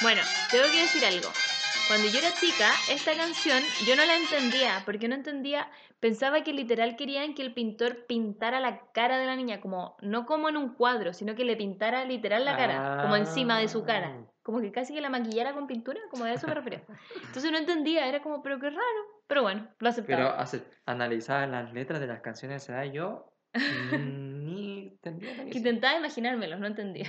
Bueno, 0.00 0.22
tengo 0.50 0.64
que 0.70 0.82
decir 0.82 1.04
algo. 1.04 1.32
Cuando 1.88 2.08
yo 2.08 2.18
era 2.18 2.32
chica, 2.34 2.72
esta 2.88 3.16
canción 3.16 3.64
yo 3.86 3.96
no 3.96 4.04
la 4.04 4.16
entendía, 4.16 4.82
porque 4.84 5.08
no 5.08 5.16
entendía, 5.16 5.68
pensaba 6.00 6.42
que 6.44 6.52
literal 6.52 6.96
querían 6.96 7.34
que 7.34 7.42
el 7.42 7.52
pintor 7.54 8.06
pintara 8.06 8.60
la 8.60 8.90
cara 8.92 9.18
de 9.18 9.26
la 9.26 9.36
niña, 9.36 9.60
como 9.60 9.96
no 10.00 10.26
como 10.26 10.48
en 10.48 10.56
un 10.56 10.74
cuadro, 10.74 11.12
sino 11.12 11.34
que 11.34 11.44
le 11.44 11.56
pintara 11.56 12.04
literal 12.04 12.44
la 12.44 12.56
cara, 12.56 13.02
como 13.02 13.16
encima 13.16 13.58
de 13.58 13.68
su 13.68 13.84
cara, 13.84 14.14
Ah. 14.16 14.30
como 14.42 14.60
que 14.60 14.70
casi 14.72 14.94
que 14.94 15.00
la 15.00 15.10
maquillara 15.10 15.52
con 15.54 15.66
pintura, 15.66 16.00
como 16.10 16.24
a 16.24 16.32
eso 16.32 16.46
me 16.46 16.54
refería. 16.54 16.82
Entonces 17.26 17.50
no 17.50 17.58
entendía, 17.58 18.06
era 18.08 18.22
como, 18.22 18.42
pero 18.42 18.58
qué 18.60 18.70
raro. 18.70 19.00
Pero 19.26 19.42
bueno, 19.42 19.68
lo 19.78 19.88
aceptaba. 19.88 20.46
Pero 20.50 20.68
analizaba 20.86 21.46
las 21.46 21.72
letras 21.74 22.00
de 22.00 22.06
las 22.06 22.20
canciones 22.22 22.66
de 22.66 22.72
edad 22.72 22.84
yo 22.84 23.32
mm, 23.52 24.44
ni 24.54 24.88
entendía 24.88 25.30
lo 25.30 25.34
que 25.36 25.38
que 25.40 25.44
decía. 25.46 25.58
intentaba 25.58 25.98
imaginármelos, 25.98 26.58
no 26.60 26.66
entendía. 26.66 27.08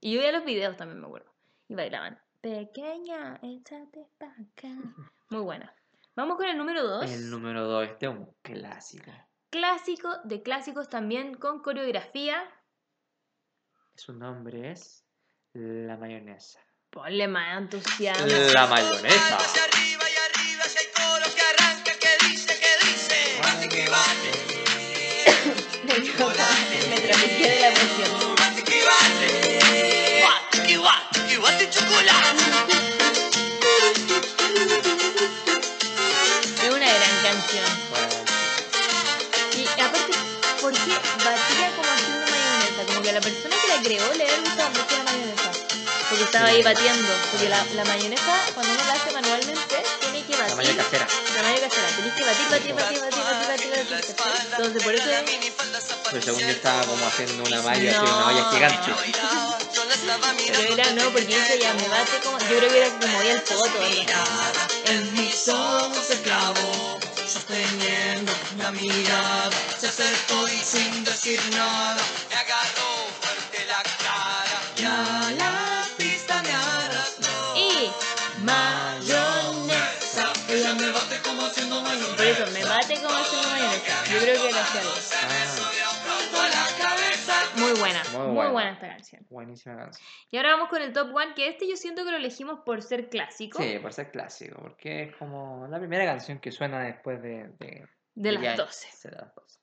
Y 0.00 0.14
yo 0.14 0.20
veía 0.20 0.32
los 0.32 0.44
videos 0.44 0.76
también, 0.76 1.00
me 1.00 1.06
acuerdo. 1.06 1.30
Y 1.68 1.74
bailaban. 1.74 2.18
Pequeña, 2.40 3.38
échate 3.42 4.06
pa' 4.18 4.26
acá. 4.26 4.68
Muy 5.30 5.42
buena. 5.42 5.74
Vamos 6.18 6.36
con 6.36 6.46
el 6.46 6.58
número 6.58 6.82
2. 6.82 7.12
El 7.12 7.30
número 7.30 7.64
2, 7.68 7.90
este 7.90 8.06
es 8.06 8.10
un 8.12 8.34
clásico. 8.42 9.12
Clásico 9.50 10.16
de 10.24 10.42
clásicos 10.42 10.88
también 10.88 11.34
con 11.34 11.62
coreografía. 11.62 12.42
Su 13.94 14.14
nombre 14.14 14.72
es 14.72 15.04
La 15.52 15.96
Mayonesa. 15.96 16.58
Ponle 16.90 17.28
más 17.28 17.58
entusiasmo. 17.58 18.26
La 18.52 18.66
mayonesa. 18.66 19.36
Hacia 19.36 19.62
arriba 19.62 20.04
y 20.10 20.16
arriba, 20.36 20.64
si 20.64 20.78
hay 20.78 20.86
canción. 37.48 37.64
Y 39.56 39.80
aparte, 39.80 40.12
¿por 40.60 40.72
qué 40.72 40.92
batía 41.24 41.70
como 41.76 41.88
haciendo 41.92 42.26
mayonesa? 42.30 42.84
Como 42.86 43.02
que 43.02 43.10
a 43.10 43.12
la 43.12 43.20
persona 43.20 43.56
que 43.60 43.68
la 43.68 43.82
creó 43.82 44.14
le 44.14 44.24
había 44.24 44.40
gustado 44.40 44.70
mucho 44.70 44.96
la 44.98 45.04
mayonesa. 45.04 45.50
Porque 46.08 46.24
estaba 46.24 46.46
ahí 46.48 46.62
batiendo. 46.62 47.08
Porque 47.30 47.48
la, 47.48 47.64
la 47.74 47.84
mayonesa, 47.84 48.34
cuando 48.54 48.72
uno 48.72 48.84
la 48.84 48.92
hace 48.94 49.10
manualmente, 49.12 49.76
tiene 50.00 50.24
que 50.24 50.32
la 50.32 50.38
batir. 50.38 50.56
mayonesa 50.56 50.84
casera. 50.84 51.06
La 51.36 51.42
mayonesa 51.42 51.68
casera. 51.68 51.88
Tenés 51.96 52.14
que 52.14 52.24
batir, 52.24 52.48
batir, 52.48 52.74
batir, 52.74 53.00
batir, 53.00 53.22
batir, 53.28 53.70
batir, 53.70 53.90
batir. 53.90 54.16
¿cachai? 54.16 54.46
Entonces, 54.52 54.82
por 54.82 54.94
eso 54.94 55.10
es... 55.10 55.52
Pero 56.10 56.22
según 56.22 56.40
yo 56.40 56.48
estaba 56.48 56.82
como 56.84 57.06
haciendo 57.06 57.44
una 57.44 57.62
malla, 57.62 57.90
así, 57.90 58.10
una 58.10 58.26
olla 58.28 58.50
gigante. 58.52 58.90
La 60.06 60.16
Pero 60.46 60.72
era, 60.72 60.90
no, 60.92 61.10
porque 61.10 61.26
dice 61.26 61.58
ya 61.60 61.74
me 61.74 61.86
bate 61.88 62.18
como. 62.24 62.38
Yo 62.38 62.46
creo 62.46 62.70
que 62.70 62.78
era 62.78 62.88
como 62.88 63.06
moía 63.08 63.32
el 63.32 63.40
foto. 63.42 63.78
En 64.86 65.14
mis 65.14 65.48
ojos 65.48 66.06
se 66.06 66.22
clavó, 66.22 66.98
sosteniendo 67.28 68.32
la 68.56 68.70
mirada. 68.72 69.50
Se 69.78 69.88
acercó 69.88 70.48
y 70.48 70.58
sin 70.58 71.04
decir 71.04 71.40
nada, 71.50 72.00
me 72.30 72.36
agarró 72.36 73.06
fuerte 73.20 73.66
la 73.66 73.82
cara. 74.02 74.60
Ya 74.76 75.34
la 75.36 75.86
pista 75.96 76.42
me 76.42 76.52
arrastró. 76.52 77.54
Y 77.56 77.90
mayonesa. 78.44 80.32
Ella 80.48 80.74
me 80.74 80.90
bate 80.90 81.20
como 81.20 81.46
haciendo 81.46 81.82
mayonesa. 81.82 82.16
Por 82.16 82.26
eso, 82.26 82.46
me 82.52 82.64
bate 82.64 82.94
como 82.94 83.14
haciendo 83.14 83.48
mayonesa. 83.50 84.04
Yo 84.10 84.18
creo 84.20 84.42
que 84.42 84.48
era 84.48 84.64
algo. 84.72 84.94
Ah. 85.12 85.87
Muy 87.70 87.78
buena, 87.80 88.02
Muy 88.12 88.26
muy 88.26 88.34
buena. 88.34 88.50
buena 88.52 88.70
esta 88.72 88.88
canción. 88.88 89.26
buenísima 89.30 89.76
canción. 89.76 90.06
Y 90.30 90.36
ahora 90.36 90.52
vamos 90.52 90.68
con 90.68 90.80
el 90.82 90.92
top 90.92 91.14
one, 91.14 91.34
que 91.34 91.48
este 91.48 91.68
yo 91.68 91.76
siento 91.76 92.04
que 92.04 92.10
lo 92.10 92.16
elegimos 92.16 92.60
por 92.64 92.82
ser 92.82 93.08
clásico. 93.08 93.62
Sí, 93.62 93.78
por 93.80 93.92
ser 93.92 94.10
clásico, 94.10 94.58
porque 94.60 95.04
es 95.04 95.16
como 95.16 95.66
la 95.68 95.78
primera 95.78 96.04
canción 96.04 96.38
que 96.38 96.50
suena 96.52 96.80
después 96.82 97.20
de... 97.22 97.48
De, 97.58 97.86
De 98.14 98.32
las 98.32 98.42
ya- 98.42 98.56
12. 98.56 98.88
sí, 98.90 99.08
de 99.08 99.16
las 99.16 99.34
12. 99.34 99.58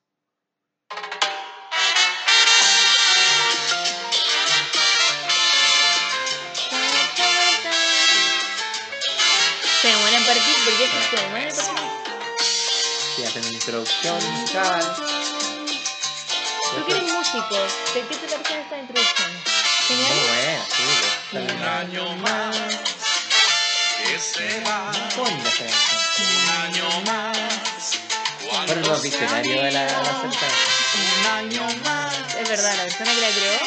Se 9.82 9.88
demoran 9.88 10.14
en 10.14 10.24
partir 10.26 10.54
porque 10.64 10.84
es 10.84 10.90
que 10.90 11.16
se 11.16 11.22
demoran 11.22 11.48
en 11.48 11.56
partir. 11.56 11.76
Sí, 13.16 13.24
hacen 13.24 13.42
una 13.44 13.52
introducción 13.52 14.14
musical. 14.32 14.96
Tú 16.74 16.86
que 16.86 16.94
músico, 17.32 17.56
¿de 17.94 18.00
qué 18.08 18.14
te 18.16 18.26
parece 18.28 18.60
esta 18.60 18.78
introducción? 18.78 19.32
Muy 19.32 19.42
¿Genial? 19.88 20.18
buena, 20.26 20.64
sí. 20.76 20.82
Un 21.32 21.62
año 21.62 22.04
más 22.16 22.56
que 23.98 24.18
se 24.18 24.60
va. 24.60 24.92
¿Cómo 25.14 25.28
linda 25.28 25.48
esta 25.50 25.64
canción? 25.64 26.28
Un 26.36 26.48
año 26.64 26.88
más. 27.06 27.38
Fueron 28.66 28.82
los 28.88 29.02
visionarios 29.02 29.62
de 29.64 29.72
la, 29.72 29.84
de 29.86 29.92
la. 29.92 29.98
Un 30.96 31.26
año 31.32 31.62
más. 31.84 32.14
Es 32.38 32.48
verdad, 32.48 32.74
la 32.76 32.82
persona 32.84 33.14
que 33.14 33.20
la 33.20 33.28
creó, 33.30 33.58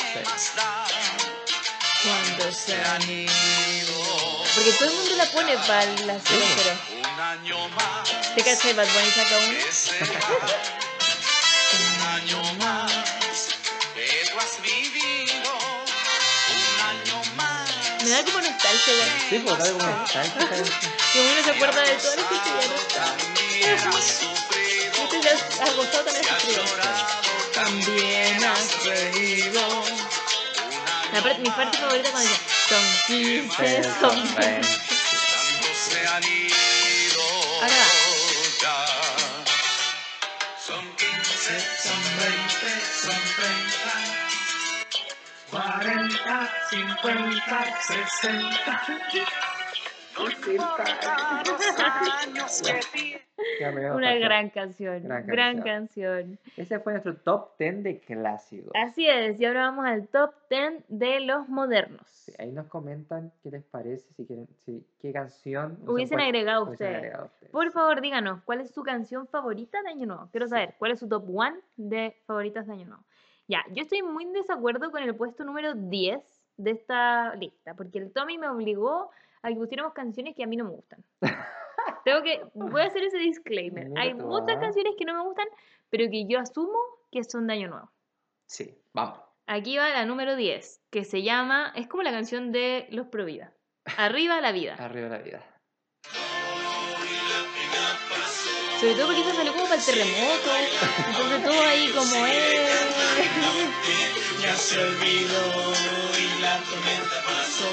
Cuando 2.03 2.51
se 2.53 2.75
han 2.75 3.09
ido. 3.09 4.45
porque 4.55 4.71
todo 4.73 4.89
el 4.89 4.95
mundo 4.95 5.15
la 5.17 5.25
pone 5.25 5.57
para 5.67 5.85
la 5.85 6.19
00. 6.19 6.19
Un 6.97 7.19
año 7.21 7.67
más. 7.69 8.09
¿Te 8.35 8.43
cachai 8.43 8.73
Bad 8.73 8.87
Bunny 8.87 9.11
saca 9.11 9.37
uno? 9.37 9.59
se. 9.71 9.99
Un 11.71 12.01
año 12.07 12.41
más. 12.55 12.78
Da 18.19 18.31
como 18.31 18.41
nostalgia, 18.41 18.93
güey. 18.95 19.09
Sí, 19.29 19.39
pues 19.39 19.57
da 19.57 19.71
como 19.71 19.79
canción. 19.85 20.31
Que 21.13 21.19
uno 21.21 21.43
se 21.43 21.51
acuerda 21.51 21.81
de 21.81 21.93
todo 21.95 22.15
lo 22.15 22.29
que 22.29 22.35
ya 22.35 22.67
no 22.67 22.75
está. 22.75 23.05
También 23.15 23.79
has 25.61 25.75
gozado 25.75 26.03
también 26.05 26.25
has 26.29 26.41
sufrido. 26.41 26.63
También 27.53 28.43
has 28.43 28.85
reído. 28.85 29.83
La 31.13 31.21
parte- 31.23 31.41
mi 31.41 31.49
parte 31.49 31.77
favorita 31.77 32.11
cuando 32.11 32.29
dice 32.29 32.41
son 32.69 32.85
15, 33.07 33.55
Pues, 33.57 33.85
son 33.85 33.99
son 34.01 34.35
20. 34.35 34.41
veinte. 34.41 34.67
Tantos 34.69 35.77
se 35.89 36.07
han 36.07 36.23
ido. 36.23 37.23
Ahora 37.61 37.67
va. 37.67 38.08
40, 46.29 46.47
50, 46.69 47.65
60. 47.81 48.81
No 50.19 50.29
importa 50.29 51.43
los 51.45 51.79
años 51.79 52.61
que 52.93 53.21
Una 53.95 54.15
gran 54.15 54.49
canción, 54.49 55.01
Gran 55.03 55.25
gran, 55.25 55.61
canción. 55.61 55.75
canción. 56.35 56.39
Ese 56.57 56.79
fue 56.79 56.93
nuestro 56.93 57.15
top 57.17 57.57
10 57.57 57.83
de 57.83 57.99
clásicos. 58.01 58.71
Así 58.75 59.07
es, 59.09 59.39
y 59.39 59.45
ahora 59.45 59.61
vamos 59.71 59.85
al 59.85 60.07
top 60.09 60.33
10 60.49 60.83
de 60.89 61.21
los 61.21 61.47
modernos. 61.49 62.05
Sí, 62.07 62.33
ahí 62.37 62.51
nos 62.51 62.67
comentan 62.67 63.31
qué 63.41 63.49
les 63.49 63.63
parece, 63.63 64.07
si 64.13 64.25
quieren, 64.25 64.47
si, 64.65 64.85
qué 65.01 65.11
canción 65.13 65.79
Hubiesen 65.87 66.17
cuál- 66.17 66.25
agregado 66.27 66.69
ustedes. 66.69 66.95
agregado 66.97 67.25
ustedes. 67.25 67.51
Por 67.51 67.71
favor, 67.71 68.01
díganos, 68.01 68.43
¿cuál 68.43 68.61
es 68.61 68.71
su 68.71 68.83
canción 68.83 69.25
favorita 69.27 69.81
de 69.81 69.89
Año 69.89 70.05
Nuevo? 70.05 70.27
Quiero 70.31 70.47
saber, 70.47 70.75
¿cuál 70.77 70.91
es 70.91 70.99
su 70.99 71.07
top 71.07 71.23
1 71.27 71.55
de 71.77 72.15
favoritas 72.27 72.67
de 72.67 72.73
Año 72.73 72.85
Nuevo? 72.87 73.03
Ya, 73.49 73.65
yo 73.71 73.81
estoy 73.81 74.03
muy 74.03 74.25
en 74.25 74.33
desacuerdo 74.33 74.91
con 74.91 75.01
el 75.01 75.15
puesto 75.15 75.43
número 75.43 75.73
10 75.73 76.21
de 76.57 76.69
esta 76.69 77.33
lista, 77.33 77.73
porque 77.73 77.97
el 77.97 78.13
Tommy 78.13 78.37
me 78.37 78.47
obligó 78.47 79.09
a 79.41 79.49
que 79.49 79.55
pusiéramos 79.55 79.93
canciones 79.93 80.35
que 80.35 80.43
a 80.43 80.47
mí 80.47 80.55
no 80.55 80.65
me 80.65 80.69
gustan. 80.69 81.03
Tengo 82.05 82.21
que, 82.21 82.43
voy 82.53 82.81
a 82.81 82.85
hacer 82.85 83.01
ese 83.01 83.17
disclaimer. 83.17 83.89
Mira 83.89 84.01
Hay 84.03 84.15
tú, 84.15 84.27
muchas 84.27 84.57
ah. 84.57 84.59
canciones 84.59 84.93
que 84.95 85.03
no 85.03 85.15
me 85.15 85.23
gustan, 85.23 85.47
pero 85.89 86.07
que 86.11 86.27
yo 86.27 86.39
asumo 86.39 86.77
que 87.11 87.23
son 87.23 87.47
de 87.47 87.53
Año 87.53 87.69
Nuevo. 87.69 87.89
Sí, 88.45 88.77
vamos. 88.93 89.19
Aquí 89.47 89.77
va 89.77 89.89
la 89.89 90.05
número 90.05 90.35
10, 90.35 90.83
que 90.91 91.03
se 91.03 91.23
llama, 91.23 91.73
es 91.75 91.87
como 91.87 92.03
la 92.03 92.11
canción 92.11 92.51
de 92.51 92.85
Los 92.91 93.07
Provida. 93.07 93.51
Arriba 93.97 94.39
la 94.41 94.51
vida. 94.51 94.75
Arriba 94.75 95.09
la 95.09 95.17
vida. 95.17 95.43
Sobre 98.79 98.95
todo 98.95 99.07
porque 99.07 99.21
eso 99.21 99.35
salió 99.35 99.51
como 99.51 99.65
para 99.65 99.75
el 99.75 99.85
terremoto. 99.85 100.51
Entonces 101.07 101.43
todo 101.43 101.61
ahí 101.63 101.89
como 101.89 102.25
es. 102.25 102.69
Ya 104.41 104.55
se 104.55 104.79
olvidó 104.79 105.73
y 106.17 106.41
la 106.41 106.57
tormenta 106.59 107.23
pasó. 107.25 107.69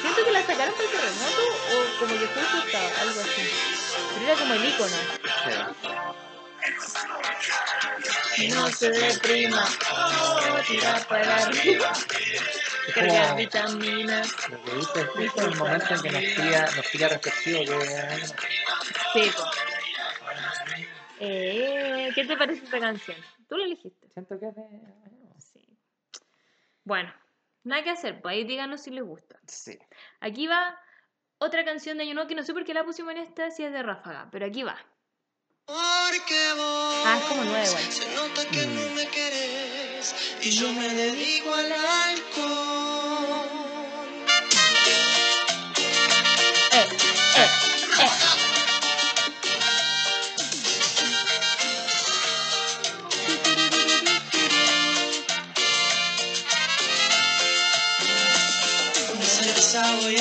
Siento 0.00 0.24
que 0.24 0.30
la 0.32 0.40
sacaron 0.46 0.74
para 0.74 0.84
el 0.84 0.90
terremoto 0.90 1.42
o 1.72 1.98
como 1.98 2.18
que 2.18 2.26
fue 2.28 2.42
ajustada, 2.42 3.00
algo 3.02 3.20
así. 3.20 3.50
Pero 4.14 4.26
era 4.26 4.34
como 4.40 4.54
el 4.54 4.64
icono. 4.64 4.96
Sí. 8.36 8.48
No 8.48 8.68
se 8.70 8.90
deprima, 8.90 9.68
oh, 9.92 10.60
tira 10.66 11.06
para 11.08 11.36
arriba. 11.36 11.92
Como 12.94 13.36
vitaminas. 13.36 14.28
lo 14.48 14.62
que 14.62 14.72
dice 14.72 15.00
es 15.00 15.08
justo 15.08 15.42
el 15.42 15.56
momento 15.56 15.94
en 15.94 16.02
que 16.02 16.10
nos 16.10 16.22
pilla, 16.22 16.70
nos 16.74 16.86
pilla 16.86 17.08
reflexivo 17.08 17.60
que 17.64 18.26
Sí, 19.12 19.32
po. 19.36 19.44
Eh, 21.20 22.10
¿Qué 22.14 22.24
te 22.24 22.36
parece 22.36 22.64
esta 22.64 22.80
canción? 22.80 23.16
Tú 23.48 23.56
la 23.56 23.64
elegiste. 23.64 24.08
Siento 24.12 24.38
que 24.38 24.48
es 24.48 24.54
de... 24.54 24.62
Sí. 25.38 25.68
Bueno, 26.84 27.12
nada 27.64 27.82
que 27.82 27.90
hacer, 27.90 28.20
pues 28.20 28.34
ahí 28.34 28.44
díganos 28.44 28.82
si 28.82 28.90
les 28.90 29.04
gusta. 29.04 29.38
Sí. 29.46 29.78
Aquí 30.20 30.46
va 30.46 30.78
otra 31.38 31.64
canción 31.64 31.98
de 31.98 32.04
Año 32.04 32.14
Nuevo 32.14 32.28
que 32.28 32.34
no 32.34 32.42
sé 32.42 32.52
por 32.52 32.64
qué 32.64 32.74
la 32.74 32.84
pusimos 32.84 33.12
en 33.12 33.18
esta, 33.18 33.50
si 33.50 33.64
es 33.64 33.72
de 33.72 33.82
Ráfaga, 33.82 34.28
pero 34.30 34.46
aquí 34.46 34.62
va. 34.62 34.76
Porque 35.66 36.52
vos 36.56 37.02
ah, 37.04 37.18
es 37.18 37.24
como 37.24 37.44
nueva. 37.44 37.66
Se 37.66 38.14
nota 38.14 38.44
que 38.50 38.66
mm. 38.66 38.74
no 38.74 38.94
me 38.94 39.08
querés 39.08 40.14
y 40.42 40.50
yo 40.50 40.72
me 40.72 40.88
dedico 40.94 41.52
al 41.52 41.72
alcohol. 41.72 43.06
Eh, 46.72 46.88
eh. 47.36 47.75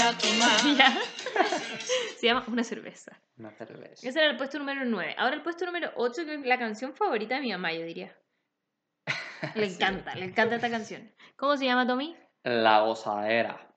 A 0.10 0.18
tomar. 0.18 0.78
Ya. 0.78 0.98
Se 2.18 2.28
llama 2.28 2.44
Una 2.48 2.64
cerveza. 2.64 3.12
Una 3.38 3.52
cerveza. 3.52 4.08
Ese 4.08 4.20
era 4.20 4.32
el 4.32 4.38
puesto 4.38 4.58
número 4.60 4.86
9. 4.86 5.16
Ahora 5.18 5.36
el 5.36 5.42
puesto 5.44 5.66
número 5.66 5.92
8, 5.96 6.26
que 6.26 6.36
es 6.36 6.46
la 6.46 6.58
canción 6.58 6.94
favorita 6.96 7.36
de 7.36 7.42
mi 7.42 7.52
mamá, 7.52 7.74
yo 7.74 7.84
diría. 7.86 8.16
Le 9.56 9.70
Sí. 9.70 9.76
encanta, 9.76 10.16
le 10.16 10.26
encanta 10.26 10.56
esta 10.56 10.70
canción. 10.70 11.12
¿Cómo 11.36 11.58
se 11.58 11.66
llama, 11.66 11.86
Tommy? 11.86 12.16
La 12.44 12.80
gozadera. 12.82 13.68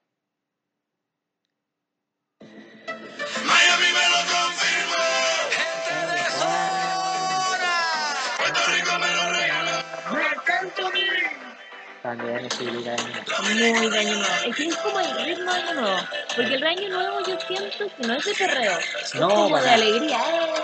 También 12.08 12.48
de 12.48 12.64
Muy 12.64 13.90
de 13.90 13.98
año 13.98 14.14
nuevo. 14.14 14.34
Es 14.46 14.56
que 14.56 14.66
es 14.66 14.76
como 14.76 14.98
el 14.98 15.24
ritmo 15.26 15.52
de 15.52 15.60
año 15.60 15.74
nuevo. 15.74 15.98
Porque 16.34 16.54
el 16.54 16.60
de 16.60 16.66
año 16.66 16.88
nuevo 16.88 17.20
yo 17.26 17.40
siento 17.40 17.96
que 17.96 18.06
no 18.06 18.14
es 18.14 18.24
de 18.24 18.34
perreo. 18.34 18.78
Es 18.78 19.14
No, 19.14 19.28
como 19.28 19.50
para 19.50 19.64
de 19.64 19.70
alegría. 19.72 20.18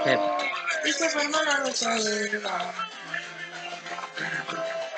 Sí. 0.04 0.88
Y 0.88 0.92
se 0.92 1.08
formó 1.10 1.42
la 1.42 1.60
gozadera. 1.60 2.74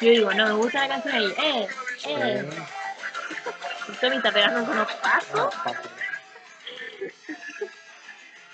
Yo 0.01 0.11
digo, 0.11 0.35
no, 0.35 0.47
me 0.47 0.53
gusta 0.53 0.87
la 0.87 0.89
canción 0.89 1.15
ahí. 1.17 1.35
¡Eh! 1.37 1.69
¡Eh! 2.07 2.51
Sí. 2.51 3.93
Tommy 4.01 4.17
está 4.17 4.31
pegando 4.31 4.71
unos 4.71 4.93
pasos. 4.95 5.35
No, 5.35 5.51
paso. 5.65 5.89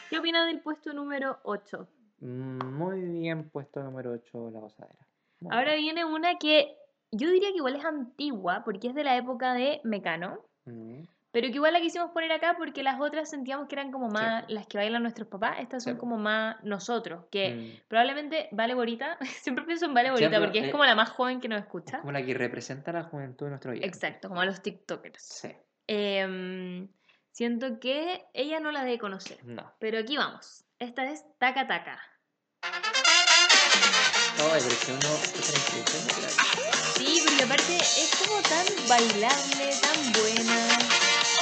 ¿Qué 0.09 0.19
opinas 0.19 0.47
del 0.47 0.61
puesto 0.61 0.95
número 0.95 1.41
8? 1.43 1.89
Mm, 2.21 2.65
Muy 2.75 3.01
bien 3.03 3.51
puesto 3.51 3.83
número 3.83 4.13
8 4.13 4.51
la 4.51 4.61
gozadera. 4.61 5.07
Muy 5.41 5.55
Ahora 5.55 5.75
viene 5.75 6.05
una 6.05 6.39
que 6.39 6.79
yo 7.13 7.31
diría 7.31 7.51
que 7.51 7.59
igual 7.59 7.77
es 7.77 7.85
antigua 7.85 8.63
porque 8.65 8.89
es 8.89 8.95
de 8.95 9.05
la 9.05 9.17
época 9.17 9.55
de 9.55 9.81
Mecano. 9.85 10.41
Mm, 10.65 11.03
pero 11.31 11.49
que 11.49 11.55
igual 11.55 11.73
la 11.73 11.81
quisimos 11.81 12.11
poner 12.11 12.31
acá 12.31 12.57
porque 12.59 12.83
las 12.83 13.01
otras 13.01 13.31
sentíamos 13.31 13.67
que 13.67 13.75
eran 13.75 13.91
como 13.91 14.09
Sí. 14.09 14.15
más 14.15 14.45
las 14.49 14.67
que 14.67 14.77
bailan 14.77 15.03
nuestros 15.03 15.29
papás, 15.29 15.57
estas 15.61 15.83
son 15.83 15.95
Sí. 15.95 15.99
como 15.99 16.19
más 16.19 16.63
nosotros, 16.63 17.25
que 17.31 17.55
mm. 17.55 17.89
probablemente 17.89 18.49
Vale 18.53 18.75
Borita, 18.75 19.17
siempre 19.43 19.65
pienso 19.65 19.87
en 19.87 19.95
Vale 19.95 20.11
Borita 20.11 20.29
Siempre, 20.29 20.47
porque 20.47 20.59
es 20.59 20.69
eh, 20.69 20.71
como 20.71 20.85
la 20.85 20.95
más 20.95 21.09
joven 21.11 21.41
que 21.41 21.49
nos 21.49 21.59
Es 21.61 21.65
escucha. 21.65 22.01
como 22.01 22.13
la 22.13 22.23
que 22.25 22.35
representa 22.35 22.93
la 22.93 23.05
juventud 23.05 23.47
de 23.47 23.51
nuestro 23.51 23.73
día. 23.73 23.87
Exacto, 23.87 24.29
como 24.29 24.41
a 24.43 24.45
los 24.45 24.63
TikTokers. 24.63 25.23
Sí. 25.23 25.49
Em, 25.87 26.89
siento 27.31 27.81
que 27.81 28.27
ella 28.35 28.61
no 28.61 28.71
la 28.71 28.85
debe 28.85 28.99
conocer, 28.99 29.43
No. 29.45 29.73
pero 29.79 29.99
aquí 29.99 30.17
vamos. 30.19 30.65
Esta 30.79 31.05
es 31.11 31.25
Taca 31.39 31.67
Taca. 31.67 31.99
No, 34.39 34.49
pero 34.49 34.69
es 34.69 34.79
que 34.85 34.93
uno 34.93 35.21
escucha 35.23 35.53
la 35.53 35.59
introducción 35.59 36.03
y 36.19 36.23
la- 36.23 36.31
Sí, 36.97 37.23
porque 37.27 37.43
aparte 37.43 37.77
es 37.77 38.11
como 38.19 38.41
tan 38.43 38.67
bailable, 38.89 39.77
tan 39.83 40.13
buena. 40.13 40.79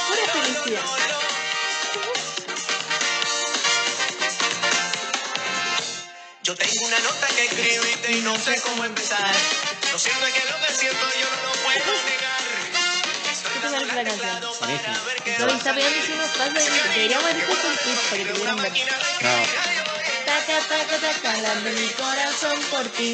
Pura 0.07 0.33
felicidad. 0.33 0.83
Yo 6.43 6.55
tengo 6.55 6.85
una 6.87 6.99
nota 6.99 7.27
que 7.27 7.45
escribirte 7.45 8.11
y 8.13 8.21
no 8.21 8.35
sé 8.37 8.59
cómo 8.61 8.83
empezar. 8.83 9.31
Lo 9.91 9.99
cierto 9.99 10.25
es 10.25 10.33
que 10.33 10.49
lo 10.49 10.57
que 10.67 10.73
siento 10.73 11.05
yo 11.19 11.27
no 11.29 11.47
lo 11.47 11.53
puedo 11.63 12.03
negar. 12.09 12.41
¿Qué 13.53 13.59
te 13.59 13.69
parece 13.69 13.95
la 13.95 14.03
canción? 14.03 14.39
Buenísimo. 14.59 14.95
No, 15.39 15.53
y 15.53 15.57
está 15.57 15.75
pegando 15.75 16.05
si 16.05 16.11
unos 16.13 16.29
pasos 16.31 16.63
y 16.67 16.89
deberíamos 16.89 17.25
haber 17.29 17.45
puesto 17.45 17.67
un 17.67 17.77
tweet 17.77 17.95
para 18.09 18.17
que 18.23 18.29
pudieran 18.31 18.55
ver. 18.57 18.71
No. 19.21 19.80
Taca, 20.51 20.85
taca, 20.85 20.99
taca, 21.21 21.41
la 21.41 21.55
de 21.61 21.71
mi 21.71 21.87
corazón 21.93 22.59
por 22.71 22.85
ti. 22.97 23.13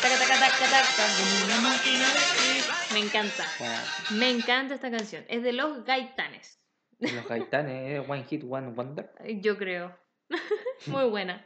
Taca, 0.00 0.18
taca, 0.18 0.38
taca, 0.38 0.70
taca, 0.70 1.04
como 1.18 1.44
una 1.46 1.60
máquina 1.70 2.06
de 2.12 2.18
escribir. 2.18 2.64
Me 2.92 3.00
encanta. 3.00 3.44
Bueno, 3.58 3.74
Me 4.12 4.30
encanta 4.30 4.74
esta 4.74 4.90
canción. 4.90 5.24
Es 5.28 5.42
de 5.42 5.52
los 5.52 5.84
gaitanes. 5.84 6.60
los 7.00 7.26
gaitanes, 7.28 8.08
One 8.08 8.24
Hit, 8.24 8.44
One 8.48 8.68
Wonder. 8.68 9.10
Yo 9.40 9.56
creo. 9.58 9.98
Muy 10.86 11.04
buena. 11.10 11.44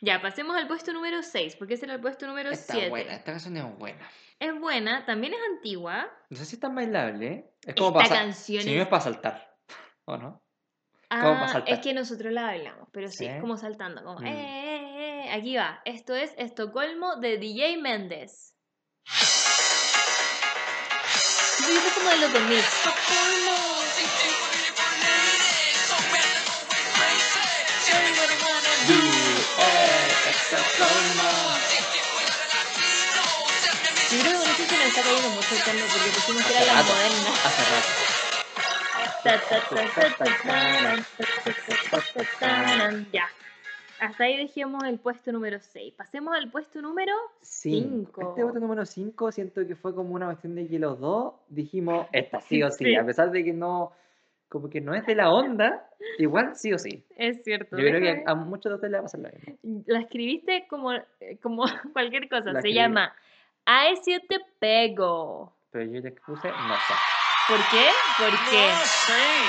Ya, 0.00 0.22
pasemos 0.22 0.56
al 0.56 0.66
puesto 0.66 0.92
número 0.94 1.22
6, 1.22 1.56
porque 1.56 1.74
ese 1.74 1.84
era 1.84 1.94
el 1.94 2.00
puesto 2.00 2.26
número 2.26 2.50
Está 2.50 2.72
7. 2.72 2.88
buena, 2.88 3.12
esta 3.14 3.32
canción 3.32 3.56
es 3.58 3.78
buena. 3.78 4.10
Es 4.38 4.58
buena, 4.58 5.04
también 5.04 5.34
es 5.34 5.40
antigua. 5.56 6.10
No 6.30 6.36
sé 6.38 6.46
si 6.46 6.56
es 6.56 6.60
tan 6.60 6.74
bailable, 6.74 7.26
¿eh? 7.26 7.50
Es 7.66 7.74
como 7.74 7.88
Esta 7.88 8.08
para 8.08 8.22
canción 8.22 8.62
Si 8.62 8.70
es- 8.70 8.76
no 8.76 8.82
es 8.82 8.88
para 8.88 9.02
saltar, 9.02 9.56
¿o 10.06 10.16
no? 10.16 10.42
Ah, 11.10 11.48
saltar. 11.50 11.74
es 11.74 11.80
que 11.80 11.92
nosotros 11.92 12.32
la 12.32 12.42
bailamos, 12.44 12.88
pero 12.92 13.08
sí, 13.10 13.26
es 13.26 13.34
¿Sí? 13.34 13.40
como 13.40 13.56
saltando, 13.56 14.04
como, 14.04 14.20
Mm. 14.20 14.26
eh, 14.26 14.30
eh, 14.30 15.24
eh, 15.26 15.32
aquí 15.32 15.56
va. 15.56 15.80
Esto 15.84 16.14
es 16.14 16.32
Estocolmo 16.38 17.16
de 17.16 17.36
DJ 17.38 17.76
Méndez. 17.78 18.54
Poquito 21.58 21.94
como 21.98 22.10
de 22.10 22.16
los 22.18 22.32
2000. 22.32 22.60
Estocolmo. 30.30 31.28
Yo 34.10 34.18
creo 34.20 34.32
que 34.32 34.38
con 34.38 34.50
esto 34.50 34.64
se 34.66 34.76
nos 34.76 34.86
está 34.86 35.02
cayendo 35.02 35.30
mucho 35.30 35.54
el 35.54 35.60
porque 35.60 36.10
pusimos 36.10 36.44
que 36.44 36.52
era 36.56 36.74
la 36.74 36.82
moderna. 36.82 37.30
Hace 37.44 37.64
rato. 37.64 38.29
Ya. 43.12 43.24
Hasta 44.00 44.24
ahí 44.24 44.38
dejemos 44.38 44.82
el 44.84 44.98
puesto 44.98 45.30
número 45.30 45.58
6. 45.60 45.92
Pasemos 45.94 46.34
al 46.34 46.50
puesto 46.50 46.80
número 46.80 47.12
Cinco. 47.42 48.20
Cinco. 48.22 48.28
Este 48.30 48.44
voto 48.44 48.58
número 48.60 48.86
5 48.86 49.30
siento 49.32 49.66
que 49.66 49.76
fue 49.76 49.94
como 49.94 50.14
una 50.14 50.26
cuestión 50.26 50.54
de 50.54 50.66
que 50.66 50.78
los 50.78 50.98
dos 50.98 51.34
dijimos, 51.48 52.06
esta 52.12 52.40
sí 52.40 52.62
o 52.62 52.70
sí, 52.70 52.84
Sí. 52.86 52.96
a 52.96 53.04
pesar 53.04 53.30
de 53.30 53.44
que 53.44 53.52
no, 53.52 53.92
como 54.48 54.70
que 54.70 54.80
no 54.80 54.94
es 54.94 55.04
de 55.04 55.14
la 55.14 55.30
onda, 55.30 55.86
igual 56.18 56.56
sí 56.56 56.72
o 56.72 56.78
sí. 56.78 57.04
Es 57.16 57.42
cierto. 57.44 57.76
Yo 57.76 57.84
creo 57.84 58.00
que 58.00 58.22
a 58.26 58.34
muchos 58.34 58.70
de 58.70 58.74
ustedes 58.76 58.90
les 58.92 58.98
va 58.98 59.00
a 59.00 59.04
pasar 59.04 59.20
lo 59.20 59.28
mismo. 59.30 59.82
La 59.86 60.00
escribiste 60.00 60.66
como, 60.68 60.92
eh, 60.94 61.04
como 61.42 61.64
cualquier 61.92 62.26
cosa. 62.30 62.46
La 62.46 62.52
Se 62.62 62.68
escribí. 62.68 62.76
llama 62.76 63.14
Ay, 63.66 63.96
si 64.02 64.18
te 64.26 64.38
pego. 64.58 65.54
Pero 65.70 65.84
yo 65.92 66.00
les 66.00 66.14
puse, 66.22 66.48
no 66.48 66.74
sé. 66.74 66.94
Por 67.50 67.58
quê? 67.66 67.90
Por 68.16 68.30
quê? 68.44 68.66
Nossa, 68.68 69.12
hein? 69.12 69.44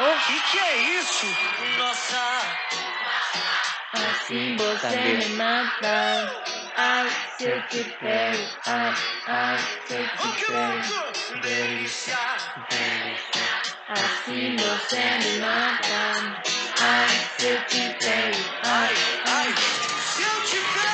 O 0.00 0.02
oh. 0.02 0.26
que, 0.26 0.40
que 0.40 0.58
é 0.58 0.76
isso? 0.98 1.26
Nossa. 1.78 2.40
Assim 3.92 4.56
você 4.56 4.96
me 4.96 5.36
mata. 5.36 6.42
Ai, 6.76 7.08
se 7.38 7.44
eu 7.44 7.62
te 7.68 7.84
pego. 7.84 8.44
Ai, 8.66 8.94
ai, 9.28 9.58
se 9.86 9.94
eu 9.94 10.08
te 10.08 10.46
pego. 10.46 11.40
Delícia, 11.42 12.18
delícia. 12.68 13.44
Assim 13.88 14.56
você 14.56 15.28
me 15.28 15.38
mata. 15.38 16.42
Ai, 16.80 17.08
se 17.38 17.46
eu 17.46 17.66
te 17.66 17.96
pego. 18.04 18.50
Ai, 18.64 18.94
ai, 19.26 19.54
se 19.56 20.22
eu 20.22 20.44
te 20.44 20.56
pego. 20.56 20.89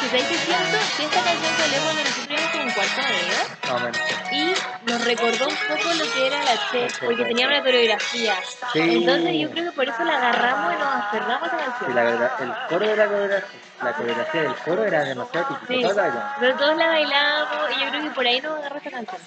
16 0.00 0.40
siento 0.40 0.78
que 0.96 1.04
esta 1.04 1.22
canción 1.24 1.52
que 1.56 1.68
leemos 1.68 1.94
la 1.94 2.04
sufrimos 2.06 2.50
como 2.50 2.64
un 2.64 2.70
cuarto 2.70 3.00
de 3.00 3.16
¿no? 3.32 4.36
Y 4.36 4.90
nos 4.90 5.04
recordó 5.04 5.48
un 5.48 5.56
poco 5.56 5.94
lo 5.94 6.12
que 6.12 6.26
era 6.26 6.42
la 6.44 6.70
Che, 6.70 6.88
porque 7.00 7.24
tenía 7.24 7.46
una 7.46 7.62
coreografía. 7.62 8.34
Entonces 8.74 9.34
yo 9.40 9.50
creo 9.50 9.64
que 9.64 9.72
por 9.72 9.88
eso 9.88 10.04
la 10.04 10.18
agarramos 10.18 10.74
y 10.74 10.76
nos 10.76 10.94
aferramos 10.94 11.48
a 11.50 11.56
la 11.56 11.64
canción. 11.64 11.90
Sí, 11.90 11.94
la 11.94 12.02
verdad, 12.04 12.30
el 12.40 12.52
coro 12.68 12.86
de 12.86 12.96
la 12.96 13.06
coreografía, 13.06 13.60
la 13.82 13.92
coreografía 13.94 14.42
del 14.42 14.54
coro 14.56 14.84
era 14.84 15.04
demasiado 15.04 15.46
típico, 15.46 15.88
sí. 15.88 15.94
la. 15.94 16.36
Pero 16.40 16.56
todos 16.56 16.76
la 16.76 16.86
bailamos 16.88 17.70
y 17.76 17.84
yo 17.84 17.90
creo 17.90 18.02
que 18.02 18.10
por 18.10 18.26
ahí 18.26 18.40
nos 18.40 18.58
agarró 18.58 18.76
esta 18.76 18.90
canción. 18.90 19.20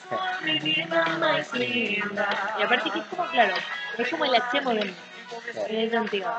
Sí. 1.53 2.03
Y 2.59 2.63
aparte 2.63 2.91
que 2.91 2.99
es 2.99 3.05
como, 3.05 3.25
claro, 3.29 3.55
es 3.97 4.09
como 4.09 4.25
el 4.25 4.35
H 4.35 4.61
moderno. 4.61 4.93
Es 5.67 5.93
antiguo. 5.93 6.31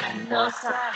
Hermosa. 0.00 0.92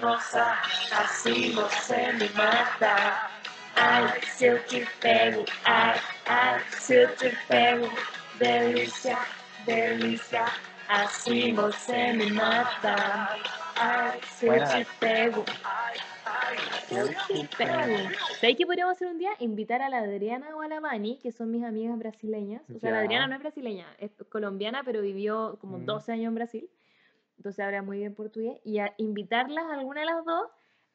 Nosa, 0.00 0.56
nosa, 0.56 1.02
así 1.02 1.52
no 1.54 1.68
se 1.68 2.12
me 2.14 2.28
mata. 2.30 3.30
Ay, 3.76 4.20
se 4.36 4.46
eu 4.46 4.62
te 4.66 4.86
pego, 5.00 5.44
ay, 5.64 5.98
ay, 6.26 6.60
se 6.78 7.02
eu 7.02 7.16
te 7.16 7.32
pego. 7.48 7.88
Delícia, 8.38 9.18
delícia, 9.64 10.44
assim 10.88 11.54
você 11.54 12.12
me 12.12 12.30
mata. 12.30 13.28
Ai, 13.76 14.20
se 14.28 14.46
te 14.48 14.86
pego. 14.98 15.44
Se 16.88 16.94
eu 16.98 17.08
te 17.08 17.48
pego. 17.56 18.10
¿Sabéis 18.40 18.56
qué 18.56 18.66
podríamos 18.66 18.92
hacer 18.96 19.08
un 19.08 19.18
día? 19.18 19.30
Invitar 19.38 19.82
a 19.82 19.88
la 19.88 19.98
Adriana 19.98 20.54
o 20.56 20.62
a 20.62 20.68
la 20.68 20.80
Vani, 20.80 21.18
que 21.18 21.32
son 21.32 21.50
mis 21.50 21.64
amigas 21.64 21.96
brasileñas. 21.98 22.62
O 22.74 22.78
sea, 22.78 22.90
la. 22.90 23.00
Adriana 23.00 23.26
no 23.28 23.34
es 23.34 23.40
brasileña, 23.40 23.86
es 23.98 24.10
colombiana, 24.28 24.82
pero 24.84 25.00
vivió 25.00 25.58
como 25.60 25.78
Mm. 25.78 25.84
12 25.86 26.12
años 26.12 26.28
en 26.28 26.34
Brasil. 26.34 26.70
Entonces 27.40 27.64
habla 27.64 27.80
muy 27.80 27.96
bien 27.96 28.14
portugués. 28.14 28.60
Y 28.64 28.80
a 28.80 28.92
invitarlas 28.98 29.64
a 29.64 29.72
alguna 29.72 30.00
de 30.00 30.06
las 30.08 30.22
dos 30.26 30.42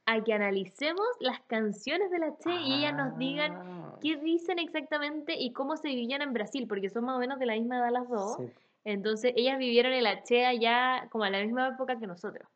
a 0.05 0.23
que 0.23 0.31
analicemos 0.31 1.07
las 1.19 1.41
canciones 1.47 2.11
de 2.11 2.19
la 2.19 2.37
Che 2.37 2.51
y 2.53 2.75
ellas 2.75 2.93
nos 2.93 3.17
digan 3.17 3.51
Ah, 3.55 3.97
qué 3.99 4.15
dicen 4.17 4.59
exactamente 4.59 5.33
y 5.35 5.53
cómo 5.53 5.75
se 5.75 5.87
vivían 5.87 6.21
en 6.21 6.33
Brasil, 6.33 6.67
porque 6.67 6.91
son 6.91 7.05
más 7.05 7.15
o 7.15 7.19
menos 7.19 7.39
de 7.39 7.47
la 7.47 7.53
misma 7.53 7.77
edad 7.79 7.89
las 7.91 8.07
dos. 8.07 8.37
sí, 8.37 8.51
Entonces 8.85 9.33
ellas 9.35 9.57
vivieron 9.57 9.91
el 9.93 10.05
H 10.07 10.45
allá 10.45 11.07
como 11.11 11.23
a 11.23 11.29
la 11.29 11.41
misma 11.41 11.67
época 11.69 11.97
que 11.99 12.05
nosotros. 12.07 12.47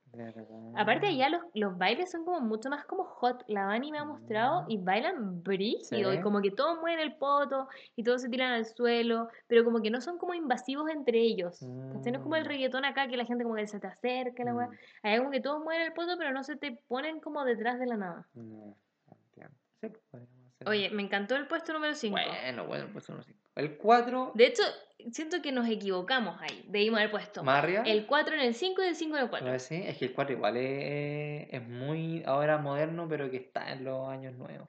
Aparte 0.75 1.07
allá 1.07 1.29
los, 1.29 1.41
los 1.53 1.77
bailes 1.77 2.09
son 2.11 2.23
como 2.25 2.39
mucho 2.41 2.69
más 2.69 2.85
como 2.85 3.03
hot. 3.03 3.43
La 3.47 3.65
Vani 3.65 3.91
me 3.91 3.97
ha 3.97 4.05
mostrado 4.05 4.65
y 4.67 4.77
bailan 4.77 5.43
brígido. 5.43 6.13
Y 6.13 6.21
como 6.21 6.41
que 6.41 6.51
todos 6.51 6.79
mueven 6.79 6.99
el 6.99 7.15
poto 7.17 7.67
y 7.95 8.03
todos 8.03 8.21
se 8.21 8.29
tiran 8.29 8.53
al 8.53 8.65
suelo. 8.65 9.27
Pero 9.47 9.63
como 9.65 9.81
que 9.81 9.89
no 9.91 10.01
son 10.01 10.17
como 10.17 10.33
invasivos 10.35 10.89
entre 10.89 11.19
ellos. 11.19 11.59
¿cachai? 11.93 12.11
No 12.11 12.17
es 12.19 12.23
como 12.23 12.35
el 12.35 12.43
Mm. 12.43 12.47
reggaetón 12.47 12.85
acá 12.85 13.07
que 13.07 13.17
la 13.17 13.25
gente 13.25 13.43
como 13.43 13.55
que 13.55 13.67
se 13.67 13.79
te 13.79 13.87
acerca, 13.87 14.43
la 14.43 14.53
weá. 14.55 14.67
Mm, 14.67 14.71
Allá 15.03 15.17
como 15.19 15.31
que 15.31 15.41
todos 15.41 15.63
mueven 15.63 15.87
el 15.87 15.93
poto 15.93 16.15
pero 16.17 16.31
no 16.31 16.43
se 16.43 16.55
te 16.55 16.79
ponen 16.87 17.19
como 17.19 17.43
detrás 17.43 17.79
de 17.79 17.85
la 17.87 17.97
nada. 17.97 18.27
No, 18.35 18.75
entiendo. 19.11 19.55
Sí, 19.81 19.87
hacer. 19.87 20.27
Oye, 20.65 20.89
me 20.89 21.01
encantó 21.03 21.35
el 21.35 21.47
puesto 21.47 21.71
número 21.73 21.95
5. 21.95 22.11
Bueno, 22.17 22.65
bueno, 22.65 22.87
pues 22.91 23.07
uno 23.09 23.23
cinco. 23.23 23.39
El 23.55 23.77
4, 23.77 24.31
De 24.35 24.45
hecho, 24.47 24.63
siento 25.11 25.41
que 25.41 25.51
nos 25.51 25.67
equivocamos 25.69 26.39
ahí. 26.41 26.65
Debimos 26.67 26.99
haber 26.99 27.11
puesto 27.11 27.43
más 27.43 27.63
arriba. 27.63 27.83
el 27.85 28.05
4 28.05 28.35
en 28.35 28.41
el 28.41 28.53
5 28.53 28.83
y 28.83 28.87
el 28.87 28.95
5 28.95 29.15
en 29.15 29.19
el 29.19 29.25
¿lo 29.25 29.29
4. 29.31 29.51
decís? 29.51 29.71
Es 29.71 29.97
que 29.97 30.05
el 30.05 30.13
4 30.13 30.35
igual 30.35 30.57
es, 30.57 31.47
es 31.51 31.67
muy 31.67 32.23
ahora 32.25 32.57
moderno, 32.57 33.07
pero 33.09 33.29
que 33.31 33.37
está 33.37 33.71
en 33.71 33.83
los 33.85 34.07
años 34.09 34.33
nuevos. 34.35 34.67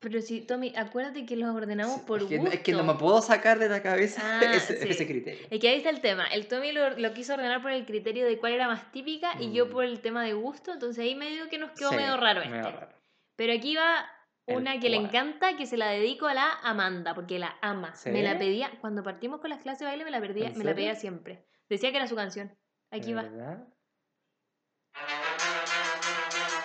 Pero 0.00 0.20
si, 0.20 0.40
Tommy, 0.40 0.72
acuérdate 0.76 1.24
que 1.26 1.36
los 1.36 1.54
ordenamos 1.54 2.00
Sí, 2.00 2.02
por 2.06 2.22
es 2.22 2.28
que, 2.28 2.38
gusto. 2.38 2.54
es 2.54 2.60
que 2.60 2.72
no 2.72 2.82
me 2.82 2.94
puedo 2.94 3.22
sacar 3.22 3.60
de 3.60 3.68
la 3.68 3.82
cabeza 3.82 4.20
Ah, 4.24 4.40
ese, 4.54 4.76
sí. 4.82 4.88
ese 4.88 5.06
criterio. 5.06 5.46
Es 5.48 5.60
que 5.60 5.68
ahí 5.68 5.76
está 5.76 5.90
el 5.90 6.00
tema. 6.00 6.26
El 6.26 6.48
Tommy 6.48 6.72
lo, 6.72 6.90
lo 6.98 7.12
quiso 7.14 7.34
ordenar 7.34 7.62
por 7.62 7.70
el 7.70 7.86
criterio 7.86 8.26
de 8.26 8.36
cuál 8.38 8.52
era 8.54 8.66
más 8.66 8.90
típica 8.90 9.34
y 9.40 9.52
yo 9.52 9.66
Mm. 9.66 9.70
por 9.70 9.84
el 9.84 10.00
tema 10.00 10.24
de 10.24 10.32
gusto. 10.32 10.72
Entonces 10.72 11.04
ahí 11.04 11.14
medio 11.14 11.48
que 11.48 11.58
nos 11.58 11.70
quedó 11.72 11.90
Sí, 11.90 11.96
medio 11.96 12.16
raro 12.16 12.40
este. 12.40 12.50
medio 12.52 12.70
raro. 12.72 12.88
Pero 13.36 13.52
aquí 13.52 13.76
va 13.76 14.00
El 14.00 14.06
una 14.46 14.80
que 14.80 14.90
le 14.90 14.96
encanta, 14.96 15.56
que 15.56 15.66
se 15.66 15.76
la 15.76 15.90
dedico 15.90 16.26
a 16.26 16.34
la 16.34 16.50
Amanda, 16.62 17.14
porque 17.14 17.38
la 17.38 17.56
ama. 17.62 17.94
Me 18.06 18.22
la 18.22 18.38
pedía, 18.38 18.70
cuando 18.80 19.02
partimos 19.02 19.40
con 19.40 19.50
las 19.50 19.60
clases 19.60 19.80
de 19.80 19.86
baile, 19.86 20.04
me 20.04 20.10
la, 20.10 20.20
pedía, 20.20 20.48
¿En 20.48 20.58
me 20.58 20.64
la 20.64 20.74
pedía 20.74 20.94
siempre. 20.94 21.46
Decía 21.68 21.90
que 21.90 21.96
era 21.96 22.06
su 22.06 22.16
canción. 22.16 22.56
Aquí 22.90 23.12
¿De 23.12 23.14
va. 23.14 23.22
verdad? 23.22 23.68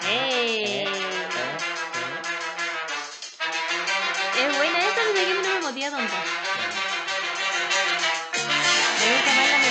¡Eh! 0.09 0.85
Es 4.37 4.57
buena 4.57 4.79
esta, 4.79 5.03
desde 5.05 5.25
que 5.27 5.33
no 5.33 5.41
me 5.41 5.59
motiva 5.61 5.89
tonta. 5.89 6.23
Me 8.99 9.13
gusta 9.13 9.35
más 9.35 9.49
la 9.51 9.66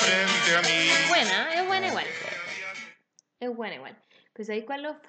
frente 0.00 0.56
a 0.56 0.62
mí. 0.62 0.90
Buena, 1.08 1.54
es 1.54 1.66
buena 1.66 1.86
igual. 1.88 2.06
Es 3.40 3.56
buena 3.56 3.74
igual. 3.76 4.02
Pues 4.34 4.50
ahí 4.50 4.64
cuál 4.64 4.82
lo. 4.82 5.00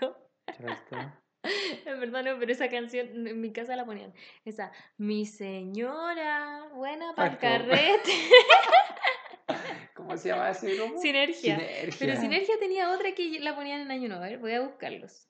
En 1.86 2.00
verdad 2.00 2.24
no, 2.24 2.38
pero 2.38 2.52
esa 2.52 2.68
canción 2.68 3.26
en 3.26 3.40
mi 3.40 3.52
casa 3.52 3.76
la 3.76 3.84
ponían. 3.84 4.12
Esa, 4.44 4.72
mi 4.96 5.26
señora, 5.26 6.68
buena 6.74 7.14
para 7.14 7.32
el 7.32 7.38
carrete. 7.38 8.12
¿Cómo 9.94 10.16
se 10.16 10.28
llama 10.28 10.50
ese 10.50 10.74
grupo? 10.74 11.00
Sinergia. 11.00 11.56
Sinergia. 11.56 11.96
Pero 11.98 12.20
Sinergia 12.20 12.58
tenía 12.58 12.90
otra 12.90 13.12
que 13.14 13.38
la 13.40 13.54
ponían 13.54 13.80
en 13.82 13.90
Año 13.90 14.08
Nuevo. 14.08 14.24
A 14.24 14.28
ver, 14.28 14.38
voy 14.38 14.52
a 14.52 14.60
buscarlos. 14.60 15.28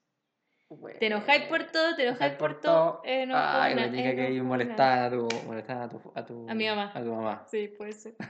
Bueno. 0.68 0.98
Te 0.98 1.06
enojáis 1.06 1.42
por 1.44 1.64
todo, 1.70 1.94
te 1.94 2.02
enojáis 2.08 2.32
Enojáis 2.32 2.34
por 2.38 2.60
todo. 2.60 3.00
enojo 3.04 3.40
Ay, 3.40 3.72
una, 3.74 3.82
me 3.86 3.90
diga 3.90 4.14
que 4.16 4.26
enojo 4.26 4.34
una. 4.34 4.42
molestaban 4.44 4.98
a 5.04 5.10
tu, 5.10 5.28
molestaban 5.46 5.82
a 5.84 5.88
tu, 5.88 6.12
a 6.14 6.24
tu, 6.26 6.46
A 6.50 6.54
mi 6.54 6.66
mamá. 6.66 6.90
A 6.92 7.00
tu 7.02 7.14
mamá. 7.14 7.44
Sí, 7.48 7.68
puede 7.68 7.92
ser. 7.92 8.14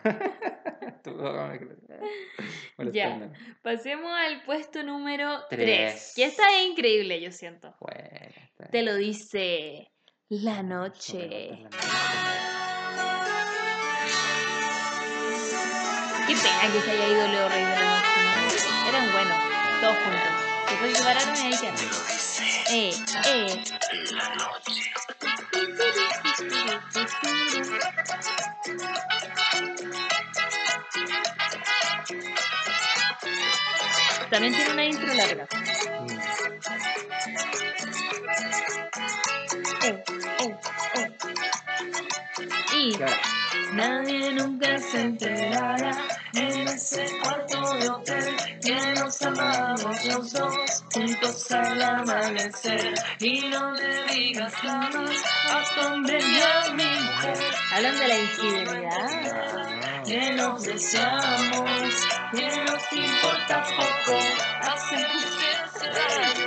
Ya. 2.92 3.30
Pasemos 3.62 4.10
al 4.12 4.42
puesto 4.42 4.82
número 4.82 5.38
3. 5.48 5.64
Tres. 5.64 6.12
Que 6.14 6.24
esta 6.24 6.42
es 6.58 6.66
increíble, 6.66 7.20
yo 7.20 7.30
siento. 7.32 7.74
Bueno, 7.80 8.00
está 8.50 8.66
Te 8.70 8.82
lo 8.82 8.94
dice 8.96 9.90
la 10.28 10.62
No 10.62 10.80
noche. 10.80 11.58
la 11.62 11.70
Qué 16.26 16.34
pena 16.34 16.72
que 16.72 16.80
se 16.80 16.90
haya 16.90 17.08
ido 17.08 17.28
Leo 17.28 17.48
Rey 17.48 17.64
de 17.64 17.70
la 17.70 18.00
noche. 18.44 18.68
¿no? 18.68 18.88
Eran 18.88 19.12
buenos, 19.12 19.38
todos 19.80 19.96
juntos. 19.96 20.32
Después 20.70 20.90
se 20.92 20.98
separaron 20.98 21.36
y 21.36 21.40
ahí 21.40 21.58
quedaron. 21.60 22.15
Eh, 22.68 22.93
eh. 23.24 23.64
También 34.30 34.55
tiene 34.55 34.72
una 34.72 34.84
intro 34.84 35.14
larga. 35.14 35.47
Eh, 39.82 40.05
eh, 40.40 40.56
eh. 40.94 41.16
Y 42.74 42.98
nadie 43.74 44.32
nunca 44.32 44.78
se 44.78 45.01
enterará 45.02 46.15
amanecer. 52.47 52.94
Y 53.20 53.40
no 53.48 53.74
te 53.74 54.05
digas 54.14 54.55
jamás 54.55 55.24
a 55.51 55.86
hombre 55.86 56.18
ni 56.18 56.40
a 56.40 56.73
mi 56.74 56.85
mujer. 56.85 57.36
Hablan 57.74 57.98
de 57.98 58.09
la 58.09 58.18
infidelidad. 58.18 60.02
Que 60.05 60.32
nos 60.32 60.64
deseamos, 60.64 62.06
que 62.32 62.47
nos 62.47 62.93
importa 62.93 63.62
poco. 63.62 64.18
Hacen 64.62 65.06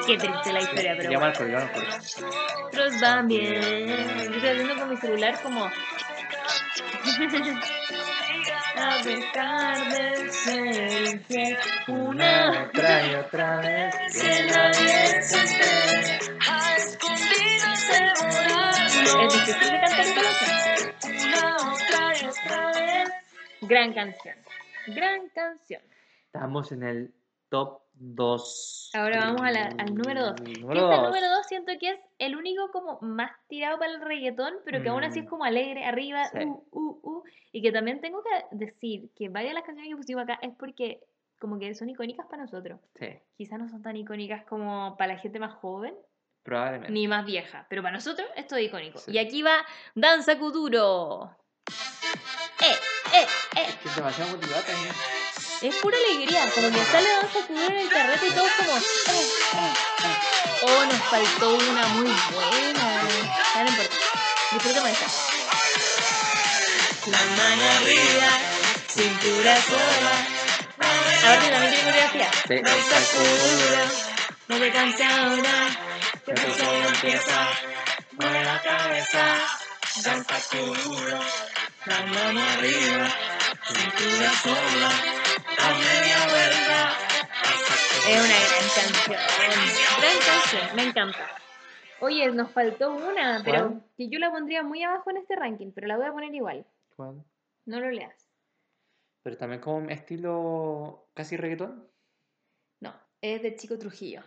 Qué 0.05 0.17
triste 0.17 0.53
la 0.53 0.59
historia, 0.59 0.93
pero 0.97 1.09
colegio, 1.09 1.11
llama 1.11 1.27
al 1.27 1.33
colegio. 1.71 2.29
Otros 2.67 3.01
van 3.01 3.27
bien. 3.27 3.87
Yo 3.87 3.95
estoy 4.35 4.49
haciendo 4.49 4.75
con 4.75 4.89
mi 4.89 4.97
celular 4.97 5.41
como. 5.41 5.69
A 8.81 9.03
dejar 9.03 9.91
de 9.91 10.31
ser 10.31 11.13
infiel 11.13 11.57
Una 11.87 12.49
una 12.51 12.63
otra 12.63 13.07
y 13.07 13.15
otra 13.15 13.57
vez. 13.59 13.95
que 14.13 14.45
nadie 14.45 15.21
se 15.21 15.39
entere. 15.39 16.19
A 16.49 16.75
escondidas 16.77 17.79
se 17.79 17.99
volar. 18.25 18.75
Es 18.85 19.33
difícil 19.33 19.71
de 19.71 19.79
cantar 19.79 20.05
canción. 20.39 21.27
Una 21.27 21.73
otra 21.73 22.13
y 22.21 22.25
otra 22.25 22.71
vez. 22.71 23.09
Gran 23.61 23.93
canción. 23.93 24.35
Gran 24.87 25.29
canción. 25.29 25.81
Estamos 26.25 26.71
en 26.71 26.83
el 26.83 27.13
top 27.49 27.81
2. 27.99 28.91
Ahora 28.93 29.19
vamos 29.25 29.41
a 29.41 29.51
la- 29.51 29.75
al 29.77 29.93
número 29.93 30.25
dos. 30.25 30.41
Que 30.41 30.53
Número 30.59 30.79
este 30.81 30.95
2. 30.95 31.03
número 31.05 31.29
2 31.35 31.47
siento 31.47 31.71
que 31.79 31.89
es 31.89 31.99
el 32.17 32.35
único 32.35 32.71
como 32.71 32.97
más 33.01 33.31
tirado 33.47 33.77
para 33.77 33.91
el 33.91 34.01
reggaetón, 34.01 34.53
pero 34.65 34.81
que 34.81 34.89
aún 34.89 35.03
así 35.03 35.19
es 35.19 35.25
Mm. 35.25 35.29
como 35.29 35.43
alegre, 35.43 35.85
arriba, 35.85 36.25
Sí. 36.25 36.39
uh, 36.45 36.63
uh, 36.71 36.99
uh. 37.03 37.23
Y 37.51 37.61
que 37.61 37.71
también 37.71 37.99
tengo 38.01 38.23
que 38.23 38.55
decir 38.55 39.09
que 39.15 39.29
varias 39.29 39.51
de 39.51 39.55
las 39.55 39.63
canciones 39.63 39.91
que 39.91 39.97
pusimos 39.97 40.23
acá 40.23 40.39
es 40.41 40.51
porque 40.57 41.01
como 41.39 41.57
que 41.59 41.73
son 41.75 41.89
icónicas 41.89 42.25
para 42.27 42.43
nosotros. 42.43 42.79
Sí, 42.95 43.07
Quizás 43.37 43.59
no 43.59 43.69
son 43.69 43.81
tan 43.81 43.95
icónicas 43.95 44.43
como 44.45 44.95
para 44.97 45.13
la 45.13 45.19
gente 45.19 45.39
más 45.39 45.53
joven, 45.55 45.95
probablemente. 46.43 46.91
ni 46.91 47.07
más 47.07 47.25
vieja, 47.25 47.65
pero 47.69 47.81
para 47.81 47.95
nosotros 47.95 48.27
esto 48.35 48.55
es 48.55 48.65
icónico. 48.67 48.99
Sí. 48.99 49.11
Y 49.11 49.17
aquí 49.19 49.41
va 49.41 49.65
Danza 49.95 50.37
Kuduro. 50.37 51.35
Eh, 52.61 52.65
eh, 53.13 53.25
eh. 53.57 53.65
Es 53.67 53.75
que 53.77 53.87
es 53.89 53.95
demasiado 53.95 54.31
motivada 54.35 54.61
también. 54.63 54.93
Es 55.61 55.75
pura 55.75 55.97
alegría, 55.97 56.49
como 56.55 56.71
que 56.71 56.85
sale 56.85 57.09
Kuduro 57.33 57.65
en 57.67 57.77
el 57.79 57.89
carrete 57.89 58.27
y 58.27 58.31
todos 58.31 58.49
como... 58.57 58.77
eh, 58.77 58.81
eh, 58.81 59.73
eh. 60.05 60.61
Oh, 60.61 60.85
nos 60.85 61.01
faltó 61.09 61.49
una 61.55 61.85
muy 61.87 62.15
buena. 62.33 63.01
Ya 63.55 63.63
no 63.63 63.69
importa. 63.69 63.95
Disfrutemos 64.51 64.89
esta. 64.89 65.07
La 67.07 67.17
mano 67.17 67.63
arriba, 67.77 68.29
cintura 68.87 69.61
sola. 69.61 70.27
Ahora 71.27 71.49
también 71.49 71.73
tiene 71.73 71.83
coreografía. 71.83 72.31
Sí, 72.47 72.55
Danza 72.63 72.97
Kuduro, 73.11 73.85
no 74.47 74.57
te 74.59 74.71
canses 74.71 75.07
ahora. 75.07 75.69
Que 76.25 76.31
Pero 76.33 76.51
esto 76.51 76.65
solo 76.65 76.87
empieza. 76.87 77.49
Mueve 78.13 78.43
la 78.45 78.61
cabeza. 78.61 79.25
Danza 80.03 80.35
Kuduro, 80.51 81.19
la 81.85 82.01
mano 82.01 82.41
arriba, 82.53 83.09
cintura 83.67 84.31
sola. 84.41 85.18
A 85.61 85.73
media 85.73 86.17
vuelta. 86.29 86.97
Es 88.07 88.17
una 88.17 88.39
gran 88.47 88.67
canción. 88.75 89.19
Gran 89.99 90.19
canción, 90.25 90.65
me 90.75 90.83
encanta. 90.83 91.25
Oye, 92.01 92.31
nos 92.31 92.51
faltó 92.51 92.91
una, 92.91 93.41
pero 93.43 93.67
¿Cuál? 93.67 93.83
que 93.97 94.07
yo 94.09 94.19
la 94.19 94.31
pondría 94.31 94.63
muy 94.63 94.81
abajo 94.83 95.09
en 95.11 95.17
este 95.17 95.35
ranking, 95.35 95.71
pero 95.73 95.87
la 95.87 95.97
voy 95.97 96.05
a 96.05 96.13
poner 96.13 96.33
igual. 96.33 96.65
¿Cuál? 96.95 97.23
No 97.65 97.79
lo 97.79 97.91
leas. 97.91 98.29
Pero 99.23 99.37
también 99.37 99.59
como 99.61 99.89
estilo 99.89 101.09
casi 101.13 101.35
reggaetón. 101.35 101.85
No, 102.79 102.93
es 103.21 103.41
de 103.41 103.55
Chico 103.55 103.77
Trujillo. 103.77 104.23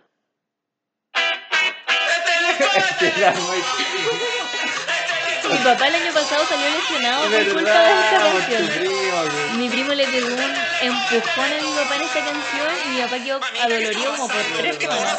Mi 5.51 5.59
papá 5.59 5.89
el 5.89 5.95
año 5.95 6.13
pasado 6.13 6.45
salió 6.47 6.71
lesionado 6.71 7.31
por 7.31 7.53
culpa 7.53 7.79
de 7.83 7.93
esta 8.01 8.19
canción. 8.21 9.59
Mi 9.59 9.69
primo 9.69 9.93
le 9.93 10.07
pegó 10.07 10.29
un 10.29 10.55
empujón 10.83 11.45
a 11.45 11.63
mi 11.63 11.73
papá 11.75 11.97
en 11.97 12.03
esta 12.03 12.21
canción 12.25 12.69
y 12.85 12.89
mi 12.91 13.01
papá 13.03 13.19
quedó 13.19 13.41
adolorido 13.61 14.17
como 14.17 14.29
por 14.29 14.43
tres 14.59 14.77
semanas. 14.77 15.19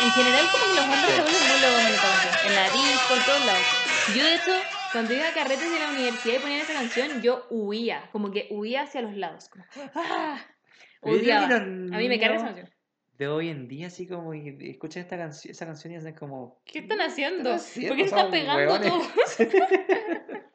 En 0.00 0.12
general, 0.12 0.48
como 0.52 0.64
que 0.64 0.74
los 0.74 0.84
hombres 0.84 1.00
se 1.00 1.20
vuelven 1.22 1.48
muy 1.48 1.60
locos 1.60 1.82
canción. 1.82 2.46
En 2.46 2.54
la 2.54 2.70
disco, 2.70 3.14
en 3.14 3.22
todos 3.24 3.44
lados. 3.46 3.62
Yo, 4.14 4.24
de 4.24 4.34
hecho, 4.34 4.52
cuando 4.92 5.14
iba 5.14 5.28
a 5.28 5.32
carretes 5.32 5.70
de 5.70 5.78
la 5.78 5.88
universidad 5.88 6.36
y 6.36 6.38
ponían 6.38 6.60
esa 6.60 6.74
canción, 6.74 7.22
yo 7.22 7.46
huía. 7.50 8.08
Como 8.12 8.30
que 8.30 8.46
huía 8.50 8.82
hacia 8.82 9.02
los 9.02 9.14
lados. 9.16 9.48
Como, 9.48 9.64
¡ah! 9.94 10.38
Odiaba. 11.00 11.56
A 11.56 11.60
mí 11.60 12.08
me 12.08 12.18
carga 12.18 12.36
esa 12.36 12.46
canción. 12.46 12.77
De 13.18 13.26
hoy 13.26 13.48
en 13.48 13.66
día, 13.66 13.88
así 13.88 14.06
como 14.06 14.32
y 14.32 14.56
escuchan 14.70 15.02
esta 15.02 15.18
canción, 15.18 15.50
esa 15.50 15.66
canción 15.66 15.92
y 15.92 15.96
hacen 15.96 16.14
como. 16.14 16.62
¿Qué 16.64 16.78
están 16.78 17.00
haciendo? 17.00 17.50
¿Por 17.50 17.58
qué 17.58 17.96
se 17.96 18.02
están 18.04 18.30
pegando 18.30 18.80
todo? 18.80 19.02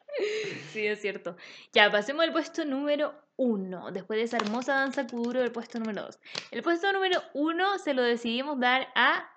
Sí, 0.72 0.86
es 0.86 1.00
cierto. 1.00 1.36
Ya, 1.72 1.90
pasemos 1.90 2.22
al 2.22 2.32
puesto 2.32 2.64
número 2.64 3.14
uno. 3.36 3.90
Después 3.90 4.16
de 4.16 4.24
esa 4.24 4.36
hermosa 4.36 4.74
danza 4.74 5.06
kuduro 5.06 5.40
del 5.40 5.50
puesto 5.50 5.80
número 5.80 6.02
dos. 6.02 6.20
El 6.52 6.62
puesto 6.62 6.92
número 6.92 7.20
uno 7.34 7.78
se 7.78 7.94
lo 7.94 8.02
decidimos 8.02 8.60
dar 8.60 8.88
a 8.94 9.28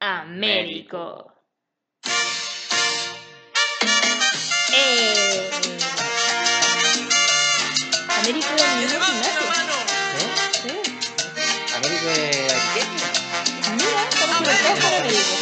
Américo. 0.00 1.32
Eh. 4.74 5.50
Américo 8.18 8.48
gimnasio. 8.48 9.52
¿Eh? 10.18 10.51
Américo 11.82 12.06
de? 12.06 12.46
Mira, 13.74 14.08
estamos 14.08 14.36
conectados 14.36 14.78
con 14.78 14.94
Américo. 14.94 15.34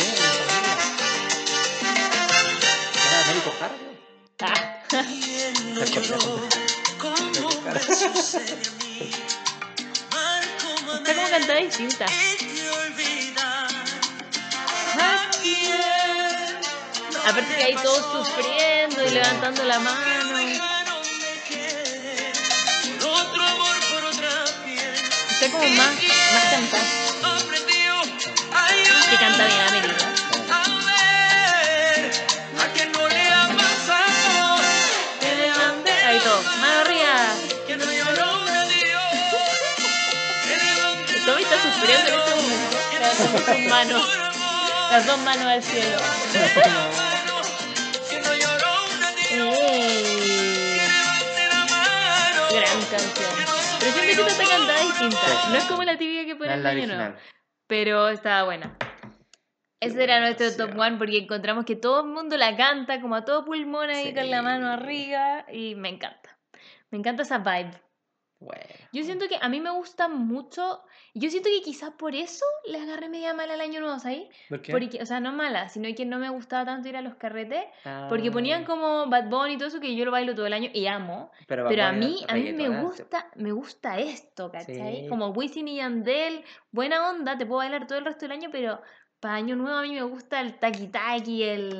Era 3.09 3.21
Américo 3.25 3.51
Jara. 3.61 3.77
Ah. 4.41 4.55
Está 10.93 11.12
como 11.15 11.31
cantada 11.31 11.61
distinta. 11.61 12.07
Aparte 17.29 17.55
que 17.55 17.65
ahí 17.65 17.77
todos 17.83 18.27
sufriendo 18.27 19.07
y 19.07 19.11
levantando 19.11 19.65
la 19.65 19.79
mano. 19.79 20.80
Está 25.51 25.59
como 25.59 25.74
más, 25.74 25.90
más 26.32 26.44
cantada. 26.52 26.85
Que 29.10 29.16
canta 29.16 29.47
bien 29.47 29.60
Américo. 29.66 30.05
Ahí 36.06 36.20
todo. 36.20 36.43
Mano 36.60 36.81
arriba. 36.82 37.35
Tommy 41.27 41.43
está 41.43 41.56
sufriendo 41.62 42.09
en 42.09 42.14
este 42.14 42.35
momento. 42.36 43.68
Manos. 43.68 44.06
Las 44.93 45.06
dos 45.06 45.18
manos 45.18 45.47
al 45.47 45.62
cielo. 45.64 45.98
Gran 52.52 52.82
canción. 52.85 53.49
Pero 53.81 53.93
siempre 53.93 54.15
que 54.15 54.23
está 54.31 54.44
cantada 54.57 54.81
distinta. 54.82 55.48
No 55.51 55.57
es 55.57 55.65
como 55.65 55.82
la 55.85 55.97
típica 55.98 56.24
que 56.24 56.32
No 56.35 56.39
pone 56.39 56.51
es 56.51 56.57
el 56.57 56.62
la 56.62 56.70
año 56.70 56.86
nuevo. 56.86 57.02
original. 57.02 57.19
Pero 57.66 58.09
estaba 58.09 58.44
buena. 58.44 58.77
Ese 59.81 60.05
era 60.05 60.20
nuestro 60.20 60.55
top 60.57 60.78
one 60.78 60.98
porque 60.98 61.19
encontramos 61.19 61.65
que 61.65 61.77
todo 61.77 62.02
el 62.02 62.09
mundo 62.09 62.36
la 62.36 62.55
canta 62.57 63.01
como 63.01 63.15
a 63.15 63.24
todo 63.24 63.44
pulmón 63.47 63.89
ahí 63.89 64.15
con 64.15 64.28
la 64.31 64.39
Sí. 64.39 64.44
mano 64.44 64.69
arriba 64.69 65.47
y 65.51 65.74
me 65.74 65.89
encanta. 65.89 66.39
Me 66.90 66.98
encanta 66.98 67.23
esa 67.23 67.39
vibe. 67.39 67.70
Bueno. 68.41 68.65
Yo 68.93 69.05
siento 69.05 69.29
que 69.29 69.37
a 69.41 69.49
mí 69.51 69.61
me 69.61 69.71
gusta 69.71 70.09
mucho. 70.09 70.83
Yo 71.15 71.29
siento 71.29 71.51
que 71.51 71.62
quizás 71.62 71.91
por 71.91 72.15
eso 72.15 72.45
le 72.67 72.79
agarré 72.79 73.11
media 73.11 73.35
mala 73.35 73.53
al 73.55 73.61
año 73.61 73.81
nuevo, 73.81 73.99
¿sabes? 73.99 74.29
¿Por 74.49 74.62
qué? 74.62 74.73
Porque, 74.73 75.03
o 75.03 75.07
sea, 75.07 75.21
no 75.21 75.31
mala, 75.33 75.69
sino 75.69 75.89
que 75.95 76.07
no 76.07 76.19
me 76.19 76.31
gustaba 76.31 76.65
tanto 76.65 76.89
ir 76.89 76.97
a 76.97 77.03
los 77.03 77.17
carretes. 77.17 77.65
Porque 78.09 78.29
Ah, 78.29 78.33
ponían 78.33 78.65
como 78.65 79.07
Bad 79.09 79.29
Bunny 79.29 79.53
y 79.55 79.57
todo 79.59 79.69
eso 79.69 79.79
que 79.79 79.95
yo 79.95 80.05
lo 80.07 80.11
bailo 80.11 80.35
todo 80.35 80.47
el 80.47 80.55
año 80.55 80.71
y 80.73 80.87
amo. 80.87 81.31
Pero, 81.47 81.67
Pero 81.69 81.85
a 81.85 81.93
mí, 81.93 82.25
a 82.29 82.35
mí 82.35 82.53
me 82.53 82.69
gusta, 82.81 83.29
me 83.37 83.53
gusta 83.53 83.99
esto, 83.99 84.51
¿cachai? 84.51 85.03
Sí. 85.03 85.07
Como 85.09 85.29
Wisin 85.29 85.69
y 85.69 85.77
Yandel, 85.77 86.43
buena 86.73 87.11
onda, 87.11 87.37
te 87.37 87.45
puedo 87.45 87.59
bailar 87.59 87.87
todo 87.87 87.99
el 87.99 88.07
resto 88.07 88.25
del 88.25 88.33
año, 88.33 88.49
pero 88.51 88.81
para 89.21 89.35
año 89.35 89.55
nuevo 89.55 89.77
a 89.77 89.83
mí 89.83 89.93
me 89.93 90.03
gusta 90.03 90.41
el 90.41 90.59
taqui 90.59 90.87
taqui, 90.87 91.43
el... 91.43 91.75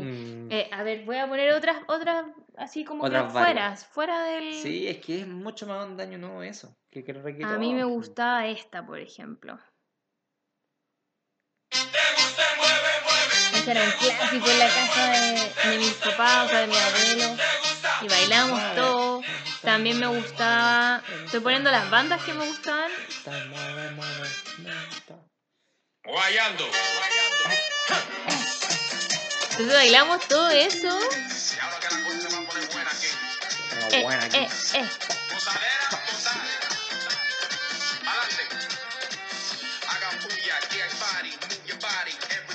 Mm, 0.47 0.53
eh, 0.53 0.69
a 0.73 0.83
ver, 0.83 1.07
voy 1.07 1.17
a 1.17 1.27
poner 1.27 1.55
otras, 1.55 1.79
otras 1.89 2.27
así 2.61 2.85
como 2.85 3.05
Otras 3.05 3.29
que 3.29 3.33
varias. 3.33 3.87
fuera, 3.87 4.17
fuera 4.17 4.25
del... 4.25 4.55
Sí, 4.55 4.87
es 4.87 4.99
que 4.99 5.21
es 5.21 5.27
mucho 5.27 5.67
más 5.67 5.87
un 5.87 5.97
daño 5.97 6.19
nuevo 6.19 6.43
eso. 6.43 6.77
Que, 6.91 7.03
que 7.05 7.13
el 7.13 7.45
A 7.45 7.59
mí 7.59 7.75
me 7.75 7.85
gustaba 7.85 8.47
esta, 8.47 8.85
por 8.87 8.99
ejemplo. 8.99 9.59
Ese 13.55 13.71
era 13.71 13.83
un 13.83 13.91
clásico 13.91 14.51
en 14.51 14.59
la 14.59 14.69
casa 14.69 15.11
de, 15.11 15.71
de 15.71 15.79
mis 15.79 15.95
papás, 15.95 16.47
o 16.47 16.49
sea, 16.49 16.61
de 16.61 16.67
mi 16.67 16.77
abuelo. 16.77 17.37
Y 18.03 18.09
bailamos 18.09 18.75
todo. 18.75 19.23
También 19.63 19.99
me 19.99 20.07
gustaba. 20.07 21.03
Estoy 21.25 21.41
poniendo 21.41 21.71
las 21.71 21.91
bandas 21.91 22.23
que 22.25 22.33
me 22.33 22.47
gustaban. 22.47 22.91
Guayando. 26.05 26.65
Entonces 29.51 29.75
bailamos 29.75 30.27
todo 30.27 30.49
eso. 30.51 30.99
Eh, 33.93 34.03
buena 34.03 34.25
aquí. 34.25 34.37
eh, 34.39 34.49
eh. 34.75 34.89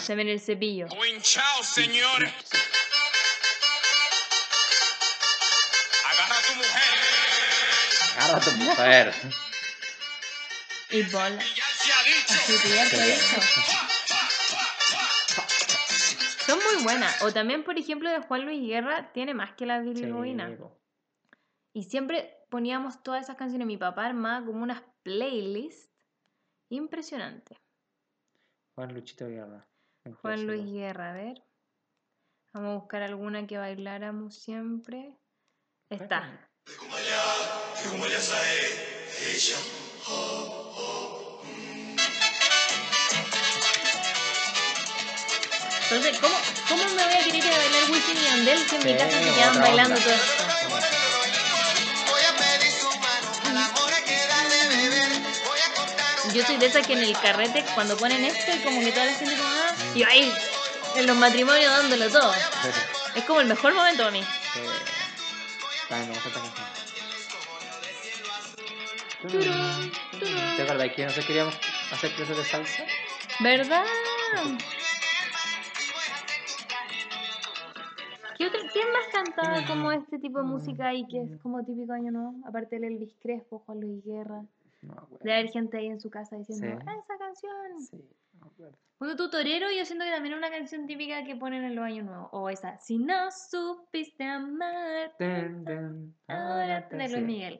Se 0.02 0.16
ven 0.16 0.30
el 0.30 0.40
cepillo. 0.40 0.88
Buen 0.88 1.22
chao, 1.22 1.64
señores. 1.64 2.32
Agarra 6.06 6.38
a 6.38 6.41
tu 6.41 6.56
mujer. 6.56 6.99
Agarra 8.18 8.38
a 8.38 8.41
tu 8.41 8.52
mujer. 8.52 9.14
Y 10.91 11.02
bola. 11.03 11.41
Así 12.30 12.57
que 12.60 12.70
ya 12.70 12.90
te. 12.90 13.18
Son 16.45 16.60
muy 16.60 16.84
buenas. 16.84 17.22
O 17.24 17.34
también, 17.34 17.64
por 17.64 17.78
ejemplo, 17.80 18.10
de 18.10 18.20
Juan 18.20 18.45
Luis 18.45 18.62
Guerra, 18.68 19.12
tiene 19.12 19.34
más 19.34 19.53
que 19.53 19.66
la 19.66 19.80
bilirrubina. 19.80 20.49
Sí. 20.49 20.56
Y 21.76 21.84
siempre 21.84 22.34
poníamos 22.49 23.03
todas 23.03 23.26
esas 23.26 23.35
canciones. 23.35 23.68
Mi 23.68 23.76
papá 23.76 24.06
armaba 24.06 24.45
como 24.45 24.64
unas 24.64 24.81
playlists 25.03 25.91
impresionantes. 26.69 27.57
Juan 28.76 28.93
Luchito 28.93 29.27
Guerra. 29.27 29.68
Juan. 30.22 30.47
Luis 30.47 30.72
Guerra, 30.72 31.11
a 31.11 31.14
ver. 31.14 31.43
Vamos 32.53 32.72
a 32.72 32.76
buscar 32.76 33.03
alguna 33.03 33.45
que 33.45 33.57
bailáramos 33.57 34.35
siempre. 34.35 35.18
Está. 35.89 36.47
Entonces, 45.84 46.19
¿cómo, 46.22 46.35
¿cómo 46.69 46.84
me 46.95 47.03
voy 47.03 47.14
a 47.14 47.23
querer 47.26 47.35
ir 47.35 47.52
a 47.52 47.57
bailar 47.57 47.91
Wisin 47.91 48.18
y 48.18 48.23
Yandel 48.23 48.60
si 48.60 48.76
en 48.77 48.85
mi 48.85 48.97
casa 48.97 49.22
se 49.22 49.34
quedan 49.35 49.60
bailando 49.60 49.99
todo 49.99 50.14
esto? 50.14 50.44
Yo 56.36 56.44
soy 56.45 56.57
de 56.57 56.66
esas 56.66 56.86
que 56.86 56.94
en 56.94 56.99
el 56.99 57.18
carrete, 57.20 57.64
cuando 57.76 57.95
ponen 57.98 58.24
esto, 58.26 58.52
y 58.53 58.60
como 58.64 58.80
que 58.82 58.91
toda 58.91 59.06
la 59.06 59.14
gente 59.14 59.36
como, 59.36 59.48
ah, 59.49 59.74
y 59.95 59.99
yo 59.99 60.07
ahí, 60.07 60.34
en 60.98 61.07
los 61.07 61.16
matrimonios 61.18 61.72
dándolo 61.72 62.10
todo. 62.10 62.34
Es 63.16 63.24
como 63.24 63.40
el 63.40 63.48
mejor 63.48 63.74
momento 63.74 63.99
para 64.03 64.12
mí. 64.12 64.22
Sí. 64.22 64.60
También 65.88 66.10
me 66.10 66.16
gusta 66.16 66.28
esta 66.30 66.41
canción. 66.41 66.68
¿Te 70.57 70.62
acuerdas 70.64 70.91
que 70.94 71.03
nosotros 71.03 71.26
queríamos 71.26 71.56
hacer 71.94 72.12
clases 72.14 72.36
de 72.38 72.44
salsa? 72.44 72.84
¿Verdad? 73.40 73.86
¿Qué, 78.38 78.48
otro- 78.48 78.60
¿Quién 78.74 78.91
más 78.91 79.06
cantaba 79.14 79.66
como 79.66 79.94
este 79.94 80.20
tipo 80.20 80.40
de 80.40 80.44
música 80.45 80.88
ahí 80.90 81.07
que 81.07 81.22
es 81.22 81.38
como 81.41 81.64
típico 81.64 81.94
año 81.94 82.12
nuevo? 82.12 82.34
Aparte 82.45 82.76
del 82.76 82.84
Elvis 82.95 83.16
Crespo, 83.22 83.64
Juan 83.66 83.80
Luis 83.80 84.03
Guerra. 84.06 84.44
No. 84.86 85.07
De 85.22 85.34
haber 85.34 85.49
gente 85.49 85.78
ahí 85.78 85.88
en 85.88 85.99
su 85.99 86.10
casa 86.10 86.36
diciendo, 86.36 86.68
Sí. 86.80 86.86
"Ah, 86.88 86.95
esa 87.03 87.18
canción. 87.18 87.80
Sí, 87.82 88.10
no 88.40 88.48
acuerdo. 88.48 88.78
Bueno, 88.99 89.16
tu 89.18 89.30
torero, 89.30 89.70
yo 89.72 89.84
siento 89.86 90.06
que 90.06 90.12
también 90.12 90.34
es 90.34 90.38
una 90.38 90.49
canción 90.52 90.88
típica 90.88 91.24
que 91.26 91.36
ponen 91.36 91.64
en 91.66 91.76
los 91.76 91.84
años 91.84 92.06
nuevos. 92.06 92.30
O 92.32 92.49
esa, 92.49 92.78
si 92.80 92.98
no 92.98 93.30
supiste 93.32 94.24
amar. 94.24 95.14
Ahora 96.28 96.88
de 96.90 97.10
Luis. 97.10 97.22
Miguel. 97.24 97.60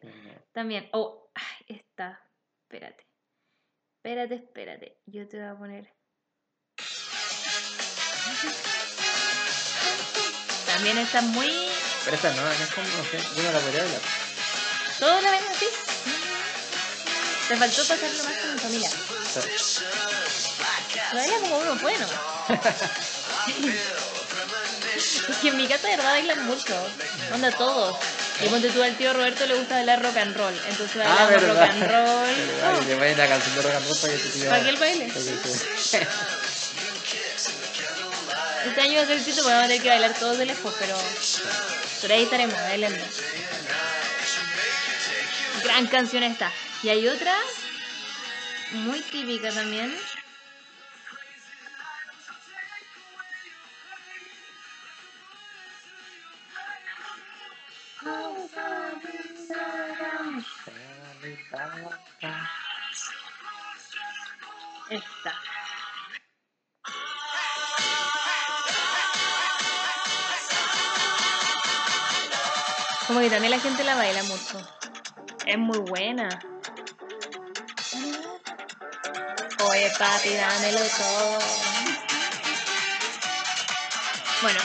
También. 0.54 0.88
Oh, 0.94 1.30
ay, 1.34 1.66
esta. 1.78 2.22
Espérate. 2.64 3.06
Espérate, 3.98 4.36
espérate. 4.36 4.98
Yo 5.08 5.28
te 5.28 5.38
voy 5.40 5.48
a 5.48 5.58
poner. 5.58 5.94
También 10.68 10.98
está 10.98 11.22
muy... 11.22 11.48
Pero 12.04 12.16
esta 12.16 12.34
no, 12.34 12.42
no 12.44 12.50
es 12.52 12.74
como, 12.74 12.88
no 12.88 13.04
sé, 13.04 13.18
yo 13.36 13.44
no 13.44 13.52
la 13.52 13.60
podría 13.60 13.82
hablar. 13.84 14.02
Todo 15.00 15.16
ven 15.22 15.34
así. 15.50 15.66
Te 17.48 17.58
faltó 17.58 17.86
pasarlo 17.86 18.24
más 18.24 18.34
con 18.38 18.54
mi 18.54 18.60
familia. 18.60 18.90
Lo 21.12 21.20
baila 21.20 21.36
como 21.40 21.58
uno 21.58 21.76
nomás. 21.76 22.06
Es 24.96 25.36
que 25.42 25.50
en 25.50 25.58
mi 25.58 25.68
casa 25.68 25.88
de 25.88 25.98
verdad 25.98 26.12
bailan 26.12 26.46
mucho. 26.46 26.74
Onda 27.34 27.52
todos. 27.52 27.98
Y 28.42 28.48
ponte 28.48 28.70
tú 28.70 28.82
al 28.82 28.96
tío 28.98 29.14
Roberto 29.14 29.46
le 29.46 29.56
gusta 29.56 29.76
bailar 29.76 30.02
rock 30.02 30.18
and 30.18 30.36
roll. 30.38 30.54
Entonces 30.70 31.02
Ah, 31.06 31.26
bailamos 31.28 31.48
rock 31.48 31.58
verdad. 31.58 31.70
and 31.70 31.92
roll. 31.92 32.84
Y 32.86 32.86
le 33.00 33.16
la 33.16 33.28
canción 33.28 33.56
de 33.56 33.62
rock 33.62 33.74
and 33.76 33.86
roll 33.88 33.98
para 34.00 34.14
que 34.14 34.20
te 34.20 34.30
tire- 34.30 34.50
¿Para 34.50 34.64
que 34.64 34.70
él 34.70 34.78
baile? 34.78 35.06
Este 38.68 38.82
año 38.82 38.96
va 38.98 39.02
a 39.04 39.06
ser 39.06 39.16
distinto 39.18 39.42
porque 39.44 39.54
vamos 39.54 39.66
a 39.66 39.68
tener 39.68 39.82
que 39.84 39.90
bailar 39.90 40.14
todos 40.14 40.38
de 40.38 40.46
lejos, 40.46 40.74
pero 40.80 40.98
por 42.02 42.12
ahí 42.12 42.24
estaremos 42.24 42.56
bailando. 42.62 43.06
Gran 45.64 45.88
canción 45.88 46.24
esta. 46.24 46.52
Y 46.84 46.90
hay 46.90 47.08
otra 47.08 47.36
muy 48.72 49.02
típica 49.02 49.52
también. 49.52 49.96
Esta. 64.90 65.34
Como 73.08 73.20
que 73.20 73.30
también 73.30 73.52
la 73.52 73.60
gente 73.60 73.84
la 73.84 73.96
baila 73.96 74.24
mucho. 74.24 74.60
Es 75.46 75.58
muy 75.58 75.80
buena. 75.80 76.55
Oye, 79.76 79.90
papi, 80.00 80.30
dámelo 80.38 80.80
todo. 80.96 81.40
Bueno, 84.42 84.60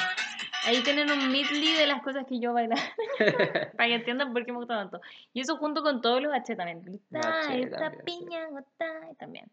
ahí 0.66 0.80
tienen 0.84 1.10
un 1.10 1.32
medley 1.32 1.74
de 1.74 1.88
las 1.88 2.00
cosas 2.02 2.26
que 2.28 2.38
yo 2.38 2.52
bailaba. 2.52 2.80
para 3.76 3.88
que 3.88 3.94
entiendan 3.96 4.32
por 4.32 4.46
qué 4.46 4.52
me 4.52 4.58
gusta 4.58 4.76
tanto. 4.76 5.00
Y 5.32 5.40
eso 5.40 5.56
junto 5.56 5.82
con 5.82 6.00
todos 6.00 6.22
los 6.22 6.32
H 6.32 6.54
también. 6.54 6.84
Esta 6.94 7.20
también, 7.20 7.70
sí. 7.70 8.02
piña, 8.04 8.46
y 9.10 9.14
también. 9.16 9.50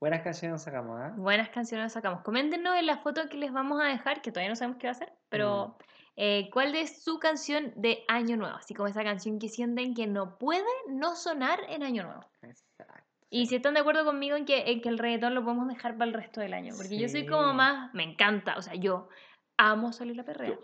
Buenas 0.00 0.22
canciones 0.22 0.62
sacamos, 0.62 0.98
¿ah? 0.98 1.12
Buenas 1.14 1.50
canciones 1.50 1.92
sacamos. 1.92 2.22
Coméntenos 2.22 2.74
en 2.78 2.86
la 2.86 2.96
foto 2.96 3.28
que 3.28 3.36
les 3.36 3.52
vamos 3.52 3.78
a 3.78 3.88
dejar, 3.88 4.22
que 4.22 4.32
todavía 4.32 4.48
no 4.48 4.56
sabemos 4.56 4.78
qué 4.80 4.86
va 4.86 4.92
a 4.92 4.94
ser, 4.94 5.12
pero 5.28 5.76
eh, 6.16 6.48
¿cuál 6.50 6.74
es 6.76 7.04
su 7.04 7.18
canción 7.18 7.74
de 7.76 8.04
Año 8.08 8.38
Nuevo? 8.38 8.56
Así 8.56 8.72
como 8.72 8.88
esa 8.88 9.04
canción 9.04 9.38
que 9.38 9.50
sienten 9.50 9.92
que 9.92 10.06
no 10.06 10.38
puede 10.38 10.64
no 10.88 11.14
sonar 11.14 11.60
en 11.68 11.82
Año 11.82 12.04
Nuevo. 12.04 12.24
Exacto. 12.40 13.01
Y 13.34 13.46
si 13.46 13.56
están 13.56 13.72
de 13.72 13.80
acuerdo 13.80 14.04
conmigo 14.04 14.36
en 14.36 14.44
que, 14.44 14.70
en 14.70 14.82
que 14.82 14.90
el 14.90 14.98
reggaetón 14.98 15.34
lo 15.34 15.42
podemos 15.42 15.66
dejar 15.66 15.96
para 15.96 16.04
el 16.04 16.12
resto 16.12 16.42
del 16.42 16.52
año. 16.52 16.74
Porque 16.76 16.98
yo 16.98 17.08
soy 17.08 17.26
como 17.26 17.54
más, 17.54 17.92
me 17.94 18.02
encanta, 18.02 18.58
o 18.58 18.62
sea, 18.62 18.74
yo 18.74 19.08
amo 19.56 19.90
salir 19.92 20.20
a 20.20 20.24
perrear. 20.24 20.58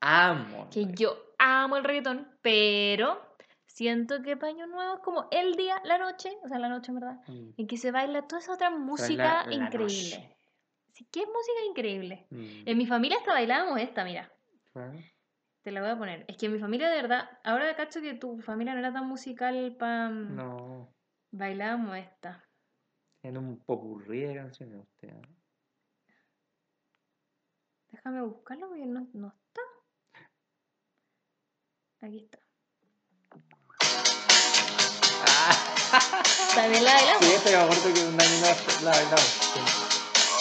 Amo. 0.00 0.68
Que 0.70 0.92
yo 0.92 1.16
amo 1.38 1.78
el 1.78 1.84
reggaetón, 1.84 2.28
pero 2.42 3.34
siento 3.64 4.20
que 4.22 4.36
para 4.36 4.52
Año 4.52 4.66
Nuevo 4.66 4.96
es 4.96 5.00
como 5.00 5.26
el 5.30 5.54
día, 5.54 5.80
la 5.84 5.96
noche, 5.96 6.36
o 6.44 6.48
sea, 6.48 6.58
la 6.58 6.68
noche 6.68 6.92
en 6.92 7.00
verdad, 7.00 7.16
Mm. 7.28 7.54
en 7.56 7.66
que 7.66 7.78
se 7.78 7.90
baila 7.90 8.26
toda 8.26 8.40
esa 8.40 8.52
otra 8.52 8.68
música 8.68 9.46
la 9.46 9.54
increíble. 9.54 10.36
Sí, 10.92 11.08
¿Qué 11.10 11.20
música 11.20 11.64
increíble? 11.66 12.26
Mm. 12.28 12.68
En 12.68 12.76
mi 12.76 12.84
familia 12.86 13.16
hasta 13.16 13.32
bailábamos 13.32 13.80
esta, 13.80 14.04
mira. 14.04 14.30
Te 15.62 15.70
la 15.70 15.80
voy 15.80 15.88
a 15.88 15.96
poner. 15.96 16.26
Es 16.28 16.36
que 16.36 16.44
en 16.46 16.52
mi 16.52 16.58
familia, 16.58 16.90
de 16.90 16.96
verdad, 17.00 17.30
ahora 17.42 17.74
cacho 17.74 18.02
que 18.02 18.12
tu 18.12 18.38
familia 18.42 18.74
no 18.74 18.80
era 18.80 18.92
tan 18.92 19.06
musical 19.06 19.76
para... 19.78 20.10
No. 20.10 20.92
Bailábamos 21.32 21.96
esta. 21.96 22.44
En 23.22 23.38
un 23.38 23.58
popurrí 23.64 24.20
de 24.20 24.34
canciones 24.34 24.80
usted. 24.80 25.08
¿ah? 25.10 25.28
Déjame 27.90 28.22
buscarlo 28.22 28.68
porque 28.68 28.84
no, 28.86 29.06
no 29.14 29.28
está. 29.28 29.60
Aquí 32.06 32.18
está. 32.24 32.38
Ah, 35.24 36.22
También 36.54 36.84
la 36.84 36.92
bailamos. 36.94 37.24
sí, 37.24 37.32
pero 37.44 37.58
me 37.58 37.64
acuerdo 37.64 37.94
que 37.94 38.00
un 38.00 38.20
año 38.20 38.40
la 38.84 38.90
bailamos. 38.90 39.20
Sí. 39.20 39.60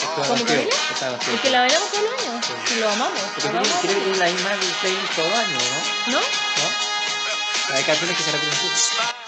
Estuvo 0.01 0.25
¿Con 0.27 0.33
mi 0.33 0.39
contigo, 0.39 0.47
familia? 0.47 0.75
estaba 0.91 1.11
contigo, 1.17 1.35
Es 1.35 1.41
que 1.41 1.49
la 1.51 1.59
bailamos 1.61 1.91
todos 1.91 2.03
los 2.03 2.13
años. 2.27 2.45
Sí. 2.45 2.53
Y 2.75 2.79
lo 2.79 2.89
amamos. 2.89 3.21
Creo 3.39 3.61
que 3.63 3.87
tiene 3.87 4.17
la 4.17 4.25
misma 4.25 4.49
playlist 4.81 5.15
todo 5.15 5.35
año, 5.37 5.57
¿no? 5.57 6.11
¿No? 6.13 6.19
¿No? 6.19 7.75
Hay 7.75 7.83
canciones 7.83 8.17
que 8.17 8.23
se 8.23 8.31
repiten. 8.31 9.20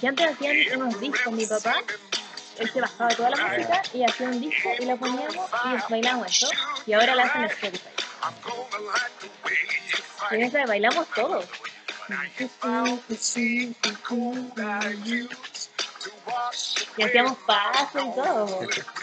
Y 0.00 0.06
antes 0.06 0.26
hacían 0.30 0.82
unos 0.82 1.00
discos, 1.00 1.32
mi 1.32 1.46
papá. 1.46 1.76
Él 2.58 2.70
se 2.70 2.80
bajaba 2.80 3.10
toda 3.14 3.30
la 3.30 3.36
música 3.36 3.82
y 3.92 4.02
hacía 4.02 4.28
un 4.28 4.40
disco 4.40 4.70
y 4.78 4.86
lo 4.86 4.96
poníamos 4.96 5.36
y 5.36 5.92
bailábamos 5.92 6.28
eso. 6.28 6.48
Y 6.86 6.94
ahora 6.94 7.14
la 7.14 7.24
hacen 7.24 7.42
en 7.42 7.50
Spotify. 7.50 7.88
En 10.30 10.42
esa 10.42 10.66
bailamos 10.66 11.06
todos. 11.14 11.44
Y 16.96 17.02
hacíamos 17.02 17.38
paso 17.46 17.98
y 17.98 18.14
todo. 18.14 18.60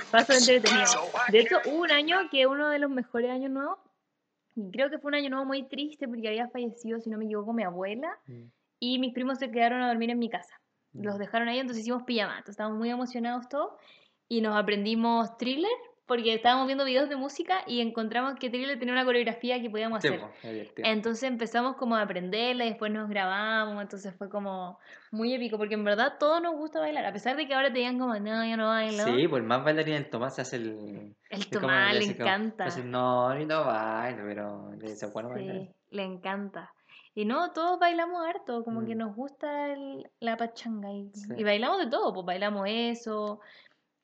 Paso 0.10 0.34
entretenido. 0.34 1.12
De 1.30 1.40
hecho, 1.40 1.62
hubo 1.66 1.78
un 1.78 1.92
año 1.92 2.30
que 2.32 2.48
uno 2.48 2.70
de 2.70 2.80
los 2.80 2.90
mejores 2.90 3.30
años 3.32 3.52
nuevos, 3.52 3.78
creo 4.72 4.90
que 4.90 5.00
fue 5.00 5.10
un 5.10 5.16
año 5.16 5.30
nuevo 5.30 5.46
muy 5.46 5.68
triste 5.68 6.08
porque 6.08 6.28
había 6.28 6.50
fallecido, 6.50 7.00
si 7.00 7.10
no 7.10 7.18
me 7.18 7.26
equivoco, 7.26 7.54
mi 7.54 7.64
abuela. 7.64 8.10
Mm. 8.28 8.44
Y 8.80 9.00
mis 9.00 9.14
primos 9.14 9.40
se 9.40 9.50
quedaron 9.52 9.82
a 9.82 9.88
dormir 9.88 10.10
en 10.10 10.20
mi 10.20 10.30
casa. 10.30 10.56
Los 10.94 11.16
Mm. 11.16 11.20
dejaron 11.20 11.48
ahí, 11.48 11.60
entonces 11.60 11.84
hicimos 11.84 12.04
pijama. 12.04 12.34
Entonces 12.34 12.54
estábamos 12.54 12.78
muy 12.80 12.90
emocionados 12.90 13.48
todos. 13.50 13.74
Y 14.30 14.42
nos 14.42 14.56
aprendimos 14.56 15.38
thriller 15.38 15.72
porque 16.06 16.34
estábamos 16.34 16.68
viendo 16.68 16.84
videos 16.84 17.08
de 17.08 17.16
música 17.16 17.64
y 17.66 17.80
encontramos 17.80 18.36
que 18.38 18.50
thriller 18.50 18.78
tenía 18.78 18.94
una 18.94 19.06
coreografía 19.06 19.62
que 19.62 19.70
podíamos 19.70 20.02
Sí, 20.02 20.10
hacer. 20.10 20.22
divertido. 20.52 20.88
Entonces 20.90 21.24
empezamos 21.24 21.78
como 21.78 21.96
a 21.96 22.02
aprenderla 22.02 22.66
y 22.66 22.70
después 22.70 22.92
nos 22.92 23.10
grabamos, 23.10 23.82
entonces 23.82 24.14
fue 24.18 24.30
como 24.30 24.80
muy 25.12 25.34
épico, 25.34 25.58
porque 25.58 25.76
en 25.76 25.84
verdad 25.84 26.14
todos 26.20 26.42
nos 26.42 26.56
gusta 26.56 26.80
bailar, 26.82 27.06
a 27.06 27.14
pesar 27.14 27.38
de 27.38 27.48
que 27.48 27.54
ahora 27.54 27.72
te 27.72 27.80
digan 27.80 27.98
como, 28.00 28.14
no, 28.20 28.46
yo 28.46 28.58
no 28.58 28.68
bailo. 28.68 29.04
Sí, 29.06 29.28
pues 29.28 29.44
más 29.44 29.64
bailarín 29.64 29.96
el 29.96 30.10
Tomás 30.10 30.36
se 30.36 30.42
hace 30.42 30.58
el. 30.58 31.16
El 31.30 31.50
Tomás 31.50 31.94
le 31.94 32.00
como- 32.16 32.28
encanta. 32.30 32.66
no, 32.84 33.40
yo 33.40 33.46
no 33.46 33.64
bailo, 33.66 34.24
pero 34.26 34.72
le 34.76 35.08
bueno 35.14 35.30
bailar. 35.30 35.56
Sí, 35.56 35.70
le 35.92 36.04
encanta. 36.04 36.74
Y 37.16 37.26
no, 37.26 37.52
todos 37.52 37.80
bailamos 37.80 38.26
harto, 38.28 38.64
como 38.64 38.84
que 38.86 38.96
Mm. 38.96 38.98
nos 38.98 39.16
gusta 39.16 39.72
el- 39.72 40.10
la 40.20 40.36
pachanga 40.36 40.92
y, 40.92 41.12
Sí. 41.14 41.32
y 41.38 41.44
bailamos 41.44 41.78
de 41.80 41.88
todo, 41.88 42.12
pues 42.12 42.26
bailamos 42.26 42.64
eso 42.68 43.40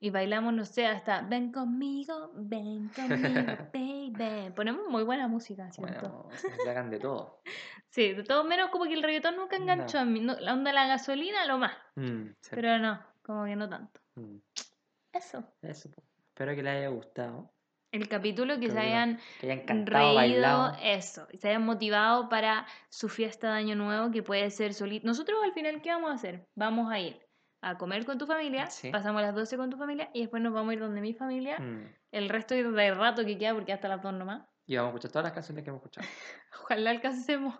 y 0.01 0.09
bailamos, 0.11 0.53
no 0.53 0.63
sé, 0.65 0.85
hasta 0.87 1.21
ven 1.21 1.51
conmigo, 1.51 2.31
ven 2.35 2.89
conmigo, 2.89 3.69
baby. 3.73 4.51
Ponemos 4.55 4.87
muy 4.89 5.03
buena 5.03 5.27
música, 5.27 5.69
siento. 5.71 6.23
Bueno, 6.23 6.29
se 6.63 6.69
hagan 6.69 6.89
de 6.89 6.99
todo. 6.99 7.41
Sí, 7.91 8.13
de 8.13 8.23
todo 8.23 8.43
menos 8.43 8.69
como 8.69 8.83
que 8.85 8.93
el 8.93 9.01
reggaetón 9.01 9.35
nunca 9.35 9.55
enganchó 9.55 9.97
No. 9.97 10.01
a 10.03 10.05
mí. 10.05 10.19
No, 10.19 10.35
la 10.39 10.53
onda 10.53 10.69
de 10.69 10.75
la 10.75 10.85
gasolina, 10.85 11.43
lo 11.47 11.57
más. 11.57 11.73
Mm, 11.95 12.27
sí. 12.39 12.51
Pero 12.51 12.77
no, 12.77 13.01
como 13.23 13.45
que 13.45 13.55
no 13.55 13.67
tanto. 13.67 13.99
Mm, 14.13 14.37
Eso. 15.11 15.43
Eso. 15.63 15.89
Espero 16.27 16.55
que 16.55 16.61
les 16.61 16.77
haya 16.77 16.89
gustado. 16.89 17.51
El 17.91 18.07
capítulo 18.07 18.59
que 18.59 18.69
se 18.69 18.77
hayan 18.77 19.19
Que 19.41 19.51
hayan 19.51 19.65
cantado, 19.65 19.97
reído, 20.03 20.15
bailado. 20.15 20.77
eso, 20.83 21.27
y 21.31 21.39
se 21.39 21.49
hayan 21.49 21.65
motivado 21.65 22.29
para 22.29 22.67
su 22.89 23.09
fiesta 23.09 23.47
de 23.47 23.57
año 23.57 23.75
nuevo, 23.75 24.11
que 24.11 24.21
puede 24.21 24.51
ser 24.51 24.75
solito. 24.75 25.07
Nosotros 25.07 25.39
al 25.43 25.53
final, 25.53 25.81
¿qué 25.81 25.89
vamos 25.89 26.11
a 26.11 26.13
hacer? 26.13 26.45
Vamos 26.53 26.91
a 26.91 26.99
ir 26.99 27.19
a 27.61 27.77
comer 27.77 28.05
con 28.05 28.17
tu 28.17 28.25
familia, 28.25 28.67
Sí. 28.67 28.89
pasamos 28.91 29.21
las 29.21 29.35
12 29.35 29.57
con 29.57 29.69
tu 29.69 29.77
familia 29.77 30.09
y 30.13 30.21
después 30.21 30.41
nos 30.41 30.53
vamos 30.53 30.71
a 30.71 30.73
ir 30.73 30.79
donde 30.79 31.01
mi 31.01 31.13
familia, 31.13 31.57
Mm, 31.59 31.83
el 32.11 32.29
resto 32.29 32.55
del 32.55 32.95
rato 32.95 33.25
que 33.25 33.37
queda, 33.37 33.53
porque 33.53 33.73
hasta 33.73 33.87
las 33.87 34.01
2 34.01 34.13
nomás. 34.13 34.43
Y 34.65 34.75
vamos 34.75 34.89
a 34.89 34.91
escuchar 34.91 35.11
todas 35.11 35.23
las 35.25 35.33
canciones 35.33 35.63
que 35.63 35.69
hemos 35.71 35.81
escuchado. 35.81 36.07
Ojalá 36.63 36.91
alcancemos. 36.91 37.55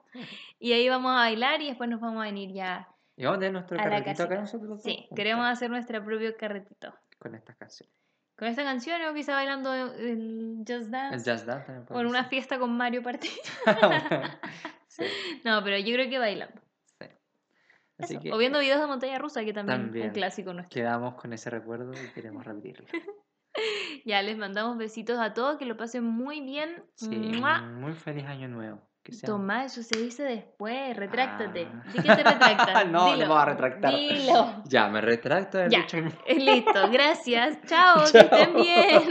Y 0.59 0.73
ahí 0.73 0.87
vamos 0.87 1.11
a 1.11 1.15
bailar 1.15 1.61
y 1.61 1.67
después 1.67 1.89
nos 1.89 1.99
vamos 1.99 2.21
a 2.21 2.25
venir 2.25 2.53
ya. 2.53 2.87
Y 3.17 3.23
vamos 3.25 3.37
a 3.37 3.39
tener 3.39 3.53
nuestro 3.53 3.79
A 3.79 3.83
carretito 3.83 4.23
acá 4.23 4.35
nosotros 4.39 4.81
Sí, 4.83 4.95
juntos, 4.95 5.15
queremos 5.15 5.45
hacer 5.47 5.69
nuestro 5.69 6.03
propio 6.05 6.37
carretito. 6.37 6.93
Con 7.17 7.35
estas 7.35 7.55
canciones. 7.57 7.93
Con 8.37 8.47
esta 8.47 8.63
canción 8.63 9.01
o 9.03 9.13
quizá 9.13 9.33
bailando 9.33 9.73
el 9.73 10.59
Just 10.59 10.69
El 10.69 10.91
Dance. 10.91 11.25
Jazz 11.25 11.45
Dance 11.45 11.65
también 11.65 11.85
O 11.89 11.99
en 11.99 12.07
una 12.07 12.23
fiesta 12.25 12.57
con 12.57 12.77
Mario 12.77 13.03
Party. 13.03 13.27
sí, 14.87 15.03
No, 15.43 15.61
pero 15.63 15.77
yo 15.77 15.93
creo 15.93 16.09
que 16.09 16.19
bailando. 16.19 16.61
Sí. 17.99 18.03
Así 18.03 18.13
Eso, 18.15 18.23
que 18.23 18.33
O 18.33 18.37
viendo 18.37 18.59
videos 18.59 18.79
de 18.81 18.87
montaña 18.87 19.19
rusa, 19.19 19.43
que 19.45 19.53
también, 19.53 19.91
es 19.95 20.03
un 20.05 20.09
clásico 20.11 20.53
nuestro. 20.53 20.73
quedamos 20.73 21.15
con 21.15 21.33
ese 21.33 21.49
recuerdo 21.49 21.91
y 21.93 22.11
queremos 22.13 22.43
repetirlo. 22.45 22.85
Ya 24.05 24.21
les 24.21 24.37
mandamos 24.37 24.77
besitos 24.77 25.19
a 25.19 25.33
todos, 25.33 25.57
que 25.57 25.65
lo 25.65 25.75
pasen 25.75 26.03
muy 26.05 26.39
bien. 26.39 26.81
Sí, 26.95 27.09
¡Mua! 27.09 27.61
muy 27.61 27.93
feliz 27.93 28.25
año 28.25 28.47
nuevo. 28.47 28.79
Tomás, 29.25 29.77
eso 29.77 29.81
se 29.83 29.99
dice 30.01 30.23
después. 30.23 30.95
Retráctate. 30.95 31.67
Ah. 31.73 31.83
¿De 31.91 32.01
qué 32.03 32.15
te 32.15 32.23
retractas? 32.23 32.85
No, 32.85 32.91
no 32.91 33.05
Dilo. 33.07 33.17
me 33.17 33.27
voy 33.27 33.37
a 33.41 33.45
retractar. 33.45 33.95
Dilo. 33.95 34.63
Ya, 34.65 34.87
me 34.87 35.01
retracto 35.01 35.67
Ya. 35.67 35.79
dicho. 35.81 35.97
Listo, 36.27 36.91
gracias. 36.91 37.57
Chao, 37.65 38.03
que 38.11 38.19
estén 38.19 38.53
bien. 38.53 39.03